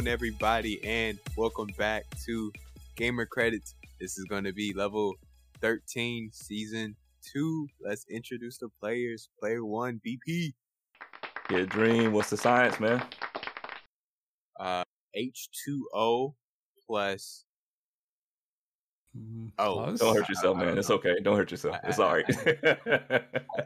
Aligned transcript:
is 0.00 0.04
going 0.04 0.08
on, 0.08 0.12
everybody? 0.12 0.82
And 0.84 1.18
welcome 1.36 1.68
back 1.76 2.04
to 2.24 2.52
Gamer 2.96 3.26
Credits. 3.26 3.74
This 4.00 4.16
is 4.18 4.24
going 4.24 4.44
to 4.44 4.52
be 4.52 4.72
level 4.72 5.14
13, 5.60 6.30
season 6.32 6.96
2. 7.32 7.68
Let's 7.84 8.06
introduce 8.08 8.56
the 8.58 8.68
players. 8.80 9.28
Player 9.38 9.64
1, 9.64 10.00
BP. 10.06 10.54
Yeah, 11.50 11.64
Dream. 11.66 12.12
What's 12.12 12.30
the 12.30 12.38
science, 12.38 12.80
man? 12.80 13.02
Uh, 14.58 14.84
H2O 15.16 16.34
plus. 16.86 17.44
Oh, 19.58 19.74
plus? 19.74 20.00
Don't 20.00 20.16
hurt 20.16 20.28
yourself, 20.28 20.56
man. 20.56 20.78
It's 20.78 20.90
okay. 20.90 21.16
Don't 21.22 21.36
hurt 21.36 21.50
yourself. 21.50 21.76
It's 21.84 21.98
all 21.98 22.14
right. 22.14 22.24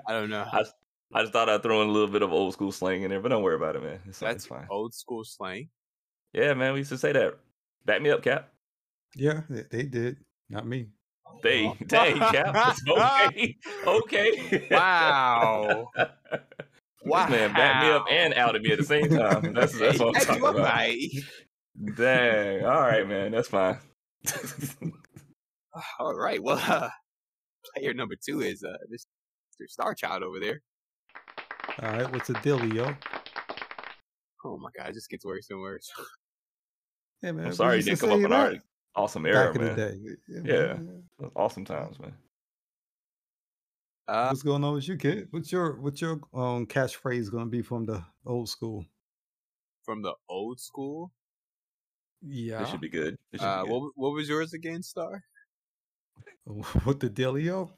I 0.08 0.12
don't 0.12 0.30
know. 0.30 0.46
I, 0.50 0.64
I 1.12 1.20
just 1.22 1.32
thought 1.32 1.48
I'd 1.48 1.62
throw 1.62 1.82
in 1.82 1.88
a 1.88 1.92
little 1.92 2.08
bit 2.08 2.22
of 2.22 2.32
old 2.32 2.54
school 2.54 2.72
slang 2.72 3.02
in 3.02 3.10
there, 3.10 3.20
but 3.20 3.28
don't 3.28 3.42
worry 3.42 3.56
about 3.56 3.76
it, 3.76 3.82
man. 3.84 4.00
It's, 4.08 4.18
That's 4.18 4.36
it's 4.36 4.46
fine. 4.46 4.66
old 4.70 4.94
school 4.94 5.22
slang. 5.22 5.68
Yeah, 6.34 6.54
man. 6.54 6.72
We 6.72 6.80
used 6.80 6.90
to 6.90 6.98
say 6.98 7.12
that. 7.12 7.34
Back 7.84 8.02
me 8.02 8.10
up, 8.10 8.22
Cap. 8.22 8.48
Yeah, 9.14 9.42
they, 9.48 9.62
they 9.70 9.82
did. 9.84 10.16
Not 10.50 10.66
me. 10.66 10.88
They, 11.42 11.72
they, 11.86 12.14
Cap. 12.14 12.76
Okay. 12.88 13.56
Okay. 13.86 14.68
Wow. 14.70 15.90
This 17.06 17.28
man 17.28 17.52
backed 17.52 17.84
me 17.84 17.90
up 17.90 18.06
and 18.10 18.32
outed 18.32 18.62
me 18.62 18.72
at 18.72 18.78
the 18.78 18.84
same 18.84 19.10
time. 19.10 19.52
That's 19.52 19.78
that's 19.78 19.98
what 19.98 20.08
I'm 20.08 20.14
Hey, 20.14 20.24
talking 20.24 20.42
about. 20.42 20.56
alright? 20.56 20.98
Dang. 21.96 22.64
All 22.64 22.80
right, 22.80 23.06
man. 23.06 23.30
That's 23.32 23.48
fine. 23.48 23.76
All 25.98 26.14
right. 26.14 26.42
Well, 26.42 26.58
uh, 26.66 26.88
player 27.76 27.92
number 27.92 28.14
two 28.16 28.40
is 28.40 28.62
uh, 28.64 28.78
Mr. 28.90 29.68
Star 29.68 29.94
Child 29.94 30.22
over 30.22 30.40
there. 30.40 30.62
All 31.82 31.90
right, 31.90 32.10
what's 32.10 32.28
the 32.28 32.34
deal, 32.40 32.64
yo? 32.72 32.94
Oh 34.46 34.56
my 34.56 34.70
god, 34.74 34.88
it 34.88 34.94
just 34.94 35.10
gets 35.10 35.26
worse 35.26 35.48
and 35.50 35.60
worse. 35.60 35.90
Hey, 37.24 37.32
man, 37.32 37.46
I'm 37.46 37.54
sorry 37.54 37.78
you 37.78 37.82
didn't 37.84 38.00
come 38.00 38.10
up 38.10 38.16
say 38.18 38.22
with 38.22 38.30
that 38.32 38.52
our 38.52 39.02
awesome 39.02 39.24
era, 39.24 39.46
back 39.46 39.56
in 39.56 39.62
man. 39.64 39.76
the 39.76 39.82
day. 39.82 39.98
Yeah. 40.28 40.74
man. 40.74 41.02
Awesome 41.34 41.64
times, 41.64 41.98
man. 41.98 42.12
Uh, 44.06 44.26
What's 44.26 44.42
going 44.42 44.62
on 44.62 44.74
with 44.74 44.86
you, 44.86 44.98
kid? 44.98 45.28
What's 45.30 45.50
your 45.50 45.80
what's 45.80 46.02
your 46.02 46.20
um 46.34 46.66
catchphrase 46.66 47.30
gonna 47.32 47.46
be 47.46 47.62
from 47.62 47.86
the 47.86 48.04
old 48.26 48.50
school? 48.50 48.84
from 49.84 50.02
the 50.02 50.12
old 50.28 50.60
school. 50.60 51.12
Yeah. 52.20 52.60
it 52.62 52.68
should 52.68 52.80
be 52.82 52.90
good. 52.90 53.16
Should 53.34 53.40
Uh, 53.42 53.62
be 53.62 53.68
good. 53.68 53.72
what 53.74 53.92
what 53.96 54.12
was 54.12 54.28
yours 54.28 54.52
again, 54.52 54.82
Star? 54.82 55.22
What 56.84 57.00
the 57.00 57.08
dealio? 57.08 57.70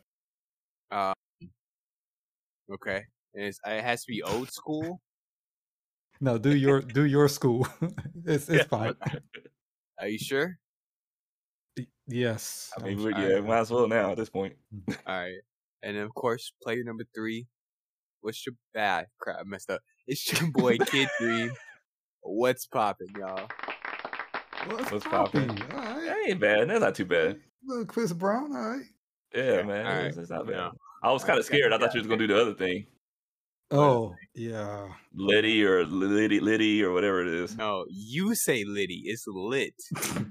Okay, 2.72 3.05
it's, 3.33 3.60
it 3.64 3.83
has 3.84 4.05
to 4.05 4.10
be 4.10 4.25
old 4.25 4.50
school. 4.53 5.00
No, 6.20 6.39
do 6.39 6.55
your 6.55 6.81
do 6.81 7.05
your 7.05 7.28
school. 7.28 7.67
it's 8.25 8.48
it's 8.48 8.64
fine. 8.67 8.95
Are 10.00 10.09
you 10.09 10.19
sure? 10.19 10.59
Yes. 12.06 12.70
I 12.78 12.83
mean, 12.83 12.98
sure. 12.98 13.11
yeah, 13.11 13.41
might 13.41 13.59
as 13.59 13.70
well 13.70 13.89
now 13.89 14.12
at 14.12 14.17
this 14.17 14.31
point. 14.31 14.55
Mm. 14.75 14.97
All 15.06 15.19
right, 15.19 15.34
and 15.83 15.97
then 15.97 16.05
of 16.05 16.14
course, 16.14 16.53
player 16.62 16.83
number 16.84 17.05
three. 17.14 17.47
What's 18.20 18.44
your 18.44 18.55
bad 18.75 19.06
crap? 19.20 19.37
I 19.41 19.44
messed 19.44 19.70
up. 19.70 19.81
It's 20.06 20.33
your 20.33 20.50
boy 20.50 20.78
Kid 20.78 21.09
Dream. 21.20 21.53
What's 22.22 22.67
popping, 22.67 23.09
y'all? 23.17 23.48
What's, 24.69 24.91
What's 24.91 25.06
popping? 25.06 25.47
poppin'? 25.47 25.77
Right. 25.77 26.06
That 26.06 26.25
ain't 26.28 26.41
bad. 26.41 26.69
That's 26.69 26.81
not 26.81 26.94
too 26.97 27.05
bad. 27.05 27.39
Little 27.64 27.84
Chris 27.84 28.12
Brown. 28.12 28.56
All 28.56 28.70
right. 28.70 28.84
Yeah, 29.33 29.62
man. 29.62 29.87
all 29.87 29.92
It's, 30.06 30.17
it's 30.17 30.31
not 30.31 30.47
bad. 30.47 30.56
No. 30.56 30.72
I 31.05 31.12
was 31.12 31.22
kind 31.22 31.38
of 31.38 31.44
scared. 31.44 31.72
I 31.72 31.78
thought 31.78 31.94
you 31.94 32.00
was 32.00 32.09
gonna 32.09 32.26
do 32.26 32.26
the 32.26 32.41
other 32.41 32.55
thing, 32.55 32.87
Oh 33.71 34.15
yeah. 34.34 34.88
Liddy 35.15 35.65
or 35.65 35.84
Liddy, 35.84 36.41
Liddy 36.41 36.82
or 36.84 36.93
whatever 36.93 37.21
it 37.22 37.28
is. 37.28 37.56
No, 37.56 37.84
you 37.88 38.34
say 38.34 38.65
Liddy. 38.65 39.03
It's 39.06 39.25
lit. 39.27 39.75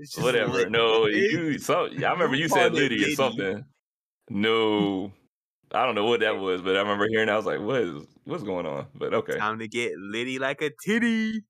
It's 0.00 0.12
just 0.14 0.22
Whatever. 0.24 0.52
lit. 0.52 0.70
No, 0.70 1.06
you. 1.08 1.58
So 1.58 1.86
I 1.86 2.12
remember 2.12 2.36
You 2.36 2.42
you 2.44 2.48
said 2.48 2.66
it 2.66 2.74
Liddy 2.74 3.04
or 3.04 3.10
something. 3.16 3.64
No, 4.30 5.12
I 5.72 5.84
don't 5.84 5.96
know 5.96 6.04
what 6.04 6.20
that 6.20 6.38
was, 6.38 6.62
but 6.62 6.76
I 6.76 6.80
remember 6.80 7.08
hearing. 7.10 7.28
I 7.28 7.34
was 7.36 7.46
like, 7.46 7.60
"What 7.60 7.80
is 7.80 8.06
what's 8.24 8.44
going 8.44 8.64
on?" 8.64 8.86
But 8.94 9.12
okay, 9.12 9.36
Time 9.36 9.58
to 9.58 9.66
get 9.66 9.92
Liddy 9.98 10.38
like 10.38 10.62
a 10.62 10.70
titty. 10.86 11.42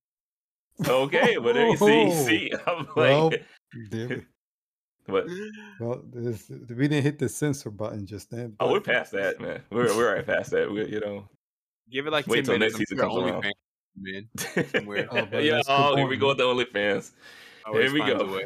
okay. 0.86 1.36
But 1.36 1.54
there 1.56 1.68
you 1.68 1.76
see, 1.76 2.10
see, 2.24 2.52
I'm 2.66 2.86
like, 2.86 2.96
Well. 2.96 3.30
But 5.08 5.26
Well, 5.80 6.02
this, 6.12 6.48
we 6.50 6.86
didn't 6.88 7.02
hit 7.02 7.18
the 7.18 7.28
censor 7.28 7.70
button 7.70 8.06
just 8.06 8.30
then. 8.30 8.54
oh, 8.60 8.70
we're 8.70 8.80
past 8.80 9.12
that, 9.12 9.40
man. 9.40 9.62
We're 9.70 9.94
we're 9.96 10.14
right 10.14 10.26
past 10.26 10.50
that. 10.52 10.70
We, 10.70 10.86
you 10.86 11.00
know. 11.00 11.28
Give 11.90 12.06
it 12.06 12.10
like 12.12 12.26
Wait 12.26 12.44
10 12.44 12.44
till 12.44 12.54
minutes. 12.58 12.78
next 12.78 12.92
I'm 12.92 12.96
season 12.96 12.98
comes 12.98 13.16
around. 13.16 13.42
OnlyFans, 13.42 14.86
man. 14.86 15.08
Oh, 15.34 15.38
yeah. 15.40 15.60
Oh, 15.66 15.96
here 15.96 16.06
we 16.06 16.16
go 16.16 16.28
with 16.28 16.38
the 16.38 16.44
OnlyFans. 16.44 17.10
Always 17.66 17.90
Here 17.92 18.04
we 18.04 18.06
go. 18.06 18.40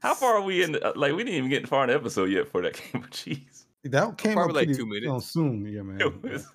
How 0.00 0.14
far 0.14 0.34
are 0.34 0.42
we 0.42 0.62
in? 0.62 0.72
The, 0.72 0.88
uh, 0.88 0.92
like, 0.96 1.12
we 1.12 1.24
didn't 1.24 1.34
even 1.38 1.50
get 1.50 1.66
far 1.68 1.84
in 1.84 1.88
the 1.90 1.94
episode 1.94 2.30
yet 2.30 2.48
for 2.48 2.60
that 2.62 2.74
game. 2.92 3.02
Jeez. 3.10 3.64
That 3.84 4.18
came 4.18 4.34
Probably 4.34 4.50
up 4.50 4.56
like 4.56 4.66
pretty, 4.66 4.74
two 4.82 4.86
you 4.88 5.00
know, 5.02 5.08
minutes. 5.12 5.26
soon. 5.30 5.64
Yeah, 5.66 5.82
man. 5.82 6.00
It 6.00 6.22
was, 6.22 6.46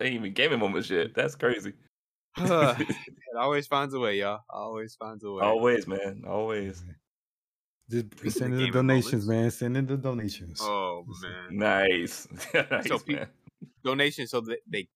ain't 0.00 0.14
even 0.14 0.32
gaming 0.34 0.58
moments 0.58 0.90
yet. 0.90 1.14
That's 1.14 1.34
crazy. 1.34 1.72
it 2.38 3.36
always 3.38 3.66
finds 3.66 3.94
a 3.94 3.98
way, 3.98 4.18
y'all. 4.18 4.40
Always 4.50 4.94
finds 4.94 5.24
a 5.24 5.32
way. 5.32 5.42
Always, 5.42 5.86
man. 5.86 6.24
Always. 6.28 6.84
Just 7.88 8.06
Speaking 8.18 8.30
send 8.30 8.54
in 8.54 8.58
the 8.60 8.70
donations, 8.70 9.28
man. 9.28 9.50
Send 9.50 9.76
in 9.76 9.86
the 9.86 9.96
donations. 9.96 10.58
Oh 10.60 11.04
man. 11.22 11.56
Nice. 11.56 12.26
nice, 12.54 12.88
So 12.88 12.98
pe- 12.98 13.14
man. 13.14 13.28
Donation 13.84 14.26
so 14.26 14.40
that 14.42 14.58
they 14.68 14.88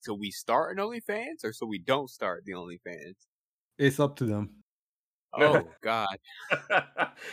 so 0.00 0.14
we 0.14 0.30
start 0.30 0.76
an 0.78 0.82
OnlyFans 0.82 1.44
or 1.44 1.52
so 1.52 1.66
we 1.66 1.78
don't 1.78 2.08
start 2.08 2.44
the 2.46 2.52
OnlyFans. 2.52 3.16
It's 3.78 4.00
up 4.00 4.16
to 4.16 4.24
them. 4.24 4.50
Oh 5.34 5.62
God. 5.82 6.08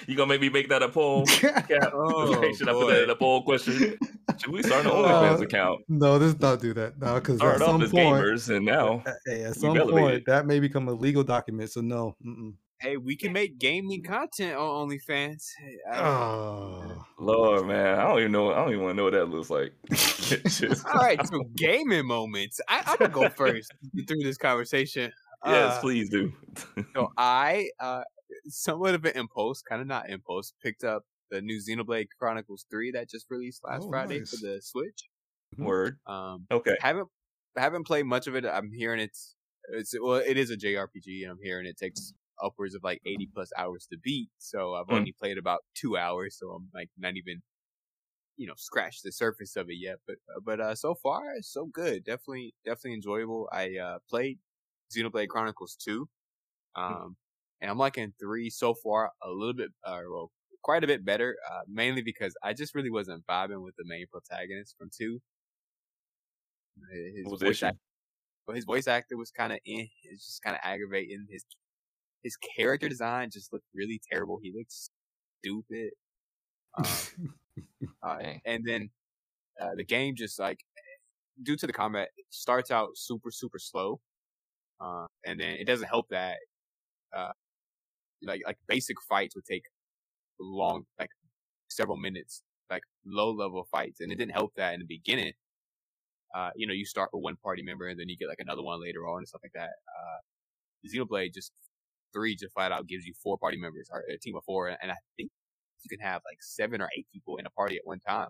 you 0.08 0.16
gonna 0.18 0.28
make 0.28 0.42
me 0.42 0.50
make 0.50 0.68
that 0.70 0.84
a 0.84 0.90
poll? 0.90 1.26
Cap? 1.26 1.92
Oh, 1.94 2.42
Should 2.54 2.68
I 2.68 2.74
put 2.74 2.88
that 2.90 3.04
in 3.04 3.10
a 3.10 3.16
poll 3.16 3.44
question? 3.44 3.98
Should 4.38 4.52
we 4.52 4.62
start 4.62 4.86
an 4.86 4.92
Uh, 4.92 4.96
OnlyFans 4.96 5.42
account? 5.42 5.82
no, 5.88 6.18
let's 6.18 6.38
not 6.40 6.60
do 6.60 6.74
that. 6.74 7.00
No, 7.00 7.16
because 7.16 7.36
at 7.36 7.40
Started 7.40 7.64
off 7.64 7.70
some 7.72 7.82
as 7.84 7.92
point, 7.92 8.06
gamers, 8.18 8.56
and 8.56 8.66
now 8.66 9.02
uh, 9.06 9.14
hey, 9.26 9.44
at 9.46 9.56
some 9.56 9.78
point, 9.90 10.26
that 10.26 10.46
may 10.46 10.60
become 10.60 10.90
a 10.90 10.94
legal 10.94 11.24
document. 11.24 11.72
So 11.72 11.80
no. 11.82 12.16
Mm-mm. 12.26 12.54
Hey, 12.80 12.96
we 12.98 13.16
can 13.18 13.34
make 13.34 13.58
gaming 13.58 14.04
content 14.04 14.56
on 14.56 14.88
OnlyFans. 14.90 15.46
Hey, 15.60 15.78
I- 15.92 16.00
Oh. 16.00 17.06
Lord, 17.18 17.66
man, 17.68 17.98
I 18.00 18.04
don't 18.04 18.20
even 18.20 18.32
know. 18.32 18.52
I 18.52 18.58
don't 18.58 18.70
even 18.74 18.84
want 18.84 18.92
to 18.94 18.98
know 18.98 19.04
what 19.06 19.14
that 19.14 19.26
looks 19.26 19.50
like. 19.50 19.74
Just- 19.92 20.86
All 20.86 20.94
right, 21.02 21.20
so 21.28 21.42
gaming 21.56 22.06
moments. 22.06 22.60
I, 22.70 22.84
I'm 22.86 22.98
gonna 22.98 23.10
go 23.12 23.30
first 23.30 23.72
through 24.08 24.22
this 24.24 24.38
conversation. 24.38 25.12
yes, 25.46 25.74
Uh, 25.78 25.82
please 25.82 26.10
do. 26.10 26.32
So 26.94 27.12
I, 27.18 27.70
uh, 27.80 28.04
somewhat 28.48 28.94
of 28.94 29.06
an 29.06 29.14
impulse, 29.18 29.62
kind 29.64 29.82
of 29.82 29.88
not 29.88 30.10
impulse, 30.10 30.54
picked 30.62 30.84
up 30.84 31.04
the 31.32 31.42
new 31.42 31.60
Xenoblade 31.60 32.08
Chronicles 32.20 32.66
3 32.70 32.92
that 32.92 33.10
just 33.10 33.26
released 33.32 33.62
last 33.66 33.84
Oh, 33.86 33.90
Friday 33.90 34.20
nice. 34.20 34.30
for 34.30 34.38
the 34.46 34.62
Switch. 34.62 35.10
Word. 35.58 35.98
Um, 36.06 36.46
Okay. 36.52 36.76
haven't 36.82 37.08
haven't 37.58 37.88
played 37.88 38.06
much 38.06 38.28
of 38.28 38.36
it. 38.36 38.46
I'm 38.46 38.72
hearing 38.72 39.00
it's 39.00 39.34
it's 39.74 39.96
well, 40.00 40.16
it 40.18 40.38
is 40.38 40.52
a 40.52 40.58
JRPG, 40.58 41.24
and 41.24 41.32
I'm 41.32 41.40
hearing 41.42 41.66
it 41.66 41.78
takes 41.78 42.14
upwards 42.44 42.76
of 42.76 42.84
like 42.84 43.02
80 43.06 43.30
plus 43.34 43.52
hours 43.58 43.88
to 43.92 43.98
beat. 43.98 44.30
So 44.38 44.76
I've 44.76 44.90
Mm. 44.90 45.06
only 45.06 45.14
played 45.14 45.38
about 45.38 45.62
two 45.76 45.98
hours, 45.98 46.38
so 46.40 46.52
I'm 46.52 46.70
like 46.74 46.90
not 46.98 47.16
even 47.18 47.42
you 48.38 48.48
know 48.48 48.54
scratched 48.58 49.04
the 49.04 49.12
surface 49.12 49.56
of 49.56 49.70
it 49.70 49.76
yet. 49.78 49.98
But 50.08 50.18
but 50.44 50.60
uh, 50.60 50.76
so 50.76 50.96
far 50.96 51.24
so 51.42 51.66
good. 51.66 52.04
Definitely 52.06 52.56
definitely 52.66 52.94
enjoyable. 52.96 53.50
I 53.52 53.78
uh, 53.78 54.00
played 54.10 54.40
Xenoblade 54.96 55.30
Chronicles 55.30 55.76
2, 55.76 56.10
um, 56.76 57.18
and 57.62 57.72
I'm 57.72 57.78
liking 57.78 58.14
three 58.20 58.50
so 58.50 58.74
far 58.76 59.12
a 59.24 59.30
little 59.32 59.54
bit, 59.56 59.72
uh, 59.84 60.02
well, 60.12 60.32
quite 60.64 60.84
a 60.84 60.88
bit 60.88 61.06
better. 61.06 61.38
Uh, 61.50 61.62
mainly 61.68 62.02
because 62.04 62.36
I 62.44 62.54
just 62.54 62.76
really 62.76 62.92
wasn't 62.92 63.26
vibing 63.28 63.64
with 63.64 63.76
the 63.78 63.86
main 63.86 64.08
protagonist 64.12 64.76
from 64.78 64.90
two. 64.96 65.22
His 66.92 67.34
was 67.34 67.42
the 67.42 67.46
voice 67.46 67.62
act- 67.64 67.78
well, 68.48 68.56
his 68.56 68.66
voice 68.66 68.88
actor 68.88 69.18
was 69.18 69.32
kind 69.32 69.54
of 69.54 69.60
in. 69.66 69.90
It's 70.04 70.26
just 70.28 70.44
kind 70.44 70.56
of 70.56 70.62
aggravating. 70.64 71.28
His 71.30 71.46
his 72.24 72.38
character 72.38 72.90
design 72.90 73.30
just 73.32 73.54
looked 73.54 73.66
really 73.74 74.02
terrible. 74.12 74.40
He 74.42 74.54
looked 74.56 74.74
stupid. 75.42 75.92
Um, 76.78 77.36
uh, 78.04 78.18
and 78.46 78.64
then 78.66 78.90
uh, 79.62 79.72
the 79.76 79.84
game 79.84 80.16
just 80.16 80.40
like 80.40 80.60
due 81.44 81.56
to 81.56 81.68
the 81.68 81.74
combat 81.74 82.10
it 82.18 82.26
starts 82.30 82.72
out 82.72 82.90
super 82.96 83.32
super 83.32 83.60
slow, 83.60 84.00
uh, 84.82 85.06
and 85.26 85.40
then 85.40 85.52
it 85.52 85.66
doesn't 85.66 85.88
help 85.88 86.08
that 86.10 86.38
uh, 87.16 87.32
like 88.24 88.42
like 88.46 88.58
basic 88.68 88.98
fights 89.08 89.36
would 89.36 89.46
take 89.46 89.64
long 90.40 90.84
like 91.00 91.10
several 91.70 91.98
minutes, 91.98 92.44
like 92.70 92.84
low 93.06 93.32
level 93.32 93.68
fights, 93.72 94.02
and 94.02 94.12
it 94.12 94.16
didn't 94.16 94.34
help 94.34 94.54
that 94.58 94.74
in 94.74 94.80
the 94.80 94.86
beginning. 94.86 95.34
Uh, 96.36 96.50
you 96.56 96.68
know, 96.68 96.74
you 96.74 96.86
start 96.86 97.10
with 97.14 97.24
one 97.24 97.38
party 97.38 97.64
member 97.64 97.88
and 97.88 98.00
then 98.00 98.10
you 98.10 98.18
get 98.18 98.28
like 98.28 98.40
another 98.40 98.62
one 98.62 98.82
later 98.82 99.08
on 99.08 99.20
and 99.20 99.28
stuff 99.28 99.42
like 99.44 99.54
that. 99.54 99.70
Uh, 99.88 100.20
Xenoblade 100.86 101.34
just 101.34 101.52
three 102.14 102.36
just 102.36 102.54
flat 102.54 102.72
out 102.72 102.88
gives 102.88 103.06
you 103.06 103.14
four 103.22 103.38
party 103.38 103.58
members 103.58 103.90
or 103.92 104.04
a 104.10 104.18
team 104.18 104.36
of 104.36 104.44
four, 104.46 104.68
and 104.70 104.92
I 104.92 104.96
think 105.16 105.30
you 105.84 105.90
can 105.90 106.00
have 106.06 106.22
like 106.30 106.38
seven 106.42 106.82
or 106.82 106.90
eight 106.98 107.08
people 107.14 107.38
in 107.38 107.46
a 107.46 107.50
party 107.52 107.76
at 107.78 107.82
one 107.86 108.00
time. 108.00 108.30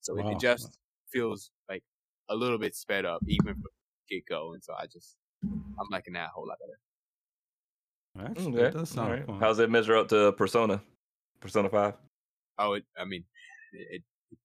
So 0.00 0.16
it, 0.18 0.24
Wow. 0.24 0.30
it 0.32 0.40
just 0.40 0.78
feels 1.12 1.50
like 1.68 1.82
a 2.28 2.34
little 2.34 2.58
bit 2.58 2.74
sped 2.76 3.04
up, 3.04 3.22
even 3.26 3.54
from 3.54 3.62
get 4.08 4.24
go. 4.28 4.52
And 4.54 4.62
so 4.62 4.74
I 4.74 4.86
just 4.86 5.16
I'm 5.42 5.86
liking 5.90 6.14
that 6.14 6.26
a 6.26 6.30
whole 6.34 6.46
lot 6.46 6.58
better. 6.60 8.28
Actually, 8.30 8.46
Okay. 8.46 8.52
Mm, 8.58 8.62
that 8.62 8.72
does 8.72 8.96
All 8.96 9.04
sound 9.08 9.12
right. 9.28 9.40
How's 9.40 9.56
that 9.58 9.70
measure 9.70 9.96
up 9.96 10.08
to 10.08 10.32
Persona? 10.32 10.82
Persona 11.40 11.68
Five. 11.68 11.94
Oh, 12.58 12.72
it, 12.74 12.84
I 12.98 13.04
mean, 13.04 13.24
it, 13.72 13.96
it 13.96 14.38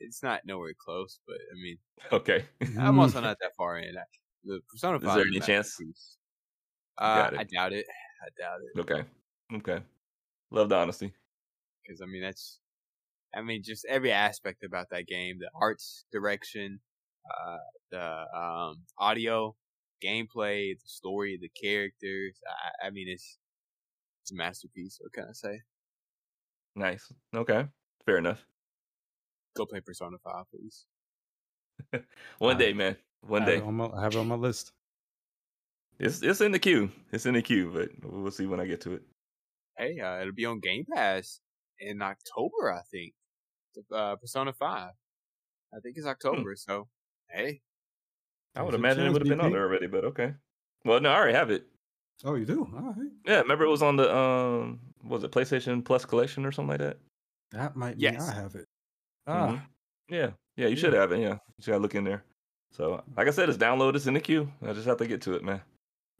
it's 0.00 0.22
not 0.22 0.40
nowhere 0.44 0.72
close, 0.78 1.20
but 1.26 1.36
I 1.36 1.54
mean, 1.62 1.78
Okay. 2.12 2.44
I'm 2.78 2.98
also 2.98 3.20
not 3.28 3.36
that 3.40 3.52
far 3.56 3.78
in. 3.78 3.96
I- 3.96 4.02
The 4.44 4.60
Persona 4.70 4.96
Is 4.98 5.02
Five. 5.04 5.16
there 5.16 5.26
any 5.26 5.40
chance? 5.40 5.78
masterpiece. 5.78 6.16
Uh, 6.98 7.14
Got 7.22 7.34
it. 7.34 7.40
I 7.40 7.44
doubt 7.44 7.72
it. 7.72 7.86
I 8.22 8.28
doubt 8.40 8.60
it 8.62 8.80
okay. 8.80 9.04
Okay. 9.52 9.82
Love 10.50 10.68
the 10.68 10.76
honesty. 10.76 11.12
because 11.82 12.00
I 12.00 12.06
mean 12.06 12.22
that's, 12.22 12.60
I 13.34 13.42
mean 13.42 13.62
just 13.62 13.84
every 13.86 14.12
aspect 14.12 14.62
about 14.64 14.86
that 14.90 15.06
game, 15.06 15.38
the 15.40 15.50
arts 15.54 16.04
direction, 16.12 16.80
uh, 17.30 17.58
the 17.90 18.24
um 18.36 18.82
audio, 18.98 19.56
gameplay, 20.02 20.74
the 20.74 20.86
story, 20.88 21.38
the 21.40 21.48
characters. 21.50 22.40
I, 22.82 22.86
I 22.86 22.90
mean 22.90 23.08
it's 23.08 23.38
it's 24.22 24.32
a 24.32 24.36
masterpiece. 24.36 24.98
What 25.00 25.12
can 25.12 25.24
I 25.28 25.32
say? 25.32 25.60
Nice. 26.76 27.12
Okay. 27.34 27.66
Fair 28.06 28.18
enough. 28.18 28.44
Go 29.56 29.66
play 29.66 29.80
Persona 29.80 30.16
Five, 30.22 30.46
please. 30.50 30.86
One 32.38 32.56
Uh, 32.56 32.58
day, 32.58 32.72
man. 32.72 32.96
One 33.22 33.42
I 33.42 33.46
day. 33.46 33.56
it 33.56 33.62
on 33.62 33.74
my, 33.74 33.86
I 33.88 34.02
have 34.02 34.14
it 34.14 34.18
on 34.18 34.28
my 34.28 34.34
list. 34.36 34.72
It's 35.98 36.22
it's 36.22 36.40
in 36.40 36.52
the 36.52 36.58
queue. 36.58 36.90
It's 37.12 37.26
in 37.26 37.34
the 37.34 37.42
queue, 37.42 37.70
but 37.72 38.10
we'll 38.10 38.30
see 38.30 38.46
when 38.46 38.60
I 38.60 38.66
get 38.66 38.80
to 38.82 38.94
it. 38.94 39.02
Hey, 39.78 39.98
uh, 40.00 40.20
it'll 40.20 40.32
be 40.32 40.44
on 40.46 40.60
Game 40.60 40.84
Pass 40.92 41.40
in 41.78 42.00
October, 42.02 42.72
I 42.72 42.82
think. 42.90 43.14
Uh, 43.92 44.16
Persona 44.16 44.52
Five. 44.52 44.92
I 45.74 45.80
think 45.80 45.96
it's 45.96 46.06
October. 46.06 46.54
So, 46.56 46.88
hey, 47.30 47.60
I 48.54 48.62
would 48.62 48.74
imagine 48.74 49.06
it 49.06 49.12
would 49.12 49.22
have 49.22 49.28
been 49.28 49.40
on 49.40 49.52
there 49.52 49.64
already, 49.64 49.86
but 49.88 50.04
okay. 50.04 50.34
Well, 50.84 51.00
no, 51.00 51.10
I 51.10 51.16
already 51.16 51.34
have 51.34 51.50
it. 51.50 51.66
Oh, 52.24 52.34
you 52.36 52.44
do? 52.44 52.60
All 52.74 52.82
right. 52.96 53.10
Yeah, 53.26 53.40
remember 53.40 53.64
it 53.64 53.70
was 53.70 53.82
on 53.82 53.96
the 53.96 54.14
um, 54.14 54.80
was 55.02 55.24
it 55.24 55.32
PlayStation 55.32 55.84
Plus 55.84 56.04
collection 56.04 56.44
or 56.46 56.52
something 56.52 56.70
like 56.70 56.78
that? 56.80 56.98
That 57.50 57.76
might 57.76 57.98
Yes. 57.98 58.20
mean 58.20 58.30
I 58.30 58.34
have 58.34 58.54
it. 58.54 58.66
Ah, 59.26 59.66
Yeah, 60.08 60.32
yeah, 60.56 60.68
you 60.68 60.76
should 60.76 60.92
Yeah. 60.92 61.00
have 61.00 61.12
it. 61.12 61.20
Yeah, 61.20 61.38
you 61.58 61.64
gotta 61.66 61.78
look 61.78 61.94
in 61.94 62.04
there. 62.04 62.24
So, 62.72 63.02
like 63.16 63.26
I 63.26 63.30
said, 63.30 63.48
it's 63.48 63.58
downloaded. 63.58 63.96
It's 63.96 64.06
in 64.06 64.14
the 64.14 64.20
queue. 64.20 64.50
I 64.62 64.72
just 64.72 64.86
have 64.86 64.98
to 64.98 65.06
get 65.06 65.22
to 65.22 65.34
it, 65.34 65.42
man. 65.44 65.60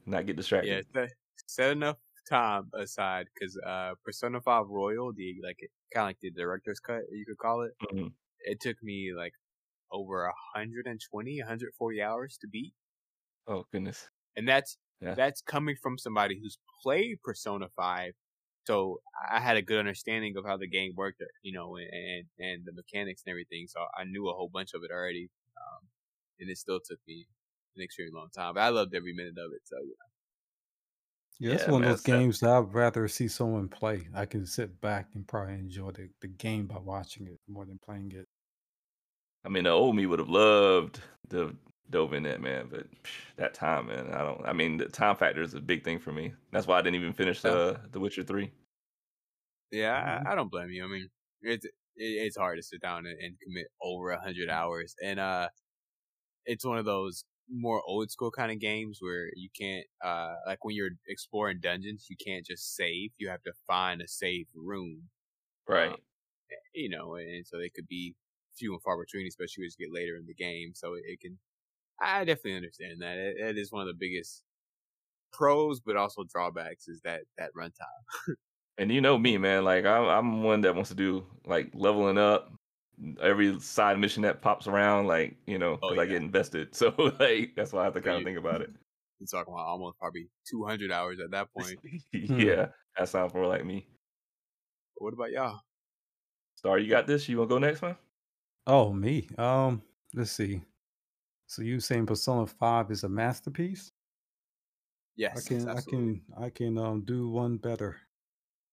Not 0.07 0.27
get 0.27 0.37
distracted. 0.37 0.69
yeah, 0.69 0.81
set, 0.93 1.11
set 1.47 1.73
enough 1.73 1.99
time 2.29 2.71
aside 2.75 3.27
because 3.35 3.59
uh, 3.67 3.95
Persona 4.05 4.41
Five 4.41 4.67
Royal, 4.69 5.13
the 5.13 5.37
like 5.43 5.59
kind 5.93 6.05
of 6.05 6.09
like 6.09 6.19
the 6.21 6.31
director's 6.31 6.81
cut, 6.81 7.03
you 7.11 7.25
could 7.27 7.39
call 7.39 7.63
it. 7.63 7.73
Mhm. 7.81 8.15
It 8.41 8.61
took 8.61 8.83
me 8.83 9.13
like 9.17 9.35
over 9.93 10.25
120, 10.27 11.41
140 11.41 12.03
hours 12.03 12.39
to 12.43 12.49
beat, 12.49 12.75
Oh 13.47 13.65
goodness. 13.71 14.11
and 14.37 14.49
that's 14.49 14.77
Yeah. 15.01 15.17
that's 15.17 15.41
coming 15.43 15.77
from 15.81 15.99
somebody 15.99 16.39
who's 16.41 16.59
played 16.83 17.19
Persona 17.23 17.69
Five. 17.77 18.15
So 18.67 19.01
I 19.31 19.41
had 19.41 19.57
a 19.57 19.63
good 19.63 19.79
understanding 19.79 20.37
of 20.37 20.45
how 20.47 20.57
the 20.57 20.67
game 20.69 20.93
worked, 20.97 21.21
uh, 21.21 21.27
you 21.43 21.53
know, 21.53 21.77
and 21.77 21.89
and, 21.93 22.25
and 22.39 22.65
the 22.65 22.73
mechanics 22.73 23.23
and 23.27 23.31
everything. 23.33 23.67
So 23.69 23.85
I 23.97 24.05
knew 24.05 24.29
a 24.29 24.35
whole 24.35 24.49
bunch 24.53 24.75
of 24.75 24.83
it 24.85 24.91
already, 24.91 25.31
um, 25.57 25.89
and 26.41 26.51
it 26.51 26.59
still 26.59 26.81
took 26.85 26.99
me 27.07 27.27
an 27.77 27.83
extremely 27.83 28.13
long 28.15 28.31
time. 28.31 28.55
But 28.55 28.63
I 28.63 28.69
loved 28.71 28.95
every 28.95 29.13
minute 29.15 29.39
of 29.39 29.53
it. 29.55 29.63
So 29.67 29.77
yeah. 29.83 29.95
yeah, 31.39 31.55
it's 31.55 31.67
Yeah, 31.67 31.67
one 31.67 31.85
man, 31.85 31.91
of 31.91 32.03
those 32.03 32.03
games 32.03 32.41
that 32.41 32.51
I'd 32.51 32.73
rather 32.75 33.09
see 33.09 33.29
someone 33.29 33.69
play. 33.69 34.09
I 34.15 34.27
can 34.27 34.47
sit 34.47 34.81
back 34.81 35.15
and 35.15 35.27
probably 35.27 35.55
enjoy 35.55 35.91
the, 35.91 36.11
the 36.21 36.29
game 36.29 36.67
by 36.67 36.79
watching 36.79 37.27
it 37.27 37.41
more 37.49 37.67
than 37.67 37.79
playing 37.79 38.13
it. 38.13 38.29
I 39.45 39.49
mean, 39.49 39.65
the 39.65 39.71
old 39.71 39.97
me 39.97 40.07
would 40.07 40.19
have 40.19 40.29
loved 40.29 41.01
to 41.31 41.57
dove 41.91 42.13
in 42.15 42.23
that, 42.25 42.41
man. 42.41 42.69
But 42.69 42.91
psh, 43.03 43.21
that 43.37 43.55
time, 43.55 43.87
man, 43.89 44.13
I 44.13 44.19
don't. 44.23 44.45
I 44.47 44.53
mean, 44.53 44.77
the 44.79 44.89
time 44.89 45.17
factor 45.17 45.43
is 45.43 45.55
a 45.55 45.61
big 45.61 45.85
thing 45.85 45.99
for 45.99 46.13
me. 46.13 46.35
That's 46.53 46.67
why 46.67 46.79
I 46.79 46.83
didn't 46.83 47.01
even 47.01 47.13
finish 47.13 47.45
Yeah. 47.45 47.53
uh, 47.53 47.79
The 47.91 48.01
Witcher 48.01 48.25
Three. 48.25 48.53
Yeah. 49.71 50.23
I, 50.25 50.33
I 50.33 50.35
don't 50.35 50.51
blame 50.51 50.71
you. 50.71 50.85
I 50.85 50.89
mean, 50.89 51.09
it's 51.43 51.65
it, 51.65 51.73
it's 51.97 52.37
hard 52.37 52.59
to 52.59 52.63
sit 52.63 52.81
down 52.81 53.07
and, 53.07 53.19
and 53.21 53.37
commit 53.41 53.67
over 53.83 54.11
a 54.11 54.21
hundred 54.21 54.49
hours, 54.51 54.95
and 55.03 55.19
uh, 55.21 55.49
it's 56.47 56.65
one 56.65 56.79
of 56.79 56.85
those 56.85 57.25
more 57.49 57.83
old 57.87 58.11
school 58.11 58.31
kind 58.31 58.53
of 58.53 58.59
games 58.61 58.99
where 59.03 59.31
you 59.37 59.49
can't 59.51 59.87
uh 60.03 60.37
like 60.47 60.65
when 60.65 60.75
you're 60.77 60.93
exploring 61.09 61.61
dungeons, 61.61 62.07
you 62.11 62.17
can't 62.17 62.47
just 62.47 62.75
save. 62.77 63.13
You 63.19 63.29
have 63.29 63.43
to 63.45 63.53
find 63.67 64.01
a 64.03 64.09
safe 64.09 64.49
room, 64.55 65.11
Right. 65.67 65.95
Um, 65.95 66.03
you 66.75 66.89
know, 66.89 67.17
and 67.17 67.47
so 67.47 67.59
they 67.59 67.71
could 67.71 67.89
be 67.89 68.17
few 68.57 68.73
and 68.75 68.83
far 68.83 68.99
between, 68.99 69.27
especially 69.27 69.67
as 69.67 69.77
you 69.79 69.87
get 69.87 69.95
later 69.95 70.17
in 70.17 70.27
the 70.27 70.35
game. 70.35 70.75
So 70.75 70.95
it, 70.95 71.21
can, 71.21 71.39
I 72.01 72.25
definitely 72.25 72.57
understand 72.57 73.03
that. 73.03 73.19
It, 73.19 73.39
it 73.39 73.59
is 73.59 73.73
one 73.73 73.83
of 73.83 73.89
the 73.89 73.95
biggest 73.99 74.45
pros, 75.33 75.81
but 75.81 75.97
also 75.97 76.25
drawbacks 76.25 76.89
is 76.89 77.03
that 77.03 77.25
that 77.39 77.53
runtime. 77.55 78.05
And 78.79 78.91
you 78.91 79.01
know 79.01 79.17
me, 79.19 79.39
man. 79.39 79.65
Like 79.65 79.85
I'm, 79.85 80.05
I'm 80.05 80.43
one 80.43 80.63
that 80.63 80.75
wants 80.75 80.91
to 80.91 80.97
do 80.97 81.27
like 81.45 81.71
leveling 81.75 82.19
up 82.19 82.53
every 83.21 83.59
side 83.61 83.99
mission 83.99 84.23
that 84.23 84.43
pops 84.43 84.67
around. 84.67 85.07
Like 85.07 85.37
you 85.47 85.59
know, 85.59 85.77
Oh, 85.83 85.89
because 85.89 85.99
I 85.99 86.07
get 86.07 86.23
invested. 86.23 86.75
So 86.75 86.95
like 87.21 87.55
that's 87.57 87.73
why 87.73 87.83
I 87.83 87.85
have 87.85 87.95
to 87.95 88.01
So 88.01 88.07
kind 88.07 88.19
of 88.19 88.25
think 88.25 88.39
about 88.39 88.63
it. 88.63 88.71
You're 89.21 89.27
talking 89.29 89.55
about 89.55 89.67
almost 89.67 89.99
probably 89.99 90.29
200 90.51 90.93
hours 90.93 91.19
at 91.21 91.31
that 91.31 91.53
point. 91.53 91.79
yeah, 92.13 92.69
that 92.99 93.09
sounds 93.09 93.33
more 93.35 93.47
like 93.47 93.65
me. 93.65 93.87
What 94.97 95.15
about 95.15 95.31
y'all? 95.31 95.61
Star, 96.57 96.79
you 96.79 96.89
got 96.91 97.07
this? 97.07 97.29
You 97.29 97.39
want 97.39 97.51
to 97.51 97.55
go 97.55 97.59
next, 97.59 97.81
man? 97.83 97.97
Oh, 98.67 98.93
me. 98.93 99.29
Um, 99.39 99.83
let's 100.15 100.33
see. 100.33 100.63
So 101.47 101.63
you 101.63 101.81
saying 101.81 102.07
Persona 102.07 102.47
Five 102.47 102.91
is 102.91 103.05
a 103.05 103.09
masterpiece? 103.09 103.93
Yes, 105.17 105.37
I 105.37 105.49
can, 105.49 105.69
I 105.69 105.81
can, 105.81 106.23
I 106.37 106.51
can 106.51 106.79
um 106.79 107.05
do 107.05 107.29
one 107.29 107.59
better. 107.59 108.01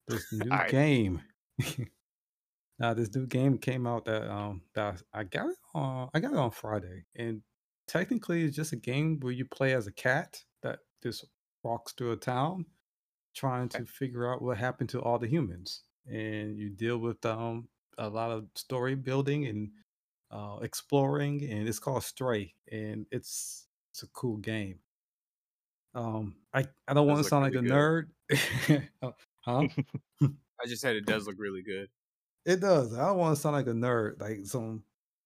This 0.08 0.32
new 0.32 0.52
Alright. 0.52 0.70
game. 0.70 1.22
Now 2.82 2.94
this 2.94 3.14
new 3.16 3.28
game 3.28 3.58
came 3.58 3.88
out 3.88 4.06
that 4.06 4.30
um 4.30 4.64
that 4.76 5.02
I 5.14 5.24
got 5.26 5.50
it 5.50 5.58
on 5.74 6.10
I 6.14 6.20
got 6.20 6.34
it 6.34 6.40
on 6.40 6.52
Friday, 6.52 7.06
and 7.16 7.44
technically 7.88 8.44
it's 8.46 8.56
just 8.56 8.74
a 8.74 8.78
game 8.78 9.20
where 9.22 9.34
you 9.34 9.46
play 9.46 9.74
as 9.74 9.88
a 9.88 9.92
cat 9.94 10.44
that 10.64 10.80
just 11.04 11.26
walks 11.64 11.94
through 11.94 12.14
a 12.14 12.18
town, 12.18 12.66
trying 13.36 13.70
to 13.70 13.86
figure 13.86 14.32
out 14.32 14.42
what 14.42 14.58
happened 14.58 14.90
to 14.92 15.02
all 15.02 15.20
the 15.20 15.28
humans, 15.28 15.84
and 16.08 16.58
you 16.60 16.70
deal 16.70 17.00
with 17.00 17.26
um 17.26 17.70
a 17.98 18.10
lot 18.10 18.32
of 18.32 18.50
story 18.56 18.96
building 18.96 19.48
and 19.48 19.72
uh, 20.32 20.60
exploring, 20.64 21.44
and 21.44 21.68
it's 21.68 21.80
called 21.80 22.04
Stray, 22.04 22.56
and 22.72 23.08
it's 23.12 23.68
it's 23.92 24.04
a 24.04 24.08
cool 24.10 24.38
game. 24.38 24.82
Um, 25.94 26.38
I 26.54 26.66
I 26.88 26.94
don't 26.94 27.08
want 27.08 27.20
to 27.20 27.24
sound 27.24 27.44
like 27.44 27.56
really 27.56 27.60
a 27.60 27.62
nerd, 27.62 28.12
Uh, 29.02 29.12
huh? 29.46 29.68
I 30.64 30.68
just 30.68 30.82
said 30.82 30.96
it 30.96 31.06
does 31.06 31.28
look 31.28 31.38
really 31.40 31.64
good. 31.64 31.90
It 32.46 32.60
does. 32.60 32.94
I 32.94 33.06
don't 33.08 33.18
want 33.18 33.36
to 33.36 33.42
sound 33.42 33.56
like 33.56 33.68
a 33.68 33.72
nerd, 33.72 34.20
like 34.20 34.46
some 34.46 34.84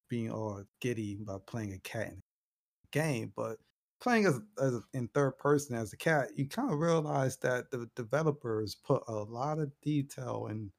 being 0.10 0.32
all 0.32 0.64
giddy 0.82 1.18
about 1.22 1.48
playing 1.48 1.74
a 1.74 1.80
cat 1.80 2.08
in 2.08 2.14
a 2.18 2.22
game, 2.92 3.34
but 3.36 3.58
playing 4.02 4.26
as, 4.26 4.40
as 4.62 4.82
in 4.94 5.08
third 5.10 5.38
person 5.40 5.76
as 5.76 5.94
a 5.94 5.98
cat, 5.98 6.30
you 6.38 6.48
kind 6.48 6.72
of 6.72 6.80
realize 6.80 7.38
that 7.38 7.72
the 7.72 7.90
developers 7.96 8.76
put 8.76 9.04
a 9.08 9.14
lot 9.14 9.60
of 9.60 9.72
detail 9.82 10.48
in 10.52 10.72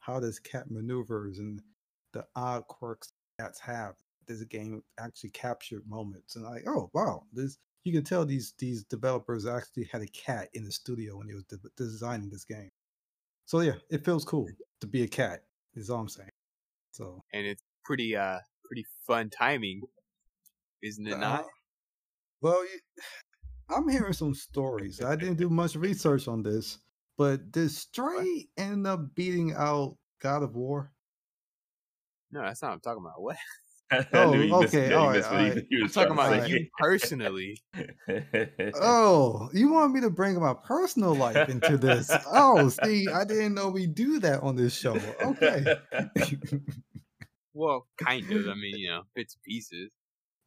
how 0.00 0.20
this 0.20 0.38
cat 0.38 0.70
maneuvers 0.70 1.38
and 1.38 1.62
the 2.12 2.26
odd 2.36 2.66
quirks 2.68 3.12
cats 3.40 3.60
have. 3.60 3.96
This 4.26 4.44
game 4.44 4.82
actually 5.00 5.30
captured 5.30 5.88
moments, 5.88 6.36
and 6.36 6.44
like, 6.44 6.64
oh 6.68 6.90
wow, 6.94 7.24
this 7.32 7.58
you 7.84 7.92
can 7.92 8.04
tell 8.04 8.26
these 8.26 8.54
these 8.58 8.84
developers 8.84 9.46
actually 9.46 9.84
had 9.84 10.02
a 10.02 10.08
cat 10.08 10.50
in 10.54 10.64
the 10.64 10.72
studio 10.72 11.16
when 11.18 11.28
they 11.28 11.34
was 11.34 11.44
de- 11.44 11.58
designing 11.76 12.28
this 12.30 12.44
game. 12.44 12.70
So 13.46 13.60
yeah, 13.60 13.76
it 13.90 14.04
feels 14.04 14.24
cool 14.24 14.48
to 14.80 14.86
be 14.86 15.02
a 15.04 15.08
cat. 15.08 15.44
Is 15.74 15.90
all 15.90 16.00
I'm 16.00 16.08
saying. 16.08 16.30
So 16.92 17.22
And 17.32 17.46
it's 17.46 17.62
pretty, 17.84 18.16
uh, 18.16 18.38
pretty 18.64 18.86
fun 19.06 19.30
timing, 19.30 19.82
isn't 20.82 21.06
it 21.06 21.18
not? 21.18 21.40
Uh, 21.40 21.48
well, 22.40 22.64
I'm 23.70 23.88
hearing 23.88 24.14
some 24.14 24.34
stories. 24.34 25.02
I 25.02 25.14
didn't 25.14 25.36
do 25.36 25.50
much 25.50 25.76
research 25.76 26.26
on 26.26 26.42
this, 26.42 26.78
but 27.18 27.52
did 27.52 27.70
Stray 27.70 28.48
end 28.56 28.86
up 28.86 29.14
beating 29.14 29.52
out 29.54 29.96
God 30.20 30.42
of 30.42 30.56
War? 30.56 30.90
No, 32.30 32.42
that's 32.42 32.62
not 32.62 32.68
what 32.68 32.74
I'm 32.74 32.80
talking 32.80 33.02
about. 33.04 33.20
What? 33.20 33.36
I 33.92 34.06
Oh, 34.12 34.30
knew 34.32 34.42
you 34.42 34.60
missed- 34.60 34.74
okay, 34.74 34.84
yeah, 34.84 34.88
you 34.90 34.96
alright, 34.96 35.16
missed 35.16 35.30
what 35.30 35.40
he- 35.40 35.46
alright. 35.48 35.66
he 35.70 35.76
I'm 35.76 35.82
was 35.82 35.92
talking 35.92 36.12
about 36.12 36.44
to 36.44 36.50
you 36.50 36.66
personally. 36.78 37.60
Oh, 38.80 39.48
you 39.54 39.72
want 39.72 39.92
me 39.94 40.00
to 40.02 40.10
bring 40.10 40.38
my 40.40 40.54
personal 40.54 41.14
life 41.14 41.48
into 41.48 41.76
this? 41.78 42.10
Oh, 42.30 42.68
see, 42.68 43.08
I 43.08 43.24
didn't 43.24 43.54
know 43.54 43.68
we 43.70 43.86
do 43.86 44.18
that 44.20 44.42
on 44.42 44.56
this 44.56 44.74
show. 44.76 44.96
Okay. 45.22 45.64
Well, 47.54 47.88
kind 48.00 48.30
of. 48.30 48.46
I 48.48 48.54
mean, 48.54 48.76
you 48.76 48.88
know, 48.88 49.02
bits 49.16 49.34
and 49.34 49.42
pieces. 49.42 49.90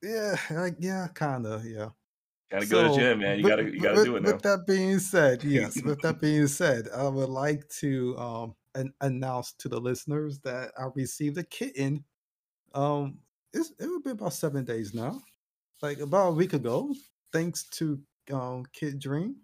yeah, 0.01 0.35
like 0.51 0.75
yeah, 0.79 1.07
kind 1.13 1.45
of, 1.45 1.65
yeah. 1.65 1.89
Gotta 2.49 2.65
go 2.67 2.87
to 2.87 2.95
gym, 2.97 3.19
man. 3.19 3.37
You 3.39 3.43
with- 3.43 3.51
gotta, 3.51 3.63
you 3.63 3.79
gotta 3.81 3.95
with, 3.97 4.05
do 4.05 4.15
it 4.15 4.23
now. 4.23 4.31
With 4.31 4.41
that 4.43 4.59
being 4.65 4.99
said, 4.99 5.43
yes. 5.43 5.81
with 5.83 5.99
that 6.03 6.21
being 6.21 6.47
said, 6.47 6.87
I 6.95 7.09
would 7.09 7.27
like 7.29 7.67
to 7.79 8.17
um 8.17 8.55
an- 8.75 8.93
announce 9.01 9.51
to 9.59 9.67
the 9.67 9.79
listeners 9.81 10.39
that 10.45 10.71
I 10.77 10.85
received 10.95 11.37
a 11.37 11.43
kitten. 11.43 12.05
Um, 12.73 13.17
it's, 13.53 13.71
it 13.79 13.87
would 13.87 14.03
be 14.03 14.11
about 14.11 14.33
seven 14.33 14.65
days 14.65 14.93
now, 14.93 15.21
like 15.81 15.99
about 15.99 16.29
a 16.29 16.33
week 16.33 16.53
ago. 16.53 16.93
Thanks 17.33 17.63
to 17.71 17.99
um, 18.31 18.65
Kid 18.73 18.99
Dream. 18.99 19.35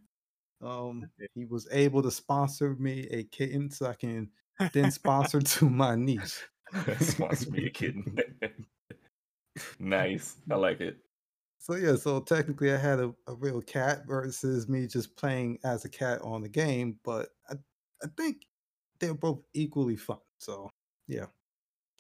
Um, 0.64 1.06
he 1.36 1.46
was 1.46 1.68
able 1.72 2.02
to 2.02 2.12
sponsor 2.12 2.76
me 2.80 3.08
a 3.12 3.24
kitten 3.24 3.70
so 3.70 3.88
I 3.88 3.94
can 3.94 4.30
then 4.74 4.92
sponsor 4.92 5.42
to 5.42 5.70
my 5.70 5.96
niece. 5.96 6.44
Sponsor 7.00 7.52
me 7.52 7.68
a 7.68 7.70
kitten. 7.70 8.18
nice. 9.80 10.36
I 10.52 10.56
like 10.56 10.82
it. 10.82 10.98
So 11.60 11.76
yeah, 11.76 11.96
so 11.96 12.20
technically 12.20 12.74
I 12.74 12.78
had 12.78 13.00
a, 13.00 13.14
a 13.28 13.36
real 13.36 13.62
cat 13.62 14.02
versus 14.06 14.68
me 14.68 14.86
just 14.86 15.16
playing 15.16 15.60
as 15.64 15.86
a 15.86 15.90
cat 15.90 16.22
on 16.24 16.42
the 16.42 16.50
game, 16.50 17.00
but 17.06 17.30
I 17.50 17.56
I 18.04 18.08
think 18.18 18.44
they're 19.00 19.14
both 19.14 19.44
equally 19.54 19.96
fun. 19.96 20.20
So 20.40 20.70
yeah. 21.08 21.28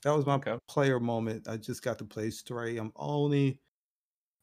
That 0.04 0.12
was 0.16 0.26
my 0.26 0.36
Okay. 0.36 0.58
player 0.68 1.00
moment. 1.00 1.48
I 1.48 1.58
just 1.58 1.82
got 1.84 1.98
to 2.00 2.06
play 2.06 2.30
Stray. 2.30 2.78
I'm 2.78 2.92
only 2.96 3.60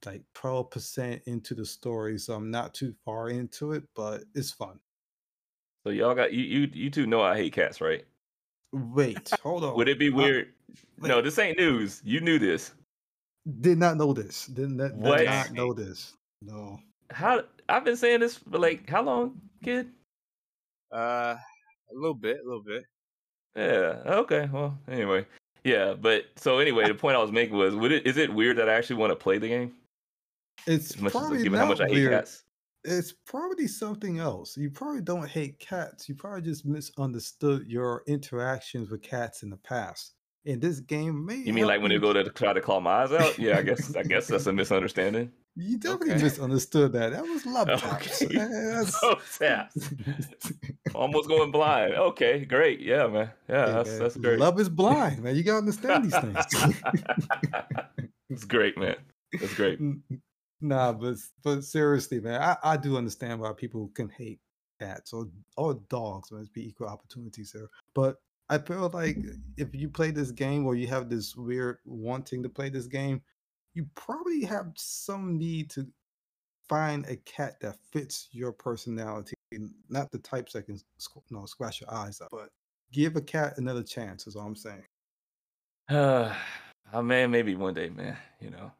like 0.05 0.23
12% 0.35 1.23
into 1.27 1.55
the 1.55 1.65
story, 1.65 2.19
so 2.19 2.35
I'm 2.35 2.51
not 2.51 2.75
too 2.75 2.95
far 3.05 3.31
into 3.31 3.73
it, 3.73 3.85
but 3.95 4.25
it's 4.35 4.51
fun. 4.53 4.79
So 5.87 5.91
y'all 5.91 6.15
got 6.15 6.33
you 6.33 6.43
you 6.43 6.69
you 6.73 6.91
two 6.91 7.07
know 7.07 7.23
I 7.23 7.37
hate 7.37 7.53
cats, 7.53 7.81
right? 7.81 8.05
Wait, 8.73 9.31
hold 9.43 9.65
on. 9.65 9.77
Would 9.77 9.89
it 9.89 9.99
be 9.99 10.11
I 10.11 10.15
weird? 10.17 10.53
no, 10.99 11.21
this 11.23 11.39
ain't 11.39 11.59
news. 11.59 12.01
You 12.05 12.21
knew 12.21 12.39
this. 12.39 12.73
did 13.61 13.79
not 13.79 13.97
know 13.97 14.13
this. 14.13 14.47
Did 14.47 14.71
not, 14.71 14.91
did 14.93 14.97
What? 14.97 15.25
not 15.25 15.53
know 15.53 15.73
this. 15.73 16.15
No. 16.43 16.79
How 17.11 17.43
I've 17.69 17.85
been 17.85 17.97
saying 17.97 18.21
this 18.21 18.37
for 18.39 18.59
like 18.59 18.89
how 18.89 19.03
long, 19.03 19.41
kid? 19.63 19.91
Uh, 20.93 21.37
a 21.37 21.95
little 21.95 22.15
bit, 22.15 22.39
a 22.41 22.45
little 22.45 22.63
bit. 22.63 22.85
Yeah. 23.57 24.03
Okay. 24.07 24.49
Well, 24.53 24.79
anyway. 24.89 25.27
Yeah, 25.65 25.95
but 25.95 26.27
so 26.37 26.59
anyway, 26.59 26.87
the 26.89 26.95
point 26.95 27.17
I 27.17 27.21
was 27.23 27.33
making 27.33 27.57
was, 27.57 27.75
would 27.75 27.93
it 27.93 28.07
is 28.07 28.17
it 28.17 28.33
weird 28.33 28.59
that 28.59 28.69
I 28.69 28.75
actually 28.75 28.97
want 28.97 29.11
to 29.13 29.17
play 29.17 29.39
the 29.39 29.49
game 29.49 29.75
It's 30.67 30.95
as 30.95 31.01
much 31.01 31.21
as 31.21 31.31
probably 31.31 31.39
given 31.41 31.59
how 31.59 31.65
not 31.65 31.67
much 31.67 31.81
I 31.81 31.89
hate 31.89 31.91
weird. 31.91 32.11
cats? 32.11 32.45
It's 32.85 33.13
probably 33.13 33.67
something 33.67 34.19
else. 34.19 34.57
You 34.57 34.71
probably 34.71 35.01
don't 35.03 35.29
hate 35.29 35.59
cats. 35.59 36.09
You 36.09 36.15
probably 36.15 36.43
just 36.43 36.67
misunderstood 36.67 37.67
your 37.71 38.03
interactions 38.07 38.91
with 38.91 39.03
cats 39.03 39.43
in 39.43 39.51
the 39.51 39.57
past. 39.59 40.15
And 40.47 40.61
this 40.61 40.81
game 40.81 41.25
may 41.25 41.37
You 41.45 41.53
mean 41.55 41.67
like 41.67 41.81
when 41.81 41.91
you 41.91 42.01
go 42.01 42.13
to 42.13 42.25
try 42.31 42.53
to 42.53 42.61
claw 42.61 42.81
my 42.81 43.03
eyes 43.03 43.13
out? 43.13 43.39
Yeah, 43.39 43.59
I 43.59 43.63
guess 43.63 43.95
I 43.97 44.03
guess 44.03 44.29
that's 44.29 44.47
a 44.47 44.53
misunderstanding. 44.63 45.33
You 45.57 45.79
definitely 45.79 46.15
Okay. 46.15 46.23
misunderstood 46.25 46.93
that. 46.95 47.13
That 47.13 47.23
was 47.23 47.47
love 47.47 47.69
taps. 47.81 48.23
Okay. 48.23 48.35
That's- 48.39 48.99
Oh, 49.03 49.17
taps. 49.39 49.77
Almost 50.95 51.29
going 51.29 51.51
blind. 51.53 51.95
Okay, 51.95 52.45
great. 52.45 52.81
Yeah, 52.81 53.07
man. 53.07 53.31
Yeah, 53.49 53.67
Hey, 53.67 53.73
that's 53.73 53.91
man, 53.91 53.99
that's 54.01 54.17
great. 54.17 54.39
Love 54.41 54.59
is 54.61 54.69
blind, 54.69 55.23
man. 55.23 55.37
You 55.37 55.43
gotta 55.45 55.59
understand 55.59 56.05
these 56.05 56.17
things. 56.19 56.45
it's 58.31 58.45
great, 58.45 58.77
man. 58.79 58.97
That's 59.41 59.55
great. 59.55 59.79
Nah, 60.61 60.93
but 60.93 61.17
but 61.43 61.63
seriously, 61.65 62.21
man, 62.21 62.41
I, 62.41 62.57
I 62.63 62.77
do 62.77 62.97
understand 62.97 63.41
why 63.41 63.53
people 63.53 63.91
can 63.95 64.09
hate 64.09 64.41
cats 64.81 65.13
or 65.13 65.27
or 65.57 65.75
dogs. 65.89 66.31
Must 66.33 66.53
be 66.53 66.67
equal 66.69 66.89
opportunities 66.89 67.53
there. 67.55 67.69
But 67.95 68.17
I 68.49 68.59
feel 68.59 68.89
like 68.93 69.19
if 69.57 69.75
you 69.75 69.89
play 69.89 70.11
this 70.11 70.31
game 70.31 70.67
or 70.67 70.75
you 70.75 70.87
have 70.89 71.09
this 71.09 71.35
weird 71.37 71.79
wanting 71.85 72.43
to 72.43 72.49
play 72.49 72.69
this 72.69 72.87
game, 72.87 73.21
you 73.75 73.87
probably 73.95 74.45
have 74.45 74.73
some 74.77 75.37
need 75.37 75.71
to 75.71 75.87
find 76.69 77.05
a 77.07 77.17
cat 77.17 77.61
that 77.61 77.77
fits 77.93 78.29
your 78.33 78.53
personality. 78.53 79.35
Not 79.89 80.11
the 80.11 80.19
types 80.19 80.53
that 80.55 80.67
can 80.67 80.77
squ- 80.99 81.23
you 81.29 81.37
know, 81.37 81.47
squash 81.47 81.81
your 81.81 81.93
eyes 81.93 82.21
out, 82.21 82.29
but 82.31 82.49
give 82.93 83.17
a 83.17 83.21
cat 83.21 83.59
another 83.59 83.83
chance. 83.83 84.27
Is 84.27 84.37
all 84.37 84.47
I'm 84.47 84.57
saying. 84.57 84.85
Uh, 85.89 86.35
oh 86.93 87.03
man, 87.03 87.31
maybe 87.31 87.55
one 87.55 87.75
day, 87.75 87.89
man. 87.91 88.17
You 88.41 88.51
know, 88.51 88.73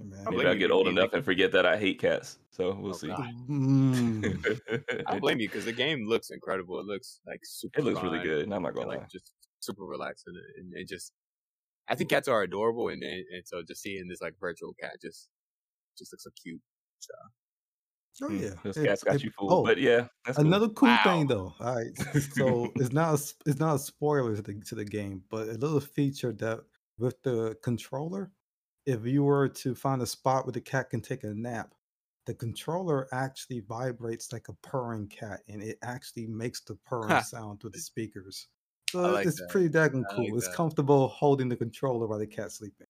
Man. 0.00 0.24
Maybe 0.24 0.36
blame 0.36 0.46
I'll 0.48 0.54
get 0.56 0.70
old 0.70 0.88
enough 0.88 1.12
and 1.12 1.24
forget 1.24 1.52
that 1.52 1.64
I 1.66 1.76
hate 1.78 2.00
cats. 2.00 2.38
So 2.50 2.74
we'll 2.74 2.92
Oh, 2.92 2.96
see. 2.96 3.08
Mm. 3.08 5.02
I 5.06 5.18
blame 5.18 5.38
you 5.40 5.48
because 5.48 5.64
the 5.64 5.72
game 5.72 6.06
looks 6.06 6.30
incredible. 6.30 6.80
It 6.80 6.86
looks 6.86 7.20
like 7.26 7.40
super. 7.44 7.80
it 7.80 7.84
looks 7.84 8.02
really 8.02 8.18
fun 8.18 8.26
good. 8.26 8.42
I'm 8.44 8.62
not 8.62 8.68
and, 8.68 8.74
gonna 8.74 8.88
lie. 8.88 8.96
like 8.96 9.08
just 9.08 9.32
super 9.60 9.84
relaxing 9.84 10.34
and, 10.34 10.66
and, 10.66 10.74
and 10.74 10.88
just. 10.88 11.12
I 11.88 11.94
think 11.94 12.10
cats 12.10 12.28
are 12.28 12.42
adorable, 12.42 12.88
and, 12.88 13.02
and 13.02 13.24
and 13.34 13.42
so 13.46 13.62
just 13.62 13.82
seeing 13.82 14.08
this 14.08 14.20
like 14.22 14.34
virtual 14.40 14.72
cat 14.80 14.96
just 15.02 15.28
just 15.98 16.12
looks 16.12 16.24
so 16.24 16.30
cute. 16.42 16.60
Oh 18.22 18.28
Mm, 18.28 18.40
yeah, 18.40 18.50
Those 18.62 18.76
It- 18.76 18.86
cats 18.86 19.02
got 19.02 19.16
it- 19.16 19.24
you 19.24 19.30
fooled. 19.36 19.52
oh, 19.52 19.64
but 19.64 19.78
yeah, 19.78 20.06
that's 20.24 20.38
cool. 20.38 20.46
Another 20.46 20.68
cool 20.68 20.88
Wow. 20.88 21.00
thing 21.04 21.26
though. 21.26 21.52
All 21.58 21.74
right. 21.74 21.92
So 22.34 22.70
it's 22.76 22.92
not 22.92 23.10
a, 23.10 23.14
s- 23.14 23.34
it's 23.44 23.58
not 23.58 23.74
a 23.74 23.78
spoiler 23.78 24.36
to 24.36 24.42
the, 24.42 24.54
to 24.60 24.74
the 24.76 24.84
game, 24.84 25.24
but 25.30 25.48
a 25.48 25.52
little 25.54 25.80
feature 25.80 26.32
that 26.34 26.60
with 26.96 27.20
the 27.22 27.56
controller, 27.62 28.30
if 28.86 29.04
you 29.04 29.24
were 29.24 29.48
to 29.48 29.74
find 29.74 30.00
a 30.00 30.06
spot 30.06 30.46
where 30.46 30.52
the 30.52 30.60
cat 30.60 30.90
can 30.90 31.00
take 31.00 31.24
a 31.24 31.34
nap, 31.34 31.74
the 32.26 32.34
controller 32.34 33.08
actually 33.12 33.60
vibrates 33.60 34.32
like 34.32 34.46
a 34.48 34.52
purring 34.62 35.08
cat 35.08 35.40
and 35.48 35.60
it 35.60 35.78
actually 35.82 36.26
makes 36.28 36.60
the 36.60 36.76
purring 36.86 37.20
sound 37.24 37.60
through 37.60 37.70
the 37.70 37.80
speakers. 37.80 38.46
So 38.90 39.00
like 39.10 39.26
it's 39.26 39.40
that. 39.40 39.48
pretty 39.50 39.68
daggone 39.68 40.04
I 40.10 40.14
cool. 40.14 40.24
like 40.26 40.34
it's 40.34 40.46
that. 40.48 40.54
comfortable 40.56 41.08
holding 41.08 41.48
the 41.48 41.56
controller 41.56 42.06
while 42.06 42.18
the 42.18 42.26
cat's 42.26 42.56
sleeping. 42.56 42.86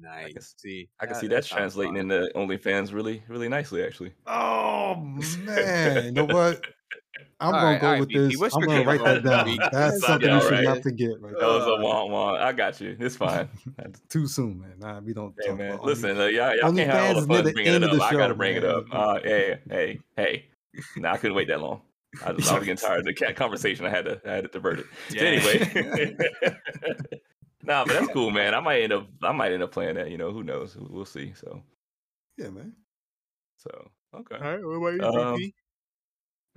Nice. 0.00 0.34
s- 0.36 0.54
see, 0.58 0.88
I 1.00 1.06
can 1.06 1.14
that- 1.14 1.20
see 1.20 1.26
that 1.28 1.34
that's 1.36 1.48
translating 1.48 1.94
fun. 1.96 2.10
into 2.10 2.30
OnlyFans 2.36 2.92
really, 2.92 3.22
really 3.28 3.48
nicely, 3.48 3.82
actually. 3.84 4.12
Oh 4.26 4.94
man, 4.96 6.04
you 6.06 6.12
know 6.12 6.24
what? 6.26 6.64
I'm 7.40 7.52
All 7.54 7.60
gonna 7.60 7.66
right, 7.72 7.80
go 7.80 7.90
right, 7.92 8.00
with 8.00 8.08
BP, 8.10 8.38
this. 8.40 8.54
I'm 8.54 8.62
gonna 8.62 8.84
write 8.84 9.02
that 9.04 9.24
down. 9.24 9.56
That's 9.72 10.00
Yeah, 10.00 10.06
something 10.06 10.30
you 10.30 10.40
should 10.40 10.50
right. 10.52 10.64
not 10.64 10.82
forget. 10.82 11.20
Right 11.20 11.32
That 11.38 11.46
was 11.46 11.64
a 11.66 11.70
womp 11.82 12.10
womp. 12.10 12.40
I 12.40 12.52
got 12.52 12.80
you. 12.80 12.96
It's 12.98 13.16
fine. 13.16 13.48
Too 14.08 14.26
soon, 14.28 14.60
man. 14.60 14.74
Nah, 14.78 15.00
we 15.00 15.12
don't 15.14 15.34
hey 15.40 15.48
talk 15.48 15.58
man, 15.58 15.72
about 15.74 15.84
listen, 15.84 16.10
Only- 16.10 16.38
uh, 16.40 16.46
y'all, 16.48 16.56
y'all 16.56 16.72
can't 16.72 16.90
have 16.90 17.16
all 17.16 17.20
the 17.22 17.26
fun 17.26 17.44
the 17.44 17.52
bringing 17.52 17.74
it 17.74 17.82
up. 17.84 17.90
the 17.90 18.02
I 18.02 18.12
gotta 18.12 18.32
show, 18.32 18.34
bring 18.36 18.56
it 18.56 18.64
up. 18.64 18.84
Uh, 18.92 19.18
hey, 19.22 19.58
hey, 19.68 20.00
hey. 20.16 20.46
Nah, 20.96 21.12
I 21.12 21.16
couldn't 21.16 21.36
wait 21.36 21.48
that 21.48 21.60
long. 21.60 21.80
I, 22.24 22.30
I 22.30 22.32
was 22.32 22.48
getting 22.50 22.76
tired 22.76 23.00
of 23.00 23.04
the 23.04 23.14
cat 23.14 23.36
conversation. 23.36 23.84
I 23.86 23.90
had 23.90 24.04
to, 24.06 24.20
I 24.26 24.30
had 24.34 24.44
to 24.44 24.48
divert 24.48 24.80
it. 24.80 24.86
So 25.10 25.14
Yeah. 25.16 25.22
anyway, 25.22 26.16
nah, 27.62 27.84
but 27.84 27.92
that's 27.94 28.08
cool, 28.08 28.30
man. 28.30 28.54
I 28.54 28.60
might 28.60 28.82
end 28.82 28.92
up, 28.92 29.08
I 29.22 29.32
might 29.32 29.52
end 29.52 29.62
up 29.62 29.72
playing 29.72 29.96
that. 29.96 30.10
You 30.10 30.18
know, 30.18 30.30
who 30.32 30.42
knows? 30.42 30.76
We'll 30.76 31.04
see. 31.04 31.32
So, 31.34 31.62
Yeah, 32.36 32.48
man. 32.50 32.72
so 33.58 33.90
okay. 34.14 34.36
All 34.36 34.40
right, 34.40 34.64
what 34.64 34.94
about 34.96 35.14
you, 35.14 35.20
Um, 35.20 35.52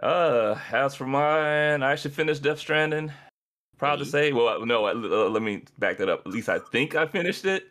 Uh, 0.01 0.57
as 0.71 0.95
for 0.95 1.05
mine, 1.05 1.83
I 1.83 1.91
actually 1.91 2.11
finished 2.11 2.41
Death 2.43 2.59
Stranding. 2.59 3.11
Proud 3.77 3.97
to 3.97 4.05
say. 4.05 4.31
Well, 4.31 4.65
no, 4.65 4.85
uh, 4.85 4.91
uh, 4.93 5.29
let 5.29 5.41
me 5.41 5.63
back 5.79 5.97
that 5.97 6.07
up. 6.09 6.21
At 6.25 6.31
least 6.31 6.49
I 6.49 6.59
think 6.59 6.95
I 6.95 7.05
finished 7.07 7.45
it. 7.45 7.67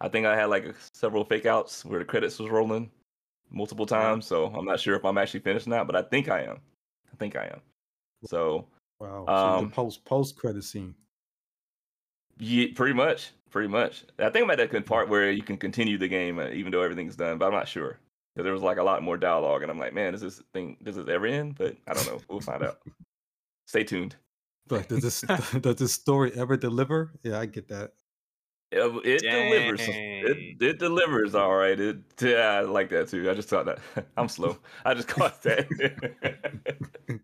I 0.00 0.08
think 0.08 0.26
I 0.26 0.36
had 0.36 0.46
like 0.46 0.74
several 0.94 1.24
fake 1.24 1.44
outs 1.46 1.84
where 1.84 1.98
the 1.98 2.04
credits 2.04 2.38
was 2.38 2.50
rolling 2.50 2.90
multiple 3.50 3.84
times, 3.86 4.26
so 4.26 4.46
I'm 4.46 4.64
not 4.64 4.80
sure 4.80 4.94
if 4.96 5.04
I'm 5.04 5.18
actually 5.18 5.40
finished 5.40 5.66
or 5.66 5.70
not, 5.70 5.86
but 5.86 5.96
I 5.96 6.02
think 6.02 6.28
I 6.28 6.42
am. 6.44 6.60
I 7.20 7.22
think 7.22 7.36
I 7.36 7.44
am. 7.52 7.60
So, 8.24 8.66
Wow. 8.98 9.26
so 9.26 9.32
Um, 9.34 9.64
the 9.66 9.70
post 9.70 10.04
post 10.06 10.36
credit 10.36 10.64
scene. 10.64 10.94
yeah, 12.38 12.68
pretty 12.74 12.94
much, 12.94 13.32
pretty 13.50 13.68
much. 13.68 14.04
I 14.18 14.30
think 14.30 14.44
I'm 14.44 14.50
at 14.50 14.56
that 14.56 14.70
good 14.70 14.86
part 14.86 15.10
where 15.10 15.30
you 15.30 15.42
can 15.42 15.58
continue 15.58 15.98
the 15.98 16.08
game 16.08 16.38
uh, 16.38 16.48
even 16.48 16.72
though 16.72 16.80
everything's 16.80 17.16
done, 17.16 17.36
but 17.36 17.46
I'm 17.46 17.52
not 17.52 17.68
sure 17.68 17.98
because 18.34 18.44
there 18.44 18.54
was 18.54 18.62
like 18.62 18.78
a 18.78 18.82
lot 18.82 19.02
more 19.02 19.18
dialogue, 19.18 19.60
and 19.62 19.70
I'm 19.70 19.78
like, 19.78 19.92
man, 19.92 20.12
does 20.12 20.22
this 20.22 20.42
thing 20.54 20.78
does 20.82 20.96
this 20.96 21.08
ever 21.08 21.26
end? 21.26 21.56
But 21.58 21.76
I 21.86 21.92
don't 21.92 22.06
know. 22.06 22.20
We'll 22.30 22.40
find 22.40 22.62
out. 22.62 22.78
Stay 23.66 23.84
tuned. 23.84 24.16
But 24.66 24.88
does 24.88 25.02
this 25.02 25.20
does 25.60 25.76
this 25.76 25.92
story 25.92 26.32
ever 26.34 26.56
deliver? 26.56 27.12
Yeah, 27.22 27.38
I 27.38 27.44
get 27.44 27.68
that. 27.68 27.92
It, 28.72 29.06
it 29.06 29.22
delivers. 29.22 29.80
It, 29.82 30.62
it 30.62 30.78
delivers. 30.78 31.34
All 31.34 31.54
right. 31.54 31.78
It 31.78 31.98
yeah, 32.20 32.50
I 32.50 32.60
like 32.60 32.88
that 32.90 33.08
too. 33.08 33.28
I 33.28 33.34
just 33.34 33.48
thought 33.48 33.66
that. 33.66 33.80
I'm 34.16 34.28
slow. 34.28 34.58
I 34.84 34.94
just 34.94 35.08
caught 35.08 35.42
that. 35.42 35.68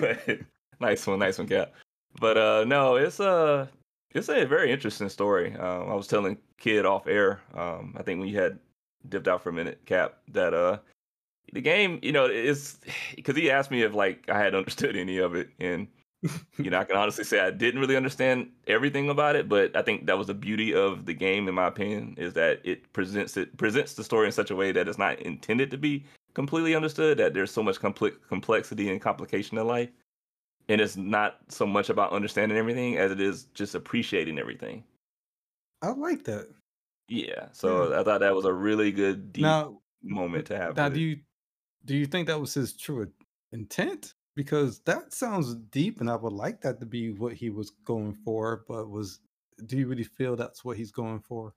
but, 0.00 0.38
nice 0.80 1.06
one, 1.06 1.20
nice 1.20 1.38
one, 1.38 1.46
Cap. 1.46 1.72
But 2.20 2.36
uh, 2.36 2.64
no, 2.64 2.96
it's 2.96 3.20
a 3.20 3.68
it's 4.10 4.28
a 4.28 4.44
very 4.44 4.72
interesting 4.72 5.08
story. 5.08 5.54
Um, 5.56 5.88
I 5.90 5.94
was 5.94 6.08
telling 6.08 6.36
Kid 6.58 6.84
off 6.84 7.06
air. 7.06 7.40
Um, 7.54 7.94
I 7.96 8.02
think 8.02 8.20
we 8.20 8.32
had 8.32 8.58
dipped 9.08 9.28
out 9.28 9.42
for 9.42 9.50
a 9.50 9.52
minute, 9.52 9.80
Cap, 9.86 10.18
that 10.32 10.52
uh, 10.52 10.78
the 11.52 11.60
game, 11.60 11.98
you 12.02 12.12
know, 12.12 12.26
is 12.26 12.78
because 13.14 13.36
he 13.36 13.50
asked 13.50 13.70
me 13.70 13.82
if 13.82 13.94
like 13.94 14.28
I 14.28 14.38
had 14.38 14.54
understood 14.54 14.96
any 14.96 15.18
of 15.18 15.34
it, 15.36 15.50
and 15.60 15.86
you 16.58 16.70
know, 16.70 16.78
I 16.78 16.84
can 16.84 16.96
honestly 16.96 17.24
say 17.24 17.40
I 17.40 17.50
didn't 17.50 17.80
really 17.80 17.96
understand 17.96 18.50
everything 18.68 19.08
about 19.10 19.34
it, 19.36 19.48
but 19.48 19.74
I 19.76 19.82
think 19.82 20.06
that 20.06 20.16
was 20.18 20.28
the 20.28 20.34
beauty 20.34 20.72
of 20.74 21.04
the 21.06 21.14
game, 21.14 21.48
in 21.48 21.54
my 21.54 21.66
opinion, 21.66 22.14
is 22.16 22.32
that 22.34 22.60
it 22.64 22.92
presents 22.92 23.36
it 23.36 23.56
presents 23.56 23.94
the 23.94 24.04
story 24.04 24.26
in 24.26 24.32
such 24.32 24.50
a 24.50 24.56
way 24.56 24.70
that 24.72 24.86
it's 24.88 24.98
not 24.98 25.18
intended 25.20 25.70
to 25.72 25.78
be 25.78 26.04
completely 26.34 26.74
understood. 26.74 27.18
That 27.18 27.34
there's 27.34 27.50
so 27.50 27.62
much 27.62 27.80
complex 27.80 28.16
complexity 28.28 28.90
and 28.90 29.00
complication 29.00 29.58
in 29.58 29.66
life, 29.66 29.90
and 30.68 30.80
it's 30.80 30.96
not 30.96 31.38
so 31.48 31.66
much 31.66 31.90
about 31.90 32.12
understanding 32.12 32.56
everything 32.56 32.98
as 32.98 33.10
it 33.10 33.20
is 33.20 33.46
just 33.54 33.74
appreciating 33.74 34.38
everything. 34.38 34.84
I 35.82 35.90
like 35.90 36.24
that. 36.24 36.48
Yeah, 37.08 37.48
so 37.52 37.92
I 37.98 38.04
thought 38.04 38.20
that 38.20 38.34
was 38.34 38.44
a 38.44 38.52
really 38.52 38.92
good 38.92 39.32
deep 39.32 39.42
Now, 39.42 39.80
moment 40.02 40.46
to 40.46 40.56
have. 40.56 40.76
now 40.76 40.88
do 40.88 41.00
it. 41.00 41.00
you 41.00 41.20
do 41.84 41.96
you 41.96 42.06
think 42.06 42.28
that 42.28 42.40
was 42.40 42.54
his 42.54 42.74
true 42.74 43.10
intent? 43.52 44.14
Because 44.34 44.80
that 44.80 45.12
sounds 45.12 45.54
deep, 45.70 46.00
and 46.00 46.10
I 46.10 46.16
would 46.16 46.32
like 46.32 46.62
that 46.62 46.80
to 46.80 46.86
be 46.86 47.12
what 47.12 47.34
he 47.34 47.50
was 47.50 47.70
going 47.84 48.14
for. 48.14 48.64
But 48.66 48.88
was 48.88 49.20
do 49.66 49.76
you 49.76 49.86
really 49.86 50.04
feel 50.04 50.36
that's 50.36 50.64
what 50.64 50.76
he's 50.76 50.90
going 50.90 51.20
for? 51.20 51.54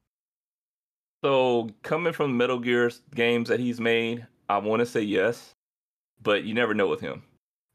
So 1.24 1.70
coming 1.82 2.14
from 2.14 2.38
Metal 2.38 2.60
Gear 2.60 2.92
games 3.16 3.50
that 3.50 3.60
he's 3.60 3.80
made, 3.80 4.28
I 4.50 4.58
want 4.58 4.82
to 4.82 4.86
say 4.86 5.02
yes, 5.02 5.54
but 6.22 6.44
you 6.44 6.54
never 6.54 6.74
know 6.74 6.88
with 6.88 7.00
him, 7.02 7.24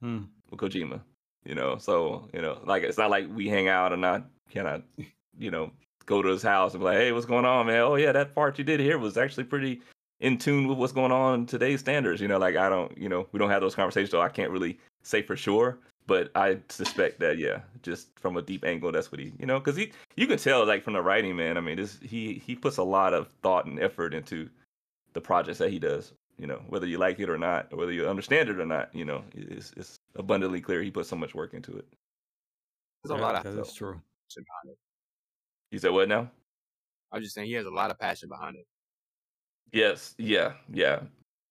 Hmm. 0.00 0.24
with 0.50 0.60
Kojima. 0.60 1.00
You 1.44 1.54
know, 1.54 1.78
so 1.78 2.28
you 2.34 2.42
know, 2.42 2.60
like 2.64 2.82
it's 2.82 2.98
not 2.98 3.10
like 3.10 3.26
we 3.34 3.48
hang 3.48 3.68
out 3.68 3.92
and 3.92 4.04
I 4.04 4.22
can 4.50 4.66
I, 4.66 4.82
you 5.38 5.50
know, 5.50 5.72
go 6.04 6.20
to 6.20 6.28
his 6.28 6.42
house 6.42 6.74
and 6.74 6.80
be 6.80 6.84
like, 6.84 6.98
hey, 6.98 7.12
what's 7.12 7.26
going 7.26 7.46
on, 7.46 7.66
man? 7.66 7.80
Oh 7.80 7.94
yeah, 7.94 8.12
that 8.12 8.34
part 8.34 8.58
you 8.58 8.64
did 8.64 8.78
here 8.80 8.98
was 8.98 9.16
actually 9.16 9.44
pretty 9.44 9.80
in 10.20 10.36
tune 10.36 10.68
with 10.68 10.76
what's 10.76 10.92
going 10.92 11.12
on 11.12 11.46
today's 11.46 11.80
standards. 11.80 12.20
You 12.20 12.28
know, 12.28 12.38
like 12.38 12.56
I 12.56 12.68
don't, 12.68 12.96
you 12.96 13.08
know, 13.08 13.26
we 13.32 13.38
don't 13.38 13.50
have 13.50 13.62
those 13.62 13.74
conversations, 13.74 14.10
so 14.10 14.20
I 14.20 14.28
can't 14.28 14.50
really 14.50 14.78
say 15.02 15.22
for 15.22 15.36
sure. 15.36 15.78
But 16.06 16.30
I 16.34 16.58
suspect 16.68 17.20
that, 17.20 17.38
yeah, 17.38 17.60
just 17.82 18.18
from 18.18 18.36
a 18.36 18.42
deep 18.42 18.64
angle, 18.64 18.90
that's 18.90 19.12
what 19.12 19.20
he, 19.20 19.32
you 19.38 19.46
know, 19.46 19.60
because 19.60 19.76
he, 19.76 19.92
you 20.16 20.26
can 20.26 20.38
tell, 20.38 20.66
like 20.66 20.82
from 20.82 20.94
the 20.94 21.02
writing, 21.02 21.36
man. 21.36 21.56
I 21.56 21.60
mean, 21.60 21.76
this 21.76 21.98
he 22.02 22.34
he 22.34 22.56
puts 22.56 22.78
a 22.78 22.82
lot 22.82 23.14
of 23.14 23.28
thought 23.42 23.66
and 23.66 23.78
effort 23.78 24.12
into 24.14 24.50
the 25.12 25.20
projects 25.20 25.58
that 25.58 25.70
he 25.70 25.78
does. 25.78 26.12
You 26.38 26.46
know, 26.46 26.62
whether 26.68 26.86
you 26.86 26.98
like 26.98 27.20
it 27.20 27.28
or 27.28 27.38
not, 27.38 27.72
or 27.72 27.78
whether 27.78 27.92
you 27.92 28.08
understand 28.08 28.48
it 28.48 28.58
or 28.58 28.66
not, 28.66 28.92
you 28.94 29.04
know, 29.04 29.22
it's 29.34 29.72
it's 29.76 30.00
abundantly 30.16 30.60
clear 30.60 30.82
he 30.82 30.90
put 30.90 31.06
so 31.06 31.16
much 31.16 31.34
work 31.34 31.54
into 31.54 31.76
it. 31.76 31.86
There's 33.04 33.10
a 33.10 33.16
Yeah, 33.16 33.20
lot 33.22 33.36
of 33.36 33.42
that 33.42 33.60
is 33.60 33.72
true. 33.74 34.00
passion 34.28 34.44
behind 34.44 34.72
it. 34.72 34.78
You 35.70 35.78
said 35.78 35.92
what 35.92 36.08
now? 36.08 36.30
I 37.12 37.16
was 37.16 37.24
just 37.24 37.34
saying 37.34 37.48
he 37.48 37.54
has 37.54 37.66
a 37.66 37.70
lot 37.70 37.90
of 37.90 37.98
passion 37.98 38.28
behind 38.28 38.56
it. 38.56 38.66
Yes, 39.72 40.14
yeah, 40.18 40.54
yeah, 40.72 41.02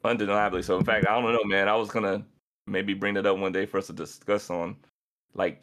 undeniably. 0.03 0.61
So, 0.61 0.77
in 0.77 0.83
fact, 0.85 1.07
I 1.07 1.21
don't 1.21 1.31
know, 1.31 1.43
man. 1.45 1.69
I 1.69 1.75
was 1.75 1.89
gonna 1.89 2.25
maybe 2.69 2.93
bring 2.93 3.15
that 3.15 3.25
up 3.25 3.37
one 3.37 3.51
day 3.51 3.65
for 3.65 3.77
us 3.77 3.87
to 3.87 3.93
discuss 3.93 4.49
on, 4.49 4.77
like, 5.33 5.61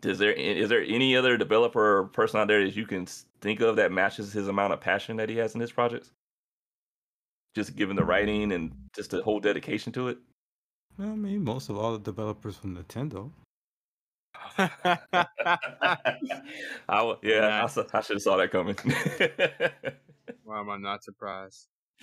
does 0.00 0.18
there 0.18 0.32
is 0.32 0.68
there 0.68 0.82
any 0.82 1.16
other 1.16 1.36
developer 1.38 1.98
or 2.00 2.04
person 2.04 2.40
out 2.40 2.48
there 2.48 2.62
that 2.64 2.76
you 2.76 2.86
can 2.86 3.06
think 3.40 3.60
of 3.60 3.76
that 3.76 3.90
matches 3.92 4.32
his 4.32 4.46
amount 4.48 4.72
of 4.74 4.80
passion 4.80 5.16
that 5.16 5.28
he 5.30 5.36
has 5.36 5.54
in 5.54 5.60
his 5.60 5.72
projects? 5.72 6.10
Just 7.54 7.74
given 7.76 7.96
the 7.96 8.04
writing 8.04 8.52
and 8.52 8.72
just 8.94 9.10
the 9.10 9.22
whole 9.22 9.40
dedication 9.40 9.92
to 9.94 10.08
it. 10.08 10.18
I 10.98 11.06
mean, 11.06 11.42
most 11.44 11.70
of 11.70 11.78
all 11.78 11.92
the 11.92 11.98
developers 12.00 12.56
from 12.56 12.76
Nintendo. 12.76 13.30
I 14.58 15.26
w- 16.88 17.16
yeah, 17.22 17.36
I, 17.46 17.60
Nice. 17.62 17.74
saw- 17.74 17.84
I 17.92 18.00
should 18.02 18.16
have 18.16 18.22
saw 18.22 18.36
that 18.36 18.50
coming. 18.50 18.76
Why 20.44 20.60
am 20.60 20.70
I 20.70 20.76
not 20.76 21.02
surprised? 21.02 21.68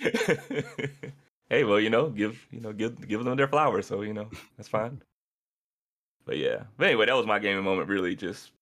hey, 1.48 1.64
well, 1.64 1.80
you 1.80 1.90
know, 1.90 2.08
give 2.10 2.46
you 2.50 2.60
know, 2.60 2.72
give 2.72 3.06
give 3.06 3.24
them 3.24 3.36
their 3.36 3.48
flowers, 3.48 3.86
so 3.86 4.02
you 4.02 4.12
know, 4.12 4.28
that's 4.56 4.68
fine. 4.68 5.02
But 6.24 6.38
yeah. 6.38 6.64
But 6.76 6.88
anyway, 6.88 7.06
that 7.06 7.16
was 7.16 7.26
my 7.26 7.38
gaming 7.38 7.64
moment 7.64 7.88
really 7.88 8.16
just 8.16 8.52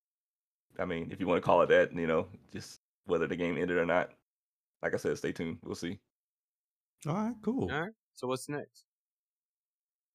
I 0.79 0.85
mean, 0.85 1.09
if 1.11 1.21
you 1.21 1.27
want 1.27 1.43
to 1.43 1.47
call 1.47 1.63
it 1.63 1.69
that, 1.69 1.95
you 1.95 2.07
know, 2.07 2.27
just 2.53 2.81
whether 3.07 3.27
the 3.27 3.37
game 3.37 3.57
ended 3.57 3.77
or 3.77 3.87
not. 3.87 4.11
Like 4.83 4.95
I 4.95 4.97
said, 4.97 5.17
stay 5.17 5.33
tuned. 5.33 5.59
We'll 5.63 5.75
see. 5.75 5.99
All 7.07 7.15
right, 7.15 7.35
cool. 7.43 7.71
All 7.73 7.81
right. 7.81 7.93
So 8.15 8.27
what's 8.29 8.49
next? 8.49 8.85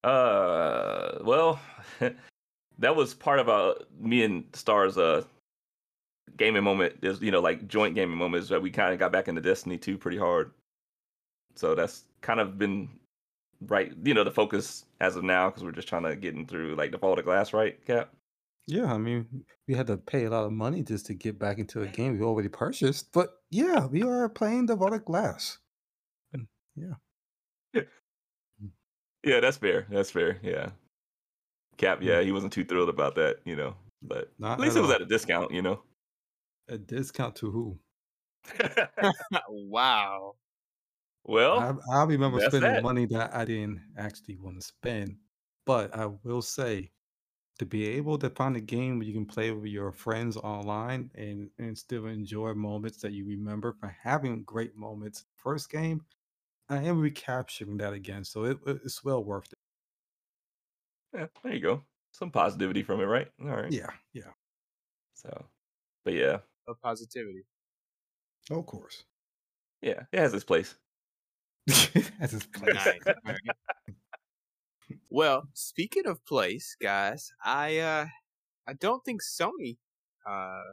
Uh 0.03 1.19
well, 1.23 1.59
that 2.79 2.95
was 2.95 3.13
part 3.13 3.39
of 3.39 3.49
uh 3.49 3.75
me 3.99 4.23
and 4.23 4.45
Star's 4.53 4.97
uh 4.97 5.23
gaming 6.37 6.63
moment 6.63 6.95
is 7.01 7.21
you 7.21 7.31
know 7.31 7.41
like 7.41 7.67
joint 7.67 7.95
gaming 7.95 8.17
moments 8.17 8.47
that 8.49 8.61
we 8.61 8.69
kind 8.71 8.93
of 8.93 8.99
got 8.99 9.11
back 9.11 9.27
into 9.27 9.41
Destiny 9.41 9.77
2 9.77 9.97
pretty 9.97 10.17
hard. 10.17 10.51
So 11.55 11.75
that's 11.75 12.05
kind 12.21 12.39
of 12.39 12.57
been 12.57 12.89
right, 13.61 13.93
you 14.03 14.13
know, 14.13 14.23
the 14.23 14.31
focus 14.31 14.85
as 15.01 15.15
of 15.15 15.23
now 15.23 15.49
because 15.49 15.63
we're 15.63 15.71
just 15.71 15.87
trying 15.87 16.03
to 16.03 16.15
getting 16.15 16.45
through 16.45 16.75
like 16.75 16.91
the 16.91 16.97
Vault 16.97 17.19
of 17.19 17.25
Glass, 17.25 17.53
right, 17.53 17.83
Cap? 17.85 18.13
Yeah, 18.67 18.93
I 18.93 18.97
mean, 18.97 19.25
we 19.67 19.73
had 19.73 19.87
to 19.87 19.97
pay 19.97 20.25
a 20.25 20.29
lot 20.29 20.45
of 20.45 20.51
money 20.51 20.83
just 20.83 21.07
to 21.07 21.15
get 21.15 21.39
back 21.39 21.57
into 21.57 21.81
a 21.81 21.87
game 21.87 22.17
we 22.17 22.23
already 22.23 22.49
purchased. 22.49 23.11
But 23.13 23.29
yeah, 23.49 23.87
we 23.87 24.03
are 24.03 24.29
playing 24.29 24.67
the 24.67 24.75
Vault 24.75 24.93
of 24.93 25.05
Glass. 25.05 25.57
And 26.33 26.47
yeah. 26.75 26.93
Yeah, 29.23 29.41
that's 29.41 29.57
fair. 29.57 29.85
That's 29.89 30.11
fair. 30.11 30.39
Yeah. 30.41 30.69
Cap, 31.77 31.99
yeah, 32.01 32.21
he 32.21 32.31
wasn't 32.31 32.53
too 32.53 32.63
thrilled 32.63 32.89
about 32.89 33.15
that, 33.15 33.37
you 33.45 33.55
know, 33.55 33.75
but 34.01 34.31
Not 34.39 34.53
at 34.53 34.59
least 34.59 34.75
at 34.75 34.79
it 34.79 34.81
was 34.81 34.89
all. 34.91 34.95
at 34.95 35.01
a 35.01 35.05
discount, 35.05 35.51
you 35.51 35.61
know. 35.61 35.81
A 36.69 36.77
discount 36.77 37.35
to 37.37 37.51
who? 37.51 37.79
wow. 39.49 40.35
Well, 41.23 41.57
I, 41.57 41.73
I 41.93 42.03
remember 42.03 42.39
spending 42.39 42.79
that. 42.79 42.81
money 42.81 43.05
that 43.07 43.33
I 43.33 43.45
didn't 43.45 43.93
actually 43.97 44.37
want 44.37 44.57
to 44.57 44.61
spend. 44.61 45.19
But 45.65 45.93
I 45.95 46.05
will 46.07 46.41
say, 46.41 46.91
to 47.59 47.65
be 47.65 47.85
able 47.87 48.17
to 48.19 48.29
find 48.31 48.57
a 48.57 48.61
game 48.61 48.99
where 48.99 49.07
you 49.07 49.13
can 49.13 49.25
play 49.27 49.51
with 49.51 49.65
your 49.71 49.91
friends 49.91 50.37
online 50.37 51.11
and, 51.15 51.51
and 51.59 51.77
still 51.77 52.07
enjoy 52.07 52.53
moments 52.55 52.99
that 53.01 53.13
you 53.13 53.25
remember 53.27 53.73
from 53.73 53.89
having 53.89 54.43
great 54.43 54.75
moments 54.75 55.25
first 55.35 55.69
game, 55.71 56.05
I 56.69 56.83
am 56.83 56.99
recapturing 56.99 57.77
that 57.77 57.93
again. 57.93 58.25
So 58.25 58.45
it, 58.45 58.59
it's 58.67 59.03
well 59.03 59.23
worth 59.23 59.53
it. 59.53 59.59
yeah, 61.13 61.27
there 61.43 61.53
you 61.53 61.59
go. 61.59 61.85
Some 62.11 62.31
positivity 62.31 62.83
from 62.83 63.01
it, 63.01 63.05
right? 63.05 63.31
All 63.41 63.47
right. 63.47 63.73
Yeah, 63.73 63.91
yeah. 64.13 64.33
So, 65.13 65.49
but 66.05 66.13
yeah, 66.15 66.41
Of 66.67 66.79
positivity. 66.79 67.43
Of 68.51 68.67
course. 68.67 69.05
yeah, 69.81 70.05
it 70.11 70.19
has 70.19 70.33
its 70.33 70.45
place. 70.45 70.77
That's 72.19 72.33
his 72.33 72.45
place. 72.45 72.73
Nice. 72.73 73.01
All 73.25 73.33
right. 73.33 73.55
Well, 75.09 75.49
speaking 75.53 76.07
of 76.07 76.23
place, 76.25 76.75
guys, 76.81 77.31
I 77.43 77.79
uh 77.79 78.05
I 78.67 78.73
don't 78.73 79.03
think 79.05 79.21
Sony 79.21 79.77
uh 80.27 80.63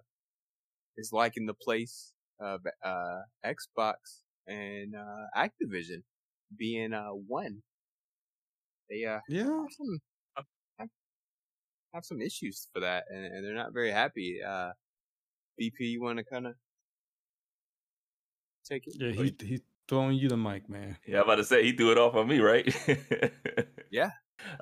is 0.96 1.12
liking 1.12 1.46
the 1.46 1.54
place 1.54 2.12
of 2.40 2.60
uh 2.84 3.22
Xbox 3.44 4.22
and 4.46 4.94
uh 4.94 5.26
Activision 5.36 6.02
being 6.56 6.92
uh 6.92 7.10
one. 7.10 7.62
They 8.90 9.04
uh 9.04 9.20
Yeah. 9.28 9.44
have 9.44 9.72
some 9.72 9.98
have, 10.78 10.88
have 11.94 12.04
some 12.04 12.20
issues 12.20 12.68
for 12.72 12.80
that 12.80 13.04
and, 13.10 13.24
and 13.24 13.44
they're 13.44 13.54
not 13.54 13.72
very 13.72 13.90
happy. 13.90 14.40
Uh 14.42 14.72
BP 15.60 15.80
you 15.80 16.02
wanna 16.02 16.24
kinda 16.24 16.54
take 18.64 18.86
it? 18.86 18.94
Yeah, 18.98 19.12
he 19.12 19.34
he's 19.40 19.60
throwing 19.88 20.16
you 20.16 20.28
the 20.28 20.36
mic, 20.36 20.68
man. 20.68 20.96
Yeah, 21.06 21.18
I'm 21.18 21.24
about 21.24 21.36
to 21.36 21.44
say 21.44 21.62
he 21.62 21.72
threw 21.72 21.92
it 21.92 21.98
off 21.98 22.14
on 22.14 22.28
me, 22.28 22.40
right? 22.40 22.74
Yeah. 23.90 24.10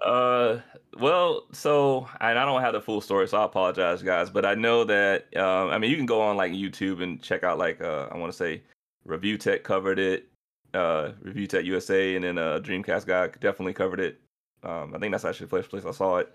Uh, 0.03 0.61
well, 0.99 1.47
so 1.53 2.09
and 2.21 2.39
I 2.39 2.45
don't 2.45 2.61
have 2.61 2.73
the 2.73 2.81
full 2.81 3.01
story, 3.01 3.27
so 3.27 3.39
I 3.39 3.45
apologize, 3.45 4.03
guys. 4.03 4.31
But 4.31 4.45
I 4.47 4.55
know 4.55 4.85
that 4.85 5.37
um, 5.37 5.71
I 5.71 5.79
mean 5.79 5.91
you 5.91 5.97
can 5.97 6.07
go 6.07 6.21
on 6.21 6.37
like 6.37 6.53
YouTube 6.53 7.03
and 7.03 7.21
check 7.23 7.43
out 7.43 7.59
like 7.59 7.81
uh, 7.81 8.09
I 8.13 8.17
want 8.17 8.33
to 8.33 8.37
say 8.37 8.63
Review 9.05 9.37
Tech 9.37 9.65
covered 9.65 9.99
it, 9.99 10.29
uh, 10.73 11.13
Review 11.21 11.47
Tech 11.47 11.65
USA, 11.65 12.15
and 12.15 12.25
then 12.25 12.39
uh, 12.39 12.61
Dreamcast 12.61 13.07
guy 13.07 13.27
definitely 13.41 13.73
covered 13.75 14.01
it. 14.01 14.21
Um, 14.63 14.95
I 14.95 14.99
think 14.99 15.13
that's 15.13 15.25
actually 15.25 15.47
the 15.47 15.57
first 15.57 15.71
place 15.71 15.85
I 15.85 15.91
saw 15.91 16.19
it. 16.19 16.35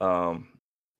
Um, 0.00 0.48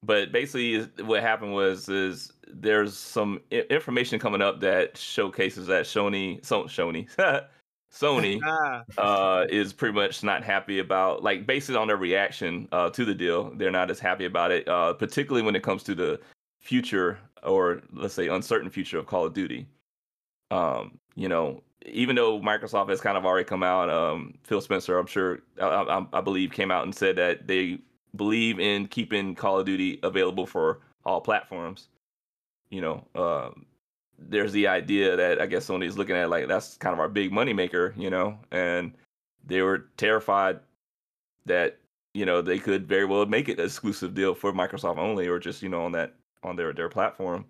but 0.05 0.33
basically, 0.33 0.83
what 1.05 1.23
happened 1.23 1.55
was 1.55 1.89
is 1.89 2.33
there's 2.49 2.97
some 2.97 3.41
I- 3.53 3.67
information 3.71 4.19
coming 4.19 4.43
up 4.43 4.61
that 4.61 4.97
showcases 4.97 5.67
that 5.69 5.85
Sony, 5.85 6.45
so 6.45 6.65
Sony, 6.65 7.09
Sony 7.93 8.41
Ah, 8.45 8.83
uh, 8.99 9.47
is 9.49 9.73
pretty 9.73 9.95
much 9.95 10.23
not 10.23 10.43
happy 10.43 10.81
about, 10.81 11.23
like, 11.23 11.47
based 11.47 11.71
on 11.71 11.87
their 11.87 11.97
reaction 11.97 12.69
uh, 12.73 12.91
to 12.91 13.05
the 13.05 13.15
deal, 13.15 13.53
they're 13.57 13.71
not 13.71 13.91
as 13.91 14.01
happy 14.01 14.25
about 14.25 14.51
it, 14.51 14.69
uh, 14.69 14.93
particularly 14.95 15.45
when 15.45 15.57
it 15.57 15.63
comes 15.63 15.83
to 15.85 15.95
the 15.95 16.21
future 16.61 17.19
or 17.43 17.83
let's 17.93 18.15
say 18.15 18.29
uncertain 18.29 18.71
future 18.71 18.99
of 18.99 19.07
Call 19.07 19.27
of 19.27 19.35
Duty. 19.35 19.67
Um, 20.51 20.99
you 21.15 21.29
know, 21.29 21.63
even 21.87 22.17
though 22.17 22.41
Microsoft 22.41 22.89
has 22.89 23.01
kind 23.01 23.17
of 23.17 23.27
already 23.27 23.45
come 23.45 23.63
out, 23.63 23.91
um, 23.91 24.35
Phil 24.43 24.61
Spencer, 24.61 24.99
I'm 24.99 25.07
sure, 25.07 25.41
I, 25.61 25.67
I, 25.67 26.07
I 26.15 26.21
believe, 26.21 26.53
came 26.53 26.71
out 26.71 26.85
and 26.85 26.95
said 26.95 27.17
that 27.17 27.47
they 27.47 27.79
believe 28.17 28.61
in 28.61 28.87
keeping 28.87 29.35
Call 29.35 29.59
of 29.59 29.67
Duty 29.67 29.99
available 30.03 30.47
for 30.47 30.81
all 31.05 31.21
platforms. 31.21 31.89
You 32.71 32.81
know, 32.81 33.05
um, 33.15 33.67
there's 34.19 34.53
the 34.53 34.67
idea 34.67 35.17
that 35.17 35.41
I 35.41 35.47
guess 35.47 35.67
Sony 35.67 35.87
is 35.87 35.99
looking 35.99 36.17
at 36.17 36.31
like 36.31 36.49
that's 36.49 36.77
kind 36.77 36.93
of 36.93 37.01
our 37.01 37.09
big 37.09 37.33
money 37.33 37.53
maker, 37.53 37.95
you 37.97 38.11
know, 38.11 38.39
and 38.51 38.93
they 39.47 39.63
were 39.63 39.87
terrified 39.97 40.61
that 41.47 41.79
you 42.15 42.25
know 42.25 42.41
they 42.41 42.59
could 42.59 42.87
very 42.87 43.05
well 43.05 43.27
make 43.27 43.49
it 43.49 43.59
an 43.59 43.65
exclusive 43.65 44.15
deal 44.15 44.35
for 44.35 44.53
Microsoft 44.53 44.99
only, 44.99 45.29
or 45.29 45.39
just 45.39 45.63
you 45.63 45.69
know 45.69 45.85
on 45.85 45.93
that 45.93 46.15
on 46.43 46.57
their 46.57 46.73
their 46.73 46.89
platform, 46.89 47.45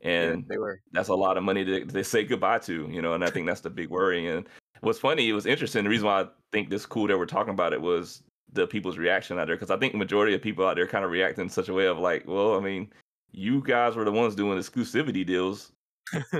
yeah, 0.00 0.10
and 0.10 0.48
they 0.48 0.58
were 0.58 0.80
that's 0.92 1.08
a 1.08 1.14
lot 1.14 1.36
of 1.36 1.42
money 1.44 1.64
to, 1.64 1.84
to 1.84 2.04
say 2.04 2.24
goodbye 2.24 2.58
to, 2.60 2.88
you 2.90 3.02
know, 3.02 3.14
and 3.14 3.24
I 3.24 3.30
think 3.30 3.46
that's 3.46 3.60
the 3.60 3.70
big 3.70 3.90
worry. 3.90 4.28
And 4.28 4.48
what's 4.80 4.98
funny, 4.98 5.28
it 5.28 5.32
was 5.32 5.46
interesting. 5.46 5.84
The 5.84 5.90
reason 5.90 6.06
why 6.06 6.22
I 6.22 6.26
think 6.52 6.70
this 6.70 6.86
cool 6.86 7.06
that 7.08 7.18
we're 7.18 7.26
talking 7.26 7.52
about 7.52 7.72
it 7.72 7.80
was 7.80 8.22
the 8.52 8.66
people's 8.66 8.98
reaction 8.98 9.38
out 9.38 9.46
there, 9.46 9.56
because 9.56 9.70
I 9.70 9.76
think 9.76 9.92
the 9.92 9.98
majority 9.98 10.34
of 10.34 10.42
people 10.42 10.66
out 10.66 10.76
there 10.76 10.86
kind 10.86 11.04
of 11.04 11.10
react 11.10 11.38
in 11.38 11.48
such 11.48 11.68
a 11.68 11.74
way 11.74 11.86
of 11.86 11.98
like, 11.98 12.26
well, 12.26 12.56
I 12.56 12.60
mean, 12.60 12.92
you 13.32 13.62
guys 13.62 13.96
were 13.96 14.04
the 14.04 14.12
ones 14.12 14.34
doing 14.34 14.58
exclusivity 14.58 15.24
deals 15.24 15.72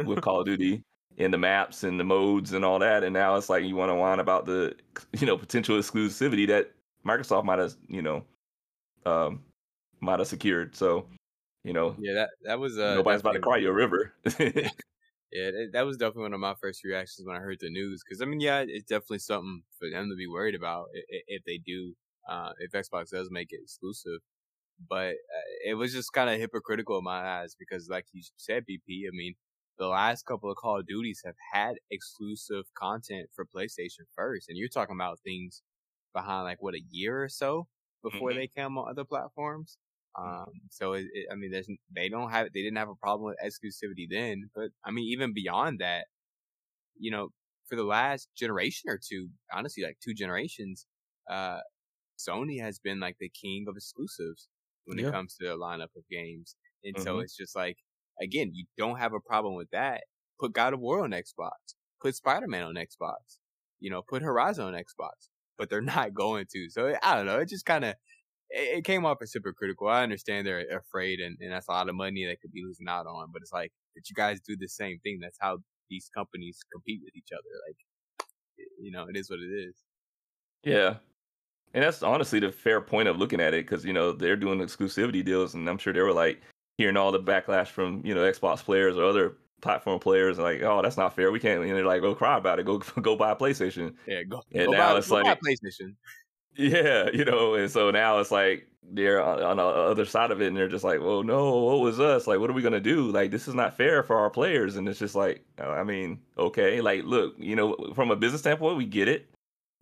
with 0.05 0.21
Call 0.21 0.41
of 0.41 0.47
Duty 0.47 0.83
and 1.19 1.33
the 1.33 1.39
maps 1.39 1.85
and 1.85 2.01
the 2.01 2.05
modes 2.05 2.53
and 2.53 2.65
all 2.65 2.79
that, 2.79 3.05
and 3.05 3.13
now 3.13 3.37
it's 3.37 3.49
like 3.49 3.65
you 3.65 3.77
want 3.77 3.91
to 3.91 3.95
whine 3.95 4.21
about 4.21 4.47
the 4.47 4.75
you 5.19 5.27
know 5.27 5.37
potential 5.37 5.77
exclusivity 5.79 6.47
that 6.49 6.73
Microsoft 7.07 7.45
might 7.45 7.59
have 7.59 7.75
you 7.89 8.03
know 8.03 8.25
um 9.07 9.43
might 10.01 10.19
have 10.19 10.29
secured. 10.29 10.75
So 10.75 11.07
you 11.65 11.73
know 11.73 11.97
Yeah, 11.99 12.15
that 12.15 12.31
that 12.45 12.59
was 12.59 12.79
uh 12.79 12.95
nobody's 12.97 13.21
about 13.21 13.33
to 13.33 13.41
cry 13.41 13.59
you 13.59 13.71
a 13.71 13.73
river. 13.73 14.15
Yeah, 15.33 15.51
that- 15.73 15.83
was 15.83 15.97
definitely 15.97 16.23
one 16.23 16.35
of 16.35 16.41
my 16.41 16.55
first 16.55 16.83
reactions 16.85 17.27
when 17.27 17.37
I 17.37 17.41
heard 17.41 17.61
the 17.61 17.71
news. 17.71 18.03
Because 18.05 18.21
I 18.21 18.25
mean, 18.25 18.41
yeah, 18.41 18.65
it's 18.67 18.85
definitely 18.85 19.21
something 19.21 19.63
for 19.79 19.89
them 19.91 20.09
to 20.11 20.17
be 20.17 20.27
worried 20.27 20.55
about 20.57 20.89
if 20.93 21.45
they 21.45 21.59
do, 21.59 21.95
uh, 22.29 22.53
if 22.59 22.73
Xbox 22.73 23.11
does 23.11 23.31
make 23.31 23.53
it 23.53 23.61
exclusive. 23.63 24.21
But 24.79 25.15
uh, 25.17 25.43
it 25.65 25.75
was 25.75 25.93
just 25.95 26.13
kind 26.13 26.31
of 26.31 26.39
hypocritical 26.41 26.99
in 26.99 27.05
my 27.05 27.21
eyes 27.43 27.55
because, 27.59 27.89
like 27.91 28.07
you 28.13 28.23
said, 28.39 28.67
BP. 28.67 29.07
I 29.09 29.13
mean, 29.13 29.35
the 29.79 29.89
last 29.89 30.25
couple 30.27 30.51
of 30.51 30.57
Call 30.59 30.81
of 30.81 30.87
Duties 30.87 31.23
have 31.25 31.37
had 31.53 31.77
exclusive 31.91 32.65
content 32.75 33.31
for 33.35 33.47
PlayStation 33.47 34.07
first, 34.15 34.49
and 34.49 34.59
you're 34.59 34.69
talking 34.69 34.97
about 34.97 35.21
things 35.21 35.63
behind 36.15 36.45
like 36.45 36.63
what 36.63 36.75
a 36.75 36.83
year 36.91 37.23
or 37.25 37.29
so 37.29 37.69
before 38.03 38.35
Mhm. 38.35 38.35
they 38.35 38.49
came 38.49 38.79
on 38.79 38.91
other 38.91 39.05
platforms. 39.05 39.79
Um, 40.19 40.47
so 40.71 40.95
it, 40.95 41.07
it, 41.13 41.27
I 41.33 41.37
mean, 41.37 41.51
there's 41.53 41.69
they 41.95 42.09
don't 42.09 42.31
have 42.31 42.49
they 42.53 42.63
didn't 42.63 42.79
have 42.79 42.89
a 42.89 42.95
problem 42.97 43.29
with 43.31 43.39
exclusivity 43.45 44.07
then, 44.11 44.51
but 44.55 44.71
I 44.85 44.91
mean, 44.91 45.07
even 45.13 45.33
beyond 45.35 45.81
that, 45.81 46.07
you 46.99 47.11
know, 47.11 47.31
for 47.69 47.77
the 47.77 47.85
last 47.85 48.29
generation 48.37 48.91
or 48.91 48.99
two, 48.99 49.31
honestly, 49.53 49.83
like 49.85 49.99
two 50.03 50.15
generations, 50.15 50.87
uh, 51.31 51.61
Sony 52.19 52.61
has 52.61 52.79
been 52.79 53.01
like 53.01 53.17
the 53.21 53.31
king 53.31 53.67
of 53.69 53.77
exclusives 53.77 54.49
when 54.85 54.99
Yeah. 54.99 55.01
it 55.01 55.09
comes 55.11 55.37
to 55.37 55.47
the 55.47 55.57
lineup 55.57 55.97
of 55.97 56.05
games, 56.11 56.57
and 56.85 56.99
so 56.99 57.19
Mhm. 57.19 57.21
it's 57.21 57.37
just 57.37 57.57
like 57.57 57.79
again, 58.21 58.51
you 58.55 58.67
don't 58.79 58.99
have 58.99 59.13
a 59.15 59.21
problem 59.21 59.55
with 59.57 59.71
that. 59.71 60.05
Put 60.41 60.53
God 60.55 60.75
of 60.75 60.81
War 60.81 61.03
on 61.05 61.11
Xbox, 61.13 61.75
put 62.03 62.15
Spider 62.17 62.49
Man 62.49 62.65
on 62.65 62.75
Xbox, 62.77 63.39
you 63.81 63.91
know, 63.91 64.03
put 64.03 64.23
Horizon 64.23 64.65
on 64.67 64.75
Xbox, 64.75 65.29
but 65.59 65.71
they're 65.71 65.81
not 65.99 66.15
going 66.15 66.47
to. 66.53 66.69
So 66.71 66.95
I 67.03 67.17
don't 67.17 67.27
know. 67.27 67.39
It 67.41 67.49
just 67.49 67.67
kind 67.67 67.85
of 67.85 67.95
it, 68.51 68.79
it 68.79 68.85
came 68.85 69.05
off 69.07 69.19
as 69.23 69.33
hypocritical. 69.33 69.89
I 69.89 70.03
understand 70.03 70.47
they're 70.47 70.67
afraid, 70.77 71.21
and, 71.21 71.37
and 71.41 71.53
that's 71.53 71.69
a 71.69 71.73
lot 71.73 71.89
of 71.89 71.95
money 71.95 72.25
they 72.25 72.37
could 72.37 72.53
be 72.53 72.63
losing 72.65 72.89
out 72.89 73.07
on. 73.07 73.29
But 73.33 73.43
it's 73.43 73.53
like 73.53 73.73
that 73.95 74.09
you 74.09 74.15
guys 74.15 74.41
do 74.41 74.57
the 74.57 74.69
same 74.69 74.99
thing. 75.01 75.19
That's 75.21 75.39
how 75.41 75.59
these 75.89 76.11
companies 76.15 76.61
compete 76.73 77.01
with 77.05 77.15
each 77.17 77.33
other. 77.33 77.51
Like, 77.67 77.77
you 78.81 78.91
know, 78.93 79.07
it 79.09 79.17
is 79.17 79.31
what 79.31 79.41
it 79.41 79.53
is. 79.53 79.75
Yeah. 80.63 80.97
And 81.73 81.85
that's 81.85 82.03
honestly 82.03 82.41
the 82.41 82.51
fair 82.51 82.81
point 82.81 83.09
of 83.09 83.17
looking 83.19 83.41
at 83.41 83.55
it 83.55 83.67
because, 83.67 83.85
you 83.85 83.93
know, 83.93 84.13
they're 84.13 84.37
doing 84.37 84.59
exclusivity 84.61 85.25
deals. 85.25 85.55
And 85.55 85.69
I'm 85.69 85.79
sure 85.79 85.93
they 85.93 86.01
were 86.01 86.13
like 86.13 86.41
hearing 86.79 86.97
all 86.97 87.13
the 87.13 87.21
backlash 87.21 87.69
from, 87.69 88.03
you 88.05 88.15
know, 88.15 88.23
Xbox 88.23 88.59
players 88.65 88.97
or 88.97 89.05
other 89.05 89.37
platform 89.63 90.01
players 90.01 90.39
like, 90.39 90.63
oh, 90.63 90.83
that's 90.83 90.97
not 90.97 91.15
fair. 91.15 91.31
We 91.31 91.39
can't. 91.39 91.63
And 91.63 91.71
they're 91.71 91.85
like, 91.85 92.03
go 92.03 92.15
cry 92.15 92.39
about 92.39 92.59
it. 92.59 92.67
Go 92.67 92.79
go 93.03 93.17
buy 93.17 93.33
a 93.33 93.37
PlayStation. 93.37 93.95
Yeah, 94.07 94.23
go. 94.25 94.43
And 94.53 94.67
go 94.67 94.73
now 94.73 94.93
buy, 94.93 94.99
it's 94.99 95.11
like- 95.11 95.41
PlayStation. 95.41 95.95
Yeah, 96.57 97.09
you 97.13 97.25
know, 97.25 97.55
and 97.55 97.71
so 97.71 97.91
now 97.91 98.19
it's 98.19 98.31
like 98.31 98.67
they're 98.93 99.23
on, 99.23 99.57
the 99.57 99.63
other 99.63 100.05
side 100.05 100.31
of 100.31 100.41
it, 100.43 100.49
and 100.49 100.57
they're 100.57 100.69
just 100.69 100.85
like, 100.85 101.01
"Well, 101.01 101.23
no, 101.23 101.57
what 101.61 101.81
was 101.81 102.01
us? 102.01 102.27
Like, 102.27 102.41
what 102.41 102.51
are 102.51 102.55
we 102.55 102.63
gonna 102.63 102.81
do? 102.81 103.11
Like, 103.11 103.31
this 103.31 103.49
is 103.49 103.55
not 103.55 103.77
fair 103.77 104.03
for 104.03 104.17
our 104.17 104.31
players." 104.31 104.77
And 104.77 104.89
it's 104.89 104.99
just 104.99 105.15
like, 105.15 105.45
uh, 105.61 105.71
I 105.71 105.85
mean, 105.85 106.21
okay, 106.37 106.81
like, 106.81 107.05
look, 107.05 107.35
you 107.39 107.57
know, 107.57 107.77
from 107.95 108.11
a 108.11 108.17
business 108.17 108.41
standpoint, 108.41 108.77
we 108.77 108.85
get 108.87 109.09
it, 109.09 109.29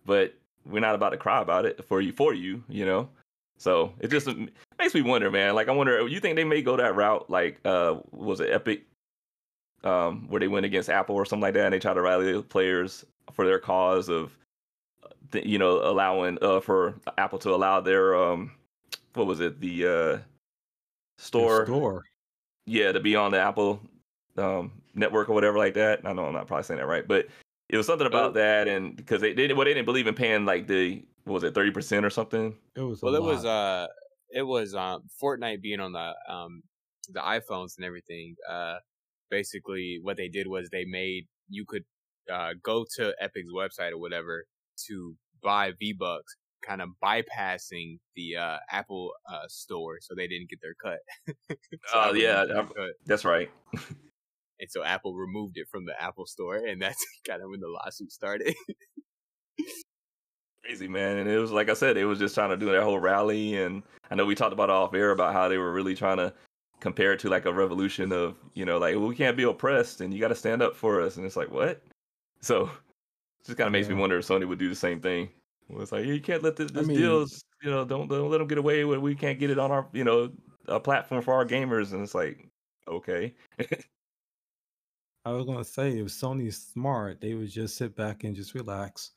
but 0.05 0.35
we're 0.65 0.79
not 0.79 0.95
about 0.95 1.09
to 1.09 1.17
cry 1.17 1.41
about 1.41 1.65
it 1.65 1.83
for 1.85 2.01
you, 2.01 2.11
for 2.13 2.33
you, 2.33 2.63
you 2.69 2.85
know. 2.85 3.09
So 3.57 3.93
it 3.99 4.09
just 4.09 4.27
makes 4.77 4.93
me 4.93 5.01
wonder, 5.01 5.29
man. 5.31 5.55
Like, 5.55 5.67
I 5.69 5.71
wonder, 5.71 6.07
you 6.07 6.19
think 6.19 6.35
they 6.35 6.43
may 6.45 6.61
go 6.61 6.77
that 6.77 6.95
route? 6.95 7.29
Like, 7.29 7.59
uh, 7.65 7.97
was 8.11 8.39
it 8.39 8.51
Epic, 8.51 8.83
um, 9.83 10.27
where 10.29 10.39
they 10.39 10.47
went 10.47 10.65
against 10.65 10.89
Apple 10.89 11.15
or 11.15 11.25
something 11.25 11.41
like 11.41 11.53
that, 11.55 11.65
and 11.65 11.73
they 11.73 11.79
try 11.79 11.93
to 11.93 12.01
rally 12.01 12.31
the 12.33 12.43
players 12.43 13.05
for 13.33 13.45
their 13.45 13.59
cause 13.59 14.09
of 14.09 14.37
th- 15.31 15.45
you 15.45 15.57
know, 15.57 15.81
allowing 15.89 16.37
uh 16.41 16.59
for 16.59 16.95
Apple 17.17 17.39
to 17.39 17.53
allow 17.53 17.79
their 17.81 18.15
um 18.15 18.51
what 19.13 19.27
was 19.27 19.39
it, 19.39 19.59
the 19.59 19.85
uh 19.85 19.89
The 19.89 20.23
store, 21.17 21.65
store. 21.65 22.05
yeah, 22.65 22.91
to 22.91 22.99
be 22.99 23.15
on 23.15 23.31
the 23.31 23.39
Apple 23.39 23.81
um 24.37 24.71
network 24.95 25.29
or 25.29 25.33
whatever 25.33 25.57
like 25.57 25.73
that. 25.75 26.01
I 26.05 26.13
know 26.13 26.25
I'm 26.25 26.33
not 26.33 26.47
probably 26.47 26.63
saying 26.63 26.79
that 26.79 26.87
right, 26.87 27.07
but 27.07 27.27
it 27.69 27.77
was 27.77 27.85
something 27.85 28.07
about 28.07 28.31
Oh. 28.31 28.33
that 28.33 28.67
and 28.67 28.95
because 28.95 29.21
they, 29.21 29.33
they 29.33 29.51
well 29.53 29.65
they 29.65 29.73
didn't 29.73 29.85
believe 29.85 30.07
in 30.07 30.15
paying 30.15 30.45
like 30.45 30.67
the 30.67 31.03
what 31.25 31.35
was 31.35 31.43
it, 31.43 31.53
thirty 31.53 31.71
percent 31.71 32.05
or 32.05 32.09
something? 32.09 32.57
It 32.75 32.81
was. 32.81 33.01
a 33.03 33.05
Well, 33.05 33.15
it 33.15 33.21
was 33.21 33.45
uh, 33.45 33.87
it 34.31 34.41
was 34.43 34.73
um, 34.73 35.03
Fortnite 35.21 35.61
being 35.61 35.79
on 35.79 35.91
the 35.91 36.13
um, 36.27 36.63
the 37.09 37.19
iPhones 37.19 37.77
and 37.77 37.85
everything. 37.85 38.35
Uh, 38.49 38.77
basically, 39.29 39.99
what 40.01 40.17
they 40.17 40.27
did 40.27 40.47
was 40.47 40.69
they 40.69 40.85
made 40.85 41.27
you 41.49 41.65
could 41.65 41.83
uh 42.31 42.53
go 42.63 42.85
to 42.95 43.13
Epic's 43.21 43.51
website 43.51 43.91
or 43.91 43.97
whatever 43.99 44.45
to 44.87 45.15
buy 45.43 45.71
V 45.79 45.93
Bucks, 45.93 46.35
kind 46.65 46.81
of 46.81 46.89
bypassing 47.03 47.99
the 48.15 48.35
uh 48.37 48.57
Apple 48.71 49.11
uh 49.31 49.47
store, 49.47 49.99
so 50.01 50.13
they 50.15 50.27
didn't 50.27 50.49
get 50.49 50.59
their 50.61 50.75
cut. 50.75 50.99
So 51.87 51.93
Oh, 51.95 52.13
yeah, 52.13 52.45
didn't 52.45 52.47
get 52.47 52.75
their 52.75 52.83
I- 52.83 52.87
cut. 52.87 52.95
That's 53.05 53.25
right. 53.25 53.49
and 53.73 54.69
so 54.69 54.83
Apple 54.83 55.15
removed 55.15 55.57
it 55.57 55.67
from 55.69 55.85
the 55.85 55.99
Apple 56.01 56.25
store, 56.25 56.57
and 56.57 56.81
that's 56.81 57.03
kind 57.27 57.41
of 57.41 57.49
when 57.49 57.59
the 57.61 57.67
lawsuit 57.69 58.11
started. 58.11 58.53
Crazy 60.63 60.87
man, 60.87 61.17
and 61.17 61.29
it 61.29 61.39
was 61.39 61.51
like 61.51 61.69
I 61.69 61.73
said, 61.73 61.97
it 61.97 62.05
was 62.05 62.19
just 62.19 62.35
trying 62.35 62.49
to 62.49 62.57
do 62.57 62.71
that 62.71 62.83
whole 62.83 62.99
rally, 62.99 63.55
and 63.57 63.81
I 64.11 64.15
know 64.15 64.25
we 64.25 64.35
talked 64.35 64.53
about 64.53 64.69
off 64.69 64.93
air 64.93 65.11
about 65.11 65.33
how 65.33 65.47
they 65.47 65.57
were 65.57 65.71
really 65.71 65.95
trying 65.95 66.17
to 66.17 66.33
compare 66.81 67.11
it 67.13 67.19
to 67.21 67.29
like 67.29 67.45
a 67.45 67.53
revolution 67.53 68.11
of 68.11 68.35
you 68.53 68.65
know 68.65 68.77
like 68.77 68.95
well, 68.95 69.07
we 69.07 69.15
can't 69.15 69.35
be 69.37 69.43
oppressed 69.43 69.99
and 70.01 70.13
you 70.13 70.19
got 70.19 70.27
to 70.29 70.35
stand 70.35 70.61
up 70.61 70.75
for 70.75 71.01
us, 71.01 71.17
and 71.17 71.25
it's 71.25 71.37
like 71.37 71.49
what? 71.49 71.81
So 72.41 72.69
just 73.45 73.57
kind 73.57 73.67
of 73.67 73.71
makes 73.71 73.87
me 73.89 73.95
wonder 73.95 74.17
if 74.17 74.27
Sony 74.27 74.47
would 74.47 74.59
do 74.59 74.69
the 74.69 74.75
same 74.75 74.99
thing. 75.01 75.29
Well, 75.67 75.81
It's 75.81 75.91
like 75.91 76.05
you 76.05 76.19
can't 76.21 76.43
let 76.43 76.55
this, 76.55 76.71
this 76.71 76.87
mean- 76.87 76.97
deals, 76.97 77.43
you 77.63 77.69
know, 77.69 77.85
don't 77.85 78.07
don't 78.07 78.29
let 78.29 78.39
them 78.39 78.47
get 78.47 78.57
away 78.57 78.85
with. 78.85 78.99
We 78.99 79.15
can't 79.15 79.39
get 79.39 79.49
it 79.49 79.59
on 79.59 79.71
our 79.71 79.87
you 79.93 80.03
know 80.03 80.31
a 80.67 80.79
platform 80.79 81.21
for 81.21 81.33
our 81.33 81.45
gamers, 81.45 81.93
and 81.93 82.01
it's 82.03 82.15
like 82.15 82.47
okay, 82.87 83.33
I 85.25 85.31
was 85.31 85.45
gonna 85.45 85.63
say 85.63 85.99
if 85.99 86.07
Sony's 86.07 86.57
smart, 86.57 87.21
they 87.21 87.33
would 87.33 87.49
just 87.49 87.77
sit 87.77 87.95
back 87.95 88.23
and 88.23 88.35
just 88.35 88.53
relax. 88.55 89.11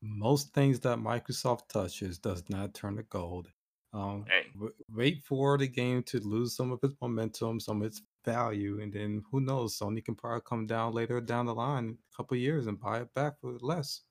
Most 0.00 0.52
things 0.54 0.80
that 0.80 0.98
Microsoft 0.98 1.68
touches 1.68 2.18
does 2.18 2.42
not 2.48 2.74
turn 2.74 2.96
to 2.96 3.02
gold. 3.04 3.48
Um, 3.92 4.24
w- 4.54 4.72
wait 4.92 5.22
for 5.22 5.58
the 5.58 5.68
game 5.68 6.02
to 6.04 6.18
lose 6.20 6.56
some 6.56 6.72
of 6.72 6.80
its 6.82 6.94
momentum, 7.00 7.60
some 7.60 7.82
of 7.82 7.86
its 7.86 8.02
value, 8.24 8.80
and 8.80 8.92
then 8.92 9.22
who 9.30 9.40
knows? 9.40 9.78
Sony 9.78 10.04
can 10.04 10.14
probably 10.14 10.42
come 10.46 10.66
down 10.66 10.92
later 10.92 11.20
down 11.20 11.46
the 11.46 11.54
line, 11.54 11.98
a 12.12 12.16
couple 12.16 12.36
of 12.36 12.40
years, 12.40 12.66
and 12.66 12.80
buy 12.80 13.00
it 13.00 13.14
back 13.14 13.40
for 13.40 13.56
less. 13.60 14.02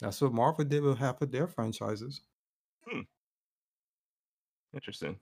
That's 0.00 0.20
what 0.20 0.32
Marvel 0.32 0.64
did 0.64 0.82
with 0.82 0.98
half 0.98 1.20
of 1.20 1.30
their 1.30 1.46
franchises. 1.46 2.22
Hmm. 2.86 3.00
interesting. 4.72 5.18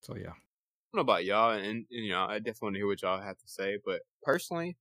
So 0.00 0.14
yeah, 0.14 0.30
I 0.30 0.92
don't 0.92 0.94
know 0.94 1.00
about 1.00 1.24
y'all, 1.24 1.52
and, 1.52 1.64
and 1.64 1.86
you 1.90 2.10
know, 2.10 2.24
I 2.24 2.38
definitely 2.38 2.66
want 2.66 2.74
to 2.74 2.78
hear 2.78 2.86
what 2.86 3.02
y'all 3.02 3.20
have 3.20 3.38
to 3.38 3.48
say. 3.48 3.78
But 3.84 4.02
personally, 4.22 4.76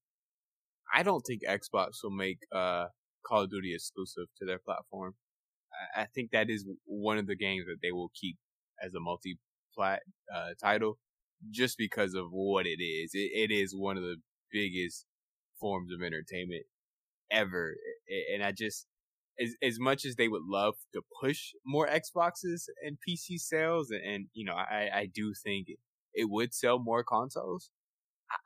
I 0.93 1.04
don't 1.04 1.21
think 1.21 1.41
Xbox 1.43 2.04
will 2.04 2.12
make 2.12 2.39
uh, 2.52 2.88
Call 3.26 3.41
of 3.41 3.50
Duty 3.50 3.73
exclusive 3.73 4.28
to 4.38 4.45
their 4.45 4.60
platform. 4.60 5.15
I, 5.95 6.04
I 6.04 6.06
think 6.13 6.32
that 6.32 6.50
is 6.50 6.65
one 6.86 7.17
of 7.17 7.28
the 7.28 7.36
games 7.36 7.65
that 7.65 7.78
they 7.82 7.91
will 7.91 8.12
keep 8.13 8.38
as 8.84 8.93
a 8.93 9.00
multi-plat 9.00 10.04
uh, 10.34 10.50
title, 10.62 10.97
just 11.52 11.78
because 11.78 12.13
of 12.13 12.28
what 12.32 12.65
it 12.65 12.82
is. 12.82 13.12
It, 13.13 13.32
it 13.34 13.52
is 13.54 13.76
one 13.76 13.97
of 13.97 14.04
the 14.04 14.17
biggest 14.52 15.06
forms 15.60 15.91
of 15.91 16.02
entertainment 16.02 16.63
ever, 17.32 17.76
and 18.34 18.43
I 18.43 18.52
just. 18.52 18.88
As, 19.39 19.54
as 19.62 19.80
much 19.80 20.04
as 20.04 20.15
they 20.15 20.28
would 20.28 20.45
love 20.47 20.73
to 20.93 21.02
push 21.21 21.52
more 21.63 21.88
Xboxes 21.88 22.63
and 22.84 22.97
PC 23.08 23.38
sales, 23.38 23.91
and, 23.91 24.02
and 24.04 24.26
you 24.34 24.43
know, 24.43 24.56
I, 24.56 24.89
I 24.91 25.06
do 25.13 25.32
think 25.43 25.67
it 26.13 26.28
would 26.30 26.56
sell 26.56 26.80
more 26.80 27.04
consoles. 27.04 27.69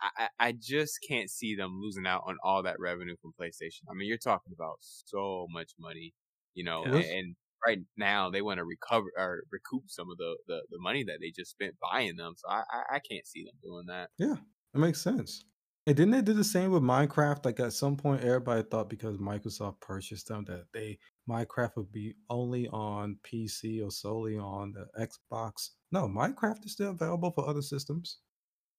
I, 0.02 0.10
I, 0.24 0.48
I 0.48 0.54
just 0.60 1.00
can't 1.08 1.30
see 1.30 1.56
them 1.56 1.80
losing 1.82 2.06
out 2.06 2.24
on 2.28 2.38
all 2.44 2.64
that 2.64 2.80
revenue 2.80 3.16
from 3.22 3.34
PlayStation. 3.40 3.82
I 3.90 3.94
mean, 3.94 4.08
you're 4.08 4.18
talking 4.18 4.54
about 4.54 4.78
so 4.82 5.48
much 5.50 5.72
money, 5.80 6.14
you 6.54 6.64
know, 6.64 6.84
Yes. 6.86 6.94
and, 6.94 7.06
and 7.06 7.36
right 7.66 7.80
now 7.98 8.30
they 8.30 8.42
want 8.42 8.58
to 8.58 8.66
recover 8.66 9.08
or 9.18 9.44
recoup 9.52 9.84
some 9.88 10.10
of 10.12 10.18
the, 10.18 10.36
the, 10.48 10.62
the 10.70 10.80
money 10.80 11.04
that 11.04 11.18
they 11.22 11.32
just 11.32 11.52
spent 11.52 11.76
buying 11.82 12.16
them. 12.16 12.34
So 12.38 12.50
I, 12.50 12.64
I, 12.72 12.96
I 12.96 13.00
can't 13.00 13.28
see 13.28 13.44
them 13.44 13.56
doing 13.64 13.86
that. 13.88 14.10
Yeah, 14.18 14.36
it 14.74 14.80
makes 14.80 15.02
sense. 15.02 15.46
And 15.88 15.98
didn't 15.98 16.12
they 16.12 16.22
do 16.22 16.34
the 16.34 16.44
same 16.44 16.72
with 16.72 16.84
Minecraft? 16.84 17.44
Like 17.44 17.60
at 17.60 17.74
some 17.74 17.98
point, 17.98 18.24
everybody 18.24 18.62
thought 18.62 18.90
because 18.90 19.18
Microsoft 19.18 19.80
purchased 19.82 20.28
them 20.28 20.46
that 20.46 20.66
they 20.74 21.00
Minecraft 21.28 21.72
would 21.78 21.92
be 21.92 22.14
only 22.30 22.68
on 22.68 23.18
PC 23.24 23.84
or 23.84 23.90
solely 23.90 24.38
on 24.38 24.74
the 24.74 24.86
Xbox. 25.08 25.70
No, 25.92 26.08
Minecraft 26.08 26.66
is 26.66 26.74
still 26.74 26.92
available 26.92 27.32
for 27.32 27.48
other 27.48 27.64
systems. 27.64 28.20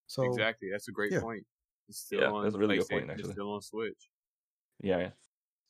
So 0.07 0.25
exactly. 0.25 0.69
That's 0.71 0.89
a 0.89 0.93
great 0.93 1.13
yeah. 1.13 1.21
point. 1.21 1.45
It's 1.89 1.99
still 1.99 2.21
Yeah, 2.21 2.31
on 2.31 2.45
that's 2.45 2.55
a 2.55 2.59
really 2.59 2.79
good 2.79 2.89
point, 2.89 3.07
PlayStation, 3.07 3.11
it's 3.11 3.21
actually. 3.21 3.33
still 3.33 3.53
on 3.53 3.63
Switch. 3.63 4.09
Yeah. 4.81 5.11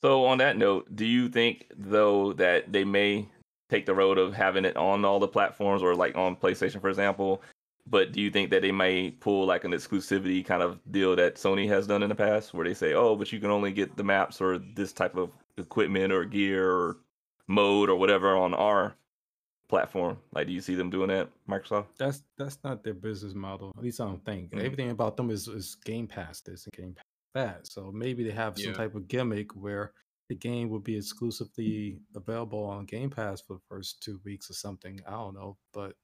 So 0.02 0.24
on 0.24 0.38
that 0.38 0.56
note, 0.56 0.94
do 0.96 1.04
you 1.04 1.28
think 1.28 1.66
though 1.76 2.32
that 2.34 2.72
they 2.72 2.84
may 2.84 3.28
take 3.70 3.86
the 3.86 3.94
road 3.94 4.18
of 4.18 4.34
having 4.34 4.64
it 4.64 4.76
on 4.76 5.04
all 5.04 5.20
the 5.20 5.28
platforms 5.28 5.82
or 5.82 5.94
like 5.94 6.16
on 6.16 6.36
PlayStation, 6.36 6.80
for 6.80 6.88
example? 6.88 7.42
But 7.86 8.12
do 8.12 8.20
you 8.20 8.30
think 8.30 8.50
that 8.50 8.62
they 8.62 8.72
may 8.72 9.10
pull 9.10 9.44
like 9.46 9.64
an 9.64 9.72
exclusivity 9.72 10.44
kind 10.44 10.62
of 10.62 10.78
deal 10.92 11.16
that 11.16 11.34
Sony 11.36 11.66
has 11.68 11.86
done 11.86 12.02
in 12.02 12.08
the 12.08 12.14
past, 12.14 12.54
where 12.54 12.64
they 12.64 12.74
say, 12.74 12.94
"Oh, 12.94 13.16
but 13.16 13.32
you 13.32 13.40
can 13.40 13.50
only 13.50 13.72
get 13.72 13.96
the 13.96 14.04
maps 14.04 14.40
or 14.40 14.58
this 14.58 14.92
type 14.92 15.16
of 15.16 15.30
equipment 15.56 16.12
or 16.12 16.24
gear 16.24 16.70
or 16.70 16.98
mode 17.48 17.90
or 17.90 17.96
whatever 17.96 18.36
on 18.36 18.54
our 18.54 18.94
platform? 19.68 20.16
Like, 20.32 20.46
do 20.46 20.52
you 20.52 20.60
see 20.60 20.76
them 20.76 20.90
doing 20.90 21.08
that, 21.08 21.28
Microsoft? 21.48 21.86
That's 21.98 22.22
that's 22.38 22.58
not 22.62 22.84
their 22.84 22.94
business 22.94 23.34
model. 23.34 23.72
At 23.76 23.82
least 23.82 24.00
I 24.00 24.04
don't 24.04 24.24
think. 24.24 24.52
Mhm. 24.52 24.62
Everything 24.64 24.90
about 24.90 25.16
them 25.16 25.30
is, 25.30 25.48
is 25.48 25.74
Game 25.84 26.06
Pass 26.06 26.40
this 26.40 26.66
and 26.66 26.72
Game 26.72 26.94
Pass 26.94 27.04
that. 27.34 27.66
So 27.66 27.90
maybe 27.92 28.24
they 28.24 28.30
have 28.30 28.58
some 28.58 28.70
Yeah. 28.72 28.76
type 28.76 28.94
of 28.94 29.08
gimmick 29.08 29.54
where 29.54 29.92
the 30.28 30.34
game 30.34 30.68
will 30.68 30.80
be 30.80 30.96
exclusively 30.96 32.00
available 32.14 32.64
on 32.64 32.86
Game 32.86 33.10
Pass 33.10 33.40
for 33.42 33.54
the 33.54 33.62
first 33.68 34.02
two 34.02 34.20
weeks 34.24 34.48
or 34.50 34.54
something. 34.54 35.00
I 35.06 35.10
don't 35.12 35.34
know, 35.34 35.58
but 35.72 35.94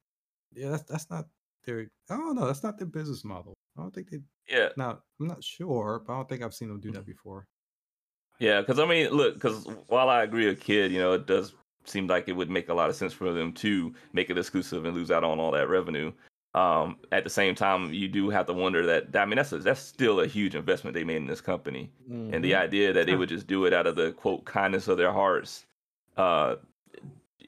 yeah, 0.52 0.70
that's 0.70 0.82
that's 0.84 1.10
not 1.10 1.26
their. 1.64 1.90
I 2.10 2.16
don't 2.16 2.34
know. 2.34 2.46
That's 2.46 2.62
not 2.62 2.78
their 2.78 2.86
business 2.86 3.24
model. 3.24 3.54
I 3.76 3.82
don't 3.82 3.94
think 3.94 4.10
they. 4.10 4.18
Yeah, 4.48 4.70
Now 4.76 5.02
I'm 5.20 5.26
not 5.26 5.44
sure, 5.44 6.02
but 6.06 6.12
I 6.12 6.16
don't 6.16 6.28
think 6.28 6.42
I've 6.42 6.54
seen 6.54 6.68
them 6.68 6.80
do 6.80 6.90
that 6.92 7.00
Mm-hmm. 7.00 7.10
before. 7.10 7.46
Yeah, 8.38 8.60
because 8.60 8.78
I 8.78 8.86
mean, 8.86 9.10
look, 9.10 9.34
because 9.34 9.64
while 9.88 10.08
I 10.08 10.22
agree 10.22 10.46
with 10.46 10.60
Kid, 10.60 10.92
you 10.92 10.98
know, 11.00 11.12
it 11.12 11.26
does 11.26 11.54
seem 11.84 12.06
like 12.06 12.28
it 12.28 12.32
would 12.34 12.50
make 12.50 12.68
a 12.68 12.74
lot 12.74 12.88
of 12.90 12.96
sense 12.96 13.12
for 13.12 13.32
them 13.32 13.52
to 13.54 13.94
make 14.12 14.30
it 14.30 14.38
exclusive 14.38 14.84
and 14.84 14.94
lose 14.94 15.10
out 15.10 15.24
on 15.24 15.40
all 15.40 15.50
that 15.52 15.68
revenue. 15.68 16.12
Um, 16.58 16.96
at 17.12 17.22
the 17.22 17.30
same 17.30 17.54
time, 17.54 17.92
you 17.92 18.08
do 18.08 18.30
have 18.30 18.46
to 18.46 18.52
wonder 18.52 18.84
that 18.86 19.14
I 19.14 19.24
mean 19.26 19.36
that's 19.36 19.52
a, 19.52 19.58
that's 19.58 19.80
still 19.80 20.20
a 20.20 20.26
huge 20.26 20.54
investment 20.56 20.94
they 20.94 21.04
made 21.04 21.18
in 21.18 21.26
this 21.26 21.40
company, 21.40 21.90
and 22.32 22.42
the 22.42 22.52
Mhm. 22.52 22.62
idea 22.66 22.92
that 22.92 23.06
they 23.06 23.14
would 23.14 23.28
just 23.28 23.46
do 23.46 23.64
it 23.66 23.72
out 23.72 23.86
of 23.86 23.94
the 23.94 24.10
quote 24.12 24.44
kindness 24.44 24.88
of 24.88 24.96
their 24.96 25.12
hearts, 25.12 25.66
uh, 26.16 26.56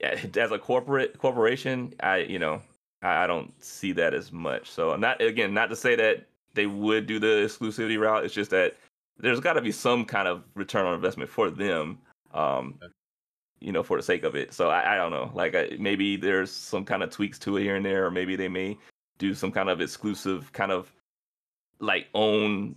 as 0.02 0.52
a 0.52 0.58
corporate 0.58 1.18
corporation, 1.18 1.92
I 2.00 2.18
you 2.18 2.38
know 2.38 2.62
I, 3.02 3.24
I 3.24 3.26
don't 3.26 3.52
see 3.62 3.92
that 3.92 4.14
as 4.14 4.30
much. 4.30 4.70
So 4.70 4.94
not 4.96 5.20
again, 5.20 5.52
not 5.54 5.70
to 5.70 5.76
say 5.76 5.96
that 5.96 6.26
they 6.54 6.66
would 6.66 7.06
do 7.06 7.18
the 7.18 7.44
exclusivity 7.46 7.98
route. 7.98 8.24
It's 8.24 8.34
just 8.34 8.50
that 8.52 8.76
there's 9.18 9.40
got 9.40 9.54
to 9.54 9.60
be 9.60 9.72
some 9.72 10.04
kind 10.04 10.28
of 10.28 10.44
return 10.54 10.86
on 10.86 10.94
investment 10.94 11.30
for 11.30 11.50
them. 11.50 11.98
Um, 12.32 12.78
you 13.60 13.72
know, 13.72 13.82
for 13.82 13.98
the 13.98 14.02
sake 14.02 14.22
of 14.22 14.34
it. 14.34 14.54
So 14.54 14.70
I, 14.70 14.94
I 14.94 14.96
don't 14.96 15.10
know. 15.10 15.30
Like 15.34 15.54
I, 15.54 15.76
maybe 15.78 16.16
there's 16.16 16.50
some 16.50 16.82
kind 16.84 17.02
of 17.02 17.10
tweaks 17.10 17.38
to 17.40 17.58
it 17.58 17.62
here 17.62 17.76
and 17.76 17.84
there, 17.84 18.06
or 18.06 18.10
maybe 18.10 18.34
they 18.34 18.48
may 18.48 18.78
do 19.20 19.34
some 19.34 19.52
kind 19.52 19.68
of 19.68 19.80
exclusive 19.80 20.52
kind 20.52 20.72
of 20.72 20.92
like 21.78 22.08
own 22.14 22.74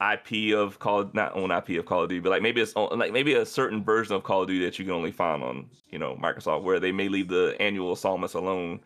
IP 0.00 0.54
of 0.54 0.78
Call 0.78 1.10
not 1.12 1.36
own 1.36 1.50
IP 1.50 1.78
of 1.78 1.86
Call 1.86 2.02
of 2.02 2.08
Duty, 2.08 2.20
but 2.20 2.30
like 2.30 2.42
maybe 2.42 2.60
it's 2.60 2.72
own, 2.74 2.98
like 2.98 3.12
maybe 3.12 3.34
a 3.34 3.46
certain 3.46 3.84
version 3.84 4.16
of 4.16 4.24
Call 4.24 4.42
of 4.42 4.48
Duty 4.48 4.64
that 4.64 4.78
you 4.78 4.84
can 4.84 4.94
only 4.94 5.12
find 5.12 5.44
on 5.44 5.68
you 5.90 5.98
know 5.98 6.16
Microsoft, 6.16 6.62
where 6.62 6.80
they 6.80 6.90
may 6.90 7.08
leave 7.08 7.28
the 7.28 7.54
annual 7.60 7.90
installments 7.90 8.34
alone. 8.34 8.80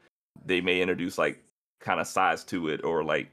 They 0.45 0.61
may 0.61 0.83
introduce 0.83 1.17
like 1.17 1.43
kind 1.81 2.01
of 2.01 2.07
size 2.07 2.45
to 2.45 2.69
it, 2.69 2.85
or 2.85 3.05
like 3.05 3.31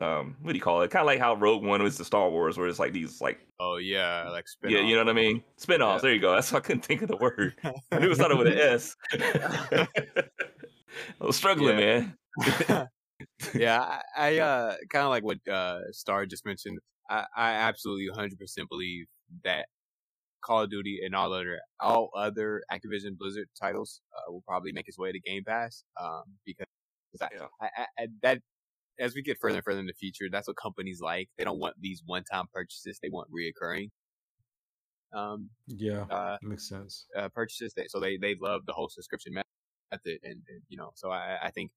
um 0.00 0.36
what 0.42 0.52
do 0.52 0.56
you 0.56 0.62
call 0.62 0.82
it? 0.82 0.90
Kind 0.90 1.02
of 1.02 1.06
like 1.06 1.18
how 1.18 1.34
Rogue 1.34 1.64
One 1.64 1.82
was 1.82 1.98
the 1.98 2.04
Star 2.04 2.30
Wars, 2.30 2.56
where 2.56 2.68
it's 2.68 2.78
like 2.78 2.92
these 2.92 3.20
like 3.20 3.40
Oh 3.60 3.76
yeah, 3.76 4.28
like 4.30 4.46
spin. 4.48 4.70
yeah, 4.70 4.80
you 4.80 4.94
know 4.94 5.00
what 5.00 5.10
I 5.10 5.14
mean? 5.14 5.42
Spin-offs. 5.56 6.02
Yeah. 6.02 6.08
There 6.08 6.14
you 6.14 6.20
go. 6.20 6.34
That's 6.34 6.52
why 6.52 6.58
I 6.58 6.62
couldn't 6.62 6.84
think 6.84 7.02
of 7.02 7.08
the 7.08 7.16
word. 7.16 7.54
I 7.92 7.98
knew 7.98 8.10
it 8.10 8.14
started 8.14 8.38
with 8.38 8.46
an 8.46 8.58
S. 8.58 8.96
I 11.20 11.24
was 11.24 11.36
struggling, 11.36 11.76
man. 11.76 12.17
yeah, 13.54 13.80
I, 13.82 14.02
I 14.16 14.38
uh 14.38 14.76
kind 14.92 15.04
of 15.04 15.10
like 15.10 15.24
what 15.24 15.38
uh 15.48 15.80
Star 15.92 16.26
just 16.26 16.46
mentioned. 16.46 16.78
I, 17.10 17.26
I 17.36 17.50
absolutely 17.52 18.08
100% 18.10 18.68
believe 18.68 19.06
that 19.44 19.68
Call 20.42 20.62
of 20.62 20.70
Duty 20.70 21.00
and 21.04 21.14
all 21.14 21.32
other 21.32 21.60
all 21.80 22.10
other 22.16 22.62
Activision 22.72 23.18
Blizzard 23.18 23.48
titles 23.60 24.02
uh, 24.16 24.32
will 24.32 24.42
probably 24.46 24.72
make 24.72 24.88
its 24.88 24.98
way 24.98 25.12
to 25.12 25.20
Game 25.20 25.44
Pass. 25.44 25.84
Um, 26.00 26.24
because 26.46 26.66
I, 27.22 27.28
Yeah. 27.30 27.48
I, 27.60 27.86
I, 27.98 28.08
that 28.22 28.40
as 29.00 29.14
we 29.14 29.22
get 29.22 29.38
further 29.40 29.56
and 29.56 29.64
further 29.64 29.80
in 29.80 29.86
the 29.86 29.94
future, 29.94 30.28
that's 30.30 30.48
what 30.48 30.56
companies 30.56 31.00
like. 31.02 31.30
They 31.38 31.44
don't 31.44 31.60
want 31.60 31.76
these 31.80 32.02
one-time 32.06 32.46
purchases; 32.52 32.98
they 33.02 33.10
want 33.10 33.28
reoccurring. 33.32 33.90
Um, 35.12 35.50
Yeah, 35.66 36.06
uh, 36.10 36.38
makes 36.42 36.68
sense. 36.68 37.06
uh, 37.16 37.28
purchases. 37.30 37.74
They, 37.74 37.86
so 37.88 38.00
they 38.00 38.16
they 38.18 38.36
love 38.40 38.66
the 38.66 38.72
whole 38.72 38.88
subscription 38.88 39.34
me- 39.34 39.42
method, 39.90 40.20
and, 40.22 40.42
and 40.48 40.62
you 40.68 40.76
know, 40.76 40.92
so 40.94 41.10
I 41.10 41.38
I 41.44 41.50
think 41.50 41.70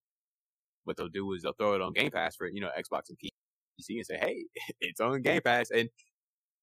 what 0.84 0.98
they'll 0.98 1.10
do 1.10 1.32
is 1.34 1.44
they'll 1.44 1.54
throw 1.54 1.76
it 1.76 1.82
on 1.82 1.94
Game 1.94 2.12
Pass 2.12 2.36
for 2.36 2.48
you 2.48 2.62
know 2.62 2.70
Xbox 2.70 3.10
and 3.10 3.18
PC 3.18 3.98
and 3.98 4.06
say, 4.06 4.18
hey, 4.18 4.46
it's 4.82 5.00
on 5.00 5.22
Game 5.22 5.42
Pass, 5.42 5.70
and 5.72 5.90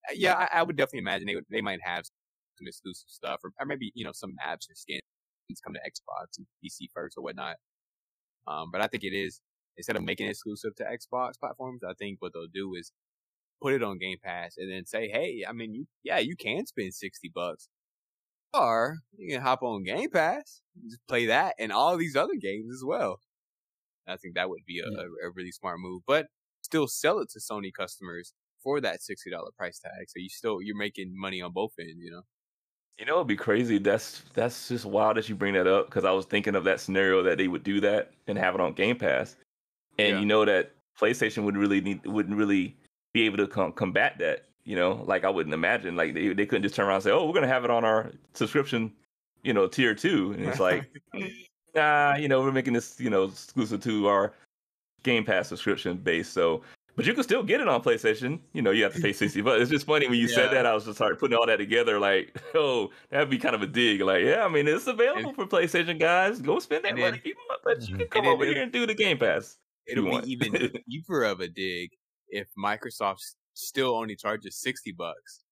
uh, 0.08 0.14
yeah, 0.14 0.34
I, 0.34 0.60
I 0.60 0.62
would 0.62 0.76
definitely 0.76 1.00
imagine 1.00 1.26
they 1.26 1.34
would 1.34 1.46
they 1.50 1.60
might 1.62 1.80
have 1.82 2.04
some 2.04 2.66
exclusive 2.66 3.08
stuff, 3.08 3.40
or, 3.44 3.50
or 3.58 3.66
maybe 3.66 3.92
you 3.94 4.04
know 4.04 4.12
some 4.12 4.32
apps 4.44 4.70
or 4.70 4.74
skins 4.74 5.02
come 5.64 5.74
to 5.74 5.80
Xbox 5.80 6.36
and 6.36 6.46
PC 6.64 6.88
first 6.94 7.16
or 7.16 7.22
whatnot. 7.22 7.56
Um, 8.46 8.70
but 8.72 8.80
I 8.80 8.86
think 8.86 9.04
it 9.04 9.14
is 9.14 9.40
instead 9.76 9.96
of 9.96 10.02
making 10.02 10.26
it 10.26 10.30
exclusive 10.30 10.74
to 10.76 10.84
Xbox 10.84 11.38
platforms, 11.38 11.82
I 11.88 11.94
think 11.94 12.20
what 12.20 12.32
they'll 12.34 12.46
do 12.52 12.74
is 12.74 12.92
put 13.62 13.74
it 13.74 13.82
on 13.82 13.98
Game 13.98 14.18
Pass 14.22 14.56
and 14.56 14.70
then 14.70 14.86
say, 14.86 15.08
hey, 15.08 15.44
I 15.48 15.52
mean, 15.52 15.74
you, 15.74 15.86
yeah, 16.04 16.18
you 16.18 16.36
can 16.36 16.66
spend 16.66 16.94
60 16.94 17.30
bucks. 17.34 17.68
Or 18.54 18.98
you 19.16 19.34
can 19.34 19.42
hop 19.42 19.62
on 19.62 19.84
Game 19.84 20.10
Pass, 20.10 20.62
just 20.88 21.06
play 21.06 21.26
that 21.26 21.54
and 21.58 21.70
all 21.70 21.96
these 21.96 22.16
other 22.16 22.34
games 22.40 22.72
as 22.72 22.82
well. 22.84 23.20
I 24.08 24.16
think 24.16 24.34
that 24.34 24.48
would 24.48 24.64
be 24.66 24.80
a, 24.80 24.84
Yeah. 24.90 25.02
a, 25.24 25.28
a 25.28 25.30
really 25.34 25.52
smart 25.52 25.78
move, 25.80 26.02
but 26.06 26.26
still 26.62 26.86
sell 26.88 27.18
it 27.20 27.30
to 27.30 27.38
Sony 27.38 27.72
customers 27.72 28.32
for 28.62 28.80
that 28.80 29.00
$60 29.00 29.30
price 29.56 29.78
tag. 29.78 30.08
So 30.08 30.14
you 30.18 30.28
still, 30.28 30.60
you're 30.60 30.76
making 30.76 31.12
money 31.14 31.40
on 31.42 31.52
both 31.52 31.72
ends, 31.78 32.02
you 32.02 32.10
know? 32.10 32.22
You 32.98 33.06
know, 33.06 33.14
it'd 33.16 33.28
be 33.28 33.36
crazy. 33.36 33.78
That's 33.78 34.22
that's 34.34 34.68
just 34.68 34.84
wild 34.84 35.16
that 35.18 35.28
you 35.28 35.36
bring 35.36 35.54
that 35.54 35.68
up 35.68 35.86
because 35.86 36.04
I 36.04 36.10
was 36.10 36.26
thinking 36.26 36.56
of 36.56 36.64
that 36.64 36.80
scenario 36.80 37.22
that 37.22 37.38
they 37.38 37.46
would 37.46 37.62
do 37.62 37.80
that 37.82 38.10
and 38.26 38.36
have 38.36 38.56
it 38.56 38.60
on 38.60 38.72
Game 38.72 38.96
Pass, 38.98 39.36
and 40.00 40.08
Yeah. 40.08 40.18
you 40.18 40.26
know 40.26 40.44
that 40.44 40.72
PlayStation 41.00 41.44
would 41.44 41.56
really 41.56 41.80
need 41.80 42.04
wouldn't 42.04 42.36
really 42.36 42.76
be 43.14 43.22
able 43.22 43.36
to 43.36 43.46
com- 43.46 43.70
combat 43.72 44.18
that. 44.18 44.46
You 44.64 44.74
know, 44.74 45.04
like 45.06 45.22
I 45.24 45.30
wouldn't 45.30 45.54
imagine 45.54 45.94
like 45.94 46.12
they 46.12 46.32
they 46.34 46.44
couldn't 46.44 46.64
just 46.64 46.74
turn 46.74 46.86
around 46.86 46.96
and 46.96 47.04
say, 47.04 47.12
"Oh, 47.12 47.24
we're 47.24 47.34
gonna 47.34 47.46
have 47.46 47.62
it 47.64 47.70
on 47.70 47.84
our 47.84 48.10
subscription, 48.34 48.92
you 49.44 49.52
know, 49.52 49.68
tier 49.68 49.94
two. 49.94 50.32
and 50.32 50.44
it's 50.46 50.58
like, 50.58 50.90
hmm. 51.14 51.26
Nah, 51.74 52.16
you 52.16 52.28
know, 52.28 52.40
we're 52.40 52.52
making 52.52 52.72
this 52.74 52.98
you 53.00 53.10
know 53.10 53.24
exclusive 53.24 53.82
to 53.84 54.08
our 54.08 54.32
Game 55.02 55.24
Pass 55.24 55.48
subscription 55.48 55.96
base. 55.96 56.28
So, 56.28 56.62
but 56.96 57.06
you 57.06 57.14
can 57.14 57.22
still 57.22 57.42
get 57.42 57.60
it 57.60 57.68
on 57.68 57.82
PlayStation. 57.82 58.40
You 58.52 58.62
know, 58.62 58.70
you 58.72 58.82
have 58.84 58.94
to 58.94 59.00
pay 59.00 59.12
sixty. 59.12 59.40
But 59.40 59.60
it's 59.60 59.70
just 59.70 59.86
funny 59.86 60.08
when 60.08 60.18
you 60.18 60.28
said 60.28 60.50
that. 60.52 60.66
I 60.66 60.74
was 60.74 60.84
just 60.84 60.96
started 60.98 61.18
putting 61.18 61.36
all 61.38 61.46
that 61.46 61.56
together. 61.58 61.98
Like, 61.98 62.36
oh, 62.54 62.90
that'd 63.10 63.30
be 63.30 63.38
kind 63.38 63.54
of 63.54 63.62
a 63.62 63.66
dig. 63.66 64.00
Like, 64.00 64.24
yeah, 64.24 64.44
I 64.44 64.48
mean, 64.48 64.66
it's 64.66 64.86
available 64.86 65.32
for 65.32 65.46
PlayStation 65.46 65.98
guys. 65.98 66.40
Go 66.40 66.58
spend 66.58 66.84
that 66.84 66.96
money 66.96 67.18
if 67.18 67.26
you 67.26 67.34
want, 67.48 67.60
but 67.64 67.88
you 67.88 67.94
Mhm. 67.96 67.98
can 68.00 68.08
come 68.08 68.26
over 68.26 68.44
here 68.44 68.62
and 68.62 68.72
do 68.72 68.86
the 68.86 68.94
Game 68.94 69.18
Pass. 69.18 69.58
It'll 69.86 70.04
you 70.04 70.10
want. 70.10 70.24
be 70.26 70.32
even 70.32 70.52
deeper 70.88 71.22
of 71.24 71.40
a 71.40 71.48
dig 71.48 71.90
if 72.28 72.48
Microsoft 72.58 73.20
still 73.54 73.94
only 73.96 74.14
charges 74.16 74.56
60 74.60 74.92
bucks. 74.92 75.44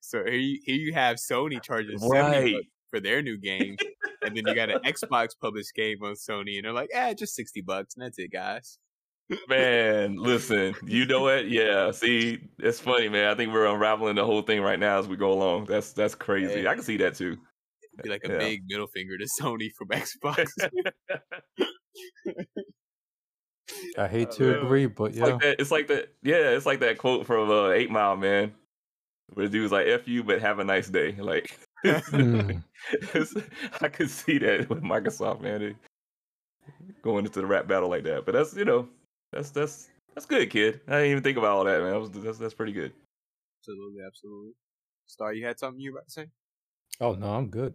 So 0.00 0.24
here 0.24 0.34
you, 0.34 0.58
here 0.64 0.74
you 0.76 0.92
have 0.94 1.16
Sony 1.18 1.62
charging 1.62 1.96
70 1.98 2.52
bucks 2.54 2.66
for 2.90 3.00
their 3.00 3.22
new 3.22 3.38
game. 3.38 3.76
and 4.22 4.36
then 4.36 4.44
you 4.46 4.54
got 4.54 4.70
an 4.70 4.80
Xbox 4.84 5.28
published 5.40 5.74
game 5.74 5.98
on 6.02 6.14
Sony 6.14 6.56
and 6.56 6.64
they're 6.64 6.72
like, 6.72 6.90
eh, 6.92 7.14
just 7.14 7.34
60 7.34 7.60
bucks 7.62 7.94
and 7.96 8.04
that's 8.04 8.18
it, 8.18 8.32
guys. 8.32 8.78
Man, 9.48 10.16
listen, 10.16 10.74
you 10.86 11.06
know 11.06 11.22
what? 11.22 11.48
Yeah, 11.48 11.92
see, 11.92 12.40
it's 12.58 12.80
funny, 12.80 13.08
man. 13.08 13.28
I 13.30 13.34
think 13.36 13.52
we're 13.52 13.66
unraveling 13.66 14.16
the 14.16 14.26
whole 14.26 14.42
thing 14.42 14.60
right 14.60 14.78
now 14.78 14.98
as 14.98 15.06
we 15.06 15.16
go 15.16 15.32
along. 15.32 15.66
That's 15.66 15.92
that's 15.92 16.14
crazy. 16.16 16.62
Yeah. 16.62 16.70
I 16.70 16.74
can 16.74 16.82
see 16.82 16.96
that 16.98 17.14
too. 17.14 17.36
It'd 17.94 18.02
be 18.02 18.08
like 18.10 18.24
a 18.24 18.32
Yeah. 18.32 18.38
big 18.38 18.62
middle 18.66 18.88
finger 18.88 19.16
to 19.18 19.26
Sony 19.40 19.70
from 19.78 19.88
Xbox. 19.88 20.48
I 23.96 24.08
hate 24.08 24.28
Oh, 24.32 24.36
to 24.36 24.42
man. 24.52 24.64
agree, 24.64 24.86
but 24.86 25.14
yeah, 25.14 25.24
like 25.26 25.40
that. 25.42 25.60
It's 25.60 25.70
like 25.70 25.86
that. 25.88 26.08
Yeah, 26.22 26.50
it's 26.50 26.66
like 26.66 26.80
that 26.80 26.98
quote 26.98 27.26
from 27.26 27.50
uh, 27.50 27.70
Eight 27.70 27.90
Mile, 27.90 28.16
man. 28.16 28.52
Where 29.32 29.46
the 29.46 29.52
dude's 29.52 29.72
like, 29.72 29.86
"F 29.86 30.08
you, 30.08 30.24
but 30.24 30.40
have 30.40 30.58
a 30.58 30.64
nice 30.64 30.88
day." 30.88 31.12
Like, 31.12 31.56
Mm. 31.84 32.62
I 33.80 33.88
could 33.88 34.10
see 34.10 34.38
that 34.38 34.68
with 34.68 34.82
Microsoft, 34.82 35.40
man. 35.40 35.60
They 35.60 35.74
going 37.02 37.24
into 37.24 37.40
the 37.40 37.46
rap 37.46 37.66
battle 37.66 37.88
like 37.88 38.04
that. 38.04 38.26
But 38.26 38.32
that's 38.32 38.54
you 38.54 38.64
know, 38.64 38.88
that's 39.32 39.50
that's 39.50 39.88
that's 40.14 40.26
good, 40.26 40.50
kid. 40.50 40.80
I 40.88 40.92
didn't 40.92 41.10
even 41.10 41.22
think 41.22 41.38
about 41.38 41.56
all 41.56 41.64
that, 41.64 41.80
man. 41.80 41.92
That 41.92 42.00
was, 42.00 42.10
that's 42.10 42.38
that's 42.38 42.54
pretty 42.54 42.72
good. 42.72 42.92
absolutely, 43.60 44.02
absolutely. 44.06 44.52
Star, 45.06 45.32
you 45.32 45.44
had 45.46 45.58
something 45.58 45.80
you 45.80 45.92
were 45.92 45.98
about 45.98 46.06
to 46.08 46.12
say? 46.12 46.26
oh 47.00 47.14
no, 47.14 47.34
I'm 47.34 47.48
good. 47.48 47.74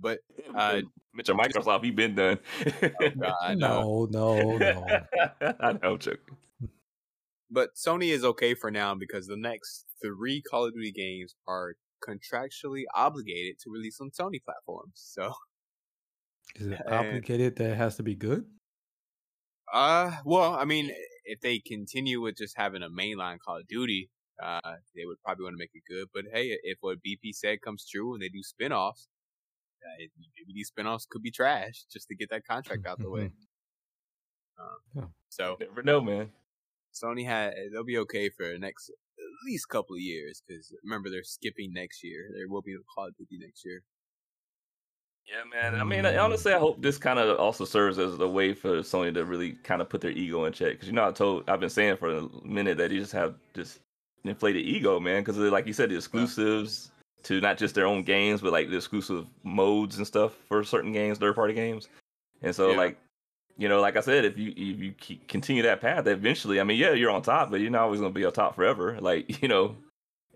But 0.00 0.18
Uh, 0.54 0.80
Mr. 1.16 1.36
Microsoft, 1.36 1.84
he 1.84 1.90
been 1.90 2.14
done. 2.14 2.38
Oh, 2.82 3.10
God, 3.20 3.58
No, 3.58 4.08
no, 4.10 4.56
no. 4.56 4.86
I 5.60 5.72
know, 5.72 5.96
Chuck. 5.96 6.18
But 7.50 7.70
Sony 7.74 8.12
is 8.12 8.24
okay 8.24 8.54
for 8.54 8.70
now 8.70 8.94
because 8.94 9.26
the 9.26 9.36
next 9.36 9.86
three 10.02 10.42
Call 10.42 10.66
of 10.66 10.74
Duty 10.74 10.92
games 10.92 11.34
are 11.46 11.74
contractually 12.06 12.84
obligated 12.94 13.58
to 13.60 13.70
release 13.70 14.00
on 14.00 14.10
Sony 14.10 14.42
platforms. 14.44 14.92
So, 14.94 15.32
Is 16.56 16.66
it 16.68 16.80
And- 16.86 16.94
obligated 16.94 17.56
that 17.56 17.70
it 17.72 17.76
has 17.76 17.96
to 17.96 18.02
be 18.02 18.14
good? 18.14 18.44
uh, 19.72 20.12
well, 20.24 20.54
I 20.54 20.64
mean, 20.64 20.90
if 21.26 21.40
they 21.40 21.58
continue 21.58 22.20
with 22.22 22.36
just 22.36 22.56
having 22.56 22.82
a 22.82 22.88
mainline 22.88 23.38
Call 23.38 23.58
of 23.58 23.66
Duty, 23.68 24.08
uh, 24.42 24.60
they 24.96 25.04
would 25.04 25.20
probably 25.22 25.44
want 25.44 25.54
to 25.54 25.58
make 25.58 25.72
it 25.74 25.82
good. 25.86 26.08
But 26.14 26.24
hey, 26.32 26.56
if 26.62 26.78
what 26.80 26.98
BP 27.06 27.32
said 27.34 27.60
comes 27.60 27.86
true 27.86 28.14
and 28.14 28.22
they 28.22 28.28
do 28.30 28.42
spin-offs, 28.42 29.08
uh, 29.84 29.98
maybe 29.98 30.52
these 30.54 30.68
spin-offs 30.68 31.06
could 31.10 31.22
be 31.22 31.30
trash 31.30 31.84
just 31.92 32.08
to 32.08 32.14
get 32.14 32.30
that 32.30 32.46
contract 32.46 32.86
out 32.86 32.98
the 32.98 33.10
way. 33.10 33.30
So 35.28 35.56
Never 35.60 35.82
know, 35.84 36.00
man. 36.00 36.30
Sony 36.92 37.24
had 37.24 37.52
they'll 37.72 37.84
be 37.84 37.98
okay 37.98 38.28
for 38.30 38.48
the 38.48 38.58
next 38.58 38.90
at 39.40 39.46
least 39.46 39.68
couple 39.68 39.94
of 39.94 40.00
years 40.00 40.42
because 40.46 40.72
remember 40.82 41.10
they're 41.10 41.22
skipping 41.22 41.72
next 41.72 42.02
year. 42.02 42.30
There 42.36 42.48
will 42.48 42.62
be 42.62 42.74
a 42.74 42.78
Call 42.94 43.06
of 43.08 43.16
Duty 43.16 43.38
next 43.38 43.64
year. 43.64 43.82
Yeah, 45.28 45.44
man. 45.44 45.78
I 45.78 45.84
mean, 45.84 46.04
mm. 46.04 46.24
honestly, 46.24 46.54
I 46.54 46.58
hope 46.58 46.80
this 46.80 46.96
kind 46.96 47.18
of 47.18 47.38
also 47.38 47.66
serves 47.66 47.98
as 47.98 48.18
a 48.18 48.26
way 48.26 48.54
for 48.54 48.78
Sony 48.78 49.12
to 49.12 49.26
really 49.26 49.52
kind 49.62 49.82
of 49.82 49.88
put 49.88 50.00
their 50.00 50.10
ego 50.10 50.44
in 50.46 50.54
check. 50.54 50.72
Because 50.72 50.88
you 50.88 50.94
know, 50.94 51.06
I 51.06 51.12
told, 51.12 51.48
I've 51.50 51.60
been 51.60 51.68
saying 51.68 51.98
for 51.98 52.08
a 52.08 52.28
minute 52.44 52.78
that 52.78 52.90
you 52.90 53.00
just 53.00 53.12
have 53.12 53.34
this 53.52 53.78
inflated 54.24 54.64
ego, 54.64 54.98
man. 54.98 55.20
Because 55.20 55.36
like 55.36 55.66
you 55.66 55.74
said, 55.74 55.90
the 55.90 55.96
exclusives 55.96 56.90
to 57.24 57.40
not 57.42 57.58
just 57.58 57.74
their 57.74 57.86
own 57.86 58.04
games, 58.04 58.40
but 58.40 58.52
like 58.52 58.70
the 58.70 58.76
exclusive 58.76 59.26
modes 59.42 59.98
and 59.98 60.06
stuff 60.06 60.32
for 60.48 60.64
certain 60.64 60.92
games, 60.92 61.18
third 61.18 61.34
party 61.34 61.52
games. 61.52 61.88
And 62.40 62.54
so, 62.54 62.70
Yeah. 62.70 62.76
like, 62.78 62.98
you 63.58 63.68
know, 63.68 63.80
like 63.80 63.96
I 63.96 64.00
said, 64.00 64.24
if 64.24 64.38
you 64.38 64.50
if 64.56 64.78
you 64.80 64.92
keep, 64.92 65.26
continue 65.28 65.62
that 65.64 65.80
path, 65.80 66.06
eventually, 66.06 66.60
I 66.60 66.64
mean, 66.64 66.78
yeah, 66.78 66.92
you're 66.92 67.10
on 67.10 67.22
top, 67.22 67.50
but 67.50 67.60
you're 67.60 67.70
not 67.70 67.82
always 67.82 68.00
gonna 68.00 68.12
be 68.12 68.24
on 68.24 68.32
top 68.32 68.54
forever. 68.54 68.98
Like, 69.00 69.42
you 69.42 69.48
know, 69.48 69.76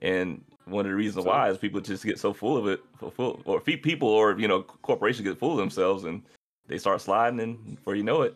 and 0.03 0.45
one 0.67 0.85
of 0.85 0.91
the 0.91 0.97
reasons 0.97 1.25
So- 1.25 1.31
why 1.31 1.49
is 1.49 1.57
people 1.57 1.81
just 1.81 2.05
get 2.05 2.19
so 2.19 2.33
full 2.33 2.57
of 2.57 2.67
it, 2.67 2.81
full, 2.99 3.11
full 3.13 3.43
or 3.45 3.61
people 3.61 4.09
or 4.09 4.39
you 4.39 4.49
know 4.49 4.63
corporations 4.63 5.27
get 5.27 5.39
full 5.39 5.53
of 5.53 5.59
themselves 5.59 6.05
and 6.05 6.23
they 6.67 6.79
start 6.79 7.01
sliding, 7.01 7.41
and 7.41 7.77
before 7.77 7.95
you 7.95 8.03
know 8.03 8.23
it, 8.23 8.35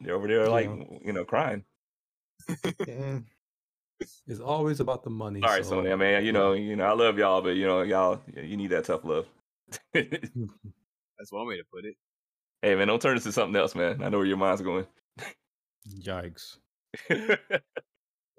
they're 0.00 0.14
over 0.14 0.28
there 0.28 0.48
like 0.48 0.66
Yeah. 0.66 0.98
you 1.04 1.12
know 1.14 1.24
crying. 1.24 1.64
Mm. 2.48 2.88
And 2.88 3.24
it's 4.26 4.40
always 4.40 4.80
about 4.80 5.02
the 5.02 5.10
money. 5.10 5.40
Sorry, 5.40 5.64
so, 5.64 5.82
Sony. 5.82 5.92
I 5.92 5.96
mean, 5.96 6.24
you 6.24 6.32
know, 6.32 6.52
you 6.52 6.76
know, 6.76 6.84
I 6.84 6.92
love 6.92 7.18
y'all, 7.18 7.40
but 7.42 7.56
you 7.56 7.66
know, 7.66 7.82
y'all, 7.82 8.20
you 8.36 8.56
need 8.56 8.70
that 8.70 8.84
tough 8.84 9.04
love. 9.04 9.26
hey 9.92 10.08
That's 11.18 11.32
one 11.32 11.46
way 11.48 11.56
to 11.56 11.64
put 11.72 11.84
it. 11.84 11.96
Man, 12.62 12.88
don't 12.88 13.00
turn 13.00 13.14
this 13.14 13.24
to 13.24 13.32
something 13.32 13.56
else, 13.56 13.74
man. 13.74 14.02
I 14.02 14.08
know 14.08 14.18
where 14.18 14.26
your 14.26 14.36
mind's 14.36 14.62
going. 14.62 14.86
Yikes. 16.00 16.58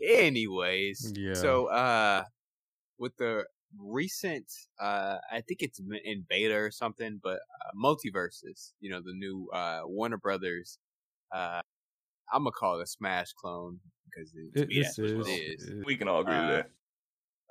Anyways, 0.04 1.14
Yeah. 1.16 1.34
so 1.34 1.66
uh, 1.68 2.24
with 2.98 3.16
the 3.18 3.46
recent, 3.78 4.46
uh, 4.80 5.18
I 5.32 5.42
think 5.42 5.62
it's 5.62 5.80
in 6.04 6.26
beta 6.30 6.56
or 6.56 6.72
something, 6.72 7.20
but 7.22 7.36
uh, 7.38 7.72
MultiVersus. 7.82 8.72
You 8.80 8.92
know, 8.92 9.02
the 9.02 9.14
new 9.14 9.50
uh 9.54 9.82
Warner 9.86 10.18
Brothers. 10.18 10.78
Uh, 11.34 11.62
I'm 12.32 12.44
gonna 12.44 12.52
call 12.52 12.80
it 12.80 12.84
a 12.84 12.88
Smash 12.88 13.34
clone 13.34 13.80
because 14.06 14.34
it, 14.34 14.62
It, 14.62 14.68
me, 14.70 14.76
this 14.80 14.96
that's 14.96 15.14
what 15.14 15.28
is. 15.28 15.28
it 15.28 15.32
is. 15.62 15.70
it- 15.70 15.86
we 15.86 15.96
can 15.98 16.08
all 16.08 16.22
agree 16.22 16.34
Uh, 16.36 16.42
with 16.42 16.50
that. 16.58 16.70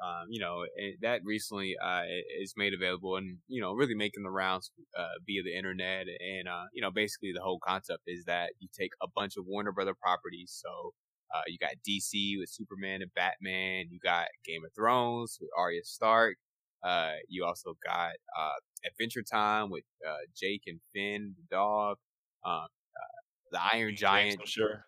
Um, 0.03 0.27
you 0.29 0.41
know, 0.41 0.65
it, 0.77 0.97
that 1.03 1.21
recently 1.25 1.75
uh, 1.83 2.03
is 2.41 2.55
made 2.57 2.73
available 2.73 3.17
and, 3.17 3.39
you 3.49 3.61
know, 3.61 3.73
really 3.73 3.95
making 3.95 4.23
the 4.23 4.31
rounds 4.31 4.71
uh, 4.97 5.19
via 5.27 5.43
the 5.43 5.57
internet. 5.57 6.07
And, 6.07 6.49
uh, 6.49 6.65
you 6.73 6.83
know, 6.83 6.91
basically 6.91 7.33
the 7.35 7.43
whole 7.43 7.59
concept 7.59 8.03
is 8.07 8.25
that 8.27 8.51
you 8.61 8.69
take 8.77 8.93
a 9.03 9.09
bunch 9.15 9.37
of 9.37 9.45
Warner 9.47 9.73
Brother 9.73 9.95
properties. 9.95 10.61
So 10.63 10.93
uh, 11.35 11.43
you 11.47 11.59
got 11.59 11.73
DC 11.89 12.39
with 12.39 12.49
Superman 12.49 13.03
and 13.03 13.13
Batman. 13.15 13.87
You 13.91 13.99
got 14.03 14.29
Game 14.45 14.65
of 14.65 14.73
Thrones 14.75 15.39
with 15.41 15.51
Arya 15.57 15.83
Stark. 15.85 16.37
Uh, 16.83 17.15
you 17.29 17.45
also 17.45 17.75
got 17.85 18.13
uh, 18.39 18.55
Adventure 18.87 19.23
Time 19.23 19.69
with 19.69 19.85
uh, 20.09 20.15
Jake 20.37 20.63
and 20.67 20.81
Finn, 20.95 21.35
the 21.37 21.57
dog. 21.57 21.97
Um, 22.45 22.63
uh, 22.63 23.19
the 23.51 23.59
Iron 23.75 23.97
Giant. 23.97 24.47
Sure. 24.47 24.85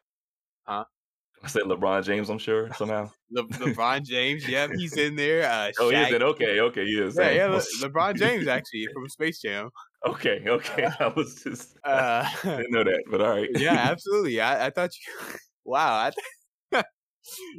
Huh? 0.63 0.85
I 1.43 1.47
said 1.49 1.63
LeBron 1.63 2.05
James. 2.05 2.29
I'm 2.29 2.39
sure 2.39 2.71
somehow. 2.75 3.11
Le- 3.31 3.47
LeBron 3.49 4.03
James. 4.03 4.47
Yep, 4.47 4.71
he's 4.77 4.97
in 4.97 5.17
there. 5.17 5.51
Uh, 5.51 5.71
Oh, 5.79 5.89
he 5.91 5.97
is. 5.97 6.13
Okay, 6.23 6.61
okay, 6.61 6.85
he 6.85 6.93
is. 7.01 7.17
Yeah, 7.19 7.31
yeah, 7.31 7.47
Le- 7.47 7.63
LeBron 7.89 8.17
James 8.17 8.47
actually 8.47 8.87
from 8.93 9.09
Space 9.09 9.41
Jam. 9.41 9.71
Okay, 10.07 10.43
okay. 10.49 10.89
I 10.99 11.09
was 11.09 11.43
just 11.45 11.77
Uh, 11.85 12.25
I 12.25 12.57
didn't 12.57 12.71
know 12.73 12.85
that, 12.85 13.03
but 13.11 13.21
all 13.21 13.33
right. 13.37 13.51
yeah, 13.57 13.75
absolutely. 13.91 14.41
I, 14.41 14.69
I 14.69 14.71
thought 14.71 14.93
you. 14.97 15.35
Wow. 15.67 16.11
I 16.73 16.83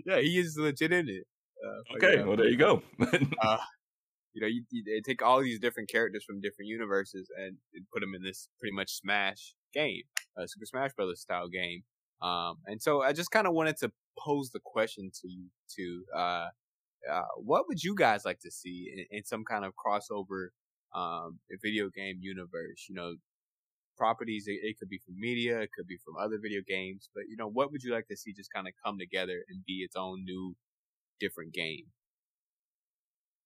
yeah, 0.08 0.20
he 0.20 0.39
is 0.39 0.58
legit 0.58 0.91
in 0.91 1.08
it. 1.08 1.24
Uh, 1.63 1.96
Okay, 1.98 2.17
yeah, 2.17 2.24
well 2.26 2.36
there 2.38 2.48
you 2.50 2.58
go. 2.58 2.82
you 3.00 4.41
know, 4.41 4.48
you, 4.48 4.63
you 4.72 4.84
they 4.84 5.02
take 5.02 5.22
all 5.22 5.39
these 5.41 5.60
different 5.60 5.88
characters 5.89 6.24
from 6.26 6.41
different 6.41 6.67
universes 6.67 7.30
and, 7.38 7.58
and 7.76 7.86
put 7.94 8.00
them 8.00 8.15
in 8.15 8.24
this 8.24 8.48
pretty 8.60 8.76
much 8.76 8.91
Smash 8.94 9.54
game, 9.74 10.02
a 10.36 10.48
Super 10.48 10.65
Smash 10.65 10.94
Brothers 10.94 11.22
style 11.22 11.48
game. 11.48 11.84
Um, 12.21 12.57
and 12.67 12.81
so 12.81 13.01
I 13.01 13.13
just 13.13 13.31
kind 13.31 13.47
of 13.47 13.53
wanted 13.53 13.77
to 13.77 13.91
pose 14.17 14.51
the 14.51 14.60
question 14.63 15.12
to 15.21 15.27
you, 15.27 15.45
to 15.75 16.03
uh, 16.15 16.47
uh, 17.12 17.21
what 17.38 17.67
would 17.67 17.84
you 17.84 17.95
guys 17.95 18.25
like 18.25 18.39
to 18.41 18.51
see 18.51 18.91
in, 18.95 19.17
in 19.17 19.25
some 19.25 19.43
kind 19.43 19.65
of 19.65 19.73
crossover 19.75 20.49
um, 20.93 21.39
video 21.62 21.89
game 21.89 22.19
universe? 22.21 22.86
You 22.88 22.95
know, 22.95 23.15
properties. 23.97 24.45
It, 24.47 24.60
it 24.63 24.79
could 24.79 24.89
be 24.89 24.99
from 25.05 25.19
media, 25.19 25.60
it 25.60 25.69
could 25.75 25.88
be 25.88 25.97
from 26.03 26.15
other 26.17 26.39
video 26.41 26.62
games, 26.67 27.10
but 27.13 27.23
you 27.29 27.38
know, 27.38 27.47
what 27.47 27.71
would 27.71 27.84
you 27.84 27.93
like 27.93 28.07
to 28.07 28.17
see 28.17 28.34
just 28.34 28.51
kind 28.51 28.67
of 28.67 28.73
come 28.84 28.97
together 28.97 29.43
and 29.49 29.63
be 29.65 29.84
its 29.84 29.95
own 29.95 30.23
new, 30.25 30.55
different 31.19 31.53
game? 31.53 31.86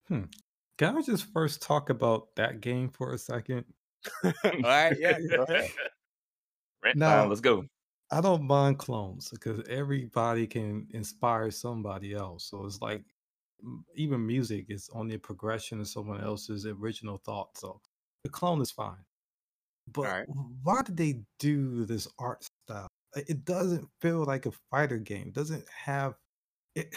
Hmm. 0.07 0.23
Can 0.77 0.97
I 0.97 1.01
just 1.01 1.31
first 1.33 1.61
talk 1.61 1.89
about 1.89 2.35
that 2.35 2.61
game 2.61 2.89
for 2.89 3.13
a 3.13 3.17
second? 3.17 3.65
All 4.23 4.31
right, 4.63 4.95
yeah, 4.99 5.17
go 5.19 5.43
ahead. 5.43 5.69
Rant 6.83 6.97
No. 6.97 7.27
let's 7.27 7.41
go. 7.41 7.65
I 8.11 8.21
don't 8.21 8.43
mind 8.43 8.77
clones 8.79 9.29
because 9.29 9.61
everybody 9.67 10.47
can 10.47 10.87
inspire 10.91 11.49
somebody 11.51 12.13
else. 12.13 12.45
So 12.45 12.65
it's 12.65 12.81
like 12.81 13.03
m- 13.63 13.85
even 13.95 14.25
music 14.25 14.67
is 14.69 14.89
only 14.93 15.15
a 15.15 15.19
progression 15.19 15.79
of 15.81 15.87
someone 15.87 16.21
else's 16.21 16.65
original 16.65 17.17
thought. 17.25 17.57
So 17.57 17.81
the 18.23 18.29
clone 18.29 18.61
is 18.61 18.71
fine. 18.71 19.03
But 19.91 20.05
Alright. 20.07 20.27
why 20.63 20.81
did 20.83 20.97
they 20.97 21.21
do 21.39 21.85
this 21.85 22.07
art 22.19 22.43
style? 22.43 22.87
It 23.15 23.29
it 23.29 23.45
doesn't 23.45 23.87
feel 24.01 24.23
like 24.23 24.45
a 24.45 24.51
fighter 24.71 24.97
game. 24.97 25.27
It 25.27 25.33
doesn't 25.33 25.65
have 25.69 26.15
it. 26.75 26.95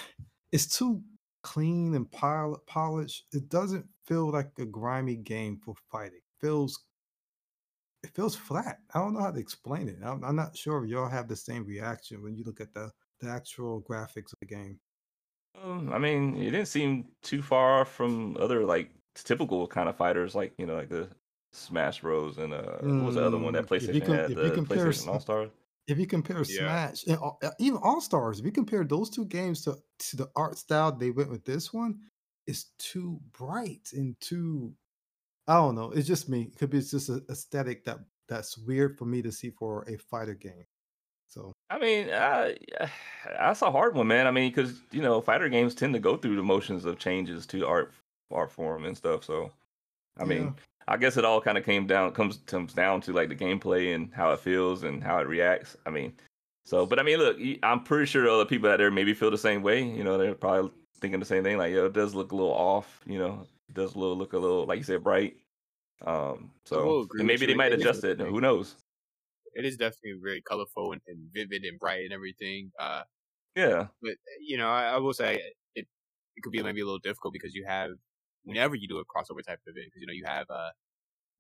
It's 0.53 0.67
too 0.79 1.03
clean 1.43 1.95
and 1.95 2.11
pol- 2.11 2.63
polished. 2.67 3.27
It 3.33 3.49
doesn't 3.49 3.87
feel 4.07 4.31
like 4.31 4.51
a 4.59 4.65
grimy 4.65 5.17
game 5.17 5.61
for 5.63 5.75
fighting. 5.91 6.19
It 6.19 6.47
feels 6.47 6.85
it 8.03 8.11
feels 8.15 8.37
flat. 8.37 8.81
I 8.95 8.99
don't 9.01 9.15
know 9.15 9.21
how 9.21 9.33
to 9.33 9.41
explain 9.41 9.89
it. 9.89 9.99
I'm, 10.03 10.23
I'm 10.25 10.37
not 10.37 10.57
sure 10.57 10.85
if 10.85 10.91
y'all 10.91 11.09
have 11.09 11.29
the 11.29 11.37
same 11.37 11.65
reaction 11.65 12.23
when 12.23 12.37
you 12.37 12.45
look 12.45 12.61
at 12.61 12.73
the, 12.75 12.93
the 13.21 13.29
actual 13.31 13.83
graphics 13.83 14.33
of 14.33 14.39
the 14.41 14.47
game. 14.47 14.81
Um, 15.55 15.93
I 15.93 15.99
mean, 15.99 16.37
it 16.37 16.51
didn't 16.51 16.69
seem 16.69 17.09
too 17.23 17.43
far 17.43 17.85
from 17.85 18.37
other 18.39 18.65
like 18.65 18.93
typical 19.15 19.67
kind 19.67 19.89
of 19.89 19.97
fighters, 19.97 20.35
like 20.35 20.55
you 20.59 20.67
know, 20.67 20.75
like 20.77 20.89
the 20.89 21.11
Smash 21.53 22.01
Bros. 22.01 22.39
and 22.39 22.53
uh, 22.55 22.79
what 22.95 23.07
was 23.07 23.15
the 23.17 23.25
other 23.25 23.39
one 23.39 23.55
that 23.55 23.67
Mm, 23.67 23.69
if 23.81 23.95
you 23.95 24.01
PlayStation 24.01 24.03
com- 24.03 24.23
had? 24.23 24.33
if 24.33 24.43
you 24.43 24.51
The 24.51 24.53
compare 24.53 24.93
PlayStation 24.93 25.09
All 25.09 25.21
Stars. 25.21 25.51
If 25.89 25.99
you 25.99 26.07
compare 26.07 26.45
Yeah. 26.47 26.79
Smash 26.85 27.05
and 27.07 27.19
all- 27.19 27.39
uh, 27.43 27.53
even 27.61 27.81
All 27.83 28.01
Stars, 28.01 28.41
if 28.41 28.47
you 28.47 28.53
compare 28.53 28.85
those 28.85 29.11
two 29.11 29.27
games 29.27 29.63
to, 29.65 29.79
to 30.01 30.17
the 30.17 30.31
art 30.37 30.59
style 30.59 30.93
they 30.93 31.11
went 31.11 31.31
with 31.31 31.45
this 31.45 31.73
one, 31.73 32.01
it's 32.47 32.73
too 32.79 33.21
bright 33.33 33.91
and 33.95 34.19
too. 34.21 34.75
I 35.49 35.55
don't 35.55 35.75
know. 35.75 35.91
It's 35.91 36.07
just 36.07 36.29
me. 36.29 36.43
It 36.43 36.59
could 36.59 36.71
be 36.71 36.81
just 36.81 37.09
an 37.09 37.25
aesthetic 37.31 37.85
that 37.85 37.99
that's 38.29 38.59
weird 38.59 38.99
for 38.99 39.07
me 39.07 39.23
to 39.23 39.33
see 39.33 39.51
for 39.51 39.83
a 39.89 39.97
fighter 39.97 40.35
game. 40.35 40.65
So 41.27 41.53
I 41.71 41.79
mean, 41.79 42.11
uh, 42.11 42.51
that's 43.27 43.63
a 43.63 43.71
hard 43.71 43.95
one, 43.95 44.07
man. 44.07 44.27
I 44.27 44.31
mean, 44.31 44.51
because 44.51 44.81
you 44.93 45.03
know, 45.03 45.21
fighter 45.21 45.49
games 45.49 45.75
tend 45.75 45.95
to 45.95 46.01
go 46.01 46.17
through 46.17 46.37
the 46.37 46.43
motions 46.43 46.85
of 46.85 46.99
changes 46.99 47.47
to 47.49 47.67
art 47.67 47.93
art 48.31 48.53
form 48.53 48.85
and 48.85 48.97
stuff. 48.97 49.25
So, 49.25 49.51
I 50.19 50.25
mean, 50.25 50.45
Yeah. 50.45 50.53
I 50.87 50.97
guess 50.97 51.17
it 51.19 51.25
all 51.25 51.41
kind 51.41 51.59
of 51.59 51.65
came 51.65 51.87
down 51.87 52.13
comes 52.13 52.39
comes 52.47 52.73
down 52.75 53.01
to 53.03 53.13
like 53.13 53.29
the 53.31 53.37
gameplay 53.37 53.95
and 53.95 54.13
how 54.15 54.33
it 54.33 54.41
feels 54.41 54.85
and 54.85 55.03
how 55.03 55.19
it 55.19 55.29
reacts. 55.29 55.77
I 55.87 55.91
mean, 55.91 56.15
so 56.65 56.87
but 56.87 56.99
I 56.99 57.03
mean, 57.03 57.19
look, 57.19 57.39
I'm 57.63 57.83
pretty 57.85 58.07
sure 58.07 58.29
other 58.29 58.45
people 58.47 58.71
out 58.71 58.79
there 58.79 58.91
maybe 58.91 59.15
feel 59.15 59.31
the 59.31 59.39
same 59.39 59.63
way. 59.63 59.83
You 59.83 60.05
know, 60.05 60.19
they're 60.19 60.35
probably 60.35 60.71
thinking 61.01 61.21
the 61.21 61.27
same 61.27 61.43
thing. 61.43 61.59
Like, 61.59 61.73
yo, 61.73 61.87
it 61.87 61.93
does 61.95 62.15
look 62.15 62.33
a 62.33 62.37
little 62.37 62.53
off. 62.53 63.01
You 63.07 63.19
know, 63.19 63.47
does 63.73 63.95
a 63.95 63.99
little 63.99 64.17
look 64.17 64.33
a 64.33 64.39
little 64.39 64.65
like 64.67 64.79
you 64.79 64.85
said 64.85 65.03
bright. 65.05 65.37
Um, 66.05 66.53
so 66.65 67.07
maybe 67.15 67.47
they 67.47 67.55
might 67.55 67.73
adjust 67.73 68.05
it. 68.05 68.21
Who 68.21 68.41
knows? 68.41 68.77
It 69.55 69.65
is 69.65 69.77
definitely 69.77 70.21
very 70.23 70.41
colorful 70.43 70.93
and, 70.93 71.01
and 71.09 71.19
vivid 71.35 71.65
and 71.65 71.79
bright 71.79 72.05
and 72.05 72.13
everything. 72.13 72.71
Uh, 72.79 73.03
Yeah. 73.57 73.89
but 74.01 74.13
you 74.41 74.57
know, 74.57 74.69
I, 74.69 74.91
I 74.93 74.97
will 74.99 75.13
say 75.15 75.41
it 75.75 75.87
it 76.37 76.43
could 76.43 76.53
be 76.53 76.63
maybe 76.63 76.81
a 76.81 76.85
little 76.85 77.01
difficult 77.01 77.33
because 77.33 77.55
you 77.55 77.65
have 77.67 77.91
whenever 78.45 78.77
you 78.77 78.87
do 78.87 78.99
a 78.99 79.05
crossover 79.05 79.43
type 79.45 79.59
of 79.67 79.75
event, 79.75 79.87
because 79.87 80.01
you 80.01 80.07
know 80.07 80.13
you 80.13 80.25
have 80.27 80.47
uh 80.51 80.71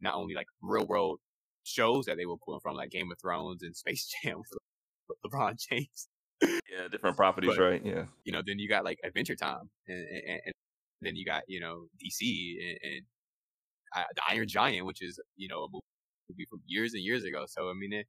not 0.00 0.14
only 0.16 0.34
like 0.34 0.46
real 0.62 0.86
world 0.86 1.20
shows 1.64 2.06
that 2.06 2.16
they 2.16 2.26
were 2.26 2.36
pulling 2.44 2.60
from 2.60 2.74
like 2.76 2.90
Game 2.90 3.10
of 3.12 3.18
Thrones 3.20 3.62
and 3.62 3.76
Space 3.76 4.12
Jam 4.24 4.38
with 5.08 5.18
LeBron 5.24 5.54
James. 5.70 6.08
Yeah, 6.42 6.88
different 6.90 7.16
properties, 7.16 7.50
But- 7.56 7.62
right? 7.62 7.84
Yeah. 7.84 8.04
You 8.24 8.32
know, 8.32 8.42
then 8.44 8.58
you 8.58 8.68
got 8.68 8.84
like 8.84 8.98
Adventure 9.04 9.36
Time, 9.36 9.70
and, 9.86 9.98
and, 9.98 10.40
and 10.46 10.54
then 11.02 11.16
you 11.16 11.24
got 11.24 11.44
you 11.48 11.60
know 11.60 11.86
DC 12.00 12.58
and, 12.62 12.92
and 12.92 13.02
uh, 13.96 14.04
the 14.14 14.22
Iron 14.30 14.48
Giant, 14.48 14.86
which 14.86 15.02
is 15.02 15.20
you 15.36 15.48
know 15.48 15.64
a 15.64 15.68
movie 16.30 16.46
from 16.50 16.62
years 16.66 16.94
and 16.94 17.02
years 17.02 17.24
ago. 17.24 17.44
So 17.48 17.70
I 17.70 17.74
mean, 17.74 17.92
it, 17.92 18.06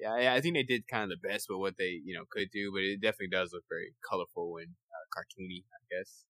yeah, 0.00 0.34
I- 0.34 0.40
think 0.40 0.54
they 0.56 0.62
did 0.62 0.88
kind 0.88 1.10
of 1.10 1.10
the 1.20 1.28
best 1.28 1.48
with 1.48 1.58
what 1.58 1.76
they 1.78 2.00
you 2.04 2.14
know 2.14 2.24
could 2.30 2.50
do, 2.52 2.72
but 2.72 2.82
it 2.82 3.00
definitely 3.00 3.28
does 3.28 3.52
look 3.52 3.64
very 3.70 3.94
colorful 4.08 4.58
and 4.58 4.70
uh, 4.92 5.06
cartoony, 5.20 5.64
I 5.74 5.80
guess. 5.96 6.24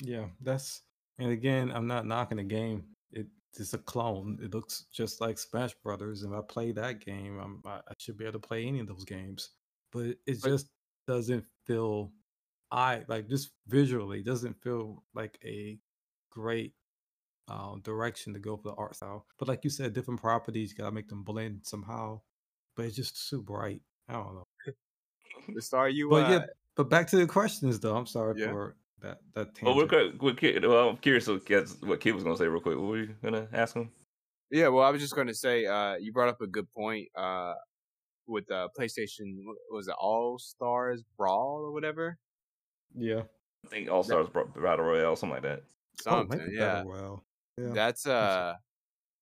Yeah, 0.00 0.28
that's 0.40 0.82
and 1.18 1.30
again, 1.32 1.70
I'm 1.70 1.86
not 1.86 2.06
knocking 2.06 2.38
the 2.38 2.44
game. 2.44 2.84
It, 3.12 3.26
it's 3.58 3.74
a 3.74 3.78
clone. 3.78 4.38
It 4.42 4.54
looks 4.54 4.86
just 4.92 5.20
like 5.20 5.38
Smash 5.38 5.74
Brothers. 5.82 6.22
and 6.22 6.32
If 6.32 6.38
I 6.38 6.42
play 6.46 6.72
that 6.72 7.04
game, 7.04 7.38
I'm, 7.38 7.60
I, 7.66 7.78
I 7.88 7.92
should 7.98 8.16
be 8.16 8.24
able 8.24 8.40
to 8.40 8.46
play 8.46 8.64
any 8.64 8.80
of 8.80 8.86
those 8.86 9.04
games. 9.04 9.50
But 9.92 10.16
it, 10.26 10.42
just 10.42 10.68
doesn't 11.06 11.44
feel. 11.66 12.12
I 12.72 13.04
like 13.08 13.28
just 13.28 13.52
visually 13.66 14.22
doesn't 14.22 14.62
feel 14.62 15.04
like 15.14 15.38
a 15.44 15.78
great 16.30 16.74
uh, 17.48 17.76
direction 17.82 18.32
to 18.34 18.38
go 18.38 18.56
for 18.56 18.70
the 18.70 18.74
art 18.76 18.96
style. 18.96 19.26
But 19.38 19.48
like 19.48 19.64
you 19.64 19.70
said, 19.70 19.92
different 19.92 20.20
properties, 20.20 20.72
gotta 20.72 20.92
make 20.92 21.08
them 21.08 21.24
blend 21.24 21.62
somehow. 21.64 22.22
But 22.76 22.86
it's 22.86 22.96
just 22.96 23.28
too 23.28 23.42
bright. 23.42 23.82
I 24.08 24.14
don't 24.14 24.34
know. 24.34 24.44
The 25.54 25.62
star 25.62 25.88
you 25.88 26.08
But 26.10 26.26
uh, 26.26 26.30
yeah, 26.30 26.46
but 26.76 26.90
back 26.90 27.06
to 27.08 27.16
the 27.16 27.26
questions 27.26 27.80
though. 27.80 27.96
I'm 27.96 28.06
sorry 28.06 28.34
Yeah. 28.38 28.50
for 28.50 28.76
that 29.00 29.18
that 29.34 29.48
Well, 29.62 29.74
we're 29.74 29.86
tangent. 29.86 30.18
quick, 30.18 30.22
what 30.22 30.36
kid, 30.38 30.64
well, 30.66 30.90
I'm 30.90 30.96
curious 30.98 31.26
what 31.26 31.44
kid, 31.46 31.68
what 31.80 32.00
kid 32.00 32.12
was 32.14 32.24
gonna 32.24 32.36
say 32.36 32.46
real 32.46 32.60
quick. 32.60 32.76
What 32.76 32.86
were 32.88 32.98
you 32.98 33.16
gonna 33.22 33.48
ask 33.52 33.74
him? 33.74 33.90
Yeah, 34.50 34.68
well, 34.68 34.84
I 34.84 34.90
was 34.90 35.00
just 35.00 35.14
going 35.14 35.28
to 35.28 35.34
say, 35.34 35.64
uh, 35.66 35.94
you 35.96 36.12
brought 36.12 36.28
up 36.28 36.40
a 36.40 36.46
good 36.48 36.68
point, 36.72 37.08
uh, 37.16 37.54
with 38.26 38.50
uh, 38.50 38.68
PlayStation. 38.78 39.36
Was 39.70 39.88
it 39.88 39.94
All 39.98 40.38
Stars 40.40 41.04
Brawl 41.16 41.60
or 41.64 41.72
whatever? 41.72 42.18
Yeah. 42.96 43.22
I 43.66 43.68
think 43.68 43.90
All 43.90 44.02
Stars 44.02 44.28
Battle 44.32 44.84
Royale, 44.84 45.16
something 45.16 45.34
like 45.34 45.42
that. 45.42 45.62
Oh, 46.06 46.26
Something, 46.26 46.38
maybe 46.38 46.56
yeah. 46.56 46.84
Battle 46.84 46.92
Royale. 46.92 47.24
Yeah. 47.58 47.72
That's 47.74 48.06
uh, 48.06 48.54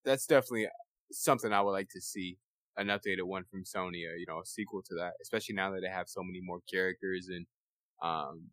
that's 0.05 0.27
definitely 0.27 0.69
something 1.12 1.53
I 1.53 1.61
would 1.61 1.73
like 1.73 1.89
to 1.91 2.01
see. 2.01 2.39
An 2.77 2.87
updated 2.89 3.25
one 3.25 3.45
from 3.51 3.64
Sony, 3.64 4.09
uh, 4.09 4.14
you 4.16 4.25
know, 4.29 4.41
a 4.41 4.47
sequel 4.47 4.83
to 4.85 4.95
that, 4.97 5.14
especially 5.21 5.57
now 5.57 5.73
that 5.73 5.81
they 5.83 5.89
have 5.89 6.09
so 6.09 6.23
many 6.23 6.41
more 6.41 6.61
characters 6.73 7.29
and 7.29 7.47
um 8.03 8.51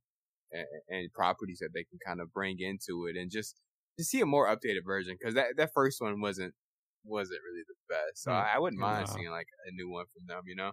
and, 0.51 0.65
and 0.89 1.13
properties 1.13 1.59
that 1.59 1.69
they 1.73 1.83
can 1.83 1.99
kind 2.05 2.21
of 2.21 2.33
bring 2.33 2.59
into 2.59 3.07
it, 3.07 3.17
and 3.17 3.31
just 3.31 3.61
to 3.97 4.03
see 4.03 4.21
a 4.21 4.25
more 4.25 4.47
updated 4.47 4.83
version 4.85 5.15
because 5.19 5.35
that 5.35 5.57
that 5.57 5.71
first 5.73 6.01
one 6.01 6.21
wasn't 6.21 6.53
wasn't 7.03 7.39
really 7.49 7.63
the 7.67 7.75
best. 7.93 8.23
So 8.23 8.31
Mm, 8.31 8.33
I, 8.33 8.55
I 8.55 8.59
wouldn't 8.59 8.79
mind 8.79 9.07
nah. 9.07 9.13
seeing 9.13 9.29
like 9.29 9.47
a 9.67 9.71
new 9.71 9.89
one 9.91 10.05
from 10.13 10.25
them, 10.27 10.43
you 10.47 10.55
know. 10.55 10.71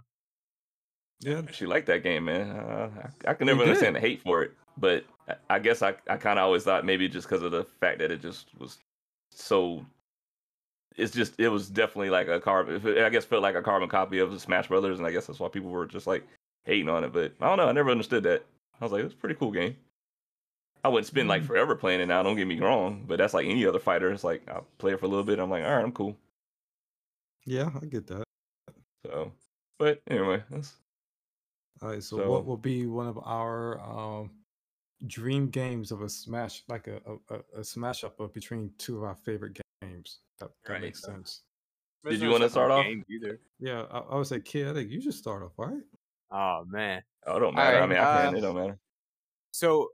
Yeah. 1.22 1.36
I 1.36 1.38
actually 1.38 1.68
like 1.68 1.86
that 1.86 2.02
game, 2.02 2.26
man. 2.26 2.50
Uh, 2.50 2.90
I, 3.26 3.30
I 3.30 3.34
can 3.34 3.46
never 3.46 3.62
understand 3.62 3.96
the 3.96 4.00
hate 4.00 4.22
for 4.22 4.42
it, 4.42 4.52
but 4.76 5.04
I, 5.28 5.34
I 5.50 5.58
guess 5.58 5.82
I, 5.82 5.94
I 6.08 6.16
kind 6.16 6.38
of 6.38 6.44
always 6.44 6.64
thought 6.64 6.84
maybe 6.84 7.08
just 7.08 7.28
because 7.28 7.42
of 7.42 7.52
the 7.52 7.64
fact 7.80 7.98
that 8.00 8.10
it 8.10 8.20
just 8.20 8.48
was 8.58 8.78
so. 9.30 9.84
It's 10.96 11.12
just 11.14 11.40
it 11.40 11.48
was 11.48 11.70
definitely 11.70 12.10
like 12.10 12.28
a 12.28 12.38
carbon. 12.38 12.98
I 12.98 13.08
guess 13.08 13.24
felt 13.24 13.42
like 13.42 13.54
a 13.54 13.62
carbon 13.62 13.88
copy 13.88 14.18
of 14.18 14.30
the 14.30 14.38
Smash 14.38 14.68
Brothers, 14.68 14.98
and 14.98 15.06
I 15.06 15.10
guess 15.10 15.26
that's 15.26 15.40
why 15.40 15.48
people 15.48 15.70
were 15.70 15.86
just 15.86 16.06
like 16.06 16.26
hating 16.64 16.90
on 16.90 17.02
it. 17.04 17.12
But 17.14 17.32
I 17.40 17.48
don't 17.48 17.56
know. 17.56 17.68
I 17.68 17.72
never 17.72 17.90
understood 17.90 18.24
that. 18.24 18.44
I 18.80 18.84
was 18.84 18.92
like, 18.92 19.04
it's 19.04 19.14
a 19.14 19.16
pretty 19.16 19.36
cool 19.36 19.52
game. 19.52 19.76
I 20.84 20.88
wouldn't 20.88 21.06
spend 21.06 21.28
like 21.28 21.42
Mm. 21.42 21.46
forever 21.46 21.76
playing 21.76 22.00
it 22.00 22.06
now. 22.06 22.22
Don't 22.22 22.36
get 22.36 22.46
me 22.46 22.58
wrong, 22.58 23.04
but 23.06 23.18
that's 23.18 23.32
like 23.34 23.46
any 23.46 23.64
other 23.64 23.78
fighter. 23.78 24.10
It's 24.10 24.24
like 24.24 24.42
I'll 24.50 24.66
play 24.78 24.92
it 24.92 25.00
for 25.00 25.06
a 25.06 25.08
little 25.08 25.24
bit. 25.24 25.38
I'm 25.38 25.48
like, 25.48 25.64
all 25.64 25.70
right, 25.76 25.84
I'm 25.84 25.92
cool. 25.92 26.16
Yeah, 27.46 27.70
I 27.80 27.86
get 27.86 28.06
that. 28.08 28.24
So, 29.06 29.32
but 29.78 30.00
anyway, 30.08 30.42
that's 30.50 30.74
All 31.82 31.88
right, 31.90 32.02
so, 32.02 32.16
So- 32.18 32.30
what 32.30 32.46
will 32.46 32.56
be 32.56 32.86
one 32.86 33.06
of 33.08 33.18
our 33.18 33.80
um, 33.80 34.30
dream 35.06 35.48
games 35.48 35.90
of 35.90 36.02
a 36.02 36.08
smash, 36.08 36.62
like 36.68 36.86
a, 36.86 37.00
a, 37.06 37.34
a- 37.34 37.60
a 37.60 37.64
smash 37.64 38.04
up 38.04 38.20
of 38.20 38.32
between 38.32 38.72
two 38.78 38.96
of 38.98 39.02
our 39.02 39.16
favorite 39.16 39.58
games? 39.82 40.20
That, 40.38 40.50
that 40.64 40.72
Right. 40.74 40.80
makes 40.82 41.02
sense. 41.02 41.42
Did 42.04 42.20
you 42.20 42.30
wanna 42.30 42.48
start 42.48 42.70
off? 42.72 42.84
Either. 43.08 43.40
Yeah, 43.60 43.82
I, 43.90 43.98
I 43.98 44.16
would 44.16 44.26
say, 44.26 44.40
kid, 44.40 44.68
I 44.68 44.72
think 44.74 44.90
you 44.90 45.00
should 45.00 45.14
start 45.14 45.42
off, 45.42 45.52
right? 45.56 45.82
Oh 46.32 46.64
man. 46.66 47.02
oh, 47.26 47.36
it 47.36 47.40
don't 47.40 47.54
matter. 47.54 47.76
I 47.76 47.80
Alright, 47.82 47.88
mean, 47.90 47.98
I 47.98 48.24
can. 48.26 48.34
uh, 48.34 48.38
It 48.38 48.40
don't 48.40 48.56
matter. 48.56 48.78
So, 49.52 49.90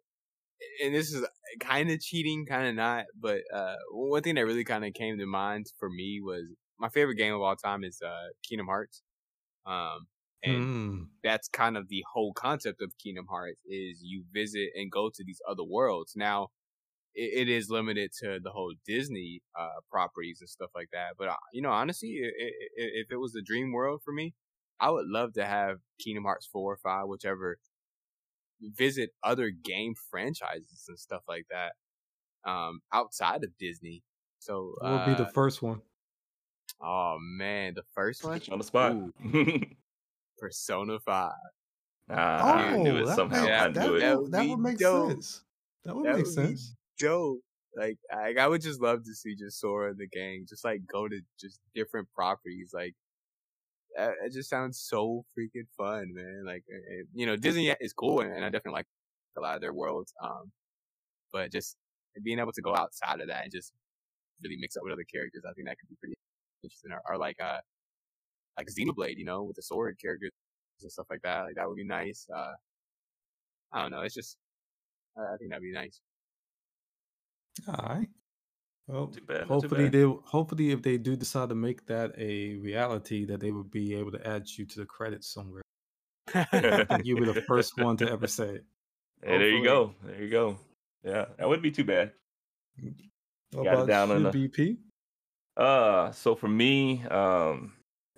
and 0.83 0.95
this 0.95 1.13
is 1.13 1.27
kind 1.61 1.91
of 1.91 2.01
cheating, 2.01 2.47
kind 2.47 2.69
of 2.69 2.75
not, 2.77 3.07
but 3.19 3.41
uh, 3.53 3.77
one 3.93 4.23
thing 4.23 4.37
that 4.37 4.47
really 4.47 4.65
kind 4.65 4.85
of 4.85 4.95
came 4.95 5.19
to 5.19 5.27
mind 5.27 5.67
for 5.79 5.91
me 5.91 6.21
was 6.23 6.45
my 6.79 6.89
favorite 6.89 7.17
game 7.17 7.35
of 7.35 7.41
all 7.43 7.57
time 7.57 7.83
is 7.85 8.01
uh, 8.03 8.29
Kingdom 8.43 8.67
Hearts. 8.69 9.03
Um, 9.67 10.07
and 10.43 10.67
Mm, 10.69 11.09
that's 11.25 11.49
kind 11.49 11.77
of 11.77 11.89
the 11.89 12.05
whole 12.13 12.33
concept 12.35 12.83
of 12.83 12.93
Kingdom 13.03 13.27
Hearts 13.29 13.61
is 13.67 14.01
you 14.03 14.25
visit 14.33 14.71
and 14.77 14.91
go 14.93 15.11
to 15.15 15.25
these 15.25 15.41
other 15.49 15.65
worlds. 15.65 16.15
Now, 16.17 16.49
it, 17.15 17.49
it 17.49 17.51
is 17.51 17.71
limited 17.71 18.13
to 18.21 18.41
the 18.43 18.51
whole 18.51 18.75
Disney 18.87 19.43
uh, 19.59 19.81
properties 19.91 20.41
and 20.41 20.49
stuff 20.51 20.71
like 20.75 20.91
that. 20.93 21.15
But 21.19 21.29
uh, 21.29 21.37
you 21.53 21.63
know, 21.63 21.71
honestly, 21.73 22.21
i 22.25 22.29
i 22.29 22.51
if 22.77 23.13
it 23.13 23.19
was 23.19 23.35
a 23.37 23.43
dream 23.43 23.73
world 23.73 24.03
for 24.05 24.13
me, 24.13 24.35
I 24.81 24.91
would 24.91 25.07
love 25.09 25.35
to 25.35 25.47
have 25.47 25.79
Kingdom 26.05 26.25
Hearts 26.25 26.47
four 26.47 26.73
or 26.75 26.79
five, 26.79 27.09
whichever, 27.09 27.59
visit 28.61 29.11
other 29.23 29.51
game 29.51 29.95
franchises 30.11 30.85
and 30.89 30.99
stuff 30.99 31.23
like 31.29 31.47
that 31.51 31.75
um, 32.51 32.81
outside 32.93 33.45
of 33.45 33.57
Disney. 33.59 34.05
So, 34.41 34.75
what 34.81 34.91
would 34.91 35.05
be 35.05 35.15
the 35.15 35.27
uh, 35.27 35.33
first 35.35 35.63
one? 35.63 35.83
oh 36.81 37.19
man, 37.21 37.75
the 37.75 37.85
first 37.95 38.25
one, 38.25 38.43
on 38.51 38.59
the 38.59 38.65
spot. 38.65 38.97
Persona 40.39 40.99
Five. 41.01 41.33
I 42.11 42.75
Oh, 42.75 42.83
knew 42.83 42.97
it 42.99 43.07
that 43.07 43.17
somehow. 43.17 43.37
makes- 43.41 43.49
Yeah, 43.49 43.65
I 43.65 43.69
that, 43.69 43.87
knew 43.87 43.95
it. 43.97 44.01
That 44.01 44.17
would, 44.17 44.23
would 44.23 44.33
that 44.33 44.49
would 44.49 44.59
make 44.61 44.79
dope. 44.79 45.11
sense. 45.11 45.45
That 45.85 45.95
would 45.97 46.07
That 46.07 46.17
make 46.17 46.25
would 46.25 46.35
sense. 46.35 46.75
dope. 46.99 47.41
Like 47.77 47.99
I, 48.11 48.35
I 48.41 48.47
would 48.49 48.63
just 48.63 48.81
love 48.81 49.05
to 49.05 49.15
see 49.15 49.35
just 49.37 49.61
Sora 49.61 49.91
and 49.91 49.99
the 49.99 50.09
gang 50.09 50.47
just 50.49 50.65
like 50.65 50.81
go 50.91 51.07
to 51.07 51.21
just 51.39 51.61
different 51.75 52.09
properties. 52.15 52.71
Like 52.73 52.95
that, 53.97 54.15
it 54.25 54.33
just 54.33 54.49
sounds 54.51 54.81
so 54.81 55.25
freaking 55.39 55.67
fun, 55.77 56.13
man. 56.15 56.45
Like 56.47 56.65
uh, 56.73 56.77
uh, 56.79 57.05
you 57.15 57.27
know, 57.27 57.37
Disney 57.37 57.69
is 57.81 57.93
cool, 57.93 58.21
and, 58.21 58.33
and 58.33 58.45
I 58.45 58.49
definitely 58.49 58.79
like 58.79 58.87
a 59.37 59.41
lot 59.41 59.55
of 59.57 59.61
their 59.61 59.75
worlds. 59.75 60.13
Um, 60.23 60.51
but 61.33 61.53
just 61.53 61.77
being 62.23 62.39
able 62.39 62.53
to 62.53 62.63
go 62.63 62.75
outside 62.75 63.21
of 63.21 63.29
that 63.29 63.45
and 63.45 63.53
just 63.53 63.73
really 64.43 64.57
mix 64.59 64.77
up 64.77 64.83
with 64.83 64.93
other 64.95 65.05
characters, 65.05 65.43
I 65.49 65.53
think 65.53 65.69
that 65.69 65.79
could 65.79 65.89
be 65.91 65.97
pretty 66.01 66.15
interesting. 66.65 66.91
Or, 66.93 67.03
or 67.07 67.19
like 67.19 67.37
uh, 67.41 67.59
like 68.59 68.67
Xenoblade, 68.69 69.17
you 69.17 69.25
know, 69.25 69.43
with 69.45 69.57
the 69.57 69.63
sword 69.63 69.97
characters 70.01 70.31
and 70.83 70.93
stuff 70.93 71.07
like 71.11 71.23
that. 71.23 71.43
Like 71.45 71.55
that 71.55 71.67
would 71.69 71.77
be 71.77 71.85
nice. 71.85 72.27
Uh, 72.35 72.53
I 73.73 73.83
don't 73.83 73.91
know. 73.93 74.01
It's 74.03 74.15
just 74.15 74.37
I 75.17 75.23
I 75.35 75.37
think 75.39 75.51
that'd 75.51 75.63
be 75.63 75.73
nice. 75.73 76.01
All 77.67 77.87
right. 77.97 78.09
Well, 78.87 79.09
Too 79.09 79.21
bad, 79.21 79.41
not 79.41 79.47
too 79.47 79.53
hopefully 79.55 79.85
bad. 79.85 79.93
they 79.93 80.03
hopefully 80.03 80.71
if 80.71 80.83
they 80.83 80.97
do 80.97 81.15
decide 81.17 81.51
to 81.51 81.55
make 81.55 81.87
that 81.87 82.13
a 82.19 82.55
reality, 82.57 83.27
that 83.27 83.41
they 83.41 83.51
would 83.51 83.71
be 83.71 83.95
able 83.95 84.13
to 84.13 84.27
add 84.27 84.49
you 84.49 84.65
to 84.67 84.81
the 84.81 84.87
credits 84.87 85.33
somewhere. 85.33 85.63
I 86.35 86.85
think 86.85 87.05
you'll 87.05 87.21
be 87.21 87.27
the 87.33 87.43
first 87.43 87.77
one 87.79 87.97
to 87.99 88.11
ever 88.11 88.27
say 88.27 88.49
it. 88.57 88.65
Hey, 89.21 89.37
there 89.37 89.49
you 89.51 89.65
go. 89.65 89.95
There 90.05 90.23
you 90.23 90.31
go. 90.31 90.59
Yeah, 91.03 91.25
that 91.39 91.49
wouldn't 91.49 91.65
be 91.65 91.73
too 91.73 91.83
bad. 91.83 92.13
What 93.53 93.65
Got 93.65 93.83
it 93.83 93.87
down 93.89 94.09
you, 94.11 94.15
in 94.15 94.23
the- 94.23 94.31
BP? 94.31 94.77
Uh, 95.57 96.13
so 96.13 96.37
for 96.37 96.47
me, 96.47 97.03
um, 97.07 97.73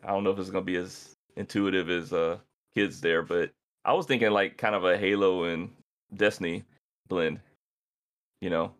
I 0.04 0.08
don't 0.08 0.24
know 0.24 0.30
if 0.30 0.38
it's 0.38 0.50
gonna 0.50 0.64
be 0.64 0.76
as 0.76 1.14
intuitive 1.36 1.90
as 1.90 2.12
uh 2.12 2.38
kids 2.74 3.00
there, 3.00 3.22
but 3.22 3.50
I 3.84 3.92
was 3.92 4.06
thinking 4.06 4.30
like 4.30 4.56
kind 4.58 4.74
of 4.74 4.84
a 4.84 4.96
Halo 4.96 5.44
and 5.44 5.70
Destiny 6.14 6.64
blend, 7.08 7.40
you 8.40 8.50
know, 8.50 8.72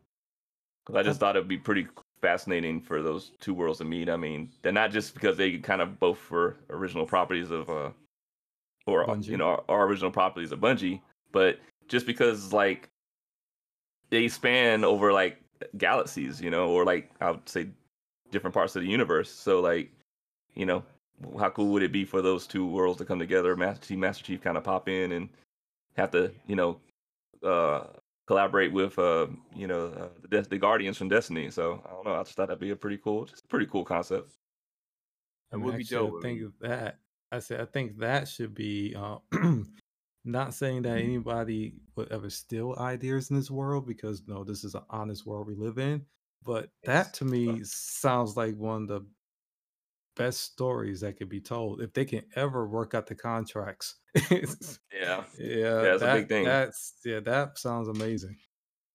because 0.85 0.99
I 0.99 1.03
just 1.03 1.21
thought 1.21 1.37
it'd 1.37 1.49
be 1.49 1.59
pretty 1.59 1.87
fascinating 2.21 2.81
for 2.81 3.03
those 3.03 3.33
two 3.41 3.55
worlds 3.55 3.79
to 3.79 3.85
meet. 3.85 4.09
I 4.09 4.17
mean, 4.17 4.51
they're 4.63 4.73
not 4.73 4.91
just 4.91 5.15
because 5.15 5.37
they 5.37 5.59
kind 5.59 5.81
of 5.81 5.99
both 5.99 6.31
were 6.31 6.57
original 6.69 7.07
properties 7.07 7.51
of 7.51 7.69
uh, 7.71 7.91
or 8.87 9.07
Bungie. 9.07 9.29
you 9.29 9.37
know, 9.37 9.47
our, 9.47 9.65
our 9.69 9.87
original 9.87 10.11
properties 10.11 10.53
of 10.53 10.61
Bungie, 10.61 11.01
but 11.33 11.59
just 11.89 12.07
because 12.07 12.53
like 12.53 12.89
they 14.11 14.29
span 14.29 14.85
over 14.85 15.13
like 15.13 15.39
galaxies, 15.79 16.41
you 16.41 16.51
know, 16.51 16.71
or 16.71 16.85
like 16.85 17.11
I 17.21 17.31
would 17.33 17.49
say 17.49 17.69
different 18.31 18.55
parts 18.55 18.77
of 18.77 18.83
the 18.83 18.89
universe. 18.89 19.31
So 19.31 19.61
like, 19.61 19.91
you 20.55 20.67
know, 20.67 20.83
how 21.39 21.51
cool 21.51 21.73
would 21.73 21.83
it 21.83 21.93
be 21.93 22.05
for 22.05 22.23
those 22.23 22.47
two 22.47 22.67
worlds 22.67 22.99
to 22.99 23.05
come 23.05 23.19
together? 23.19 23.57
Master 23.57 23.87
Chief, 23.89 23.99
Master 23.99 24.25
Chief 24.25 24.41
kind 24.41 24.57
of 24.57 24.65
pop 24.65 24.89
in 24.89 25.13
and 25.13 25.29
have 25.97 26.11
to, 26.13 26.33
you 26.47 26.57
know, 26.57 26.81
uh, 27.43 27.89
collaborate 28.27 28.73
with, 28.73 28.99
uh, 28.99 29.29
you 29.55 29.67
know, 29.67 29.87
uh, 29.89 30.09
the, 30.23 30.29
Des- 30.29 30.49
the 30.49 30.59
Guardians 30.59 30.99
from 30.99 31.09
Destiny. 31.09 31.51
So 31.51 31.83
I 31.87 31.91
don't 31.91 32.07
know. 32.07 32.15
I 32.15 32.23
just 32.25 32.37
thought 32.37 32.49
that'd 32.49 32.61
be 32.61 32.71
a 32.71 32.77
pretty 32.77 32.99
cool, 32.99 33.27
just 33.27 33.45
a 33.45 33.49
pretty 33.49 33.67
cool 33.67 33.85
concept. 33.85 34.33
It 35.53 35.57
I 35.57 35.57
mean, 35.57 35.71
would 35.71 35.77
be 35.77 35.85
actually, 35.85 35.85
dope. 35.85 36.15
I 36.19 36.21
think 36.23 36.43
that 36.61 37.01
I 37.33 37.39
said 37.41 37.61
I 37.61 37.65
think 37.65 37.99
that 37.99 38.29
should 38.29 38.55
be 38.55 38.95
uh, 38.95 39.19
not 40.25 40.55
saying 40.55 40.83
Mm-hmm. 40.85 40.85
that 40.85 40.99
anybody 40.99 41.75
would 41.97 42.11
ever 42.13 42.31
steal 42.31 42.75
ideas 42.79 43.31
in 43.31 43.37
this 43.37 43.51
world 43.51 43.87
because 43.87 44.23
no, 44.27 44.45
this 44.45 44.65
is 44.65 44.75
an 44.75 44.85
honest 44.91 45.27
world 45.27 45.47
we 45.47 45.55
live 45.55 45.79
in. 45.79 46.07
But 46.43 46.71
that 46.85 47.15
to 47.15 47.25
me 47.25 47.63
sounds 47.65 48.37
like 48.37 48.57
one 48.57 48.83
of 48.83 48.89
the 48.89 49.07
best 50.25 50.41
stories 50.53 51.01
that 51.01 51.17
could 51.17 51.29
be 51.31 51.41
told 51.41 51.81
if 51.81 51.93
they 51.95 52.05
can 52.05 52.23
ever 52.37 52.67
work 52.69 52.95
out 52.95 53.07
the 53.07 53.15
contracts. 53.15 53.97
Yeah. 54.93 55.25
yeah, 55.39 55.81
that's 55.81 56.03
a 56.03 56.05
that- 56.05 56.15
big 56.17 56.29
thing. 56.29 56.45
That's 56.45 56.95
yeah, 57.05 57.21
that 57.21 57.59
sounds 57.59 57.89
amazing. 57.89 58.37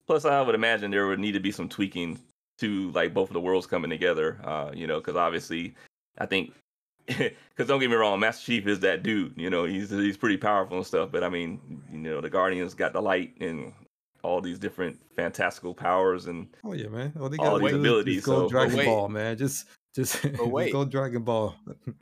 Plus, 0.07 0.23
I 0.23 0.39
would 0.41 0.53
imagine 0.53 0.91
there 0.91 1.07
would 1.07 1.19
need 1.19 1.31
to 1.31 1.39
be 1.39 1.51
some 1.51 1.67
tweaking 1.67 2.19
to 2.59 2.91
like 2.91 3.13
both 3.13 3.29
of 3.29 3.33
the 3.33 3.41
worlds 3.41 3.65
coming 3.65 3.89
together. 3.89 4.39
Uh, 4.43 4.69
you 4.73 4.85
know, 4.85 4.99
because 4.99 5.15
obviously, 5.15 5.73
I 6.19 6.27
think, 6.27 6.53
because 7.07 7.67
don't 7.67 7.79
get 7.79 7.89
me 7.89 7.95
wrong, 7.95 8.19
Master 8.19 8.45
Chief 8.45 8.67
is 8.67 8.79
that 8.81 9.01
dude. 9.01 9.33
You 9.35 9.49
know, 9.49 9.63
he's 9.65 9.89
he's 9.89 10.15
pretty 10.17 10.37
powerful 10.37 10.77
and 10.77 10.85
stuff. 10.85 11.09
But 11.11 11.23
I 11.23 11.29
mean, 11.29 11.81
you 11.91 11.97
know, 11.97 12.21
the 12.21 12.29
Guardians 12.29 12.75
got 12.75 12.93
the 12.93 13.01
light 13.01 13.33
and 13.41 13.73
all 14.21 14.41
these 14.41 14.59
different 14.59 14.99
fantastical 15.15 15.73
powers 15.73 16.27
and 16.27 16.47
Oh 16.63 16.73
yeah, 16.73 16.87
man. 16.87 17.13
All 17.19 17.29
they 17.29 17.37
got 17.37 17.47
All 17.47 17.59
these 17.59 17.71
to 17.71 17.77
do 17.77 17.79
is 17.79 17.85
abilities, 17.87 18.25
go 18.25 18.43
so- 18.43 18.49
Dragon. 18.49 18.85
Ball, 18.85 19.09
man. 19.09 19.37
Just 19.37 19.65
just, 19.95 20.21
just 20.21 20.43
wait. 20.43 20.71
go 20.71 20.85
Dragon 20.85 21.23
Ball. 21.23 21.55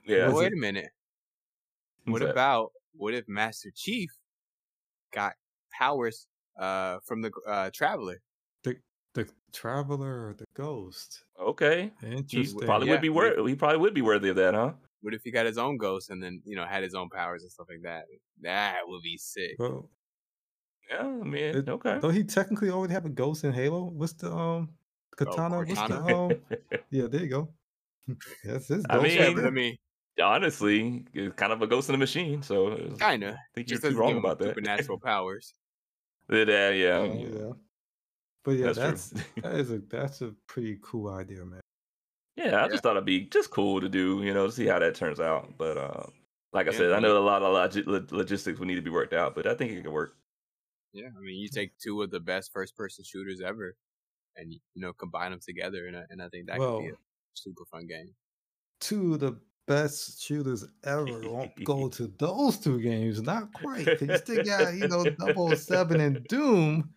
yeah. 0.06 0.28
But 0.28 0.36
wait 0.36 0.48
it- 0.48 0.54
a 0.54 0.58
minute. 0.60 0.90
What 2.06 2.20
that? 2.22 2.32
about 2.32 2.72
what 2.96 3.14
if 3.14 3.28
Master 3.30 3.72
Chief 3.76 4.10
got 5.14 5.34
powers 5.72 6.28
uh 6.60 6.98
from 7.06 7.22
the 7.22 7.32
uh 7.48 7.70
traveler? 7.74 8.22
The 8.64 8.76
the 9.14 9.28
Traveler 9.54 10.28
or 10.30 10.34
the 10.34 10.46
Ghost? 10.56 11.24
Okay, 11.40 11.92
he 12.02 12.08
Interesting. 12.08 12.60
probably 12.62 12.88
Yeah, 12.88 12.94
would 12.96 13.02
be 13.02 13.10
we- 13.10 13.16
worthy. 13.16 13.50
He 13.52 13.56
probably 13.56 13.78
would 13.78 13.94
be 13.94 14.02
worthy 14.02 14.30
of 14.30 14.36
that, 14.38 14.54
huh? 14.54 14.74
What 15.02 15.14
if 15.14 15.22
he 15.24 15.32
got 15.32 15.46
his 15.46 15.58
own 15.58 15.78
ghost 15.78 16.10
and 16.10 16.22
then 16.24 16.42
you 16.46 16.56
know 16.56 16.66
had 16.66 16.84
his 16.84 16.94
own 16.96 17.10
powers 17.10 17.44
and 17.44 17.52
stuff 17.52 17.68
like 17.70 17.82
that? 17.84 18.06
That 18.42 18.80
would 18.86 19.02
be 19.02 19.18
sick. 19.18 19.56
Well, 19.60 19.90
Yeah, 20.90 21.00
I 21.08 21.12
mean, 21.24 21.56
It- 21.56 21.70
okay. 21.70 22.00
don't 22.02 22.14
he 22.14 22.24
technically 22.24 22.70
already 22.70 22.94
have 22.94 23.06
a 23.06 23.10
ghost 23.10 23.44
in 23.46 23.54
Halo? 23.54 23.84
What's 23.86 24.14
the 24.14 24.32
um 24.34 24.70
Cortana? 25.18 25.66
What's 25.68 25.88
the 25.88 26.02
um? 26.02 26.42
Yeah, 26.90 27.08
there 27.08 27.22
you 27.22 27.30
go. 27.30 27.50
That's 28.44 28.68
his 28.68 28.86
I 28.90 29.02
mean- 29.02 29.18
Yeah, 29.18 29.44
I 29.46 29.50
mean, 29.50 29.76
Honestly, 30.22 31.06
it's 31.16 31.34
kind 31.36 31.52
of 31.52 31.64
a 31.64 31.68
ghost 31.68 31.90
in 31.90 31.94
the 31.94 31.98
machine. 31.98 32.44
So 32.44 32.74
I 33.02 33.12
kinda. 33.12 33.34
I 33.34 33.38
think 33.56 33.70
you're 33.72 33.80
too 33.80 33.98
wrong 33.98 34.18
about 34.20 34.38
that. 34.40 34.50
supernatural 34.50 35.00
powers. 35.00 35.56
Yeah, 36.30 36.44
yeah, 36.46 36.70
yeah. 36.70 36.88
Oh, 36.98 37.14
yeah. 37.48 37.54
But 38.44 38.52
yeah, 38.52 38.66
That's 38.74 39.10
that's, 39.10 39.24
that 39.42 39.56
is 39.56 39.72
a 39.72 39.80
that's 39.80 40.22
a 40.22 40.36
pretty 40.46 40.78
cool 40.84 41.10
idea, 41.12 41.44
man. 41.44 41.62
Yeah, 42.36 42.58
I 42.58 42.64
Yeah. 42.64 42.68
just 42.68 42.84
thought 42.84 42.92
it'd 42.92 43.06
be 43.06 43.22
just 43.22 43.50
cool 43.50 43.82
to 43.82 43.90
do, 43.90 44.22
you 44.24 44.34
know, 44.36 44.46
to 44.46 44.52
see 44.52 44.68
how 44.68 44.78
that 44.78 44.94
turns 44.94 45.20
out. 45.20 45.58
But 45.58 45.78
uh, 45.80 46.04
like 46.52 46.68
I 46.68 46.72
Yeah, 46.72 46.78
said, 46.78 46.92
I 46.92 47.00
know 47.00 47.18
a 47.18 47.20
lot 47.26 47.42
of 47.42 47.52
logi- 47.52 47.82
lo- 47.84 48.06
logistics 48.12 48.60
would 48.60 48.68
need 48.68 48.76
to 48.76 48.82
be 48.84 48.92
worked 48.92 49.14
out, 49.14 49.34
but 49.34 49.48
I 49.48 49.56
think 49.56 49.72
it 49.72 49.82
could 49.84 49.92
work. 49.92 50.16
Yeah, 50.94 51.08
I 51.18 51.22
mean, 51.22 51.40
you 51.40 51.50
take 51.50 51.76
two 51.80 52.04
of 52.04 52.12
the 52.12 52.20
best 52.20 52.52
first-person 52.54 53.04
shooters 53.04 53.42
ever, 53.42 53.76
and 54.36 54.52
you 54.54 54.60
know 54.76 54.94
combine 54.94 55.32
them 55.32 55.40
together, 55.44 55.88
and 55.88 55.98
I, 55.98 56.04
and 56.12 56.22
I 56.22 56.30
think 56.30 56.46
that 56.48 56.60
could 56.60 56.80
be 56.80 56.86
Well- 56.92 56.94
a 56.94 56.98
super 57.34 57.66
fun 57.72 57.88
game. 57.88 58.14
Two 58.80 59.14
of 59.16 59.20
the 59.22 59.40
best 59.68 60.22
shooters 60.22 60.66
ever 60.84 61.06
won't 61.30 61.52
go 61.64 61.88
to 61.98 62.08
those 62.20 62.58
two 62.58 62.80
games. 62.82 63.22
Not 63.22 63.52
quite. 63.54 63.88
you 64.02 64.18
still 64.18 64.44
got, 64.44 64.74
you 64.74 64.88
know, 64.88 65.06
007 65.56 66.02
and 66.02 66.24
Doom. 66.28 66.90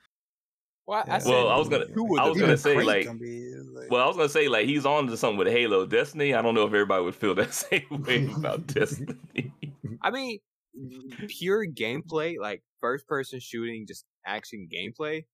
Well, 0.87 1.03
I 1.07 1.19
Yeah. 1.19 1.25
Well, 1.27 1.49
I 1.49 1.59
was 1.59 1.69
gonna- 1.69 1.87
two 1.87 2.17
I 2.19 2.29
was 2.29 2.39
gonna 2.39 2.57
say, 2.57 2.75
Quake, 2.75 2.87
like- 2.87 3.09
I 3.09 3.13
mean, 3.13 3.73
like- 3.75 3.91
Well, 3.91 4.03
I 4.03 4.07
was 4.07 4.17
gonna 4.17 4.29
say 4.29 4.49
like 4.49 4.67
he's 4.67 4.87
on 4.87 5.07
to 5.09 5.17
something 5.17 5.39
with 5.39 5.49
Halo, 5.49 5.85
Destiny. 5.87 6.35
I 6.35 6.43
don't 6.43 6.55
know 6.55 6.63
if 6.63 6.69
everybody 6.73 7.03
would 7.05 7.15
feel 7.17 7.35
that 7.37 7.53
same 7.67 7.87
way 7.91 8.29
about 8.37 8.67
Destiny. 8.69 9.53
I 10.03 10.11
mean, 10.11 10.39
pure 11.29 11.67
gameplay, 11.67 12.37
like 12.41 12.63
first-person 12.81 13.41
shooting, 13.41 13.87
just 13.87 14.05
action 14.27 14.69
gameplay. 14.73 15.25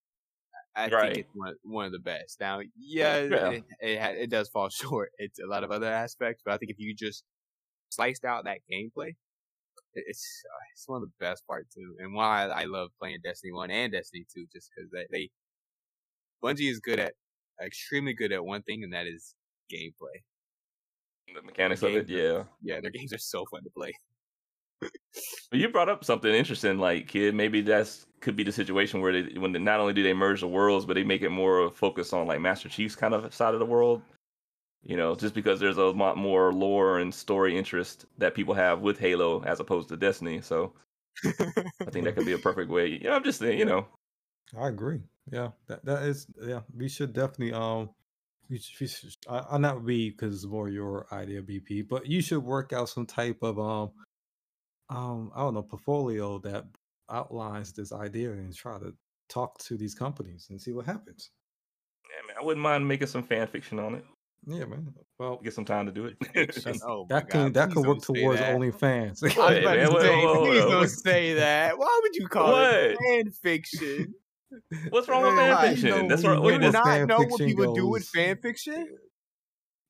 I 0.77 0.91
Right. 0.91 1.01
think 1.01 1.19
it's 1.19 1.31
one, 1.35 1.55
one 1.65 1.87
of 1.87 1.93
the 1.93 1.99
best. 1.99 2.41
Now, 2.41 2.61
yeah, 2.77 3.19
Yeah. 3.29 3.51
It, 3.51 3.65
it, 3.81 4.19
it 4.19 4.31
does 4.31 4.49
fall 4.49 4.69
short. 4.71 5.13
It's 5.19 5.39
a 5.41 5.47
lot 5.47 5.65
of 5.65 5.71
other 5.71 5.89
aspects, 5.93 6.43
but 6.45 6.55
I 6.55 6.59
think 6.59 6.71
if 6.71 6.79
you 6.79 6.95
just 6.95 7.25
sliced 7.91 8.25
out 8.25 8.45
that 8.45 8.61
gameplay, 8.73 9.15
it's 9.95 10.43
uh, 10.55 10.65
it's 10.75 10.89
one 10.89 11.03
of 11.03 11.09
the 11.09 11.15
best 11.21 11.47
parts 11.47 11.75
too, 11.75 11.97
and 12.01 12.15
why 12.15 12.47
I 12.49 12.65
love 12.65 12.91
playing 13.01 13.21
Destiny 13.25 13.53
One 13.53 13.71
and 13.71 13.93
Destiny 13.93 14.27
Two, 14.35 14.47
just 14.55 14.71
because 14.77 14.91
they, 14.93 15.07
they 15.11 15.31
Bungie 16.43 16.71
is 16.71 16.79
good 16.79 16.99
at 17.01 17.15
extremely 17.59 18.13
good 18.13 18.33
at 18.33 18.45
one 18.45 18.63
thing, 18.63 18.85
and 18.85 18.93
that 18.93 19.07
is 19.07 19.35
gameplay. 19.73 20.25
the 21.35 21.43
mechanics 21.43 21.83
of 21.83 21.95
it, 21.95 22.09
yeah. 22.09 22.45
Yeah, 22.63 22.81
their 22.81 22.91
games 22.91 23.13
are 23.13 23.19
so 23.19 23.45
fun 23.51 23.65
to 23.65 23.71
play. 23.71 23.93
You 25.53 25.69
brought 25.69 25.89
up 25.89 26.05
something 26.05 26.33
interesting, 26.33 26.79
like 26.79 27.09
kid. 27.09 27.35
Maybe 27.35 27.61
that's 27.61 28.07
could 28.21 28.37
be 28.37 28.45
the 28.45 28.53
situation 28.53 29.01
where 29.01 29.23
they, 29.23 29.39
when 29.39 29.53
they, 29.53 29.59
not 29.59 29.81
only 29.81 29.93
do 29.93 30.03
they 30.03 30.15
merge 30.15 30.41
the 30.41 30.49
worlds, 30.49 30.87
but 30.87 30.95
they 30.95 31.05
make 31.05 31.23
it 31.23 31.31
more 31.31 31.59
of 31.59 31.77
focus 31.77 32.13
on 32.13 32.27
like 32.27 32.41
Master 32.41 32.69
Chief's 32.69 32.97
kind 32.97 33.13
of 33.13 33.35
side 33.35 33.53
of 33.53 33.61
the 33.61 33.67
world. 33.67 34.03
You 34.85 34.97
know, 34.97 35.15
just 35.15 35.35
because 35.35 35.61
there's 35.61 35.77
a 35.77 35.85
lot 35.85 36.17
more 36.17 36.53
lore 36.53 36.99
and 36.99 37.15
story 37.15 37.57
interest 37.57 38.07
that 38.19 38.35
people 38.35 38.55
have 38.55 38.81
with 38.81 38.99
Halo 38.99 39.43
as 39.45 39.61
opposed 39.61 39.89
to 39.91 39.97
Destiny. 39.97 40.41
So 40.41 40.73
I 41.25 41.91
think 41.91 42.05
that 42.05 42.17
could 42.17 42.27
be 42.27 42.33
a 42.33 42.39
perfect 42.39 42.71
way. 42.71 42.99
Yeah, 43.01 43.15
I'm 43.15 43.23
just 43.23 43.39
saying, 43.39 43.59
you 43.59 43.65
know, 43.65 43.87
I 44.59 44.69
agree. 44.69 45.01
Yeah, 45.31 45.51
that 45.69 45.85
that 45.85 46.03
is. 46.03 46.27
Yeah, 46.43 46.61
we 46.77 46.89
should 46.89 47.13
definitely. 47.13 47.53
Um, 47.53 47.91
we 48.51 48.59
should, 48.59 49.15
I, 49.29 49.45
I 49.53 49.59
not 49.59 49.83
we 49.83 50.11
because 50.11 50.35
it's 50.35 50.45
more 50.45 50.69
your 50.69 51.07
idea, 51.13 51.43
BP. 51.43 51.89
But 51.89 52.07
you 52.07 52.21
should 52.21 52.43
work 52.43 52.73
out 52.73 52.89
some 52.89 53.07
type 53.07 53.39
of 53.43 53.59
um, 53.59 53.93
um, 54.97 55.33
I 55.35 55.41
don't 55.41 55.55
know, 55.55 55.63
portfolio 55.63 56.39
that 56.41 56.67
outlines 57.11 57.73
this 57.73 57.93
idea 57.93 58.33
and 58.33 58.55
try 58.55 58.79
to 58.79 58.95
talk 59.29 59.59
to 59.59 59.77
these 59.77 59.95
companies 59.95 60.49
and 60.51 60.61
see 60.61 60.73
what 60.73 60.87
happens. 60.87 61.31
yeah, 62.11 62.27
man, 62.27 62.37
I 62.41 62.45
wouldn't 62.45 62.63
mind 62.63 62.87
making 62.87 63.07
some 63.09 63.23
fan 63.23 63.47
fiction 63.47 63.79
on 63.79 63.95
it. 63.95 64.05
Yeah, 64.47 64.65
man. 64.65 64.93
Well, 65.19 65.37
Get 65.39 65.55
some 65.55 65.65
time 65.65 65.87
to 65.87 65.93
do 65.93 66.07
it. 66.07 66.17
Oh 66.85 67.07
that 67.09 67.31
can 67.31 67.53
God, 67.53 67.55
that 67.55 67.69
please 67.69 67.75
can 67.75 67.85
work 67.85 68.03
towards 68.03 68.41
that. 68.41 68.57
OnlyFans. 68.57 69.23
I 69.23 69.27
was 69.51 69.59
Hey, 69.59 69.61
about 69.61 69.75
to 69.75 69.87
say, 70.01 70.17
whoa, 70.17 70.35
whoa, 70.35 70.43
please 70.49 70.65
whoa. 70.65 70.71
don't 70.71 70.89
say 70.89 71.35
that. 71.35 71.79
Why 71.79 72.01
would 72.03 72.15
you 72.17 72.29
call 72.29 72.55
it 72.57 72.97
fan 72.99 73.31
fiction? 73.31 74.15
What's 74.91 75.09
wrong 75.09 75.23
with 75.23 75.35
Hey, 75.35 75.51
fan 75.51 75.57
I 75.57 75.71
fiction? 75.71 75.91
know 75.91 76.09
That's 76.09 76.23
when 76.23 76.33
right. 76.33 76.43
you 76.43 76.43
Wait, 76.43 76.55
You 76.55 76.59
do 76.61 76.71
not 76.73 77.07
know 77.07 77.23
what 77.23 77.31
fiction 77.31 77.47
people 77.47 77.67
do 77.75 77.87
with 77.89 78.05
fan 78.09 78.37
fiction? 78.39 78.99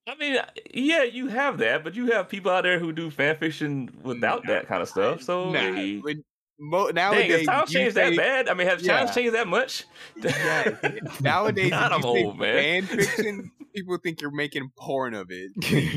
I 0.07 0.15
mean, 0.15 0.37
yeah, 0.73 1.03
you 1.03 1.27
have 1.27 1.57
that, 1.59 1.83
but 1.83 1.95
you 1.95 2.11
have 2.11 2.27
people 2.27 2.51
out 2.51 2.63
there 2.63 2.77
who 2.79 2.91
do 2.91 3.09
fan 3.09 3.37
fiction 3.37 3.89
without 4.03 4.45
that 4.47 4.67
kind 4.67 4.81
of 4.81 4.89
stuff. 4.89 5.21
So 5.21 5.45
Nah, 5.45 5.51
maybe- 5.71 5.99
when, 6.01 6.23
mo- 6.59 6.91
dang, 6.91 7.29
has 7.29 7.45
times 7.45 7.71
changed 7.71 7.95
that 7.95 8.15
bad? 8.17 8.49
I 8.49 8.53
mean, 8.53 8.67
have 8.67 8.81
Yeah. 8.81 8.97
times 8.99 9.15
changed 9.15 9.33
that 9.35 9.47
much? 9.47 9.85
Yeah, 10.17 10.75
nowadays, 11.21 11.69
God, 11.79 11.91
I'm 11.93 12.03
old, 12.03 12.37
man. 12.37 12.83
fan 12.85 12.97
fiction, 12.97 13.51
people 13.75 13.97
think 13.97 14.19
you're 14.21 14.31
making 14.31 14.69
porn 14.77 15.13
of 15.13 15.27
it. 15.31 15.51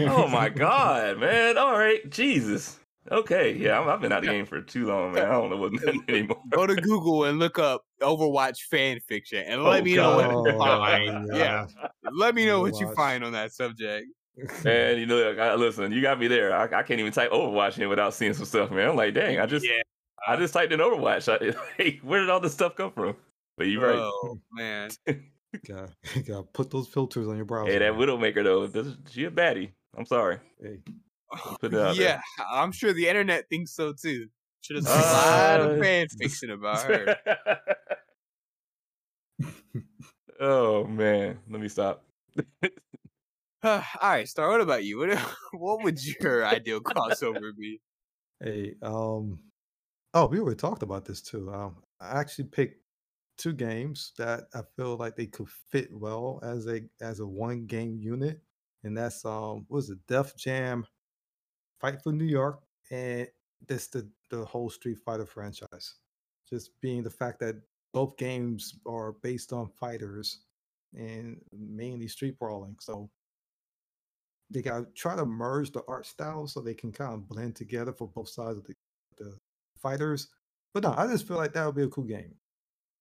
oh 0.08 0.28
my 0.28 0.48
god, 0.64 1.18
man! 1.18 1.58
All 1.58 1.76
right, 1.76 2.08
Jesus. 2.08 2.78
Okay, 3.10 3.54
yeah, 3.54 3.78
I'm, 3.78 3.88
I've 3.88 4.00
been 4.00 4.12
out 4.12 4.18
of 4.18 4.24
the 4.24 4.30
game 4.30 4.46
for 4.46 4.60
too 4.60 4.86
long, 4.86 5.12
man. 5.12 5.26
I 5.26 5.32
don't 5.32 5.50
know 5.50 5.56
what's 5.56 5.84
anymore. 6.08 6.42
Go 6.50 6.66
to 6.66 6.74
Google 6.74 7.24
and 7.24 7.38
look 7.38 7.58
up 7.58 7.82
Overwatch 8.00 8.62
fan 8.70 9.00
fiction, 9.08 9.44
and 9.46 9.62
let 9.62 9.80
Oh, 9.80 9.84
me 9.84 9.94
know 9.94 10.16
what 10.16 10.30
you 10.30 10.52
Oh, 10.52 10.58
find. 10.58 11.28
Yeah, 11.32 11.66
let 12.02 12.34
me 12.34 12.46
know 12.46 12.60
what 12.60 12.78
you 12.80 12.92
find 12.94 13.24
on 13.24 13.32
that 13.32 13.52
subject. 13.52 14.06
Man, 14.64 14.98
you 14.98 15.06
know, 15.06 15.30
I, 15.32 15.54
listen, 15.54 15.92
you 15.92 16.02
got 16.02 16.18
me 16.18 16.28
there. 16.28 16.54
I, 16.54 16.64
I 16.64 16.82
can't 16.82 17.00
even 17.00 17.12
type 17.12 17.30
Overwatch 17.30 17.78
in 17.78 17.88
without 17.88 18.12
seeing 18.12 18.34
some 18.34 18.44
stuff, 18.44 18.70
man. 18.70 18.90
I'm 18.90 18.96
like, 18.96 19.14
dang, 19.14 19.38
I 19.38 19.46
just, 19.46 19.64
Yeah. 19.66 19.80
I 20.28 20.36
just 20.36 20.52
typed 20.52 20.72
in 20.72 20.80
Overwatch. 20.80 21.32
I, 21.32 21.54
hey, 21.82 22.00
where 22.02 22.20
did 22.20 22.28
all 22.28 22.40
this 22.40 22.52
stuff 22.52 22.76
come 22.76 22.92
from? 22.92 23.16
But 23.56 23.68
you're 23.68 23.82
right. 23.82 23.98
Oh 23.98 24.38
man, 24.52 24.90
gotta, 25.66 25.90
gotta 26.26 26.42
put 26.42 26.70
those 26.70 26.86
filters 26.88 27.28
on 27.28 27.36
your 27.36 27.46
browser. 27.46 27.72
Hey, 27.72 27.78
that 27.78 27.96
man. 27.96 28.00
Widowmaker 28.00 28.44
though, 28.44 28.66
this, 28.66 28.94
she 29.08 29.24
a 29.24 29.30
baddie. 29.30 29.72
I'm 29.96 30.04
sorry. 30.04 30.38
Hey, 30.60 30.80
Put 31.60 31.74
it 31.74 31.80
out 31.80 31.96
there. 31.96 32.04
yeah, 32.04 32.20
I'm 32.50 32.72
sure 32.72 32.92
the 32.92 33.08
internet 33.08 33.48
thinks 33.48 33.72
so 33.74 33.92
too. 33.92 34.26
Should 34.62 34.76
have 34.76 34.84
seen 34.88 34.94
a 34.98 35.02
lot 35.02 35.60
Uh, 35.60 35.64
of 35.70 35.80
fan 35.80 36.06
fiction 36.18 36.50
about 36.50 36.82
her. 36.82 37.16
oh 40.40 40.84
man, 40.84 41.38
let 41.50 41.60
me 41.60 41.68
stop. 41.68 42.04
All 43.62 43.82
right, 44.02 44.28
Star. 44.28 44.48
What 44.48 44.60
about 44.60 44.84
you? 44.84 44.98
What 44.98 45.18
what 45.52 45.82
would 45.82 45.98
your 46.20 46.46
ideal 46.46 46.80
crossover 46.80 47.54
be? 47.56 47.80
Hey, 48.40 48.74
um, 48.82 49.40
oh, 50.14 50.26
we 50.26 50.38
already 50.40 50.56
talked 50.56 50.82
about 50.82 51.04
this 51.04 51.22
too. 51.22 51.52
Um, 51.52 51.76
I 52.00 52.20
actually 52.20 52.44
picked 52.44 52.82
two 53.38 53.52
games 53.52 54.12
that 54.18 54.44
I 54.54 54.60
feel 54.76 54.96
like 54.96 55.16
they 55.16 55.26
could 55.26 55.48
fit 55.48 55.88
well 55.92 56.40
as 56.42 56.66
a 56.68 56.82
as 57.00 57.20
a 57.20 57.26
one 57.26 57.66
game 57.66 57.98
unit, 57.98 58.40
and 58.84 58.96
that's 58.96 59.24
um, 59.24 59.64
what 59.68 59.76
was 59.76 59.90
it 59.90 59.98
Def 60.06 60.36
Jam, 60.36 60.86
Fight 61.80 62.02
for 62.02 62.12
New 62.12 62.24
York, 62.24 62.60
and 62.90 63.28
this 63.66 63.88
the 63.88 64.08
the 64.30 64.44
whole 64.44 64.70
Street 64.70 64.98
Fighter 65.04 65.26
franchise. 65.26 65.94
Just 66.48 66.80
being 66.80 67.02
the 67.02 67.10
fact 67.10 67.40
that 67.40 67.56
both 67.92 68.16
games 68.16 68.78
are 68.86 69.12
based 69.22 69.52
on 69.52 69.68
fighters 69.68 70.40
and 70.94 71.40
mainly 71.52 72.08
street 72.08 72.38
brawling, 72.38 72.76
so 72.80 73.10
they 74.50 74.62
got 74.62 74.78
to 74.78 74.86
try 74.94 75.16
to 75.16 75.26
merge 75.26 75.72
the 75.72 75.82
art 75.88 76.06
styles 76.06 76.52
so 76.52 76.60
they 76.60 76.74
can 76.74 76.92
kind 76.92 77.14
of 77.14 77.28
blend 77.28 77.56
together 77.56 77.92
for 77.92 78.06
both 78.08 78.28
sides 78.28 78.58
of 78.58 78.64
the, 78.64 78.74
the 79.18 79.36
fighters. 79.76 80.28
But 80.72 80.84
no, 80.84 80.94
I 80.96 81.06
just 81.06 81.26
feel 81.26 81.36
like 81.36 81.52
that 81.54 81.66
would 81.66 81.74
be 81.74 81.82
a 81.82 81.88
cool 81.88 82.04
game. 82.04 82.34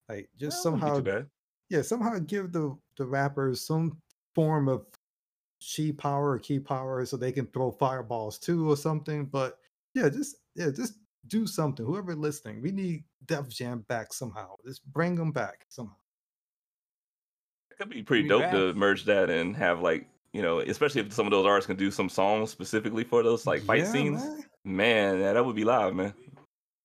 Like 0.10 0.30
just 0.40 0.64
somehow, 0.64 1.02
yeah, 1.70 1.82
somehow 1.82 2.18
give 2.20 2.52
the 2.52 2.76
the 2.98 3.06
rappers 3.06 3.66
some 3.66 3.98
form 4.34 4.68
of 4.68 4.86
chi 5.76 5.92
power 5.98 6.32
or 6.32 6.40
key 6.40 6.60
power 6.60 7.06
so 7.06 7.18
they 7.18 7.32
can 7.32 7.48
throw 7.48 7.72
fireballs 7.72 8.38
too 8.38 8.70
or 8.70 8.78
something. 8.78 9.26
But 9.26 9.58
yeah, 9.94 10.10
just 10.10 10.38
yeah, 10.56 10.70
just 10.76 10.96
do 11.28 11.48
something. 11.48 11.86
Whoever 11.86 12.16
listening, 12.16 12.62
we 12.62 12.72
need 12.72 13.04
Def 13.26 13.50
Jam 13.50 13.86
back 13.88 14.14
somehow. 14.14 14.56
Just 14.66 14.86
bring 14.92 15.16
them 15.16 15.32
back 15.32 15.66
somehow. 15.70 15.96
It 17.72 17.78
could 17.78 17.90
be 17.90 18.04
pretty 18.04 18.24
mean, 18.24 18.30
dope 18.30 18.42
rap. 18.42 18.52
to 18.54 18.74
merge 18.74 19.06
that 19.06 19.30
and 19.30 19.56
have 19.56 19.82
like 19.82 20.08
you 20.34 20.42
know, 20.42 20.60
especially 20.60 21.00
if 21.00 21.14
some 21.14 21.26
of 21.26 21.32
those 21.32 21.46
artists 21.46 21.68
can 21.68 21.78
do 21.78 21.90
some 21.90 22.10
songs 22.10 22.52
specifically 22.52 23.06
for 23.06 23.24
those 23.24 23.48
like 23.48 23.62
fight 23.62 23.80
Yeah, 23.80 23.92
scenes. 23.92 24.22
man. 24.22 24.44
Man, 24.66 25.20
yeah, 25.20 25.34
that 25.34 25.46
would 25.46 25.56
be 25.56 25.64
live, 25.64 25.96
man. 25.96 26.14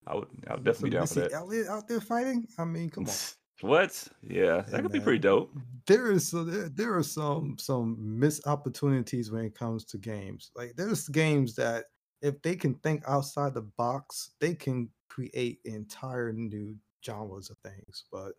I 0.07 0.15
would, 0.15 0.29
I 0.49 0.55
would 0.55 0.65
definitely 0.65 0.91
be 0.91 0.97
down 0.97 1.07
for 1.09 1.15
that. 1.15 1.33
Elliott 1.33 1.67
out 1.67 1.89
there 1.89 2.01
fighting. 2.01 2.47
I 2.59 2.65
mean, 2.65 2.91
come 2.91 3.07
on. 3.07 3.15
What? 3.61 4.09
Yeah, 4.23 4.63
that 4.71 4.83
could 4.83 4.93
be 4.93 5.01
pretty 5.01 5.19
dope. 5.19 5.53
there 5.87 6.11
is 6.11 6.29
so 6.29 6.45
there, 6.45 6.69
there 6.69 6.95
are 6.97 7.03
some 7.03 7.59
some 7.59 7.97
missed 8.19 8.47
opportunities 8.47 9.31
when 9.31 9.45
it 9.45 9.55
comes 9.55 9.85
to 9.87 9.99
games. 9.99 10.51
Like 10.55 10.75
there's 10.77 11.09
games 11.09 11.55
that 11.57 11.87
if 12.23 12.41
they 12.43 12.57
can 12.57 12.75
think 12.77 13.03
outside 13.07 13.55
the 13.55 13.63
box, 13.63 14.33
they 14.41 14.55
can 14.55 14.91
create 15.09 15.61
entire 15.65 16.33
new 16.33 16.77
genres 17.05 17.51
of 17.51 17.59
things. 17.59 18.05
But 18.13 18.35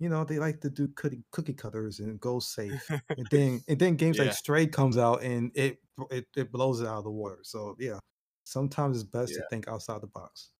you 0.00 0.08
know 0.10 0.24
they 0.24 0.38
like 0.40 0.60
to 0.62 0.70
do 0.70 0.88
cookie 0.90 1.24
cookie 1.32 1.54
cutters 1.54 2.00
and 2.00 2.20
go 2.20 2.40
safe. 2.40 2.94
and 3.18 3.30
then 3.30 3.64
and 3.68 3.78
then 3.80 3.96
games 3.96 4.18
Yeah. 4.18 4.24
like 4.24 4.32
Stray 4.32 4.66
comes 4.68 4.98
out 4.98 5.22
and 5.24 5.52
it, 5.56 5.80
it 6.10 6.26
it 6.36 6.52
blows 6.52 6.80
it 6.82 6.88
out 6.88 6.98
of 7.00 7.04
the 7.04 7.12
water. 7.12 7.40
So 7.44 7.76
yeah, 7.80 8.00
sometimes 8.44 8.98
it's 9.02 9.10
best 9.10 9.36
Yeah. 9.36 9.38
to 9.38 9.42
think 9.44 9.68
outside 9.68 10.02
the 10.02 10.08
box. 10.08 10.50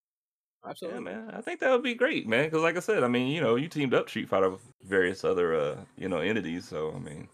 Yeah, 0.80 0.98
man. 1.00 1.30
I 1.32 1.40
think 1.40 1.60
that 1.60 1.70
would 1.70 1.82
be 1.82 1.94
great, 1.94 2.26
man. 2.28 2.44
Because 2.44 2.62
like 2.62 2.76
I 2.76 2.80
said, 2.80 3.04
I 3.04 3.08
mean, 3.08 3.28
you 3.28 3.40
know, 3.40 3.56
you 3.56 3.68
teamed 3.68 3.94
up 3.94 4.08
Street 4.08 4.28
Fighter 4.28 4.50
with 4.50 4.60
various 4.82 5.24
other, 5.24 5.54
uh, 5.54 5.76
you 5.98 6.08
know, 6.08 6.18
entities. 6.18 6.66
So 6.66 6.92
I 6.94 6.98
mean, 6.98 7.28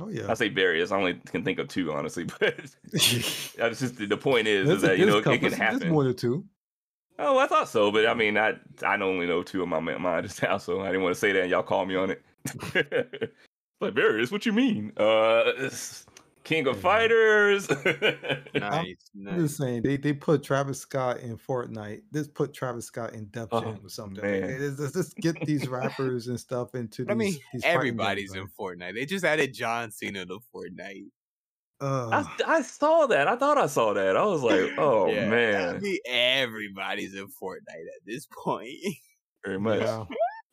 Oh 0.00 0.08
yeah. 0.08 0.30
I 0.30 0.34
say 0.34 0.48
various. 0.48 0.90
I 0.92 0.96
only 0.98 1.14
can 1.26 1.42
think 1.44 1.58
of 1.58 1.68
two, 1.68 1.92
honestly. 1.92 2.24
But 2.40 2.54
I 2.94 3.68
just 3.70 3.96
the 3.96 4.16
point 4.20 4.46
is, 4.48 4.68
is 4.68 4.82
that 4.82 4.98
you 4.98 5.06
know 5.06 5.18
it 5.18 5.24
couple- 5.24 5.38
can 5.38 5.48
there's- 5.50 5.58
happen. 5.60 5.78
There's 5.80 5.92
more 5.92 6.04
than 6.04 6.14
two. 6.16 6.44
Oh, 7.18 7.38
I 7.38 7.46
thought 7.46 7.68
so, 7.70 7.90
but 7.90 8.06
I 8.06 8.12
mean, 8.12 8.36
I 8.36 8.56
I 8.82 8.96
only 9.00 9.26
know 9.26 9.42
two 9.42 9.62
of 9.62 9.68
my 9.68 9.80
mind 9.80 10.26
just 10.26 10.42
now, 10.42 10.58
so 10.58 10.82
I 10.82 10.86
didn't 10.88 11.02
want 11.02 11.14
to 11.14 11.18
say 11.20 11.32
that. 11.32 11.42
and 11.42 11.50
Y'all 11.50 11.62
call 11.62 11.86
me 11.86 11.96
on 11.96 12.10
it. 12.10 12.22
but 13.80 13.94
various, 13.94 14.30
what 14.30 14.44
you 14.44 14.52
mean? 14.52 14.92
Uh, 14.98 15.52
King 16.46 16.66
of 16.68 16.76
Yeah. 16.76 16.82
Fighters. 16.82 17.68
Nice. 18.54 18.96
I'm 19.14 19.24
nice. 19.24 19.40
just 19.40 19.56
saying 19.58 19.82
they, 19.82 19.96
they 19.96 20.12
put 20.12 20.42
Travis 20.42 20.78
Scott 20.80 21.18
in 21.20 21.36
Fortnite. 21.36 22.02
This 22.10 22.26
put 22.28 22.54
Travis 22.54 22.86
Scott 22.86 23.12
in 23.14 23.26
Def 23.30 23.48
Oh, 23.52 23.60
Jam 23.60 23.80
or 23.84 23.88
something. 23.88 24.22
man. 24.24 24.60
Let's, 24.60 24.78
let's 24.80 24.92
just 24.94 25.16
get 25.16 25.38
these 25.44 25.68
rappers 25.68 26.28
and 26.28 26.38
stuff 26.40 26.74
into. 26.74 27.04
But 27.04 27.12
I 27.12 27.14
mean, 27.16 27.32
these, 27.32 27.40
these 27.52 27.62
games, 27.64 27.74
everybody's 27.74 28.34
in. 28.34 28.46
Fortnite. 28.58 28.94
They 28.94 29.04
just 29.06 29.24
added 29.24 29.52
John 29.52 29.90
Cena 29.90 30.24
to 30.24 30.38
Fortnite. 30.54 31.06
Uh, 31.80 32.24
I, 32.46 32.58
I 32.58 32.62
saw 32.62 33.06
that. 33.08 33.28
I 33.28 33.36
thought 33.36 33.58
I 33.58 33.66
saw 33.66 33.92
that. 33.92 34.16
I 34.16 34.24
was 34.24 34.42
like, 34.42 34.70
oh 34.78 35.08
Yeah, 35.10 35.26
I 35.26 35.28
man, 35.28 35.80
mean, 35.82 35.98
everybody's 36.06 37.14
in 37.14 37.26
Fortnite 37.26 37.58
at 37.96 38.06
this 38.06 38.26
point. 38.32 38.70
very 39.44 39.58
much. 39.60 39.80
yeah. 39.80 40.04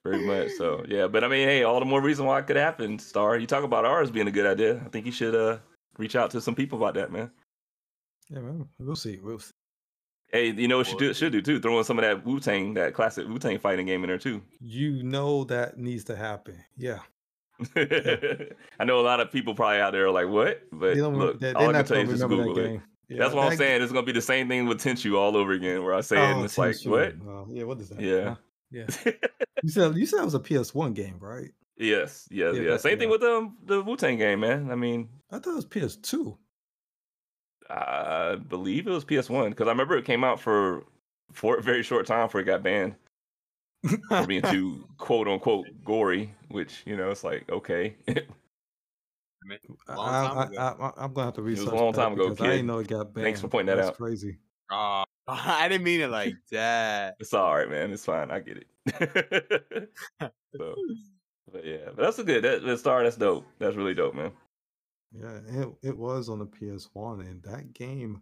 Very 0.03 0.25
much 0.27 0.51
so. 0.57 0.83
Yeah, 0.89 1.07
but 1.07 1.23
I 1.23 1.29
mean, 1.29 1.47
hey, 1.47 1.63
all 1.63 1.79
the 1.79 1.85
more 1.85 2.01
reason 2.01 2.25
why 2.25 2.39
it 2.39 2.47
could 2.47 2.57
happen, 2.57 2.99
Star. 2.99 3.37
You 3.37 3.47
talk 3.47 3.63
about 3.63 3.85
ours 3.85 4.11
being 4.11 4.27
a 4.27 4.31
good 4.31 4.45
idea. 4.45 4.81
I 4.85 4.89
think 4.89 5.05
you 5.05 5.13
should 5.13 5.33
uh 5.33 5.59
reach 5.97 6.15
out 6.15 6.31
to 6.31 6.41
some 6.41 6.55
people 6.55 6.77
about 6.77 6.93
that, 6.95 7.11
man. 7.11 7.31
yeah, 8.29 8.39
man. 8.39 8.67
We'll 8.79 8.95
see. 8.95 9.19
We'll 9.21 9.39
see. 9.39 9.51
Hey, 10.31 10.51
you 10.51 10.67
know 10.67 10.77
what 10.79 10.91
you 10.91 10.97
do 10.97 11.13
should 11.13 11.31
do 11.31 11.41
too? 11.41 11.59
Throw 11.59 11.77
in 11.77 11.83
some 11.83 11.99
of 11.99 12.03
that 12.03 12.25
Wu 12.25 12.39
Tang, 12.39 12.73
that 12.73 12.93
classic 12.95 13.27
Wu 13.27 13.37
Tang 13.37 13.59
fighting 13.59 13.85
game 13.85 14.03
in 14.03 14.07
there 14.07 14.17
too. 14.17 14.41
You 14.59 15.03
know 15.03 15.43
that 15.45 15.77
needs 15.77 16.03
to 16.05 16.15
happen. 16.15 16.55
Yeah. 16.75 16.99
I 17.75 18.83
know 18.83 18.99
a 18.99 19.01
lot 19.05 19.19
of 19.19 19.31
people 19.31 19.53
probably 19.53 19.79
out 19.79 19.91
there 19.93 20.07
are 20.07 20.11
like, 20.11 20.27
what? 20.27 20.63
But 20.71 20.95
They 20.95 20.99
don't, 21.01 21.17
look, 21.17 21.39
they, 21.39 21.53
all 21.53 21.67
they're 21.67 21.69
I 21.69 21.83
can 21.83 21.85
tell 21.85 21.97
you 21.97 22.03
is 22.11 22.19
just 22.19 22.27
Google 22.29 22.55
that 22.55 22.65
it. 22.65 22.81
Yeah, 23.09 23.17
That's 23.19 23.35
what 23.35 23.43
I'm 23.43 23.49
that- 23.51 23.57
saying. 23.57 23.81
It's 23.83 23.91
gonna 23.91 24.05
be 24.05 24.11
the 24.11 24.21
same 24.21 24.47
thing 24.47 24.65
with 24.65 24.81
Tenchu 24.81 25.15
all 25.17 25.37
over 25.37 25.51
again, 25.51 25.83
where 25.83 25.93
I 25.93 26.01
say 26.01 26.17
it 26.17 26.31
and 26.31 26.39
Oh, 26.41 26.43
it's 26.45 26.57
like, 26.57 26.75
what? 26.85 27.13
Oh, 27.27 27.45
yeah, 27.49 27.63
what 27.65 27.79
is 27.79 27.89
that? 27.89 27.99
Yeah. 28.01 28.29
Huh? 28.29 28.35
Yeah. 28.71 29.11
You 29.61 29.69
said 29.69 29.95
you 29.95 30.05
said 30.05 30.19
it 30.19 30.25
was 30.25 30.33
a 30.33 30.39
PS1 30.39 30.93
game, 30.93 31.17
right? 31.21 31.51
Yes, 31.78 32.28
yes, 32.32 32.55
Yeah, 32.55 32.61
yeah. 32.61 32.78
Same 32.78 32.99
thing 32.99 33.09
with 33.09 33.24
um 33.24 33.57
the 33.65 33.82
Wu 33.82 33.95
Tang 33.95 34.17
game, 34.17 34.41
man. 34.41 34.71
I 34.71 34.76
mean, 34.76 35.09
I 35.32 35.39
thought 35.39 35.51
it 35.51 35.55
was 35.55 35.65
PS2. 35.65 36.38
I 37.69 38.36
believe 38.36 38.88
it 38.88 38.91
was 38.91 39.05
PS1 39.05 39.49
because 39.49 39.67
I 39.67 39.71
remember 39.71 39.97
it 39.97 40.05
came 40.05 40.24
out 40.24 40.39
for 40.39 40.84
for 41.32 41.57
a 41.57 41.61
very 41.61 41.84
short 41.84 42.05
time 42.05 42.28
before 42.28 42.41
it 42.41 42.45
got 42.45 42.61
banned 42.61 42.95
for 44.09 44.28
being 44.28 44.41
too 44.43 44.88
quote 44.97 45.28
unquote 45.28 45.67
gory, 45.84 46.34
which 46.49 46.84
you 46.86 46.95
know 46.95 47.09
it's 47.11 47.24
like 47.24 47.49
okay. 47.49 47.95
I, 49.89 49.93
I, 49.93 50.47
I, 50.57 50.91
I'm 50.97 51.13
gonna 51.13 51.26
have 51.26 51.34
to 51.34 51.41
research. 51.41 51.67
It 51.67 51.71
was 51.71 51.82
a 51.82 51.84
long 51.84 51.93
time 51.93 52.13
ago, 52.13 52.30
because 52.30 52.45
I 52.45 52.51
didn't 52.51 52.67
know 52.67 52.80
it 52.80 52.88
got 52.88 53.13
banned. 53.13 53.26
Thanks 53.26 53.41
for 53.41 53.49
pointing 53.49 53.76
that 53.76 53.76
That's 53.76 53.89
out. 53.89 53.97
Crazy. 53.97 54.38
Oh, 54.71 55.03
I 55.28 55.67
didn't 55.67 55.84
mean 55.84 56.01
it 56.01 56.09
like 56.09 56.36
that. 56.51 57.15
it's 57.19 57.34
all 57.34 57.53
right, 57.53 57.69
man. 57.69 57.91
It's 57.91 58.05
fine. 58.05 58.32
I 58.32 58.39
get 58.39 58.57
it. 58.57 59.89
so, 60.57 60.76
but 61.51 61.65
yeah, 61.65 61.85
but 61.95 61.97
that's 61.97 62.19
a 62.19 62.23
good 62.23 62.43
that, 62.43 62.63
that 62.63 62.77
star. 62.79 63.03
That's 63.03 63.17
dope. 63.17 63.45
That's 63.59 63.75
really 63.75 63.93
dope, 63.93 64.15
man. 64.15 64.31
Yeah, 65.11 65.39
it 65.47 65.69
it 65.83 65.97
was 65.97 66.29
on 66.29 66.39
the 66.39 66.45
PS1, 66.47 67.21
and 67.21 67.43
that 67.43 67.73
game, 67.73 68.21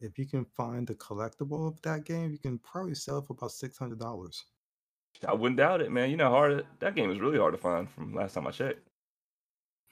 if 0.00 0.18
you 0.18 0.26
can 0.26 0.44
find 0.44 0.86
the 0.86 0.94
collectible 0.96 1.68
of 1.68 1.80
that 1.82 2.04
game, 2.04 2.30
you 2.32 2.38
can 2.38 2.58
probably 2.58 2.94
sell 2.94 3.18
it 3.18 3.26
for 3.26 3.32
about 3.32 3.52
six 3.52 3.78
hundred 3.78 3.98
dollars. 3.98 4.44
I 5.26 5.32
wouldn't 5.32 5.56
doubt 5.56 5.80
it, 5.80 5.90
man. 5.90 6.10
You 6.10 6.16
know, 6.18 6.24
how 6.26 6.32
hard 6.32 6.66
that 6.80 6.94
game 6.94 7.10
is 7.10 7.20
really 7.20 7.38
hard 7.38 7.54
to 7.54 7.58
find 7.58 7.88
from 7.90 8.14
last 8.14 8.34
time 8.34 8.46
I 8.46 8.50
checked. 8.50 8.86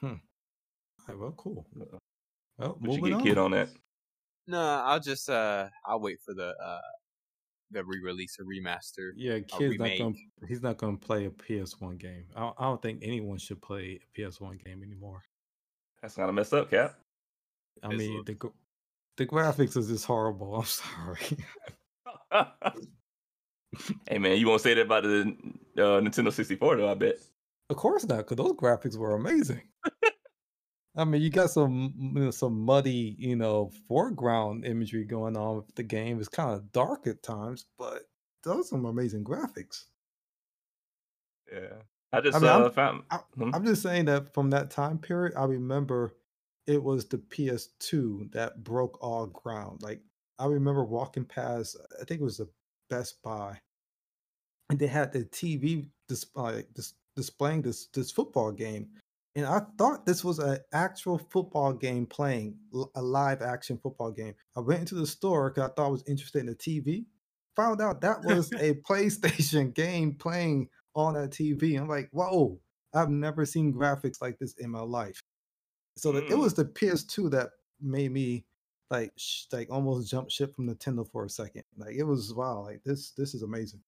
Hmm. 0.00 0.06
All 0.06 0.16
right, 1.08 1.18
well, 1.18 1.32
cool. 1.36 1.66
Uh, 1.80 1.98
Well, 2.58 2.76
What 2.80 2.96
you 2.96 3.04
get, 3.04 3.12
on. 3.14 3.22
kid, 3.22 3.38
on 3.38 3.50
that? 3.52 3.68
No, 4.46 4.58
I'll 4.60 5.00
just 5.00 5.30
uh, 5.30 5.68
I'll 5.86 6.00
wait 6.00 6.18
for 6.20 6.34
the 6.34 6.54
uh, 6.62 6.80
the 7.74 7.84
re-release 7.84 8.38
or 8.40 8.44
remaster. 8.44 9.10
Yeah, 9.16 9.40
kid's 9.40 9.78
not 9.78 9.90
gonna. 9.98 10.14
He's 10.48 10.62
not 10.62 10.78
gonna 10.78 10.96
play 10.96 11.26
a 11.26 11.30
PS1 11.30 11.98
game. 11.98 12.24
I 12.34 12.40
don't, 12.40 12.54
I 12.58 12.64
don't 12.64 12.80
think 12.80 13.00
anyone 13.02 13.38
should 13.38 13.60
play 13.60 14.00
a 14.00 14.20
PS1 14.20 14.64
game 14.64 14.82
anymore. 14.82 15.22
That's 16.00 16.14
kind 16.16 16.28
of 16.28 16.34
messed 16.34 16.54
up, 16.54 16.70
Cap. 16.70 16.94
I 17.82 17.88
It's 17.88 17.98
mean, 17.98 18.16
look- 18.16 18.26
the 18.26 18.38
the 19.16 19.26
graphics 19.26 19.76
is 19.76 19.88
just 19.88 20.06
horrible. 20.06 20.54
I'm 20.56 20.64
sorry. 20.64 21.20
hey, 24.08 24.18
man, 24.18 24.38
you 24.38 24.48
won't 24.48 24.60
say 24.62 24.74
that 24.74 24.82
about 24.82 25.02
the 25.04 25.20
uh, 25.76 26.00
Nintendo 26.00 26.32
64, 26.32 26.76
though. 26.76 26.90
I 26.90 26.94
bet. 26.94 27.16
Of 27.70 27.76
course 27.76 28.04
not, 28.06 28.18
because 28.18 28.36
those 28.36 28.52
graphics 28.52 28.96
were 28.96 29.14
amazing. 29.14 29.62
I 30.96 31.04
mean, 31.04 31.22
you 31.22 31.30
got 31.30 31.50
some 31.50 31.92
you 32.14 32.20
know, 32.24 32.30
some 32.30 32.60
muddy, 32.60 33.16
you 33.18 33.34
know, 33.36 33.70
foreground 33.88 34.64
imagery 34.64 35.04
going 35.04 35.36
on 35.36 35.56
with 35.56 35.74
the 35.74 35.82
game. 35.82 36.20
It's 36.20 36.28
kind 36.28 36.52
of 36.52 36.70
dark 36.72 37.06
at 37.06 37.22
times, 37.22 37.66
but 37.78 38.04
those 38.44 38.66
are 38.66 38.68
some 38.68 38.84
amazing 38.84 39.24
graphics. 39.24 39.84
Yeah. 41.52 41.82
I 42.12 42.20
just 42.20 42.40
mean, 42.40 42.50
I'm- 42.50 42.62
uh, 42.62 42.70
found. 42.70 43.02
I- 43.10 43.16
Hmm? 43.34 43.50
I'm 43.54 43.64
just 43.64 43.82
saying 43.82 44.04
that 44.04 44.32
from 44.34 44.50
that 44.50 44.70
time 44.70 44.98
period, 44.98 45.34
I 45.36 45.44
remember 45.44 46.14
it 46.66 46.82
was 46.82 47.06
the 47.06 47.18
PS2 47.18 48.30
that 48.32 48.62
broke 48.62 49.02
all 49.02 49.26
ground. 49.26 49.82
Like 49.82 50.00
I 50.38 50.46
remember 50.46 50.84
walking 50.84 51.24
past, 51.24 51.76
I 52.00 52.04
think 52.04 52.20
it 52.20 52.24
was 52.24 52.40
a 52.40 52.48
Best 52.88 53.20
Buy, 53.22 53.60
and 54.70 54.78
they 54.78 54.86
had 54.86 55.12
the 55.12 55.24
TV 55.24 55.90
display 56.08 56.64
dis- 56.72 56.94
displaying 57.16 57.62
this 57.62 57.86
this 57.88 58.10
football 58.12 58.52
game, 58.52 58.88
and 59.36 59.46
I 59.46 59.62
thought 59.78 60.06
this 60.06 60.22
was 60.24 60.38
an 60.38 60.58
actual 60.72 61.18
football 61.18 61.72
game 61.72 62.06
playing, 62.06 62.56
a 62.94 63.02
live 63.02 63.42
action 63.42 63.78
football 63.82 64.12
game. 64.12 64.34
I 64.56 64.60
went 64.60 64.80
into 64.80 64.94
the 64.94 65.06
store 65.06 65.50
because 65.50 65.70
I 65.70 65.72
thought 65.74 65.86
I 65.86 65.90
was 65.90 66.04
interested 66.06 66.40
in 66.40 66.46
the 66.46 66.54
TV. 66.54 67.06
Found 67.56 67.80
out 67.80 68.00
that 68.02 68.22
was 68.22 68.52
a 68.60 68.74
PlayStation 68.88 69.74
game 69.74 70.14
playing 70.14 70.68
on 70.94 71.14
that 71.14 71.30
TV. 71.30 71.78
I'm 71.80 71.88
like, 71.88 72.08
whoa, 72.12 72.60
I've 72.94 73.10
never 73.10 73.44
seen 73.44 73.72
graphics 73.74 74.20
like 74.22 74.38
this 74.38 74.54
in 74.58 74.70
my 74.70 74.80
life. 74.82 75.20
So 75.96 76.12
that 76.12 76.24
it 76.24 76.30
Mm. 76.30 76.38
was 76.38 76.54
the 76.54 76.64
PS2 76.64 77.28
that 77.30 77.50
made 77.80 78.12
me 78.12 78.46
like 78.90 79.12
sh- 79.16 79.44
like 79.52 79.70
almost 79.70 80.10
jump 80.10 80.30
ship 80.30 80.54
from 80.54 80.68
Nintendo 80.68 81.08
for 81.10 81.24
a 81.24 81.30
second. 81.30 81.64
Like 81.76 81.96
it 81.96 82.04
was 82.04 82.32
wow, 82.34 82.62
like 82.62 82.82
this 82.84 83.12
this 83.12 83.34
is 83.34 83.42
amazing. 83.42 83.82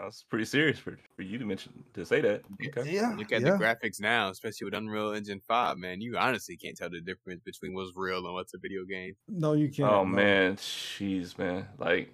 That's 0.00 0.22
pretty 0.24 0.44
serious 0.44 0.78
for, 0.78 0.96
for 1.16 1.22
you 1.22 1.38
to 1.38 1.44
mention 1.44 1.72
to 1.94 2.04
say 2.04 2.20
that. 2.20 2.42
Okay. 2.66 2.90
Yeah, 2.92 3.14
Look 3.16 3.32
at 3.32 3.42
yeah. 3.42 3.52
the 3.52 3.58
graphics 3.58 4.00
now, 4.00 4.30
especially 4.30 4.66
with 4.66 4.74
Unreal 4.74 5.12
Engine 5.12 5.40
Five. 5.46 5.76
Man, 5.78 6.00
you 6.00 6.16
honestly 6.16 6.56
can't 6.56 6.76
tell 6.76 6.90
the 6.90 7.00
difference 7.00 7.42
between 7.44 7.74
what's 7.74 7.92
real 7.94 8.24
and 8.24 8.34
what's 8.34 8.54
a 8.54 8.58
video 8.58 8.84
game. 8.84 9.14
No, 9.28 9.52
you 9.54 9.68
can't. 9.70 9.90
Oh 9.90 10.04
no. 10.04 10.06
man, 10.06 10.56
jeez, 10.56 11.36
man. 11.38 11.66
Like, 11.78 12.10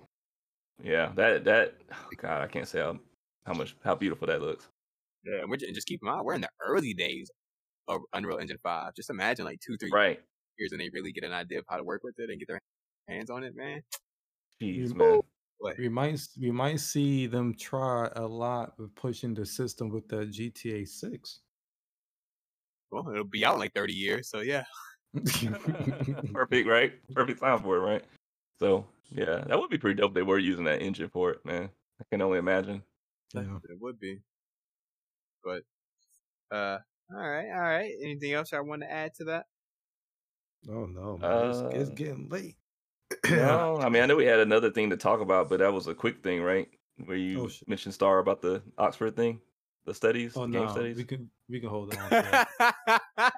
yeah, 0.82 1.12
that 1.16 1.44
that. 1.44 1.74
oh, 1.92 1.96
God, 2.16 2.42
I 2.42 2.46
can't 2.46 2.68
say 2.68 2.80
how, 2.80 2.98
how 3.46 3.54
much 3.54 3.74
how 3.84 3.94
beautiful 3.94 4.26
that 4.26 4.40
looks. 4.40 4.68
Yeah, 5.24 5.40
and, 5.40 5.50
we're, 5.50 5.58
and 5.66 5.74
just 5.74 5.86
keep 5.86 6.00
in 6.02 6.08
mind 6.08 6.24
we're 6.24 6.34
in 6.34 6.40
the 6.40 6.48
early 6.66 6.94
days 6.94 7.30
of 7.88 8.00
Unreal 8.12 8.38
Engine 8.38 8.58
Five. 8.62 8.94
Just 8.94 9.10
imagine 9.10 9.44
like 9.44 9.60
two, 9.60 9.76
three 9.76 9.90
Right. 9.92 10.20
years, 10.58 10.72
and 10.72 10.80
they 10.80 10.90
really 10.92 11.12
get 11.12 11.24
an 11.24 11.32
idea 11.32 11.58
of 11.58 11.64
how 11.68 11.76
to 11.76 11.84
work 11.84 12.02
with 12.04 12.14
it 12.18 12.30
and 12.30 12.38
get 12.38 12.48
their 12.48 12.60
hands 13.08 13.30
on 13.30 13.42
it. 13.44 13.54
Man, 13.56 13.82
Jeez, 14.62 14.88
You- 14.88 14.94
man. 14.94 15.20
What? 15.60 15.76
We 15.76 15.88
might 15.88 16.20
we 16.38 16.52
might 16.52 16.76
see 16.78 17.26
them 17.26 17.54
try 17.56 18.08
a 18.14 18.26
lot 18.28 18.78
with 18.78 18.94
pushing 18.94 19.34
the 19.34 19.44
system 19.46 19.88
with 19.88 20.06
the 20.08 20.26
GTA 20.26 20.84
Six. 20.84 21.40
well, 22.90 23.08
it'll 23.10 23.24
be 23.24 23.44
out 23.44 23.54
in 23.54 23.60
like 23.60 23.74
thirty 23.74 23.92
years, 23.92 24.28
so 24.28 24.40
yeah. 24.40 24.64
Perfect, 26.32 26.68
right? 26.68 26.92
Perfect 27.14 27.40
time 27.40 27.62
for 27.62 27.76
it, 27.76 27.80
right? 27.80 28.04
So 28.58 28.86
yeah, 29.10 29.44
that 29.46 29.58
would 29.58 29.70
be 29.70 29.78
pretty 29.78 29.96
dope. 30.00 30.12
if 30.12 30.14
They 30.14 30.22
were 30.22 30.38
using 30.38 30.64
that 30.64 30.82
engine 30.82 31.08
for 31.10 31.30
it, 31.30 31.44
man. 31.44 31.70
I 32.00 32.04
can 32.10 32.22
only 32.22 32.38
imagine. 32.38 32.82
yeah. 33.34 33.58
It 33.68 33.78
would 33.80 33.98
be. 33.98 34.22
But 35.44 35.64
uh 36.52 36.80
all 37.12 37.18
right, 37.30 37.50
all 37.50 37.60
right. 37.62 37.92
Anything 38.02 38.32
else 38.34 38.52
I 38.52 38.60
want 38.60 38.82
to 38.82 38.90
add 38.92 39.14
to 39.16 39.24
that? 39.26 39.46
Oh 40.68 40.86
no, 40.86 41.18
man. 41.18 41.50
it's, 41.50 41.64
it's 41.70 41.90
Uh, 41.90 41.96
getting 41.96 42.28
late. 42.30 42.56
No, 43.30 43.78
I 43.80 43.88
mean 43.88 44.02
I 44.02 44.06
know 44.06 44.16
we 44.16 44.24
had 44.26 44.40
another 44.40 44.70
thing 44.70 44.90
to 44.90 44.96
talk 44.96 45.20
about, 45.20 45.48
but 45.48 45.58
that 45.60 45.72
was 45.72 45.86
a 45.86 45.94
quick 45.94 46.22
thing, 46.22 46.42
right? 46.42 46.68
Where 47.04 47.16
you 47.16 47.42
Oh, 47.42 47.48
mentioned 47.66 47.94
Star 47.94 48.18
about 48.18 48.40
the 48.40 48.62
Oxford 48.78 49.16
thing, 49.16 49.40
the 49.84 49.94
studies, 49.94 50.36
oh 50.36 50.46
game 50.46 50.64
no, 50.66 50.70
studies. 50.70 50.96
we 50.96 51.04
can 51.04 51.30
we 51.48 51.60
can 51.60 51.68
hold 51.68 51.94
on. 51.94 52.10
To 52.10 52.46
that. 53.18 53.32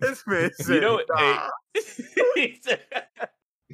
this 0.00 0.24
man 0.26 0.50
You 0.68 0.80
know, 0.80 1.00
said, 1.16 1.38
hey, 2.36 2.60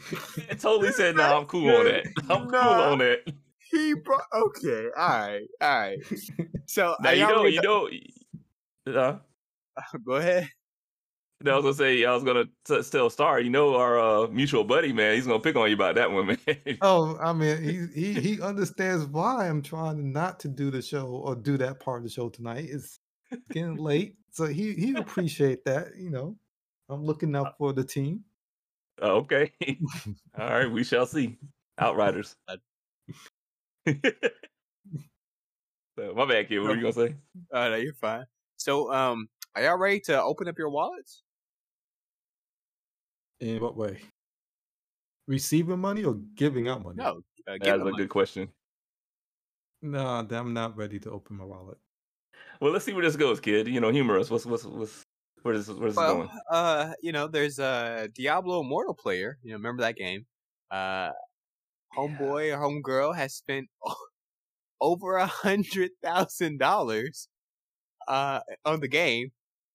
he 0.48 0.54
totally 0.56 0.92
said, 0.92 1.16
"No, 1.16 1.38
I'm 1.38 1.46
cool 1.46 1.76
on 1.76 1.84
that. 1.86 2.06
I'm 2.28 2.48
cool 2.48 2.58
on 2.58 2.98
that." 2.98 3.32
he 3.70 3.94
brought. 3.94 4.22
Okay, 4.32 4.86
all 4.96 5.08
right, 5.08 5.46
all 5.60 5.68
right. 5.68 5.98
So 6.66 6.96
Now 7.00 7.10
are 7.10 7.14
you 7.48 7.62
know, 7.62 7.88
you 7.88 8.02
know. 8.86 9.20
Uh, 9.78 9.82
Go 10.04 10.14
ahead. 10.14 10.48
I 11.46 11.54
was 11.54 11.62
gonna 11.62 11.74
say, 11.74 12.04
I 12.04 12.12
was 12.14 12.24
gonna 12.24 12.46
t- 12.64 12.82
tell 12.90 13.10
Star. 13.10 13.40
You 13.40 13.50
know, 13.50 13.76
our 13.76 13.98
uh, 13.98 14.26
mutual 14.26 14.64
buddy, 14.64 14.92
man. 14.92 15.14
He's 15.14 15.26
gonna 15.26 15.38
pick 15.38 15.54
on 15.54 15.68
you 15.68 15.76
about 15.76 15.94
that 15.94 16.10
one, 16.10 16.26
man. 16.46 16.78
Oh, 16.80 17.16
I 17.20 17.32
mean, 17.32 17.62
he 17.62 18.12
he 18.12 18.20
he 18.20 18.42
understands 18.42 19.04
why 19.06 19.48
I'm 19.48 19.62
trying 19.62 20.12
not 20.12 20.40
to 20.40 20.48
do 20.48 20.72
the 20.72 20.82
show 20.82 21.06
or 21.06 21.36
do 21.36 21.56
that 21.58 21.78
part 21.78 21.98
of 21.98 22.04
the 22.04 22.10
show 22.10 22.28
tonight. 22.28 22.66
It's 22.68 22.98
getting 23.50 23.76
late, 23.76 24.16
so 24.32 24.46
he 24.46 24.72
he 24.74 24.94
appreciate 24.96 25.64
that. 25.64 25.96
You 25.96 26.10
know, 26.10 26.36
I'm 26.88 27.04
looking 27.04 27.36
out 27.36 27.56
for 27.56 27.72
the 27.72 27.84
team. 27.84 28.24
Oh, 29.00 29.18
okay. 29.18 29.52
All 30.38 30.48
right, 30.48 30.70
we 30.70 30.82
shall 30.82 31.06
see. 31.06 31.38
Outriders. 31.78 32.34
Uh, 33.86 34.02
so, 35.98 36.14
my 36.14 36.26
bad, 36.26 36.48
kid. 36.48 36.58
What 36.60 36.68
were 36.68 36.76
you 36.76 36.82
gonna 36.82 36.92
say? 36.92 37.16
Oh 37.52 37.70
no, 37.70 37.76
you're 37.76 37.94
fine. 37.94 38.26
So, 38.56 38.92
um, 38.92 39.28
are 39.56 39.62
y'all 39.62 39.78
ready 39.78 39.98
to 40.00 40.22
open 40.22 40.46
up 40.46 40.58
your 40.58 40.68
wallets? 40.68 41.22
In 43.40 43.60
what 43.60 43.76
way? 43.76 44.00
Receiving 45.28 45.78
money 45.78 46.04
or 46.04 46.14
giving 46.14 46.68
out 46.68 46.82
money? 46.82 46.96
No, 46.96 47.22
uh, 47.46 47.58
That's 47.60 47.68
a 47.68 47.78
money. 47.84 47.96
good 47.98 48.08
question. 48.08 48.52
No, 49.82 50.06
I'm 50.06 50.52
not 50.52 50.76
ready 50.76 50.98
to 51.00 51.10
open 51.10 51.36
my 51.36 51.44
wallet. 51.44 51.78
Well, 52.60 52.72
let's 52.72 52.84
see 52.84 52.92
where 52.92 53.04
this 53.04 53.16
goes, 53.16 53.40
kid. 53.40 53.68
You 53.68 53.80
know, 53.80 53.90
humor 53.90 54.18
us. 54.18 54.30
What's 54.30 54.46
what's 54.46 54.64
what's 54.64 55.04
where 55.42 55.54
is 55.54 55.70
where's 55.70 55.94
Well, 55.96 56.04
going? 56.04 56.30
uh, 56.50 56.94
you 57.02 57.12
know, 57.12 57.26
there's 57.28 57.58
a 57.58 58.08
Diablo 58.14 58.60
Immortal 58.60 58.94
player. 58.94 59.38
You 59.42 59.50
know, 59.52 59.56
remember 59.56 59.82
that 59.82 59.96
game? 59.96 60.26
Uh, 60.70 61.10
homeboy 61.96 62.54
or 62.54 62.58
homegirl 62.58 63.16
has 63.16 63.34
spent 63.34 63.68
over 64.80 65.16
a 65.16 65.26
hundred 65.26 65.92
thousand 66.02 66.58
dollars 66.58 67.28
uh 68.08 68.40
on 68.64 68.80
the 68.80 68.88
game, 68.88 69.32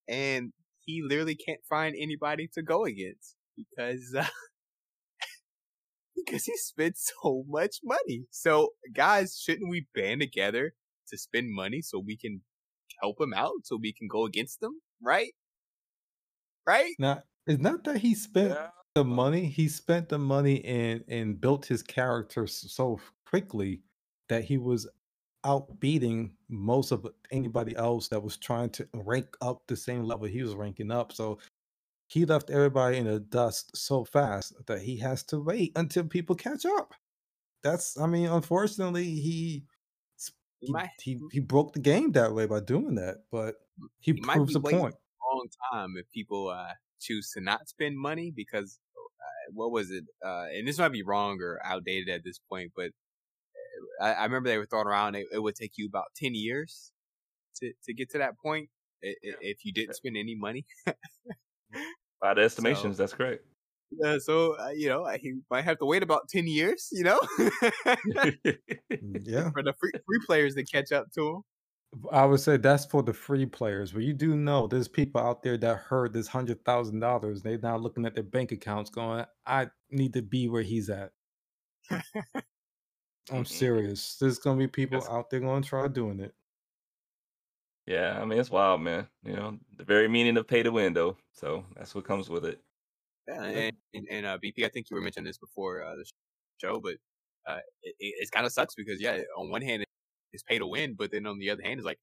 and 0.07 0.53
he 0.81 1.01
literally 1.03 1.35
can't 1.35 1.61
find 1.69 1.95
anybody 1.97 2.47
to 2.53 2.63
go 2.63 2.85
against 2.85 3.35
because 3.57 4.13
uh, 4.17 4.25
because 6.15 6.45
he 6.45 6.55
spent 6.57 6.97
so 6.97 7.43
much 7.47 7.77
money. 7.83 8.25
So, 8.31 8.69
guys, 8.93 9.39
shouldn't 9.39 9.69
we 9.69 9.87
band 9.95 10.21
together 10.21 10.73
to 11.09 11.17
spend 11.17 11.53
money 11.53 11.81
so 11.81 11.99
we 11.99 12.17
can 12.17 12.41
help 13.01 13.19
him 13.19 13.33
out, 13.33 13.65
so 13.65 13.77
we 13.81 13.93
can 13.93 14.07
go 14.07 14.25
against 14.25 14.59
them, 14.61 14.81
right? 15.01 15.33
Right? 16.65 16.93
Not 16.99 17.23
it's 17.47 17.61
not 17.61 17.83
that 17.83 17.97
he 17.97 18.15
spent 18.15 18.51
Yeah. 18.51 18.69
the 18.95 19.03
money. 19.03 19.45
He 19.47 19.67
spent 19.67 20.09
the 20.09 20.19
money 20.19 20.63
and 20.63 21.03
and 21.07 21.39
built 21.39 21.65
his 21.65 21.83
character 21.83 22.47
so 22.47 22.99
quickly 23.25 23.81
that 24.29 24.43
he 24.45 24.57
was 24.57 24.87
outbeating 25.45 26.31
most 26.47 26.91
of 26.91 27.05
anybody 27.31 27.75
else 27.75 28.07
that 28.07 28.23
was 28.23 28.37
trying 28.37 28.69
to 28.69 28.87
rank 28.93 29.35
up 29.41 29.61
the 29.67 29.75
same 29.75 30.03
level 30.03 30.25
he 30.25 30.41
was 30.41 30.55
ranking 30.55 30.89
up. 30.89 31.11
So 31.11 31.39
he 32.07 32.25
left 32.25 32.49
everybody 32.49 32.97
in 32.97 33.05
the 33.05 33.19
dust 33.19 33.75
so 33.75 34.03
fast 34.05 34.53
that 34.67 34.81
he 34.83 34.97
has 34.97 35.23
to 35.25 35.39
wait 35.39 35.71
until 35.75 36.05
people 36.05 36.35
catch 36.35 36.65
up. 36.65 36.93
That's, 37.63 37.97
I 37.99 38.07
mean, 38.07 38.27
unfortunately, 38.27 39.05
he 39.05 39.67
He 40.59 40.67
he, 40.67 40.71
might- 40.71 40.89
he, 40.99 41.19
he 41.31 41.39
broke 41.39 41.73
the 41.73 41.79
game 41.79 42.13
that 42.13 42.33
way 42.33 42.45
by 42.47 42.61
doing 42.61 42.95
that, 42.95 43.25
but 43.31 43.55
he 43.99 44.13
He 44.13 44.21
might 44.21 44.33
proves 44.33 44.45
be 44.45 44.55
a 44.55 44.59
point. 44.61 44.95
long 45.25 45.47
time 45.71 45.93
if 45.97 46.09
people 46.11 46.49
uh, 46.49 46.73
choose 46.99 47.31
to 47.31 47.41
not 47.41 47.67
spend 47.67 47.97
money 47.97 48.31
because 48.31 48.79
uh, 48.97 49.51
what 49.53 49.71
was 49.71 49.91
it? 49.91 50.05
Uh, 50.23 50.45
and 50.53 50.67
this 50.67 50.77
might 50.77 50.89
be 50.91 51.03
wrong 51.03 51.41
or 51.41 51.59
outdated 51.65 52.09
at 52.09 52.23
this 52.23 52.39
point, 52.39 52.71
but 52.75 52.91
uh, 54.01 54.03
I, 54.03 54.13
I 54.13 54.23
remember 54.25 54.49
they 54.49 54.57
were 54.57 54.65
throwing 54.65 54.87
around 54.87 55.15
it, 55.15 55.27
it 55.31 55.39
would 55.41 55.55
take 55.55 55.73
you 55.77 55.87
about 55.87 56.13
ten 56.15 56.35
years 56.35 56.91
to 57.57 57.73
to 57.85 57.93
get 57.93 58.11
to 58.11 58.19
that 58.19 58.39
point 58.39 58.69
Yeah. 59.23 59.35
if 59.41 59.65
you 59.65 59.73
didn't 59.73 59.95
spend 59.95 60.17
any 60.17 60.35
money. 60.35 60.65
By 62.21 62.33
the 62.35 62.41
estimations, 62.41 62.97
that's 62.97 63.13
correct. 63.13 63.43
Uh, 64.03 64.17
so 64.17 64.57
uh, 64.59 64.69
you 64.69 64.87
know 64.89 65.05
he 65.21 65.33
might 65.51 65.63
have 65.63 65.77
to 65.79 65.85
wait 65.85 66.01
about 66.03 66.27
ten 66.29 66.47
years, 66.47 66.89
you 66.91 67.03
know, 67.03 67.19
Mm, 67.85 69.21
Yeah. 69.23 69.51
for 69.51 69.61
the 69.63 69.73
free, 69.79 69.91
free 70.05 70.19
players 70.25 70.55
to 70.55 70.63
catch 70.63 70.91
up 70.91 71.11
to 71.13 71.27
him. 71.29 71.41
I 72.11 72.25
would 72.25 72.39
say 72.39 72.57
that's 72.57 72.85
for 72.85 73.03
the 73.03 73.13
free 73.13 73.45
players, 73.45 73.91
but 73.91 74.01
you 74.01 74.13
do 74.13 74.35
know 74.35 74.65
there's 74.65 74.87
people 74.87 75.21
out 75.21 75.43
there 75.43 75.57
that 75.57 75.77
heard 75.77 76.11
this 76.11 76.27
hundred 76.27 76.65
thousand 76.65 77.01
dollars. 77.01 77.43
They're 77.43 77.59
now 77.59 77.77
looking 77.77 78.05
at 78.07 78.15
their 78.15 78.23
bank 78.23 78.51
accounts, 78.51 78.89
going, 78.89 79.25
"I 79.45 79.67
need 79.91 80.13
to 80.13 80.23
be 80.23 80.49
where 80.49 80.63
he's 80.63 80.89
at." 80.89 81.11
I'm 83.31 83.45
serious. 83.45 84.17
There's 84.19 84.39
gonna 84.39 84.57
be 84.57 84.67
people 84.67 84.99
That's- 85.01 85.15
out 85.15 85.29
there 85.29 85.39
going 85.39 85.61
to 85.61 85.69
try 85.69 85.87
doing 85.87 86.19
it. 86.19 86.33
Yeah, 87.85 88.19
I 88.19 88.25
mean 88.25 88.39
it's 88.39 88.49
wild, 88.51 88.81
man. 88.81 89.07
You 89.23 89.33
know, 89.35 89.59
the 89.77 89.83
very 89.83 90.07
meaning 90.07 90.37
of 90.37 90.47
pay 90.47 90.63
to 90.63 90.71
win, 90.71 90.93
though. 90.93 91.17
So 91.33 91.65
that's 91.75 91.93
what 91.95 92.05
comes 92.05 92.29
with 92.29 92.45
it. 92.45 92.61
Yeah, 93.27 93.43
and, 93.43 93.77
and, 93.93 94.07
and 94.09 94.25
uh, 94.25 94.37
BP, 94.37 94.65
I 94.65 94.69
think 94.69 94.87
you 94.89 94.95
were 94.95 95.01
mentioning 95.01 95.25
this 95.27 95.37
before 95.37 95.83
uh, 95.83 95.95
the 95.95 96.05
show, 96.61 96.79
but 96.81 96.95
uh, 97.47 97.59
it, 97.81 97.95
it, 97.99 98.15
it 98.19 98.31
kind 98.31 98.45
of 98.45 98.51
sucks 98.51 98.75
because 98.75 99.01
yeah, 99.01 99.19
on 99.37 99.49
one 99.49 99.61
hand 99.61 99.83
it's 100.33 100.43
pay 100.43 100.59
to 100.59 100.67
win, 100.67 100.95
but 100.97 101.11
then 101.11 101.25
on 101.25 101.39
the 101.39 101.49
other 101.49 101.61
hand 101.63 101.79
it's 101.79 101.85
like, 101.85 101.99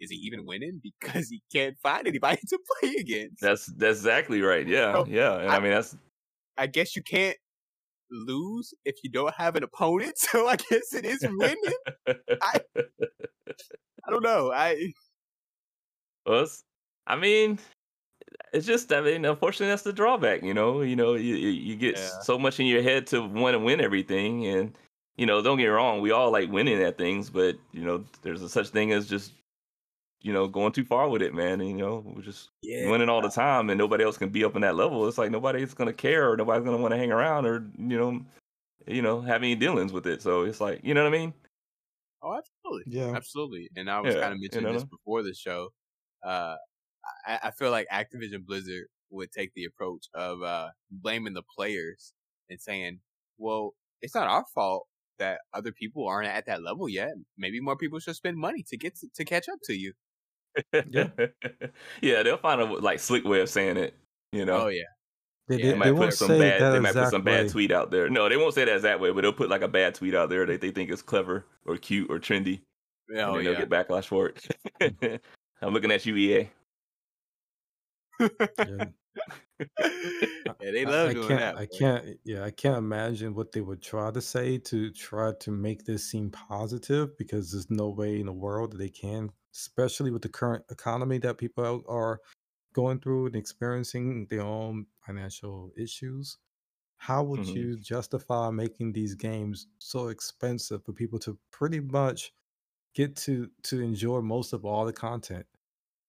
is 0.00 0.10
he 0.10 0.16
even 0.18 0.46
winning 0.46 0.80
because 1.04 1.28
he 1.28 1.42
can't 1.52 1.76
find 1.82 2.06
anybody 2.06 2.40
to 2.48 2.58
play 2.80 2.94
against? 2.98 3.40
That's 3.40 3.66
that's 3.66 3.98
exactly 3.98 4.42
right. 4.42 4.66
Yeah, 4.66 4.92
So, 4.92 5.06
yeah. 5.06 5.38
And 5.38 5.50
I, 5.50 5.56
I- 5.56 5.60
mean 5.60 5.70
that's 5.72 5.96
I 6.56 6.66
guess 6.66 6.96
you 6.96 7.02
can't 7.02 7.36
lose 8.10 8.74
if 8.84 8.96
you 9.04 9.10
don't 9.10 9.34
have 9.34 9.54
an 9.56 9.62
opponent, 9.62 10.18
so 10.18 10.46
I 10.48 10.56
guess 10.56 10.92
it 10.94 11.04
is 11.04 11.24
winning. 11.28 11.56
I, 12.42 12.60
I 14.06 14.10
don't 14.10 14.22
know. 14.22 14.52
I 14.52 14.92
Well, 16.28 16.46
I 17.08 17.16
mean, 17.16 17.60
it's 18.52 18.66
just 18.66 18.92
I 18.92 19.00
mean, 19.02 19.24
unfortunately, 19.24 19.68
that's 19.68 19.82
the 19.84 19.92
drawback. 19.92 20.42
You 20.42 20.54
know, 20.54 20.82
you 20.82 20.96
know, 20.96 21.14
you 21.14 21.36
you 21.36 21.50
you 21.50 21.76
get 21.76 21.98
Yeah. 21.98 22.22
so 22.22 22.38
much 22.38 22.60
in 22.60 22.66
your 22.66 22.82
head 22.82 23.06
to 23.08 23.22
want 23.26 23.54
to 23.54 23.60
win 23.60 23.80
everything, 23.80 24.46
and 24.46 24.76
you 25.16 25.26
know, 25.26 25.42
don't 25.42 25.58
get 25.58 25.64
me 25.64 25.68
wrong, 25.70 26.00
we 26.02 26.12
all 26.12 26.30
like 26.32 26.50
winning 26.50 26.82
at 26.82 26.98
things, 26.98 27.30
but 27.30 27.56
you 27.72 27.84
know, 27.84 28.04
there's 28.22 28.42
a 28.42 28.48
such 28.50 28.70
thing 28.70 28.92
as 28.92 29.08
just 29.08 29.34
you 30.22 30.32
know 30.32 30.48
going 30.48 30.72
too 30.72 30.84
far 30.84 31.08
with 31.10 31.22
it, 31.22 31.34
man. 31.34 31.60
And 31.62 31.70
you 31.70 31.78
know, 31.78 31.98
we're 32.16 32.22
just 32.22 32.50
yeah, 32.62 32.90
winning 32.90 33.10
all 33.10 33.22
the 33.22 33.30
time, 33.30 33.70
and 33.70 33.78
nobody 33.78 34.04
else 34.04 34.18
can 34.18 34.30
be 34.30 34.44
up 34.44 34.56
in 34.56 34.62
that 34.62 34.76
level. 34.76 35.08
It's 35.08 35.18
like 35.18 35.30
nobody's 35.32 35.74
gonna 35.74 35.92
care, 35.94 36.30
or 36.32 36.36
nobody's 36.38 36.64
gonna 36.66 36.78
want 36.78 36.92
to 36.94 36.98
hang 36.98 37.12
around, 37.12 37.46
or 37.46 37.66
you 37.78 37.98
know, 37.98 38.24
you 38.86 39.02
know, 39.02 39.20
have 39.22 39.42
any 39.42 39.56
dealings 39.56 39.92
with 39.92 40.06
it. 40.08 40.22
So 40.22 40.42
it's 40.44 40.60
like, 40.62 40.82
you 40.84 40.94
know 40.94 41.04
what 41.04 41.14
I 41.14 41.18
mean? 41.18 41.34
Oh, 42.22 42.36
absolutely. 42.36 42.86
Yeah. 42.86 43.16
Absolutely. 43.16 43.70
And 43.76 43.90
I 43.90 44.00
was 44.00 44.14
Yeah, 44.14 44.16
kind 44.16 44.32
of 44.32 44.40
you 44.50 44.60
mentioning 44.60 44.70
this 44.70 44.84
before 44.84 45.22
the 45.22 45.34
show. 45.34 45.70
Uh, 46.24 46.56
I, 47.26 47.38
I 47.44 47.50
feel 47.52 47.70
like 47.70 47.86
Activision 47.92 48.44
Blizzard 48.46 48.86
would 49.10 49.32
take 49.32 49.52
the 49.54 49.64
approach 49.64 50.06
of 50.14 50.42
uh, 50.42 50.68
blaming 50.90 51.34
the 51.34 51.42
players 51.56 52.12
and 52.50 52.60
saying, 52.60 53.00
well, 53.38 53.74
it's 54.02 54.14
not 54.14 54.28
our 54.28 54.44
fault 54.54 54.86
that 55.18 55.38
other 55.52 55.72
people 55.72 56.06
aren't 56.06 56.28
at 56.28 56.46
that 56.46 56.62
level 56.62 56.88
yet. 56.88 57.10
Maybe 57.36 57.60
more 57.60 57.76
people 57.76 57.98
should 57.98 58.16
spend 58.16 58.36
money 58.36 58.64
to 58.68 58.76
get 58.76 58.96
to, 58.96 59.08
to 59.14 59.24
catch 59.24 59.48
up 59.48 59.58
to 59.64 59.74
you. 59.74 59.92
Yeah. 60.90 61.08
yeah, 62.02 62.22
they'll 62.22 62.36
find 62.36 62.60
a 62.60 62.64
like 62.64 63.00
slick 63.00 63.24
way 63.24 63.40
of 63.40 63.48
saying 63.48 63.76
it. 63.76 63.94
You 64.32 64.44
know, 64.44 64.66
Oh, 64.66 64.68
yeah. 64.68 64.82
They, 65.48 65.56
Yeah, 65.56 65.62
they, 65.62 65.62
they 65.62 65.72
they 65.72 65.78
might 65.78 65.86
put 65.86 65.96
won't 65.96 66.14
some 66.14 66.28
bad. 66.38 66.60
They 66.60 66.80
might 66.80 66.88
put 66.92 66.98
exact 66.98 67.10
some 67.10 67.22
bad 67.22 67.46
way. 67.46 67.48
tweet 67.48 67.72
out 67.72 67.90
there. 67.90 68.08
No, 68.10 68.28
they 68.28 68.36
won't 68.36 68.54
say 68.54 68.64
that 68.64 68.82
that 68.82 69.00
way, 69.00 69.10
but 69.10 69.22
they'll 69.22 69.32
put 69.32 69.48
like 69.48 69.62
a 69.62 69.68
bad 69.68 69.94
tweet 69.94 70.14
out 70.14 70.28
there 70.30 70.44
that 70.46 70.60
they 70.60 70.70
think 70.70 70.90
is 70.90 71.02
clever 71.02 71.46
or 71.64 71.76
cute 71.76 72.10
or 72.10 72.18
trendy, 72.18 72.60
and 73.08 73.20
Oh, 73.20 73.36
then 73.36 73.44
they'll 73.44 73.56
get 73.56 73.70
backlash 73.70 74.06
for 74.06 74.32
it. 74.80 75.22
I'm 75.62 75.72
looking 75.74 75.90
at 75.90 76.06
you, 76.06 76.16
EA. 76.16 76.50
Yeah. 78.20 78.84
yeah, 79.60 80.70
they 80.72 80.84
I- 80.84 80.90
love 80.90 81.10
I, 81.10 81.12
doing 81.14 81.28
can't, 81.28 81.40
that. 81.40 81.56
I 81.56 81.66
boy. 81.66 81.78
can't. 81.78 82.18
Yeah, 82.24 82.44
I 82.44 82.50
can't 82.50 82.78
imagine 82.78 83.34
what 83.34 83.52
they 83.52 83.60
would 83.60 83.82
try 83.82 84.10
to 84.10 84.20
say 84.20 84.58
to 84.58 84.90
try 84.92 85.32
to 85.40 85.50
make 85.50 85.84
this 85.84 86.08
seem 86.08 86.30
positive 86.30 87.16
because 87.18 87.50
there's 87.52 87.70
no 87.70 87.88
way 87.90 88.20
in 88.20 88.26
the 88.26 88.32
world 88.32 88.72
that 88.72 88.78
they 88.78 88.88
can, 88.90 89.30
especially 89.54 90.10
with 90.10 90.22
the 90.22 90.28
current 90.28 90.64
economy 90.70 91.18
that 91.18 91.38
people 91.38 91.82
are 91.88 92.20
going 92.72 93.00
through 93.00 93.26
and 93.26 93.36
experiencing 93.36 94.26
their 94.30 94.42
own 94.42 94.86
financial 95.04 95.72
issues. 95.76 96.38
How 96.98 97.22
would 97.24 97.40
Mhm. 97.40 97.54
you 97.54 97.76
justify 97.78 98.50
making 98.50 98.92
these 98.92 99.14
games 99.14 99.68
so 99.78 100.08
expensive 100.08 100.84
for 100.84 100.92
people 100.92 101.18
to 101.20 101.38
pretty 101.50 101.80
much 101.80 102.32
get 102.98 103.16
to 103.16 103.50
to 103.64 103.80
enjoy 103.82 104.20
most 104.22 104.52
of 104.54 104.64
all 104.66 104.84
the 104.86 104.92
content? 104.92 105.46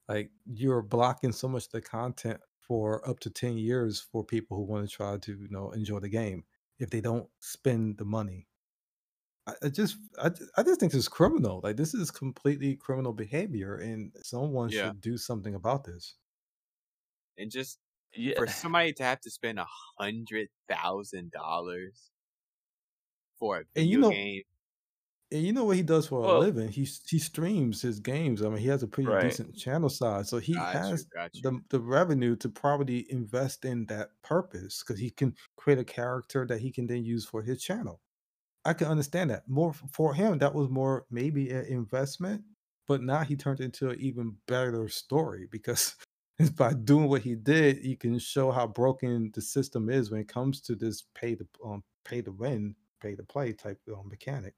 Like 0.10 0.32
you're 0.46 0.82
blocking 0.84 1.32
so 1.34 1.48
much 1.50 1.68
of 1.68 1.72
the 1.74 1.82
content 1.82 2.42
for 2.60 3.08
up 3.10 3.20
to 3.22 3.30
10 3.32 3.58
years 3.58 4.02
for 4.02 4.24
people 4.26 4.58
who 4.58 4.64
want 4.64 4.90
to 4.90 4.96
try 4.96 5.18
to 5.18 5.34
you 5.38 5.50
know 5.50 5.72
enjoy 5.72 6.00
the 6.02 6.10
game 6.10 6.46
if 6.80 6.90
they 6.92 7.02
don't 7.02 7.30
spend 7.42 7.98
the 8.00 8.06
money 8.06 8.48
i, 9.48 9.54
I 9.64 9.70
just 9.70 9.98
I, 10.20 10.32
I 10.58 10.64
just 10.64 10.80
think 10.80 10.92
this 10.92 11.00
is 11.02 11.08
criminal 11.10 11.62
like 11.64 11.78
this 11.78 11.94
is 11.94 12.12
completely 12.12 12.76
criminal 12.76 13.14
behavior 13.14 13.76
and 13.76 14.16
someone 14.22 14.70
Yeah. 14.70 14.72
should 14.72 15.02
do 15.02 15.18
something 15.18 15.56
about 15.56 15.84
this 15.86 16.16
And 17.38 17.50
just 17.52 17.80
Yeah, 18.14 18.36
for 18.36 18.48
somebody 18.48 18.94
to 18.94 19.04
have 19.04 19.22
to 19.22 19.32
spend 19.32 19.60
a 19.60 19.68
hundred 19.98 20.50
thousand 20.68 21.32
dollars 21.32 22.12
for 23.40 23.60
a 23.62 23.66
And 23.76 23.90
you 23.90 23.98
video 23.98 24.00
know- 24.00 24.16
game 24.16 24.44
And 25.32 25.44
you 25.44 25.54
know 25.54 25.66
what 25.66 25.78
he 25.78 25.84
does 25.84 26.08
for 26.08 26.26
a 26.26 26.32
living? 26.32 26.70
He 26.70 26.86
he 27.08 27.20
streams 27.20 27.82
his 27.82 28.00
games. 28.00 28.42
I 28.42 28.50
mean, 28.50 28.58
he 28.60 28.68
has 28.68 28.82
a 28.84 28.88
pretty 28.88 29.10
Right. 29.10 29.12
decent 29.12 29.56
channel 29.56 29.90
size, 29.90 30.30
so 30.30 30.38
he 30.40 30.60
Got 30.64 30.74
has 30.74 31.08
you. 31.34 31.44
the 31.44 31.62
the 31.70 31.80
revenue 31.80 32.36
to 32.38 32.50
probably 32.50 33.12
invest 33.12 33.64
in 33.66 33.86
that 33.88 34.10
purpose 34.24 34.84
because 34.84 35.00
he 35.00 35.10
can 35.12 35.36
create 35.58 35.80
a 35.80 35.84
character 35.86 36.46
that 36.48 36.60
he 36.62 36.72
can 36.72 36.88
then 36.88 37.04
use 37.04 37.26
for 37.26 37.44
his 37.44 37.62
channel. 37.64 38.02
I 38.66 38.74
can 38.74 38.88
understand 38.88 39.30
that. 39.32 39.48
More 39.48 39.74
for 39.74 40.14
him, 40.14 40.38
that 40.40 40.54
was 40.56 40.70
more 40.70 41.06
maybe 41.10 41.50
an 41.52 41.66
investment, 41.66 42.46
but 42.88 43.02
now 43.02 43.24
he 43.24 43.36
turned 43.36 43.62
into 43.62 43.90
an 43.90 44.00
even 44.00 44.38
better 44.48 44.88
story 44.90 45.48
because 45.48 45.96
by 46.56 46.74
doing 46.74 47.08
what 47.10 47.22
he 47.24 47.36
did, 47.36 47.84
you 47.86 47.98
can 47.98 48.20
show 48.20 48.52
how 48.52 48.68
broken 48.68 49.32
the 49.34 49.42
system 49.42 49.90
is 49.90 50.12
when 50.12 50.22
it 50.22 50.28
comes 50.28 50.62
to 50.62 50.76
this 50.76 51.04
pay 51.16 51.36
to 51.36 51.48
um, 51.66 51.84
pay 52.06 52.22
to 52.22 52.32
win, 52.32 52.76
pay 53.02 53.16
to 53.16 53.24
play 53.24 53.54
type 53.54 53.80
um, 53.96 54.10
mechanic. 54.10 54.56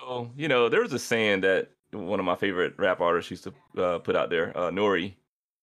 So, 0.00 0.30
you 0.36 0.48
know, 0.48 0.68
there 0.68 0.82
was 0.82 0.92
a 0.92 0.98
saying 0.98 1.40
that 1.42 1.70
one 1.92 2.20
of 2.20 2.26
my 2.26 2.36
favorite 2.36 2.74
rap 2.78 3.00
artists 3.00 3.30
used 3.30 3.44
to 3.44 3.82
uh, 3.82 3.98
put 3.98 4.16
out 4.16 4.30
there, 4.30 4.56
uh, 4.56 4.70
Nori. 4.70 5.14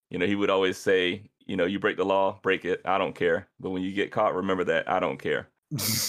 You 0.10 0.18
know, 0.18 0.26
he 0.26 0.36
would 0.36 0.50
always 0.50 0.78
say, 0.78 1.30
you 1.46 1.56
know, 1.56 1.66
you 1.66 1.80
break 1.80 1.98
the 1.98 2.06
law, 2.06 2.40
break 2.42 2.66
it. 2.66 2.82
I 2.86 2.98
don't 2.98 3.14
care. 3.14 3.48
But 3.60 3.72
when 3.72 3.84
you 3.84 3.92
get 3.92 4.12
caught, 4.12 4.36
remember 4.36 4.64
that 4.66 4.90
I 4.90 5.00
don't 5.00 5.18
care. 5.18 5.50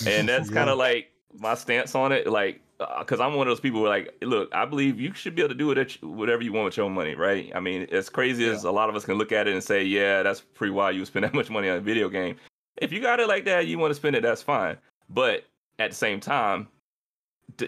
And 0.06 0.28
that's 0.28 0.50
kind 0.58 0.70
of 0.70 0.78
like 0.78 1.10
my 1.32 1.54
stance 1.54 1.94
on 1.94 2.12
it. 2.12 2.26
Like, 2.26 2.60
because 2.98 3.20
I'm 3.20 3.34
one 3.34 3.46
of 3.46 3.50
those 3.50 3.60
people 3.60 3.80
who 3.80 3.86
are 3.86 3.90
like, 3.90 4.14
look, 4.22 4.54
I 4.54 4.64
believe 4.64 5.00
you 5.00 5.12
should 5.14 5.34
be 5.34 5.42
able 5.42 5.50
to 5.50 5.54
do 5.54 5.70
it 5.70 6.02
whatever 6.02 6.42
you 6.42 6.52
want 6.52 6.66
with 6.66 6.76
your 6.76 6.86
own 6.86 6.92
money, 6.92 7.14
right? 7.14 7.50
I 7.54 7.60
mean, 7.60 7.86
as 7.92 8.08
crazy 8.08 8.48
as 8.48 8.64
a 8.64 8.70
lot 8.70 8.88
of 8.88 8.96
us 8.96 9.04
can 9.04 9.14
look 9.14 9.32
at 9.32 9.48
it 9.48 9.54
and 9.54 9.62
say, 9.62 9.84
yeah, 9.84 10.22
that's 10.22 10.40
pretty 10.40 10.72
wild. 10.72 10.96
You 10.96 11.04
spend 11.04 11.24
that 11.24 11.34
much 11.34 11.50
money 11.50 11.68
on 11.68 11.78
a 11.78 11.80
video 11.80 12.08
game. 12.08 12.36
If 12.76 12.92
you 12.92 13.00
got 13.00 13.20
it 13.20 13.28
like 13.28 13.44
that, 13.44 13.66
you 13.66 13.78
want 13.78 13.90
to 13.90 13.94
spend 13.94 14.16
it, 14.16 14.22
that's 14.22 14.42
fine. 14.42 14.76
But 15.08 15.44
at 15.78 15.90
the 15.90 15.96
same 15.96 16.20
time, 16.20 16.68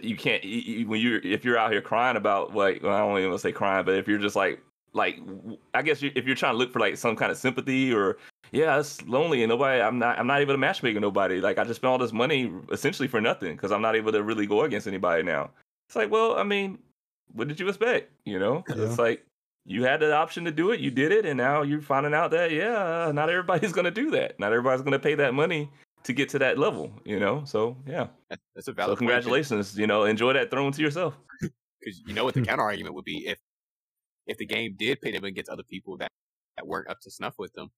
you 0.02 0.16
can't 0.16 0.42
you, 0.44 0.58
you- 0.60 0.88
when 0.88 1.00
you're 1.00 1.18
if 1.20 1.44
you're 1.44 1.58
out 1.58 1.70
here 1.72 1.80
crying 1.80 2.16
about 2.16 2.54
like 2.54 2.82
well, 2.82 2.92
I 2.94 2.98
don't 2.98 3.16
even 3.18 3.30
want 3.30 3.40
to 3.40 3.48
say 3.48 3.52
crying, 3.52 3.84
but 3.84 3.94
if 3.94 4.08
you're 4.08 4.18
just 4.18 4.36
like 4.36 4.60
like 4.92 5.18
I 5.74 5.82
guess 5.82 6.00
you, 6.02 6.10
if 6.14 6.26
you're 6.26 6.34
trying 6.36 6.54
to 6.54 6.58
look 6.58 6.72
for 6.72 6.80
like 6.80 6.96
some 6.96 7.16
kind 7.16 7.30
of 7.30 7.36
sympathy 7.38 7.92
or 7.92 8.16
yeah, 8.52 8.78
it's 8.78 9.02
lonely 9.06 9.42
and 9.42 9.50
nobody 9.50 9.80
I'm 9.82 9.98
not 9.98 10.18
I'm 10.18 10.26
not 10.26 10.40
able 10.40 10.54
to 10.54 10.58
matchmake 10.58 10.94
with 10.94 11.02
nobody. 11.02 11.40
Like 11.40 11.58
I 11.58 11.64
just 11.64 11.76
spent 11.76 11.90
all 11.90 11.98
this 11.98 12.12
money 12.12 12.52
essentially 12.72 13.08
for 13.08 13.20
nothing 13.20 13.52
because 13.56 13.72
I'm 13.72 13.82
not 13.82 13.94
able 13.96 14.12
to 14.12 14.22
really 14.22 14.46
go 14.46 14.62
against 14.62 14.86
anybody 14.86 15.22
now. 15.22 15.50
It's 15.88 15.96
like 15.96 16.10
well, 16.10 16.36
I 16.36 16.42
mean, 16.42 16.78
what 17.34 17.48
did 17.48 17.60
you 17.60 17.68
expect? 17.68 18.10
You 18.24 18.38
know, 18.38 18.64
Yeah. 18.68 18.84
it's 18.84 18.98
like 18.98 19.24
you 19.68 19.82
had 19.82 19.98
the 20.00 20.14
option 20.14 20.44
to 20.44 20.52
do 20.52 20.70
it, 20.70 20.78
you 20.80 20.90
did 20.92 21.10
it, 21.12 21.26
and 21.26 21.36
now 21.36 21.62
you're 21.62 21.80
finding 21.82 22.14
out 22.14 22.30
that 22.30 22.50
yeah, 22.52 23.10
not 23.12 23.28
everybody's 23.28 23.72
gonna 23.72 23.90
do 23.90 24.10
that. 24.12 24.38
Not 24.40 24.52
everybody's 24.52 24.82
gonna 24.82 24.98
pay 24.98 25.14
that 25.16 25.34
money 25.34 25.70
to 26.06 26.12
get 26.12 26.28
to 26.30 26.38
that 26.40 26.58
level. 26.58 26.92
You 27.04 27.20
know, 27.20 27.44
so 27.44 27.76
yeah. 27.86 28.08
That's 28.30 28.68
a 28.68 28.72
So 28.72 28.72
valid. 28.72 28.98
congratulations, 28.98 29.78
you 29.78 29.86
know, 29.86 30.04
enjoy 30.04 30.32
that 30.34 30.50
throne 30.50 30.72
to 30.72 30.82
yourself. 30.82 31.16
Because 31.80 32.02
you 32.06 32.14
know 32.14 32.24
what 32.24 32.34
the 32.34 32.40
counter 32.48 32.62
argument 32.64 32.94
would 32.94 33.04
be 33.04 33.26
if 33.26 33.38
if 34.26 34.38
the 34.38 34.46
game 34.46 34.74
did 34.76 35.00
pay 35.00 35.12
them 35.12 35.24
against 35.24 35.50
other 35.50 35.62
people 35.62 35.96
that, 35.98 36.10
that 36.56 36.66
weren't 36.66 36.88
up 36.90 36.98
to 37.02 37.10
snuff 37.10 37.34
with 37.38 37.52
them, 37.52 37.70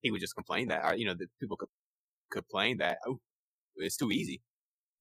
he 0.00 0.10
would 0.10 0.20
just 0.20 0.34
complain 0.34 0.68
that 0.68 0.84
or, 0.84 0.94
you 0.96 1.06
know 1.06 1.14
the 1.14 1.26
people 1.40 1.56
could 1.56 1.68
complain 2.32 2.78
that 2.78 2.98
oh 3.06 3.20
it's 3.76 3.96
too 3.96 4.10
easy. 4.12 4.40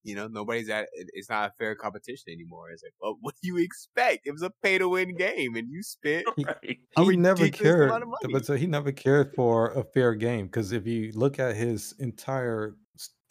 You 0.04 0.16
know, 0.16 0.28
nobody's 0.28 0.70
at. 0.70 0.88
It's 0.94 1.30
not 1.30 1.50
a 1.50 1.54
fair 1.58 1.76
competition 1.76 2.32
anymore. 2.32 2.72
It's 2.72 2.84
like, 2.84 2.94
well, 3.02 3.18
what 3.22 3.36
do 3.42 3.48
you 3.48 3.58
expect? 3.58 4.28
It 4.28 4.32
was 4.32 4.42
a 4.42 4.52
pay 4.62 4.78
to 4.78 4.90
win 4.90 5.16
game, 5.16 5.56
and 5.56 5.70
you 5.70 5.82
spent. 5.84 6.26
Right. 6.38 6.80
a 6.98 7.04
he 7.04 7.16
never 7.18 7.44
ridiculous 7.44 7.76
cared, 7.76 7.90
amount 7.90 8.04
of 8.04 8.10
money. 8.10 8.34
but 8.34 8.46
so 8.46 8.56
he 8.56 8.68
never 8.68 8.92
cared 8.92 9.34
for 9.34 9.72
a 9.72 9.84
fair 9.84 10.14
game 10.14 10.46
because 10.48 10.72
if 10.72 10.86
you 10.86 11.12
look 11.14 11.40
at 11.40 11.56
his 11.56 11.94
entire 12.00 12.76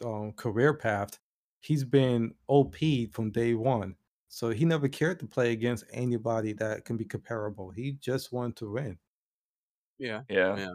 um, 0.05 0.33
career 0.33 0.75
path, 0.75 1.19
he's 1.61 1.85
been 1.85 2.35
OP 2.49 2.77
from 3.13 3.31
day 3.31 3.55
one. 3.55 3.95
So 4.29 4.49
he 4.49 4.65
never 4.65 4.89
cared 4.89 5.21
to 5.21 5.27
play 5.27 5.53
against 5.53 5.85
anybody 5.93 6.55
that 6.55 6.87
can 6.87 6.97
be 6.97 7.05
comparable. 7.05 7.71
He 7.71 7.93
just 8.01 8.33
wanted 8.33 8.57
to 8.57 8.73
win. 8.73 8.99
Yeah, 9.99 10.23
Yeah. 10.29 10.57
Yeah. 10.57 10.73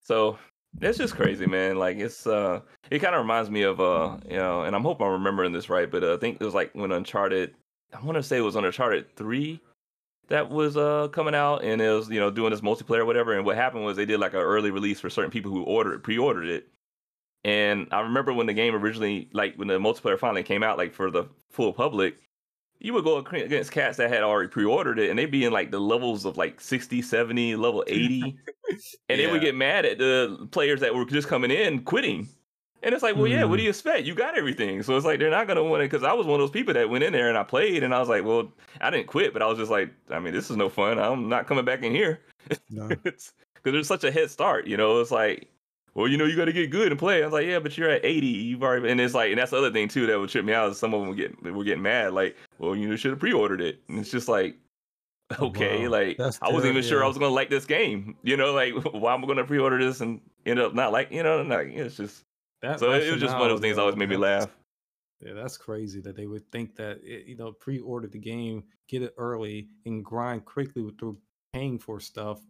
So 0.00 0.38
it's 0.80 0.98
just 0.98 1.14
crazy, 1.14 1.46
man. 1.46 1.76
Like 1.76 1.98
it's 1.98 2.26
uh 2.26 2.60
it 2.90 2.98
kind 3.00 3.14
of 3.14 3.20
reminds 3.22 3.50
me 3.50 3.62
of 3.62 3.80
uh 3.80 4.18
you 4.28 4.36
know, 4.36 4.62
and 4.62 4.74
I'm 4.74 4.82
hoping 4.82 5.06
I'm 5.06 5.12
remembering 5.12 5.52
this 5.52 5.68
right, 5.68 5.90
but 5.90 6.04
uh, 6.04 6.14
I 6.14 6.16
think 6.16 6.40
it 6.40 6.44
was 6.44 6.54
like 6.54 6.74
when 6.74 6.92
Uncharted 6.92 7.54
I 7.92 8.04
want 8.04 8.16
to 8.16 8.22
say 8.22 8.38
it 8.38 8.42
was 8.42 8.56
Uncharted 8.56 9.14
3 9.16 9.60
that 10.28 10.50
was 10.50 10.76
uh 10.76 11.08
coming 11.08 11.34
out 11.34 11.64
and 11.64 11.80
it 11.80 11.90
was, 11.90 12.08
you 12.10 12.20
know, 12.20 12.30
doing 12.30 12.50
this 12.50 12.60
multiplayer 12.60 13.00
or 13.00 13.04
whatever 13.06 13.34
and 13.34 13.44
what 13.46 13.56
happened 13.56 13.84
was 13.84 13.96
they 13.96 14.06
did 14.06 14.20
like 14.20 14.34
an 14.34 14.40
early 14.40 14.70
release 14.70 15.00
for 15.00 15.10
certain 15.10 15.30
people 15.30 15.50
who 15.50 15.62
ordered 15.64 16.02
pre-ordered 16.02 16.48
it. 16.48 16.68
And 17.44 17.88
I 17.92 18.00
remember 18.00 18.32
when 18.32 18.46
the 18.46 18.54
game 18.54 18.74
originally 18.74 19.28
like 19.32 19.56
when 19.56 19.68
the 19.68 19.78
multiplayer 19.78 20.18
finally 20.18 20.42
came 20.42 20.62
out 20.62 20.78
like 20.78 20.94
for 20.94 21.10
the 21.10 21.26
full 21.50 21.72
public, 21.72 22.16
you 22.84 22.92
would 22.92 23.04
go 23.04 23.16
against 23.18 23.72
cats 23.72 23.96
that 23.96 24.10
had 24.10 24.22
already 24.22 24.48
pre-ordered 24.48 24.98
it 24.98 25.08
and 25.08 25.18
they'd 25.18 25.30
be 25.30 25.44
in 25.44 25.52
like 25.52 25.70
the 25.70 25.80
levels 25.80 26.26
of 26.26 26.36
like 26.36 26.60
60 26.60 27.00
70 27.00 27.56
level 27.56 27.82
80 27.88 28.36
and 29.08 29.20
they 29.20 29.26
would 29.26 29.40
get 29.40 29.54
mad 29.54 29.86
at 29.86 29.98
the 29.98 30.48
players 30.50 30.80
that 30.80 30.94
were 30.94 31.06
just 31.06 31.26
coming 31.26 31.50
in 31.50 31.82
quitting. 31.82 32.28
And 32.82 32.92
it's 32.92 33.02
like 33.02 33.16
well 33.16 33.26
yeah 33.26 33.44
what 33.44 33.56
do 33.56 33.62
hmm. 33.62 33.64
you 33.64 33.70
expect? 33.70 34.06
You 34.06 34.14
got 34.14 34.36
everything. 34.36 34.82
So 34.82 34.96
it's 34.96 35.06
like 35.06 35.18
they're 35.18 35.30
not 35.30 35.46
going 35.46 35.56
to 35.56 35.64
want 35.64 35.82
it 35.82 35.90
because 35.90 36.04
i 36.04 36.12
was 36.12 36.26
one 36.26 36.34
of 36.34 36.40
those 36.40 36.50
people 36.50 36.74
that 36.74 36.90
went 36.90 37.04
in 37.04 37.14
there 37.14 37.30
and 37.30 37.38
i 37.38 37.42
played 37.42 37.82
and 37.82 37.94
i 37.94 38.00
was 38.00 38.10
like 38.10 38.24
well 38.24 38.52
i 38.82 38.90
didn't 38.90 39.06
quit 39.06 39.32
but 39.32 39.40
i 39.40 39.46
was 39.46 39.56
just 39.56 39.70
like 39.70 39.90
i 40.10 40.18
mean 40.18 40.34
this 40.34 40.50
is 40.50 40.56
no 40.56 40.68
fun. 40.68 40.98
I'm 40.98 41.28
not 41.28 41.46
coming 41.46 41.64
back 41.64 41.82
in 41.82 41.92
here. 41.92 42.20
No. 42.68 42.88
because 43.02 43.32
there's 43.62 43.88
such 43.88 44.04
a 44.04 44.12
head 44.12 44.30
start 44.30 44.66
you 44.66 44.76
know? 44.76 45.00
It's 45.00 45.10
like 45.10 45.48
well, 45.94 46.08
you 46.08 46.16
know, 46.16 46.24
you 46.24 46.36
got 46.36 46.46
to 46.46 46.52
get 46.52 46.70
good 46.70 46.90
and 46.90 46.98
play. 46.98 47.22
I 47.22 47.26
was 47.26 47.32
like, 47.32 47.46
yeah, 47.46 47.58
but 47.60 47.76
you're 47.78 47.90
at 47.90 48.04
80. 48.04 48.26
You've 48.26 48.62
already, 48.62 48.90
and 48.90 49.00
it's 49.00 49.14
like, 49.14 49.30
and 49.30 49.38
that's 49.38 49.50
the 49.52 49.58
other 49.58 49.70
thing 49.70 49.88
too 49.88 50.06
that 50.06 50.18
would 50.18 50.28
trip 50.30 50.44
me 50.44 50.52
out. 50.52 50.70
Is 50.70 50.78
some 50.78 50.92
of 50.94 51.00
them 51.00 51.08
were 51.10 51.14
getting, 51.14 51.54
were 51.54 51.64
getting 51.64 51.82
mad. 51.82 52.12
Like, 52.14 52.36
well, 52.58 52.74
you 52.74 52.96
should 52.96 53.10
have 53.12 53.20
pre-ordered 53.20 53.60
it. 53.60 53.80
And 53.88 53.98
it's 54.00 54.10
just 54.10 54.28
like, 54.28 54.56
oh, 55.38 55.46
okay, 55.46 55.84
Wow. 55.84 55.92
like 55.92 56.16
That's 56.18 56.38
I 56.42 56.50
wasn't 56.52 56.72
even 56.72 56.82
sure 56.82 57.02
I 57.02 57.06
was 57.08 57.16
gonna 57.16 57.32
like 57.32 57.48
this 57.48 57.64
game. 57.64 58.16
You 58.22 58.36
know, 58.36 58.52
like 58.52 58.74
why 58.92 59.14
am 59.14 59.24
I 59.24 59.26
gonna 59.26 59.44
pre-order 59.44 59.82
this 59.82 60.00
and 60.00 60.20
end 60.44 60.58
up 60.58 60.74
not 60.74 60.92
like, 60.92 61.10
you 61.10 61.22
know, 61.22 61.42
like 61.42 61.68
it's 61.68 61.96
just. 61.96 62.22
That 62.62 62.80
So 62.80 62.92
it 62.92 63.10
was 63.10 63.20
just 63.20 63.34
one 63.34 63.44
of 63.44 63.50
those 63.50 63.60
things 63.60 63.76
that 63.76 63.80
though, 63.80 63.86
always 63.86 63.96
made 63.96 64.08
me 64.08 64.16
laugh. 64.16 64.48
Yeah, 65.20 65.32
that's 65.34 65.56
crazy 65.56 66.00
that 66.02 66.16
they 66.16 66.26
would 66.26 66.50
think 66.50 66.74
that 66.76 67.00
it, 67.02 67.26
you 67.26 67.36
know 67.36 67.52
pre-order 67.52 68.08
the 68.08 68.18
game, 68.18 68.64
get 68.88 69.02
it 69.02 69.14
early, 69.16 69.68
and 69.86 70.04
grind 70.04 70.44
quickly 70.44 70.82
with- 70.82 70.98
through 70.98 71.18
paying 71.52 71.78
for 71.78 72.00
stuff. 72.00 72.40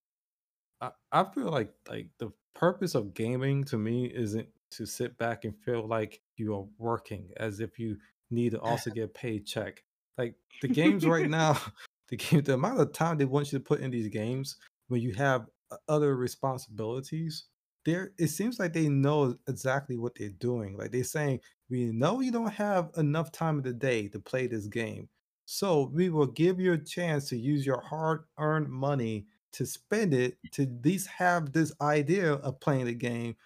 I, 0.80 0.90
I 1.12 1.24
feel 1.24 1.51
like 1.51 1.72
like 1.88 2.09
the 2.18 2.32
purpose 2.55 2.94
of 2.94 3.14
gaming 3.14 3.64
to 3.64 3.78
me 3.78 4.07
isn't 4.07 4.48
to 4.72 4.86
sit 4.86 5.16
back 5.18 5.44
and 5.44 5.57
feel 5.57 5.86
like 5.86 6.20
you 6.36 6.55
are 6.55 6.66
working 6.78 7.30
as 7.36 7.61
if 7.61 7.78
you 7.78 7.96
need 8.30 8.52
to 8.52 8.61
also 8.61 8.90
get 8.90 9.05
a 9.05 9.09
paycheck. 9.09 9.82
Like 10.18 10.34
the 10.62 10.68
games 10.68 11.07
right 11.07 11.28
now, 11.30 11.59
the 12.09 12.16
game, 12.16 12.42
the 12.42 12.55
amount 12.55 12.80
of 12.80 12.92
time 12.92 13.18
they 13.18 13.24
want 13.24 13.52
you 13.52 13.59
to 13.59 13.64
put 13.64 13.80
in 13.80 13.90
these 13.90 14.09
games 14.09 14.57
when 14.88 15.00
you 15.00 15.12
have 15.14 15.46
uh, 15.70 15.76
other 15.88 16.16
responsibilities, 16.16 17.44
there 17.84 18.12
it 18.18 18.28
seems 18.28 18.59
like 18.59 18.72
they 18.72 18.88
know 18.88 19.36
exactly 19.48 19.96
what 19.96 20.14
they're 20.16 20.30
doing. 20.30 20.76
Like 20.76 20.90
they're 20.90 21.05
saying, 21.05 21.40
we 21.70 21.92
know 21.92 22.20
you 22.20 22.32
don't 22.32 22.52
have 22.52 22.90
enough 22.96 23.32
time 23.32 23.59
of 23.59 23.64
the 23.64 23.72
day 23.72 24.09
to 24.09 24.18
play 24.18 24.46
this 24.46 24.66
game. 24.66 25.09
So 25.46 25.90
we 25.92 26.09
will 26.09 26.26
give 26.26 26.59
you 26.59 26.72
a 26.72 26.78
chance 26.78 27.28
to 27.28 27.36
use 27.36 27.66
your 27.66 27.80
hard-earned 27.80 28.68
money 28.68 29.26
to 29.55 29.66
spend 29.66 30.14
it 30.14 30.38
to 30.52 30.64
at 30.64 30.84
least 30.84 31.09
have 31.09 31.52
this 31.52 31.72
idea 31.80 32.34
of 32.34 32.61
playing 32.61 32.86
the 32.86 32.94
game 32.94 33.36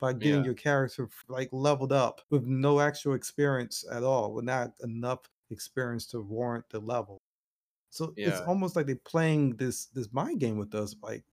by 0.00 0.12
getting 0.12 0.40
Yeah. 0.40 0.46
your 0.46 0.54
character 0.54 1.08
like 1.28 1.48
leveled 1.52 1.92
up 1.92 2.20
with 2.30 2.44
no 2.44 2.80
actual 2.80 3.14
experience 3.14 3.84
at 3.90 4.02
all, 4.04 4.34
with 4.34 4.44
not 4.44 4.74
enough 4.82 5.20
experience 5.50 6.06
to 6.08 6.20
warrant 6.22 6.68
the 6.70 6.80
level. 6.80 7.18
So 7.90 8.12
it's 8.16 8.40
almost 8.42 8.76
like 8.76 8.86
they're 8.86 8.96
playing 8.96 9.56
this 9.56 9.86
this 9.86 10.12
mind 10.12 10.40
game 10.40 10.58
with 10.58 10.74
us. 10.74 10.94
Like 11.02 11.24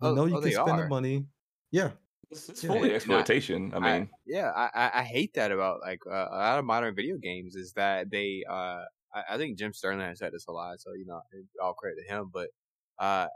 we 0.00 0.08
Oh- 0.08 0.14
know 0.14 0.26
you 0.26 0.36
oh, 0.36 0.40
can 0.40 0.50
they 0.50 0.54
spend 0.54 0.78
the 0.78 0.88
money. 0.88 1.26
Yeah. 1.72 1.92
It's, 2.30 2.48
it's 2.48 2.64
Yeah. 2.64 2.68
fully 2.70 2.84
And 2.84 2.92
I- 2.92 2.96
exploitation. 2.96 3.74
I 3.74 3.78
mean, 3.80 4.10
yeah, 4.26 4.50
I, 4.52 4.70
I 4.74 5.00
I 5.00 5.04
hate 5.04 5.34
that 5.34 5.52
about 5.52 5.80
like 5.82 6.00
uh, 6.06 6.28
a 6.30 6.36
lot 6.38 6.58
of 6.58 6.64
modern 6.64 6.94
video 6.94 7.18
games 7.18 7.54
is 7.56 7.72
that 7.74 8.10
they 8.10 8.44
uh 8.48 8.84
I, 9.14 9.22
I 9.32 9.36
think 9.38 9.58
Jim 9.58 9.72
Sterling 9.74 10.00
has 10.00 10.18
said 10.20 10.32
this 10.32 10.46
a 10.48 10.52
lot, 10.52 10.80
so 10.80 10.94
you 10.94 11.06
know 11.06 11.20
all 11.62 11.74
credit 11.74 11.98
to 12.02 12.14
him, 12.14 12.30
but 12.32 12.50
uh 12.98 13.28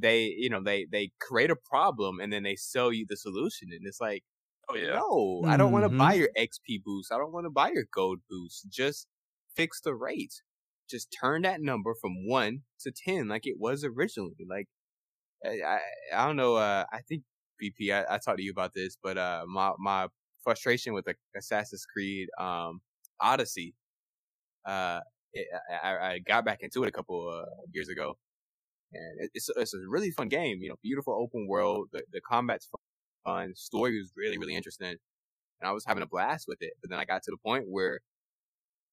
they 0.00 0.24
you 0.36 0.50
know 0.50 0.62
they 0.62 0.86
they 0.90 1.10
create 1.20 1.50
a 1.50 1.56
problem 1.56 2.20
and 2.20 2.32
then 2.32 2.42
they 2.42 2.56
sell 2.56 2.92
you 2.92 3.06
the 3.08 3.16
solution 3.16 3.68
and 3.72 3.86
it's 3.86 4.00
like 4.00 4.24
oh 4.68 4.74
yeah, 4.76 4.88
no 4.92 5.44
I 5.48 5.56
don't 5.56 5.72
want 5.72 5.84
to 5.84 5.90
buy 5.90 6.14
your 6.14 6.30
XP 6.36 6.78
boost 6.78 7.12
I 7.12 7.18
don't 7.18 7.32
want 7.32 7.46
to 7.46 7.50
buy 7.50 7.70
your 7.70 7.86
gold 7.92 8.20
boost 8.28 8.68
just 8.70 9.06
fix 9.54 9.80
the 9.80 9.94
rate 9.94 10.42
just 10.90 11.14
turn 11.20 11.42
that 11.42 11.60
number 11.60 11.94
from 11.94 12.26
one 12.26 12.62
to 12.80 12.92
ten 12.92 13.28
like 13.28 13.46
it 13.46 13.56
was 13.58 13.84
originally 13.84 14.46
like 14.48 14.68
I 15.44 15.60
I, 15.62 15.80
I 16.14 16.26
don't 16.26 16.36
know 16.36 16.56
uh 16.56 16.84
I 16.92 17.02
think 17.02 17.24
BP 17.62 17.92
I, 17.92 18.04
I 18.14 18.18
talked 18.18 18.38
to 18.38 18.44
you 18.44 18.50
about 18.52 18.74
this 18.74 18.96
but 19.02 19.18
uh 19.18 19.44
my 19.48 19.72
my 19.78 20.08
frustration 20.42 20.94
with 20.94 21.04
the 21.06 21.16
Assassin's 21.36 21.86
Creed 21.86 22.28
um 22.38 22.80
Odyssey 23.20 23.74
uh 24.64 25.00
it, 25.32 25.48
I, 25.82 25.88
I- 25.94 26.10
I 26.14 26.18
got 26.20 26.44
back 26.44 26.60
into 26.62 26.82
it 26.84 26.88
a 26.88 26.92
couple 26.92 27.28
uh, 27.28 27.46
years 27.72 27.88
ago 27.88 28.18
and 28.92 29.28
it's 29.34 29.48
it's 29.56 29.74
a 29.74 29.78
really 29.88 30.10
fun 30.10 30.28
game 30.28 30.58
you 30.60 30.68
know 30.68 30.76
beautiful 30.82 31.14
open 31.14 31.46
world 31.48 31.88
the 31.92 32.02
the 32.12 32.20
combat's 32.20 32.68
fun 33.24 33.52
story 33.56 33.98
was 33.98 34.12
really 34.16 34.38
really 34.38 34.54
interesting 34.54 34.88
and 35.60 35.68
I 35.68 35.72
was 35.72 35.84
having 35.86 36.02
a 36.02 36.06
blast 36.06 36.46
with 36.48 36.58
it 36.60 36.72
but 36.82 36.90
then 36.90 36.98
I 37.00 37.04
got 37.04 37.22
to 37.24 37.30
the 37.30 37.38
point 37.44 37.64
where 37.68 38.00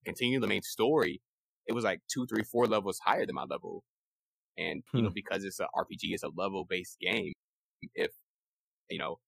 continue 0.05 0.39
the 0.39 0.47
main 0.47 0.61
story, 0.61 1.21
it 1.67 1.73
was 1.73 1.83
like 1.83 2.01
two, 2.11 2.25
three, 2.27 2.43
four 2.43 2.67
levels 2.67 2.99
higher 3.05 3.25
than 3.25 3.35
my 3.35 3.45
level. 3.49 3.83
And 4.57 4.83
you 4.93 5.03
know, 5.03 5.09
Hmm. 5.09 5.13
because 5.15 5.43
it's 5.43 5.59
a 5.59 5.67
RPG, 5.75 6.13
it's 6.13 6.23
a 6.23 6.29
level 6.35 6.65
based 6.69 6.97
game. 6.99 7.33
If 7.95 8.11
you 8.89 8.99
know, 8.99 9.19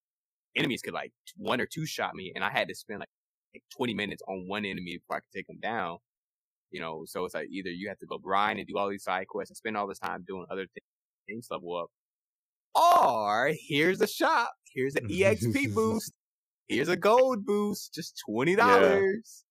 enemies 0.56 0.82
could 0.84 0.94
like 0.94 1.12
one 1.38 1.62
or 1.62 1.66
two 1.66 1.86
shot 1.86 2.16
me, 2.16 2.32
and 2.36 2.44
I 2.44 2.50
had 2.50 2.68
to 2.70 2.76
spend 2.76 3.00
like, 3.02 3.10
like 3.54 3.64
20 3.78 3.94
minutes 3.94 4.22
on 4.28 4.48
one 4.48 4.66
enemy 4.66 4.98
before 4.98 5.18
I 5.18 5.20
could 5.22 5.32
take 5.36 5.48
them 5.48 5.60
down. 5.62 5.98
You 6.76 6.82
know, 6.82 7.04
so 7.06 7.24
it's 7.24 7.34
like 7.34 7.48
either 7.50 7.70
you 7.70 7.88
have 7.88 7.98
to 8.00 8.06
go 8.06 8.18
grind 8.18 8.60
and 8.60 8.68
do 8.68 8.78
all 8.78 8.90
these 8.90 9.06
side 9.06 9.28
quests 9.30 9.52
and 9.52 9.56
spend 9.56 9.78
all 9.78 9.88
this 9.88 9.98
time 9.98 10.26
doing 10.28 10.46
other 10.52 10.68
things 11.26 11.48
to 11.48 11.54
level 11.54 11.78
up, 11.78 11.90
or 12.76 13.54
here's 13.58 14.02
a 14.02 14.08
shop, 14.08 14.52
here's 14.74 14.98
an 14.98 15.08
EXP 15.08 15.74
boost, 15.74 16.12
here's 16.68 16.90
a 16.90 16.98
gold 16.98 17.46
boost, 17.46 17.94
just 17.94 18.22
twenty 18.28 18.58
dollars. 18.58 19.46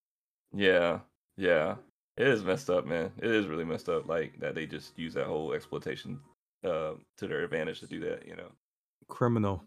Yeah, 0.52 0.98
yeah. 1.38 1.76
It 2.18 2.28
is 2.28 2.44
messed 2.44 2.68
up, 2.68 2.84
man. 2.84 3.10
It 3.22 3.30
is 3.30 3.46
really 3.46 3.64
messed 3.64 3.88
up. 3.88 4.06
Like 4.06 4.38
that 4.40 4.54
they 4.54 4.66
just 4.66 4.98
use 4.98 5.14
that 5.14 5.26
whole 5.26 5.54
exploitation 5.54 6.20
uh, 6.62 6.92
to 7.16 7.26
their 7.26 7.42
advantage 7.42 7.80
to 7.80 7.86
do 7.86 8.00
that. 8.00 8.28
You 8.28 8.36
know. 8.36 8.52
Criminal. 9.08 9.64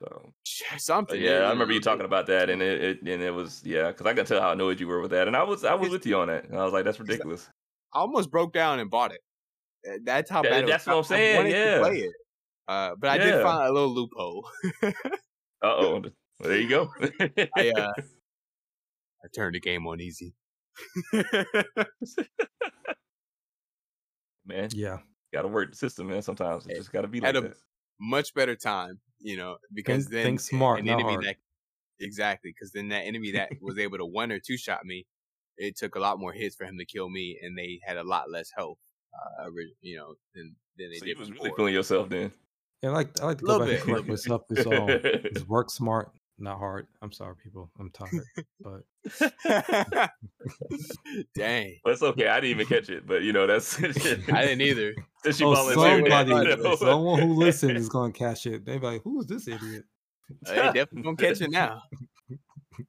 So 0.00 0.32
Something. 0.76 1.20
yeah, 1.20 1.40
I 1.40 1.50
remember 1.50 1.72
you 1.74 1.80
talking 1.80 2.04
about 2.04 2.26
that, 2.26 2.50
and 2.50 2.62
it, 2.62 2.82
it 2.82 3.00
and 3.02 3.22
it 3.22 3.32
was 3.34 3.62
yeah, 3.64 3.88
because 3.88 4.06
I 4.06 4.14
can 4.14 4.24
tell 4.26 4.40
how 4.40 4.52
annoyed 4.52 4.78
you 4.78 4.86
were 4.86 5.00
with 5.00 5.10
that, 5.10 5.26
and 5.26 5.36
I 5.36 5.42
was 5.42 5.64
I 5.64 5.74
was 5.74 5.86
It's- 5.88 5.92
with 5.92 6.06
you 6.06 6.18
on 6.18 6.28
that. 6.28 6.44
And 6.44 6.56
I 6.58 6.62
was 6.64 6.72
like, 6.72 6.84
that's 6.84 7.00
ridiculous. 7.00 7.48
I 7.92 7.98
almost 8.00 8.30
broke 8.30 8.52
down 8.52 8.78
and 8.80 8.88
bought 8.90 9.12
it. 9.12 9.20
Uh, 9.88 9.98
That's 10.04 10.30
how 10.30 10.42
Yeah, 10.44 10.50
bad. 10.50 10.58
it 10.58 10.62
was. 10.66 10.70
that's 10.70 10.86
what 10.86 10.92
I'm 10.92 10.96
I- 10.98 11.00
I 11.00 11.02
saying, 11.08 11.44
to 11.44 11.50
yeah. 11.50 11.78
play 11.80 11.96
it. 12.00 12.12
Uh, 12.68 12.90
but 12.98 13.10
I 13.10 13.18
did 13.18 13.42
find 13.42 13.66
a 13.68 13.72
little 13.72 13.94
loophole. 13.94 14.46
Uh 14.82 14.92
oh, 15.64 16.00
well, 16.00 16.02
there 16.50 16.58
you 16.60 16.68
go. 16.68 16.90
I 17.56 17.70
uh, 17.70 17.92
I 19.24 19.28
turned 19.34 19.54
the 19.56 19.60
game 19.60 19.84
on 19.88 20.00
easy. 20.00 20.34
man, 24.46 24.68
Yeah. 24.72 24.98
got 25.32 25.42
to 25.42 25.48
work 25.48 25.70
the 25.70 25.76
system, 25.76 26.08
man. 26.08 26.22
Sometimes 26.22 26.66
it 26.66 26.70
Hey, 26.72 26.78
just 26.78 26.92
got 26.92 27.02
to 27.02 27.08
be 27.08 27.20
had 27.20 27.34
like 27.34 27.44
a- 27.44 27.48
that. 27.48 27.56
Much 28.00 28.32
better 28.34 28.54
time, 28.54 29.00
you 29.20 29.36
know, 29.36 29.56
because 29.72 30.04
Think- 30.04 30.12
then 30.12 30.24
think 30.24 30.40
smart, 30.40 30.80
an 30.80 30.86
not 30.86 30.94
enemy 30.94 31.12
hard. 31.14 31.24
that 31.24 31.36
exactly 32.00 32.52
because 32.52 32.72
then 32.72 32.88
that 32.88 33.00
enemy 33.02 33.32
that 33.32 33.50
was 33.60 33.78
able 33.78 33.98
to 33.98 34.06
one 34.06 34.30
or 34.32 34.38
two 34.38 34.56
shot 34.56 34.84
me, 34.84 35.06
it 35.56 35.76
took 35.76 35.94
a 35.96 36.00
lot 36.00 36.18
more 36.20 36.32
hits 36.32 36.54
for 36.56 36.64
him 36.64 36.78
to 36.78 36.84
kill 36.84 37.08
me, 37.08 37.38
and 37.42 37.56
they 37.58 37.80
had 37.84 37.96
a 37.96 38.04
lot 38.04 38.30
less 38.30 38.50
health. 38.56 38.78
Uh, 39.40 39.48
you 39.80 39.96
know, 39.96 40.14
than 40.34 40.54
than 40.76 40.90
they 40.90 40.98
So 40.98 41.04
did 41.06 41.14
you 41.16 41.18
was 41.18 41.30
really 41.30 41.42
before. 41.44 41.56
feeling 41.56 41.74
yourself 41.74 42.08
then. 42.08 42.30
Yeah, 42.82 42.90
I 42.90 42.92
like 42.92 43.20
I 43.20 43.24
like 43.24 43.38
to 43.38 43.44
Little 43.46 43.60
go 43.60 43.66
back 43.66 43.68
bit, 43.68 43.80
and 43.80 43.90
correct 44.06 44.08
little 44.08 44.12
myself. 44.12 44.42
It's 44.50 44.66
all 44.66 44.88
it's 44.90 45.48
work 45.48 45.70
smart, 45.70 46.12
not 46.38 46.58
hard. 46.58 46.86
I'm 47.02 47.12
sorry, 47.12 47.34
people. 47.42 47.70
I'm 47.78 47.90
tired, 47.90 48.24
but 48.60 48.82
Dang, 51.34 51.76
But 51.82 51.92
it's 51.92 52.02
okay. 52.02 52.28
I 52.28 52.40
didn't 52.40 52.60
even 52.60 52.66
catch 52.66 52.88
it, 52.90 53.06
but 53.06 53.22
you 53.22 53.32
know 53.32 53.46
that's. 53.46 53.78
I 53.82 53.88
didn't 53.88 54.60
either. 54.60 54.94
Since 55.24 55.40
you 55.40 55.48
oh, 55.48 55.54
volunteered 55.54 56.10
somebody, 56.10 56.50
you 56.50 56.56
know. 56.56 56.76
someone 56.76 57.20
who 57.20 57.34
listens 57.34 57.80
is 57.80 57.88
gonna 57.88 58.12
catch 58.12 58.46
it. 58.46 58.64
They 58.64 58.78
be 58.78 58.86
like, 58.86 59.02
"Who 59.02 59.20
is 59.20 59.26
this 59.26 59.48
idiot?" 59.48 59.84
They 60.42 60.54
definitely 60.54 61.02
gonna 61.02 61.16
catch 61.16 61.40
it 61.40 61.50
now. 61.50 61.82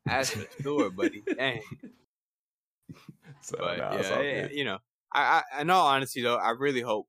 That's 0.06 0.32
for 0.32 0.46
sure, 0.62 0.90
buddy. 0.92 1.24
Dang. 1.36 1.62
So, 3.42 3.58
But 3.58 3.78
nah, 3.78 3.96
yeah, 3.96 4.22
yeah, 4.22 4.48
you 4.52 4.66
know, 4.66 4.80
I, 5.14 5.42
I, 5.54 5.62
in 5.62 5.70
all 5.70 5.88
honesty 5.88 6.22
though, 6.22 6.36
I 6.36 6.52
really 6.52 6.82
hope 6.82 7.08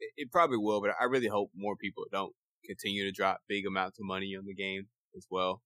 it, 0.00 0.10
it 0.16 0.32
probably 0.32 0.56
will, 0.56 0.80
but 0.80 0.90
I 1.00 1.04
really 1.04 1.28
hope 1.28 1.50
more 1.54 1.76
people 1.76 2.04
don't 2.10 2.34
continue 2.64 3.04
to 3.04 3.12
drop 3.12 3.40
big 3.48 3.66
amounts 3.66 3.98
of 3.98 4.06
money 4.06 4.34
on 4.36 4.46
the 4.46 4.54
game 4.54 4.86
as 5.18 5.26
well. 5.30 5.62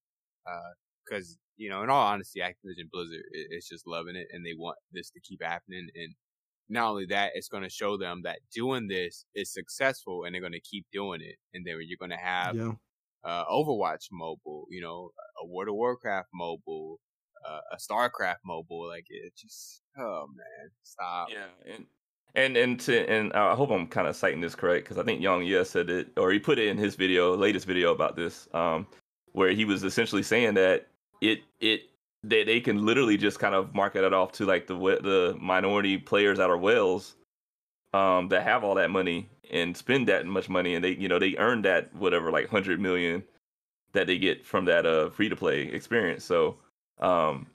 Uh, 0.50 0.72
cause, 1.11 1.38
you 1.59 1.70
know, 1.70 1.84
in 1.84 1.90
all 1.90 2.07
honesty, 2.07 2.40
Activision 2.40 2.90
Blizzard 2.92 3.22
i- 3.36 3.57
is 3.57 3.68
just 3.68 3.86
loving 3.86 4.16
it 4.16 4.28
and 4.32 4.46
they 4.46 4.55
want 4.59 4.78
this 4.92 5.11
to 5.12 5.20
keep 5.20 5.42
happening. 5.44 5.88
And 5.96 6.14
not 6.68 6.90
only 6.90 7.07
that, 7.07 7.32
it's 7.36 7.48
going 7.48 7.64
to 7.64 7.70
show 7.70 7.98
them 7.98 8.22
that 8.24 8.40
doing 8.55 8.88
this 8.88 9.26
is 9.34 9.53
successful 9.53 10.24
and 10.24 10.34
they're 10.34 10.42
going 10.42 10.53
to 10.55 10.61
keep 10.61 10.86
doing 10.92 11.20
it. 11.22 11.36
And 11.55 11.66
then 11.66 11.78
you're 11.82 11.98
going 12.00 12.11
to 12.18 12.24
have 12.24 12.57
Yeah, 12.57 12.72
uh, 13.24 13.44
Overwatch 13.46 14.09
mobile, 14.12 14.66
you 14.70 14.80
know, 14.82 15.11
a 15.42 15.46
World 15.46 15.68
of 15.68 15.74
Warcraft 15.76 16.28
mobile, 16.34 17.00
uh, 17.46 17.61
a 17.72 17.76
StarCraft 17.76 18.38
mobile. 18.44 18.88
Like 18.88 19.07
it 19.11 19.34
just, 19.36 19.82
oh 19.98 20.26
man, 20.34 20.70
stop. 20.82 21.28
Yeah, 21.30 21.48
and 21.66 21.86
and 22.34 22.57
and 22.57 22.80
to 22.80 23.09
and 23.11 23.32
I 23.32 23.55
hope 23.55 23.70
I'm 23.70 23.86
kind 23.86 24.07
of 24.09 24.16
citing 24.16 24.40
this 24.40 24.55
correct 24.55 24.84
because 24.84 24.98
I 24.98 25.05
think 25.05 25.20
Young 25.20 25.44
Yes 25.44 25.70
said 25.70 25.90
it, 25.90 26.12
or 26.16 26.30
he 26.32 26.38
put 26.38 26.59
it 26.59 26.68
in 26.68 26.78
his 26.78 26.96
video, 26.96 27.36
latest 27.36 27.66
video 27.66 27.92
about 27.92 28.16
this, 28.16 28.48
um, 28.55 28.86
where 29.33 29.51
he 29.51 29.64
was 29.64 29.85
essentially 29.85 30.22
saying 30.22 30.55
that 30.55 30.87
it 31.20 31.41
it 31.61 31.83
they 32.22 32.45
they 32.45 32.61
can 32.61 32.85
literally 32.85 33.16
just 33.16 33.39
kind 33.39 33.55
of 33.55 33.74
market 33.74 34.05
it 34.05 34.12
off 34.12 34.33
to 34.33 34.47
like 34.47 34.66
the 34.66 34.74
the 34.74 35.37
minority 35.41 35.99
players 35.99 36.39
that 36.39 36.51
are 36.51 36.59
whales, 36.59 37.16
um, 37.95 38.28
that 38.28 38.43
have 38.43 38.64
all 38.64 38.74
that 38.74 38.91
money 38.91 39.28
and 39.51 39.76
spend 39.76 40.09
that 40.09 40.26
much 40.26 40.49
money, 40.49 40.74
and 40.74 40.85
they 40.85 40.93
you 40.93 41.09
know 41.09 41.18
they 41.18 41.37
earn 41.39 41.62
that 41.62 41.95
whatever 41.95 42.30
like 42.30 42.49
hundred 42.49 42.80
million 42.80 43.22
that 43.93 44.07
they 44.07 44.18
get 44.18 44.45
from 44.45 44.64
that 44.64 44.87
uh 44.87 45.11
free 45.11 45.28
to 45.28 45.37
play 45.37 45.62
experience. 45.62 46.24
So 46.24 46.57
um 47.01 47.47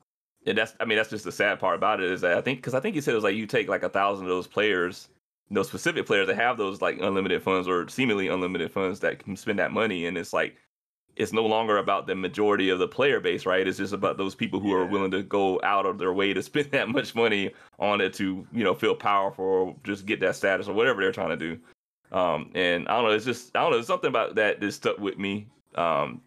and 0.45 0.57
that's 0.57 0.75
I 0.79 0.85
mean 0.85 0.97
that's 0.97 1.09
just 1.09 1.25
the 1.25 1.31
sad 1.31 1.59
part 1.59 1.75
about 1.75 2.01
it 2.01 2.11
is 2.11 2.21
that 2.21 2.37
I 2.37 2.41
think 2.41 2.59
because 2.59 2.73
I 2.73 2.79
think 2.79 2.95
he 2.95 3.01
said 3.01 3.11
it 3.11 3.15
was 3.15 3.23
like 3.23 3.35
you 3.35 3.47
take 3.47 3.67
like 3.67 3.83
a 3.83 3.89
thousand 3.89 4.25
of 4.25 4.29
those 4.29 4.47
players, 4.47 5.09
those 5.51 5.67
specific 5.67 6.05
players 6.05 6.27
that 6.27 6.35
have 6.35 6.57
those 6.57 6.81
like 6.81 6.99
unlimited 7.01 7.41
funds 7.43 7.67
or 7.67 7.87
seemingly 7.89 8.27
unlimited 8.27 8.71
funds 8.71 8.99
that 9.01 9.19
can 9.19 9.35
spend 9.35 9.59
that 9.59 9.71
money, 9.71 10.05
and 10.05 10.17
it's 10.17 10.33
like 10.33 10.57
it's 11.17 11.33
no 11.33 11.45
longer 11.45 11.77
about 11.77 12.05
the 12.05 12.15
majority 12.15 12.69
of 12.69 12.79
the 12.79 12.87
player 12.87 13.19
base, 13.19 13.45
right? 13.45 13.67
It's 13.67 13.79
just 13.79 13.93
about 13.93 14.17
those 14.17 14.35
people 14.35 14.59
who 14.59 14.71
are 14.73 14.85
willing 14.85 15.11
to 15.11 15.23
go 15.23 15.59
out 15.63 15.85
of 15.85 15.97
their 15.97 16.13
way 16.13 16.33
to 16.33 16.43
spend 16.43 16.67
that 16.71 16.89
much 16.89 17.15
money 17.15 17.51
on 17.79 18.01
it 18.01 18.13
to 18.15 18.47
you 18.51 18.63
know 18.63 18.73
feel 18.73 18.95
powerful 18.95 19.45
or 19.45 19.75
just 19.83 20.05
get 20.05 20.19
that 20.21 20.35
status 20.35 20.67
or 20.67 20.73
whatever 20.73 21.01
they're 21.01 21.11
trying 21.11 21.37
to 21.37 21.37
do. 21.37 21.59
Um, 22.11 22.51
and 22.55 22.87
I 22.87 22.95
don't 22.95 23.05
know, 23.05 23.11
it's 23.11 23.25
just 23.25 23.55
I 23.55 23.61
don't 23.61 23.71
know, 23.71 23.79
it's 23.79 23.87
something 23.87 24.09
about 24.09 24.35
that 24.35 24.61
that 24.61 24.71
stuck 24.71 24.99
with 24.99 25.17
me. 25.17 25.47
Um, 25.75 26.21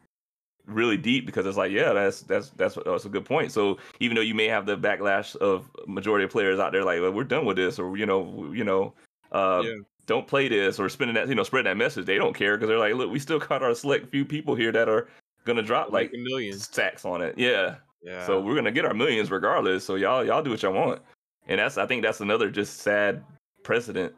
really 0.66 0.96
deep 0.96 1.26
because 1.26 1.46
it's 1.46 1.56
like, 1.56 1.72
yeah, 1.72 1.92
that's 1.92 2.22
that's 2.22 2.50
that's 2.50 2.76
that's 2.84 3.04
a 3.04 3.08
good 3.08 3.24
point. 3.24 3.52
So 3.52 3.78
even 4.00 4.14
though 4.14 4.22
you 4.22 4.34
may 4.34 4.46
have 4.46 4.66
the 4.66 4.76
backlash 4.76 5.36
of 5.36 5.70
majority 5.86 6.24
of 6.24 6.30
players 6.30 6.58
out 6.58 6.72
there, 6.72 6.84
like 6.84 7.00
well, 7.00 7.12
we're 7.12 7.24
done 7.24 7.44
with 7.44 7.56
this, 7.56 7.78
or 7.78 7.96
you 7.96 8.06
know, 8.06 8.50
you 8.52 8.64
know, 8.64 8.92
uh, 9.32 9.62
Yeah. 9.64 9.76
Don't 10.10 10.26
play 10.26 10.48
this, 10.48 10.78
or 10.80 10.88
spending 10.88 11.14
that, 11.14 11.28
you 11.28 11.36
know, 11.36 11.44
spreading 11.44 11.70
that 11.70 11.76
message, 11.76 12.04
they 12.04 12.16
don't 12.18 12.34
care 12.34 12.56
because 12.56 12.68
they're 12.68 12.78
like, 12.78 12.94
look, 12.94 13.10
we 13.10 13.20
still 13.20 13.38
got 13.38 13.62
our 13.62 13.74
select 13.74 14.10
few 14.10 14.24
people 14.24 14.56
here 14.56 14.72
that 14.72 14.88
are 14.88 15.08
gonna 15.44 15.62
drop 15.62 15.92
like 15.92 16.10
millions. 16.12 16.64
stacks 16.64 17.04
on 17.04 17.22
it, 17.22 17.38
yeah. 17.38 17.76
Yeah. 18.02 18.26
So 18.26 18.40
we're 18.40 18.56
gonna 18.56 18.72
get 18.72 18.84
our 18.84 18.92
millions 18.92 19.30
regardless. 19.30 19.84
So 19.84 19.94
y'all 19.94 20.24
y'all 20.24 20.42
do 20.42 20.50
what 20.50 20.62
y'all 20.62 20.72
want, 20.72 21.00
and 21.46 21.60
that's 21.60 21.78
I 21.78 21.86
think 21.86 22.02
that's 22.02 22.20
another 22.20 22.50
just 22.50 22.78
sad 22.78 23.22
precedent 23.62 24.12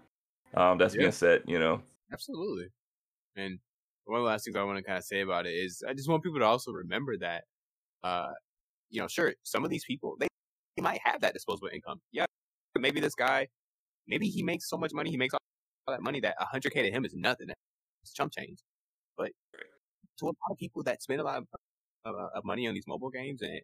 um, 0.55 0.79
that's 0.79 0.95
Yeah. 0.95 1.01
being 1.01 1.13
set, 1.13 1.47
you 1.49 1.59
know. 1.59 1.83
Absolutely. 2.13 2.69
And 3.37 3.59
one 4.05 4.19
of 4.21 4.25
the 4.25 4.29
last 4.29 4.45
things 4.45 4.57
I 4.57 4.63
want 4.63 4.79
to 4.79 4.83
kind 4.83 4.99
of 4.99 5.05
say 5.05 5.21
about 5.21 5.47
it 5.47 5.53
is 5.55 5.83
I 5.87 5.93
just 5.95 6.09
want 6.09 6.23
people 6.23 6.39
to 6.39 6.45
also 6.47 6.73
remember 6.73 7.17
that, 7.19 7.45
uh, 8.03 8.33
you 8.91 9.01
know, 9.01 9.09
sure, 9.09 9.35
some 9.43 9.65
of 9.65 9.71
these 9.71 9.85
people, 9.85 10.17
they, 10.19 10.29
they 10.77 10.83
might 10.83 11.01
have 11.05 11.21
that 11.21 11.35
disposable 11.35 11.69
income. 11.73 12.01
Yeah. 12.13 12.27
Maybe 12.79 13.01
this 13.01 13.15
guy, 13.15 13.49
maybe 14.07 14.27
he 14.29 14.43
makes 14.43 14.69
so 14.69 14.77
much 14.77 14.93
money, 14.95 15.11
he 15.11 15.17
makes 15.17 15.35
all 15.87 15.95
that 15.95 16.03
money 16.03 16.21
that 16.21 16.37
100K 16.39 16.73
to 16.73 16.91
him 16.91 17.05
is 17.05 17.15
nothing. 17.15 17.49
It's 18.03 18.13
chump 18.13 18.33
change. 18.33 18.59
But 19.17 19.31
to 20.19 20.27
a 20.27 20.27
lot 20.27 20.51
of 20.51 20.59
people 20.59 20.83
that 20.85 21.03
spend 21.03 21.21
a 21.21 21.25
lot 21.25 21.39
of, 21.39 21.47
of, 22.05 22.15
of 22.35 22.45
money 22.45 22.67
on 22.69 22.75
these 22.75 22.87
mobile 22.87 23.11
games 23.11 23.43
and, 23.43 23.61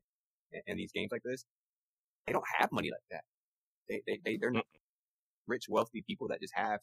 and 0.67 0.79
these 0.79 0.93
games 0.93 1.11
like 1.13 1.23
this, 1.25 1.45
they 2.27 2.33
don't 2.33 2.45
have 2.59 2.71
money 2.73 2.91
like 2.91 3.03
that. 3.11 3.25
They, 3.89 4.03
they, 4.07 4.21
they, 4.25 4.37
they're 4.37 4.51
not 4.51 4.67
rich, 5.47 5.67
wealthy 5.69 6.05
people 6.07 6.29
that 6.29 6.41
just 6.41 6.55
have 6.55 6.81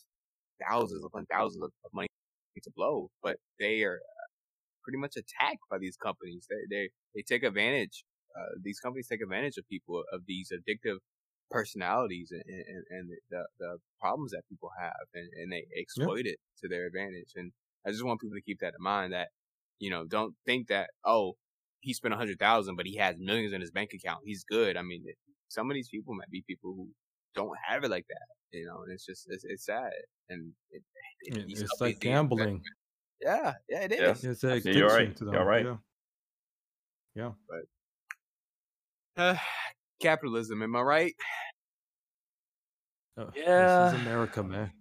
thousands 0.68 1.04
upon 1.06 1.26
thousands 1.26 1.64
of, 1.64 1.72
of 1.84 1.92
money 1.94 2.08
to 2.64 2.72
blow, 2.76 3.10
but 3.22 3.38
they 3.60 3.84
are 3.84 3.96
uh, 3.98 4.28
pretty 4.84 4.98
much 4.98 5.16
attacked 5.18 5.60
by 5.70 5.78
these 5.78 5.98
companies. 5.98 6.48
They 6.50 6.76
they 6.76 6.90
they 7.14 7.22
take 7.22 7.44
advantage. 7.44 8.06
Uh, 8.38 8.56
these 8.64 8.80
companies 8.80 9.08
take 9.08 9.22
advantage 9.22 9.58
of 9.58 9.68
people 9.68 10.04
of 10.12 10.22
these 10.26 10.52
addictive 10.54 10.98
personalities 11.52 12.32
and 12.32 12.44
and, 12.48 12.84
and 12.90 13.10
the 13.30 13.46
the 13.60 13.78
problems 14.00 14.32
that 14.32 14.44
people 14.50 14.70
have, 14.80 14.94
and, 15.14 15.30
and 15.42 15.52
they 15.52 15.66
exploit 15.80 16.26
it 16.26 16.38
to 16.62 16.68
their 16.68 16.86
advantage. 16.88 17.32
And 17.36 17.52
I 17.88 17.92
just 17.92 18.04
want 18.04 18.20
people 18.22 18.36
to 18.36 18.42
keep 18.42 18.60
that 18.60 18.74
in 18.78 18.84
mind. 18.84 19.14
That 19.14 19.30
you 19.80 19.90
know, 19.90 20.06
don't 20.06 20.34
think 20.46 20.68
that 20.70 20.90
oh 21.06 21.36
he 21.82 21.94
spent 21.94 22.14
a 22.14 22.18
hundred 22.18 22.40
thousand, 22.40 22.76
but 22.78 22.86
he 22.88 22.96
has 22.98 23.16
millions 23.20 23.54
in 23.54 23.62
his 23.62 23.72
bank 23.72 23.92
account. 23.94 24.22
He's 24.26 24.44
good. 24.44 24.76
I 24.78 24.82
mean, 24.82 25.06
some 25.50 25.70
of 25.70 25.76
these 25.76 25.90
people 25.90 26.16
might 26.16 26.30
be 26.32 26.44
people 26.48 26.74
who 26.76 26.90
don't 27.36 27.56
have 27.68 27.84
it 27.84 27.92
like 27.92 28.08
that. 28.08 28.58
You 28.58 28.66
know, 28.66 28.84
and 28.84 28.92
it's 28.94 29.06
just 29.06 29.28
it's, 29.30 29.44
it's 29.44 29.66
sad. 29.66 29.92
And 30.30 30.54
it, 30.72 30.82
it, 31.22 31.38
It- 31.38 31.60
it's 31.62 31.82
like 31.82 32.00
gambling. 32.00 32.62
yeah, 33.22 33.54
yeah, 33.70 33.82
it 33.82 33.92
is. 33.92 34.24
Yeah. 34.24 34.32
It's 34.32 34.44
a 34.44 34.48
Yeah, 34.60 34.72
you're 34.72 34.88
right. 34.88 35.02
addiction 35.04 35.28
to 35.28 35.34
You're 35.34 35.46
right. 35.46 35.66
Yeah. 37.16 37.32
Uh, 39.18 39.36
capitalism, 40.00 40.62
am 40.62 40.76
I 40.76 40.82
right? 40.82 41.14
Uh, 43.18 43.32
Yeah. 43.36 43.86
This 43.92 43.94
is 44.02 44.02
America, 44.08 44.44
man. 44.44 44.72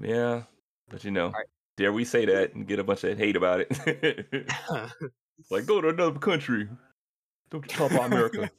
Yeah, 0.00 0.44
but 0.88 1.04
you 1.04 1.10
know, 1.10 1.30
Right. 1.30 1.46
dare 1.76 1.92
we 1.92 2.04
say 2.04 2.24
that 2.26 2.54
and 2.54 2.66
get 2.66 2.78
a 2.78 2.84
bunch 2.84 3.04
of 3.04 3.16
hate 3.16 3.36
about 3.36 3.60
it? 3.60 4.50
like, 5.50 5.66
go 5.66 5.80
to 5.80 5.88
another 5.88 6.18
country. 6.18 6.68
Don't 7.50 7.68
talk 7.68 7.90
about 7.92 8.06
America. 8.06 8.50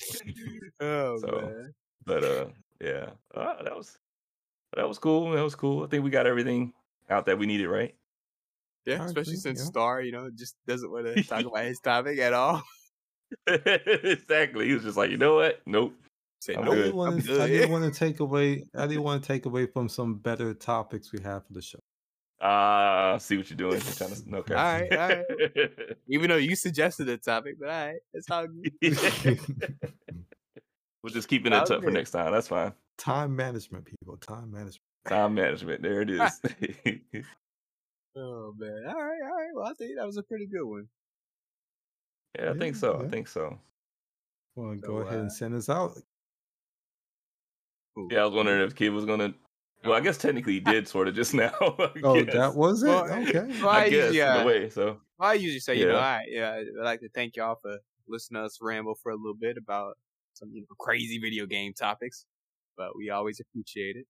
oh 0.80 1.18
So, 1.18 1.26
man. 1.42 1.74
But 2.04 2.24
uh, 2.24 2.46
yeah, 2.80 3.10
uh, 3.34 3.62
that 3.62 3.76
was 3.76 3.98
that 4.74 4.88
was 4.88 4.98
cool. 4.98 5.30
That 5.32 5.42
was 5.42 5.54
cool. 5.54 5.84
I 5.84 5.86
think 5.88 6.02
we 6.02 6.10
got 6.10 6.26
everything 6.26 6.72
out 7.10 7.26
that 7.26 7.38
we 7.38 7.46
needed, 7.46 7.68
right? 7.68 7.94
Yeah, 8.86 9.04
especially 9.04 9.34
agree, 9.34 9.40
since 9.40 9.60
yeah. 9.60 9.66
Star, 9.66 10.00
you 10.02 10.10
know, 10.12 10.30
just 10.34 10.56
doesn't 10.66 10.90
want 10.90 11.06
to 11.06 11.22
talk 11.22 11.44
about 11.46 11.64
his 11.64 11.78
topic 11.78 12.18
at 12.18 12.32
all. 12.32 12.62
exactly. 13.46 14.66
He 14.66 14.74
was 14.74 14.82
just 14.82 14.96
like, 14.96 15.10
you 15.10 15.16
know 15.16 15.36
what? 15.36 15.60
Nope. 15.66 15.94
Say 16.40 16.54
I'm 16.54 16.62
I 16.62 16.64
nope, 16.64 16.74
good. 16.74 16.82
didn't 16.82 16.92
I'm 16.92 16.96
want 16.96 17.24
to. 17.26 17.42
I 17.42 17.46
didn't 17.46 17.70
want 17.70 17.92
to 17.94 17.98
take 17.98 18.20
away. 18.20 18.64
I 18.76 18.86
didn't 18.86 19.02
want 19.02 19.22
to 19.22 19.28
take 19.28 19.46
away 19.46 19.66
from 19.66 19.88
some 19.88 20.16
better 20.16 20.54
topics 20.54 21.12
we 21.12 21.20
have 21.22 21.46
for 21.46 21.52
the 21.52 21.62
show. 21.62 21.78
Ah, 22.40 23.18
see 23.18 23.36
what 23.36 23.48
you're 23.48 23.56
doing. 23.56 23.80
You're 23.80 23.94
trying 23.94 24.10
to, 24.30 24.36
okay. 24.38 24.54
All 24.54 24.64
right, 24.64 24.92
all 24.92 25.08
right. 25.08 25.96
Even 26.08 26.30
though 26.30 26.36
you 26.36 26.56
suggested 26.56 27.04
the 27.04 27.16
topic, 27.16 27.56
but 27.60 27.68
all 27.68 27.86
right, 27.86 28.00
it's 28.12 28.28
all 28.28 28.46
good. 28.48 29.38
we'll 31.02 31.12
just 31.12 31.28
keep 31.28 31.46
it 31.46 31.52
up 31.52 31.68
for 31.68 31.90
next 31.92 32.10
time. 32.10 32.32
That's 32.32 32.48
fine. 32.48 32.72
Time 32.98 33.36
management, 33.36 33.84
people. 33.84 34.16
Time 34.16 34.50
management. 34.50 34.80
Time 35.06 35.34
management. 35.34 35.82
There 35.82 36.02
it 36.02 36.10
is. 36.10 36.40
Oh 38.16 38.52
man. 38.58 38.84
All 38.88 38.94
right, 38.94 39.20
all 39.22 39.36
right. 39.36 39.48
Well, 39.54 39.66
I 39.66 39.74
think 39.74 39.96
that 39.96 40.06
was 40.06 40.16
a 40.16 40.22
pretty 40.22 40.46
good 40.46 40.64
one. 40.64 40.88
Yeah, 42.38 42.50
I 42.50 42.54
think 42.54 42.76
Yeah, 42.76 42.76
so. 42.76 43.00
I 43.00 43.04
think 43.04 43.28
so. 43.28 43.58
Well, 44.54 44.74
So, 44.82 44.86
go 44.86 45.00
ahead 45.02 45.18
uh, 45.18 45.20
and 45.20 45.32
send 45.32 45.54
us 45.54 45.68
out. 45.68 45.98
Yeah, 48.10 48.20
I 48.22 48.24
was 48.26 48.34
wondering 48.34 48.62
if 48.62 48.74
Kid 48.74 48.90
was 48.90 49.04
gonna. 49.04 49.34
Well, 49.84 49.94
I 49.94 50.00
guess 50.00 50.18
technically 50.18 50.54
he 50.54 50.60
did 50.60 50.88
sort 50.88 51.08
of 51.08 51.14
just 51.14 51.34
now. 51.34 51.52
I 51.58 52.02
Oh, 52.02 52.24
guess. 52.24 52.32
that 52.32 52.54
was 52.54 52.82
it. 52.82 53.04
Well, 53.06 53.22
okay. 53.22 53.46
well, 53.60 53.70
I 53.70 53.80
I 53.80 53.86
guess 53.86 53.86
usually, 53.86 54.20
in 54.26 54.34
a 54.34 54.40
way. 54.40 54.68
So 54.70 55.00
Well, 55.18 55.30
I 55.30 55.34
usually 55.34 55.60
say, 55.60 55.76
you 55.76 55.86
know, 55.86 55.94
Yeah. 55.94 55.96
all 55.96 56.02
right, 56.02 56.26
yeah, 56.28 56.52
I'd 56.54 56.66
like 56.84 57.00
to 57.00 57.08
thank 57.10 57.36
y'all 57.36 57.56
for 57.56 57.78
listening 58.08 58.42
to 58.42 58.46
us 58.46 58.58
ramble 58.60 58.94
for 58.96 59.12
a 59.12 59.16
little 59.16 59.34
bit 59.36 59.56
about 59.56 59.98
some, 60.34 60.50
you 60.54 60.62
know, 60.62 60.76
crazy 60.78 61.18
video 61.18 61.46
game 61.46 61.74
topics, 61.74 62.26
but 62.76 62.96
we 62.96 63.10
always 63.10 63.40
appreciate 63.40 63.96
it. 63.96 64.06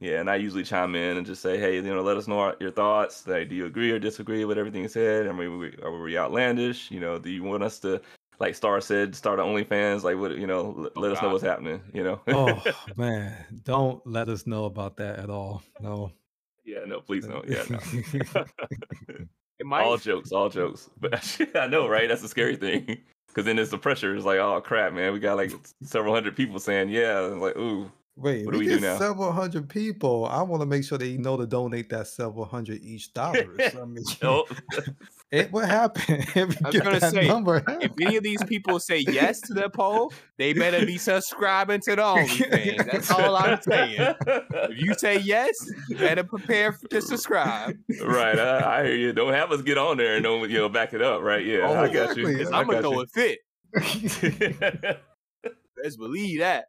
Yeah, 0.00 0.20
and 0.20 0.28
I 0.28 0.36
usually 0.36 0.62
chime 0.62 0.94
in 0.94 1.16
and 1.16 1.26
just 1.26 1.40
say, 1.42 1.58
hey, 1.58 1.76
you 1.76 1.82
know, 1.82 2.02
let 2.02 2.16
us 2.16 2.28
know 2.28 2.38
our, 2.38 2.56
your 2.60 2.70
thoughts. 2.70 3.26
Like, 3.26 3.48
do 3.48 3.54
you 3.54 3.66
agree 3.66 3.90
or 3.90 3.98
disagree 3.98 4.44
with 4.44 4.58
everything 4.58 4.82
you 4.82 4.88
said? 4.88 5.26
I 5.26 5.32
mean, 5.32 5.58
we, 5.58 5.76
are 5.82 5.98
we 5.98 6.18
outlandish? 6.18 6.90
You 6.90 7.00
know, 7.00 7.18
do 7.18 7.30
you 7.30 7.42
want 7.42 7.62
us 7.62 7.78
to, 7.80 8.00
like 8.38 8.54
Star 8.54 8.80
said, 8.80 9.14
start 9.14 9.40
an 9.40 9.46
OnlyFans? 9.46 10.02
Like, 10.02 10.18
what? 10.18 10.36
You 10.36 10.46
know, 10.46 10.74
let, 10.76 10.92
Oh, 10.96 11.00
let 11.00 11.12
us 11.12 11.22
know 11.22 11.30
what's 11.30 11.44
happening. 11.44 11.80
You 11.94 12.04
know. 12.04 12.20
oh 12.28 12.62
man, 12.96 13.34
don't 13.64 14.06
let 14.06 14.28
us 14.28 14.46
know 14.46 14.66
about 14.66 14.98
that 14.98 15.18
at 15.18 15.30
all. 15.30 15.62
No. 15.80 16.12
yeah, 16.64 16.84
no, 16.86 17.00
please 17.00 17.26
no. 17.26 17.42
Yeah, 17.46 17.64
no. 17.70 18.44
It 19.58 19.64
might, 19.66 19.84
all 19.84 19.96
jokes, 19.96 20.32
all 20.32 20.50
jokes. 20.50 20.90
But 21.00 21.38
I 21.54 21.66
know, 21.66 21.88
right? 21.88 22.08
That's 22.08 22.22
the 22.22 22.28
scary 22.28 22.56
thing. 22.56 22.98
Because 23.28 23.44
then 23.44 23.58
it's 23.58 23.70
the 23.70 23.78
pressure. 23.78 24.14
It's 24.14 24.24
like, 24.24 24.38
oh 24.38 24.60
crap, 24.60 24.92
man, 24.92 25.12
we 25.12 25.18
got 25.18 25.36
like 25.36 25.52
several 25.82 26.14
hundred 26.14 26.36
people 26.36 26.58
saying 26.58 26.90
yeah. 26.90 27.24
And 27.24 27.40
like, 27.40 27.56
ooh, 27.56 27.90
Wait, 28.18 28.46
What 28.46 28.52
do 28.52 28.58
we, 28.58 28.64
we 28.64 28.70
do 28.72 28.80
get 28.80 28.82
now? 28.82 28.98
several 28.98 29.30
hundred 29.30 29.68
people. 29.68 30.24
I 30.24 30.40
want 30.40 30.62
to 30.62 30.66
make 30.66 30.84
sure 30.84 30.96
they 30.96 31.18
know 31.18 31.36
to 31.36 31.46
donate 31.46 31.90
that 31.90 32.06
several 32.06 32.46
hundred 32.46 32.82
each 32.82 33.12
dollars. 33.12 33.60
I 33.60 33.84
mean, 33.84 34.02
it, 35.30 35.52
what 35.52 35.68
happened? 35.68 36.24
If 36.34 36.64
I 36.64 36.68
was 36.70 36.80
gonna 36.80 37.00
say, 37.00 37.28
number, 37.28 37.62
if 37.80 37.92
any 38.00 38.16
of 38.16 38.22
these 38.22 38.42
people 38.44 38.80
say 38.80 39.00
yes 39.00 39.40
to 39.42 39.52
the 39.54 39.68
poll, 39.68 40.12
they 40.38 40.54
better 40.54 40.86
be 40.86 40.96
subscribing 40.96 41.80
to 41.80 41.96
the 41.96 42.00
OnlyFans. 42.02 42.90
That's 42.90 43.10
all 43.10 43.36
I'm 43.36 43.60
saying. 43.60 44.14
If 44.26 44.78
you 44.80 44.94
say 44.94 45.18
yes, 45.18 45.52
you 45.90 45.96
better 45.98 46.24
prepare 46.24 46.72
to 46.90 47.02
subscribe. 47.02 47.76
right. 48.02 48.38
I, 48.38 48.80
I 48.80 48.84
hear 48.86 48.94
you. 48.96 49.12
Don't 49.12 49.34
have 49.34 49.52
us 49.52 49.60
get 49.62 49.76
on 49.78 49.98
there 49.98 50.14
and 50.14 50.24
don't 50.24 50.48
you 50.48 50.56
know 50.58 50.68
back 50.70 50.94
it 50.94 51.02
up. 51.02 51.20
Right? 51.22 51.44
Yeah, 51.44 51.68
Oh, 51.68 51.74
I 51.74 51.92
got 51.92 52.16
you. 52.16 52.26
exactly. 52.28 52.54
I 52.54 52.60
I'm 52.60 52.66
gonna 52.66 52.80
got 52.80 52.88
throw 52.88 52.92
you. 52.92 53.00
a 53.02 53.06
fit. 53.06 54.98
Let's 55.82 55.96
believe 55.96 56.38
that. 56.40 56.66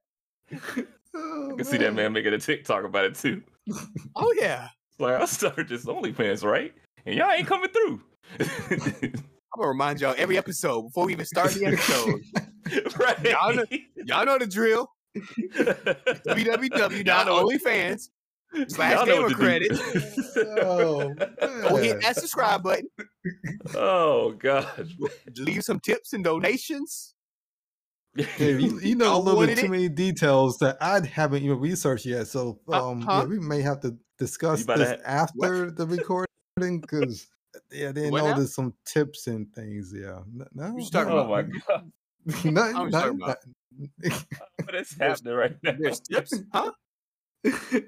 Oh, 1.19 1.49
I 1.51 1.55
can 1.55 1.65
see 1.65 1.77
that 1.77 1.93
man 1.95 2.13
making 2.13 2.33
a 2.33 2.37
TikTok 2.37 2.83
about 2.83 3.05
it 3.05 3.15
too. 3.15 3.41
Oh 4.15 4.33
yeah. 4.39 4.69
It's 4.91 4.99
like 4.99 5.21
I 5.21 5.25
started 5.25 5.67
this 5.69 5.85
OnlyFans, 5.85 6.43
right? 6.43 6.73
And 7.05 7.15
y'all 7.15 7.31
ain't 7.31 7.47
coming 7.47 7.69
through. 7.69 8.01
I'm 8.39 9.59
gonna 9.61 9.67
remind 9.69 9.99
y'all 10.01 10.15
every 10.17 10.37
episode 10.37 10.83
before 10.83 11.05
we 11.05 11.13
even 11.13 11.25
start 11.25 11.51
the 11.51 11.65
episode. 11.65 12.21
right. 12.99 13.23
Y'all 13.25 13.53
know- 13.55 13.65
Y'all 14.05 14.25
know 14.25 14.37
the 14.37 14.47
drill. 14.47 14.87
www.onlyfans 16.77 18.09
slash 18.69 18.93
Y'all 18.93 19.05
know 19.05 19.13
gamer 19.13 19.21
what 19.23 19.29
to 19.29 19.35
do. 19.35 19.41
credits. 19.41 20.37
Oh, 20.61 21.13
Go 21.69 21.75
hit 21.77 22.01
that 22.01 22.15
subscribe 22.15 22.63
button. 22.63 22.87
oh 23.75 24.31
gosh. 24.33 24.65
Leave 25.37 25.63
some 25.63 25.79
tips 25.79 26.13
and 26.13 26.23
donations. 26.23 27.13
Yeah, 28.17 28.47
you, 28.47 28.79
you 28.83 28.95
know 28.95 29.15
a 29.15 29.19
little 29.19 29.45
bit 29.45 29.57
too 29.57 29.65
it. 29.65 29.69
many 29.71 29.89
details 29.89 30.57
that 30.59 30.77
I 30.81 31.05
haven't 31.05 31.43
even 31.43 31.59
researched 31.59 32.05
yet. 32.05 32.27
So 32.27 32.59
Uh, 32.67 32.89
um, 32.89 33.01
huh? 33.01 33.19
yeah, 33.21 33.25
we 33.25 33.39
may 33.39 33.61
have 33.61 33.79
to 33.81 33.95
discuss 34.17 34.65
this 34.65 34.89
ha- 34.89 34.97
after 35.05 35.69
the 35.71 35.85
recording 35.85 36.27
because 36.81 37.27
yeah, 37.71 37.91
they 37.91 38.09
What 38.09 38.23
know 38.23 38.35
there's 38.35 38.53
some 38.55 38.73
tips 38.85 39.27
and 39.27 39.51
things. 39.53 39.93
Yeah, 39.95 40.19
N- 40.33 40.47
no, 40.53 40.75
You 40.77 40.89
talking 40.89 41.13
Oh 41.13 41.17
about? 41.19 41.49
my 41.49 41.59
god. 41.67 41.91
nothing, 42.43 42.75
I'm 42.75 42.91
talking 42.91 43.21
about- 43.21 43.37
nothing. 43.37 43.53
What 44.65 44.75
is 44.75 44.95
happening 44.99 45.33
right 45.35 45.55
now? 45.63 45.75
There's 45.79 45.99
tips, 45.99 46.33
huh? 46.53 46.71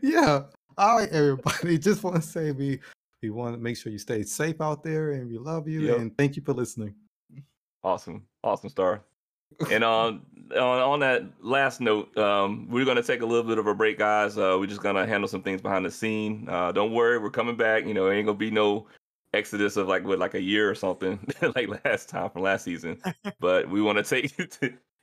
yeah. 0.04 0.44
All 0.78 0.98
right, 0.98 1.10
everybody. 1.10 1.78
Just 1.78 2.04
want 2.04 2.16
to 2.18 2.22
say 2.22 2.52
we 2.52 2.80
we 3.22 3.32
want 3.32 3.56
to 3.56 3.62
make 3.62 3.76
sure 3.76 3.92
you 3.92 3.98
stay 3.98 4.24
safe 4.24 4.62
out 4.62 4.84
there, 4.84 5.12
and 5.14 5.28
we 5.30 5.38
love 5.38 5.68
you, 5.68 5.82
Yep. 5.88 5.98
and 5.98 6.18
thank 6.18 6.36
you 6.36 6.42
for 6.44 6.54
listening. 6.54 6.96
Awesome, 7.84 8.24
awesome 8.44 8.70
star. 8.70 9.02
And 9.72 9.84
on 9.84 10.22
on 10.52 10.80
on 10.80 11.00
that 11.02 11.24
last 11.42 11.82
note, 11.82 12.16
um, 12.18 12.68
we're 12.70 12.86
gonna 12.86 13.04
take 13.04 13.22
a 13.22 13.26
little 13.26 13.44
bit 13.44 13.58
of 13.58 13.68
a 13.68 13.74
break, 13.74 13.98
guys. 13.98 14.38
Uh, 14.38 14.58
we're 14.60 14.68
just 14.68 14.82
gonna 14.82 15.06
handle 15.06 15.28
some 15.28 15.44
things 15.44 15.62
behind 15.62 15.86
the 15.86 15.92
scene. 15.92 16.48
Uh, 16.50 16.72
don't 16.72 16.94
worry, 16.94 17.18
we're 17.18 17.30
coming 17.30 17.56
back. 17.56 17.86
You 17.86 17.94
know, 17.94 18.08
it 18.08 18.16
ain't 18.16 18.26
gonna 18.26 18.38
be 18.38 18.52
no 18.52 18.88
exodus 19.34 19.78
of 19.78 19.88
like 19.88 20.04
what 20.04 20.20
like 20.20 20.34
a 20.34 20.42
year 20.42 20.70
or 20.70 20.76
something 20.76 21.20
like 21.56 21.86
last 21.86 22.10
time 22.10 22.30
from 22.30 22.42
last 22.42 22.64
season. 22.64 23.02
but 23.40 23.70
we 23.70 23.82
want 23.82 23.98
to 24.04 24.04
take 24.04 24.36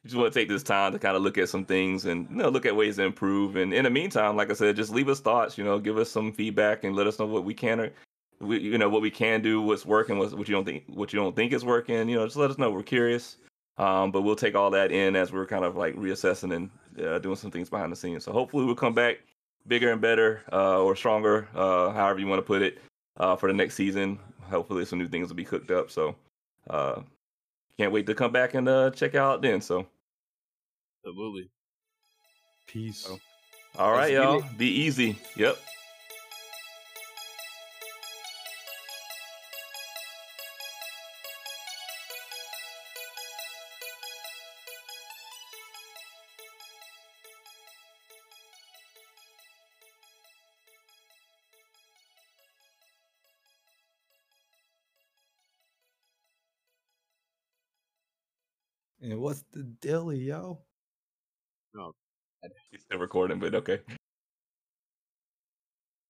just 0.04 0.16
want 0.16 0.32
to 0.32 0.38
take 0.38 0.48
this 0.48 0.62
time 0.62 0.92
to 0.92 0.98
kind 0.98 1.16
of 1.16 1.22
look 1.22 1.38
at 1.38 1.48
some 1.48 1.64
things 1.64 2.04
and 2.04 2.28
you 2.30 2.36
know 2.36 2.48
look 2.48 2.66
at 2.66 2.76
ways 2.76 2.96
to 2.96 3.04
improve. 3.04 3.56
And 3.56 3.72
in 3.72 3.84
the 3.84 3.90
meantime, 3.90 4.36
like 4.36 4.50
I 4.50 4.54
said, 4.54 4.76
just 4.76 4.92
leave 4.92 5.08
us 5.08 5.20
thoughts. 5.20 5.58
You 5.58 5.64
know, 5.64 5.78
give 5.78 5.98
us 5.98 6.10
some 6.10 6.32
feedback 6.32 6.84
and 6.84 6.96
let 6.96 7.06
us 7.06 7.18
know 7.18 7.26
what 7.26 7.44
we 7.44 7.54
can 7.54 7.80
or 7.80 7.92
we, 8.40 8.58
you 8.58 8.78
know 8.78 8.88
what 8.88 9.02
we 9.02 9.10
can 9.10 9.40
do, 9.40 9.62
what's 9.62 9.86
working, 9.86 10.18
what's, 10.18 10.34
what 10.34 10.48
you 10.48 10.54
don't 10.54 10.64
think 10.64 10.84
what 10.88 11.12
you 11.12 11.18
don't 11.18 11.34
think 11.34 11.52
is 11.52 11.64
working. 11.64 12.08
You 12.08 12.16
know, 12.16 12.24
just 12.24 12.36
let 12.36 12.50
us 12.50 12.58
know. 12.58 12.70
We're 12.70 12.82
curious. 12.82 13.36
Um, 13.78 14.10
but 14.10 14.22
we'll 14.22 14.36
take 14.36 14.54
all 14.54 14.70
that 14.70 14.90
in 14.90 15.16
as 15.16 15.32
we're 15.32 15.46
kind 15.46 15.64
of 15.64 15.76
like 15.76 15.94
reassessing 15.96 16.54
and 16.54 16.70
uh, 17.04 17.18
doing 17.18 17.36
some 17.36 17.50
things 17.50 17.68
behind 17.68 17.92
the 17.92 17.96
scenes. 17.96 18.24
So 18.24 18.32
hopefully 18.32 18.64
we'll 18.64 18.74
come 18.74 18.94
back 18.94 19.18
bigger 19.66 19.92
and 19.92 20.00
better 20.00 20.42
uh, 20.52 20.80
or 20.80 20.96
stronger, 20.96 21.48
uh, 21.54 21.90
however 21.90 22.18
you 22.18 22.26
want 22.26 22.38
to 22.38 22.46
put 22.46 22.62
it, 22.62 22.78
uh, 23.18 23.36
for 23.36 23.48
the 23.48 23.52
next 23.52 23.74
season. 23.74 24.18
Hopefully 24.48 24.84
some 24.84 24.98
new 24.98 25.08
things 25.08 25.28
will 25.28 25.36
be 25.36 25.44
cooked 25.44 25.70
up. 25.70 25.90
So 25.90 26.14
uh, 26.70 27.02
can't 27.78 27.92
wait 27.92 28.06
to 28.06 28.14
come 28.14 28.32
back 28.32 28.54
and 28.54 28.68
uh, 28.68 28.90
check 28.90 29.14
out 29.14 29.42
then. 29.42 29.60
So 29.60 29.86
Absolutely. 31.04 31.50
Peace. 32.66 33.06
Oh. 33.08 33.18
all 33.78 33.92
right, 33.92 34.12
Let's 34.12 34.42
y'all, 34.42 34.44
be 34.56 34.68
easy. 34.68 35.18
Yep. 35.36 35.56
And 59.06 59.20
what's 59.20 59.44
the 59.52 59.62
deal, 59.62 60.12
yo? 60.12 60.58
Oh, 61.78 61.92
he's 62.72 62.82
still 62.82 62.98
recording, 62.98 63.38
but 63.38 63.54
okay. 63.54 63.80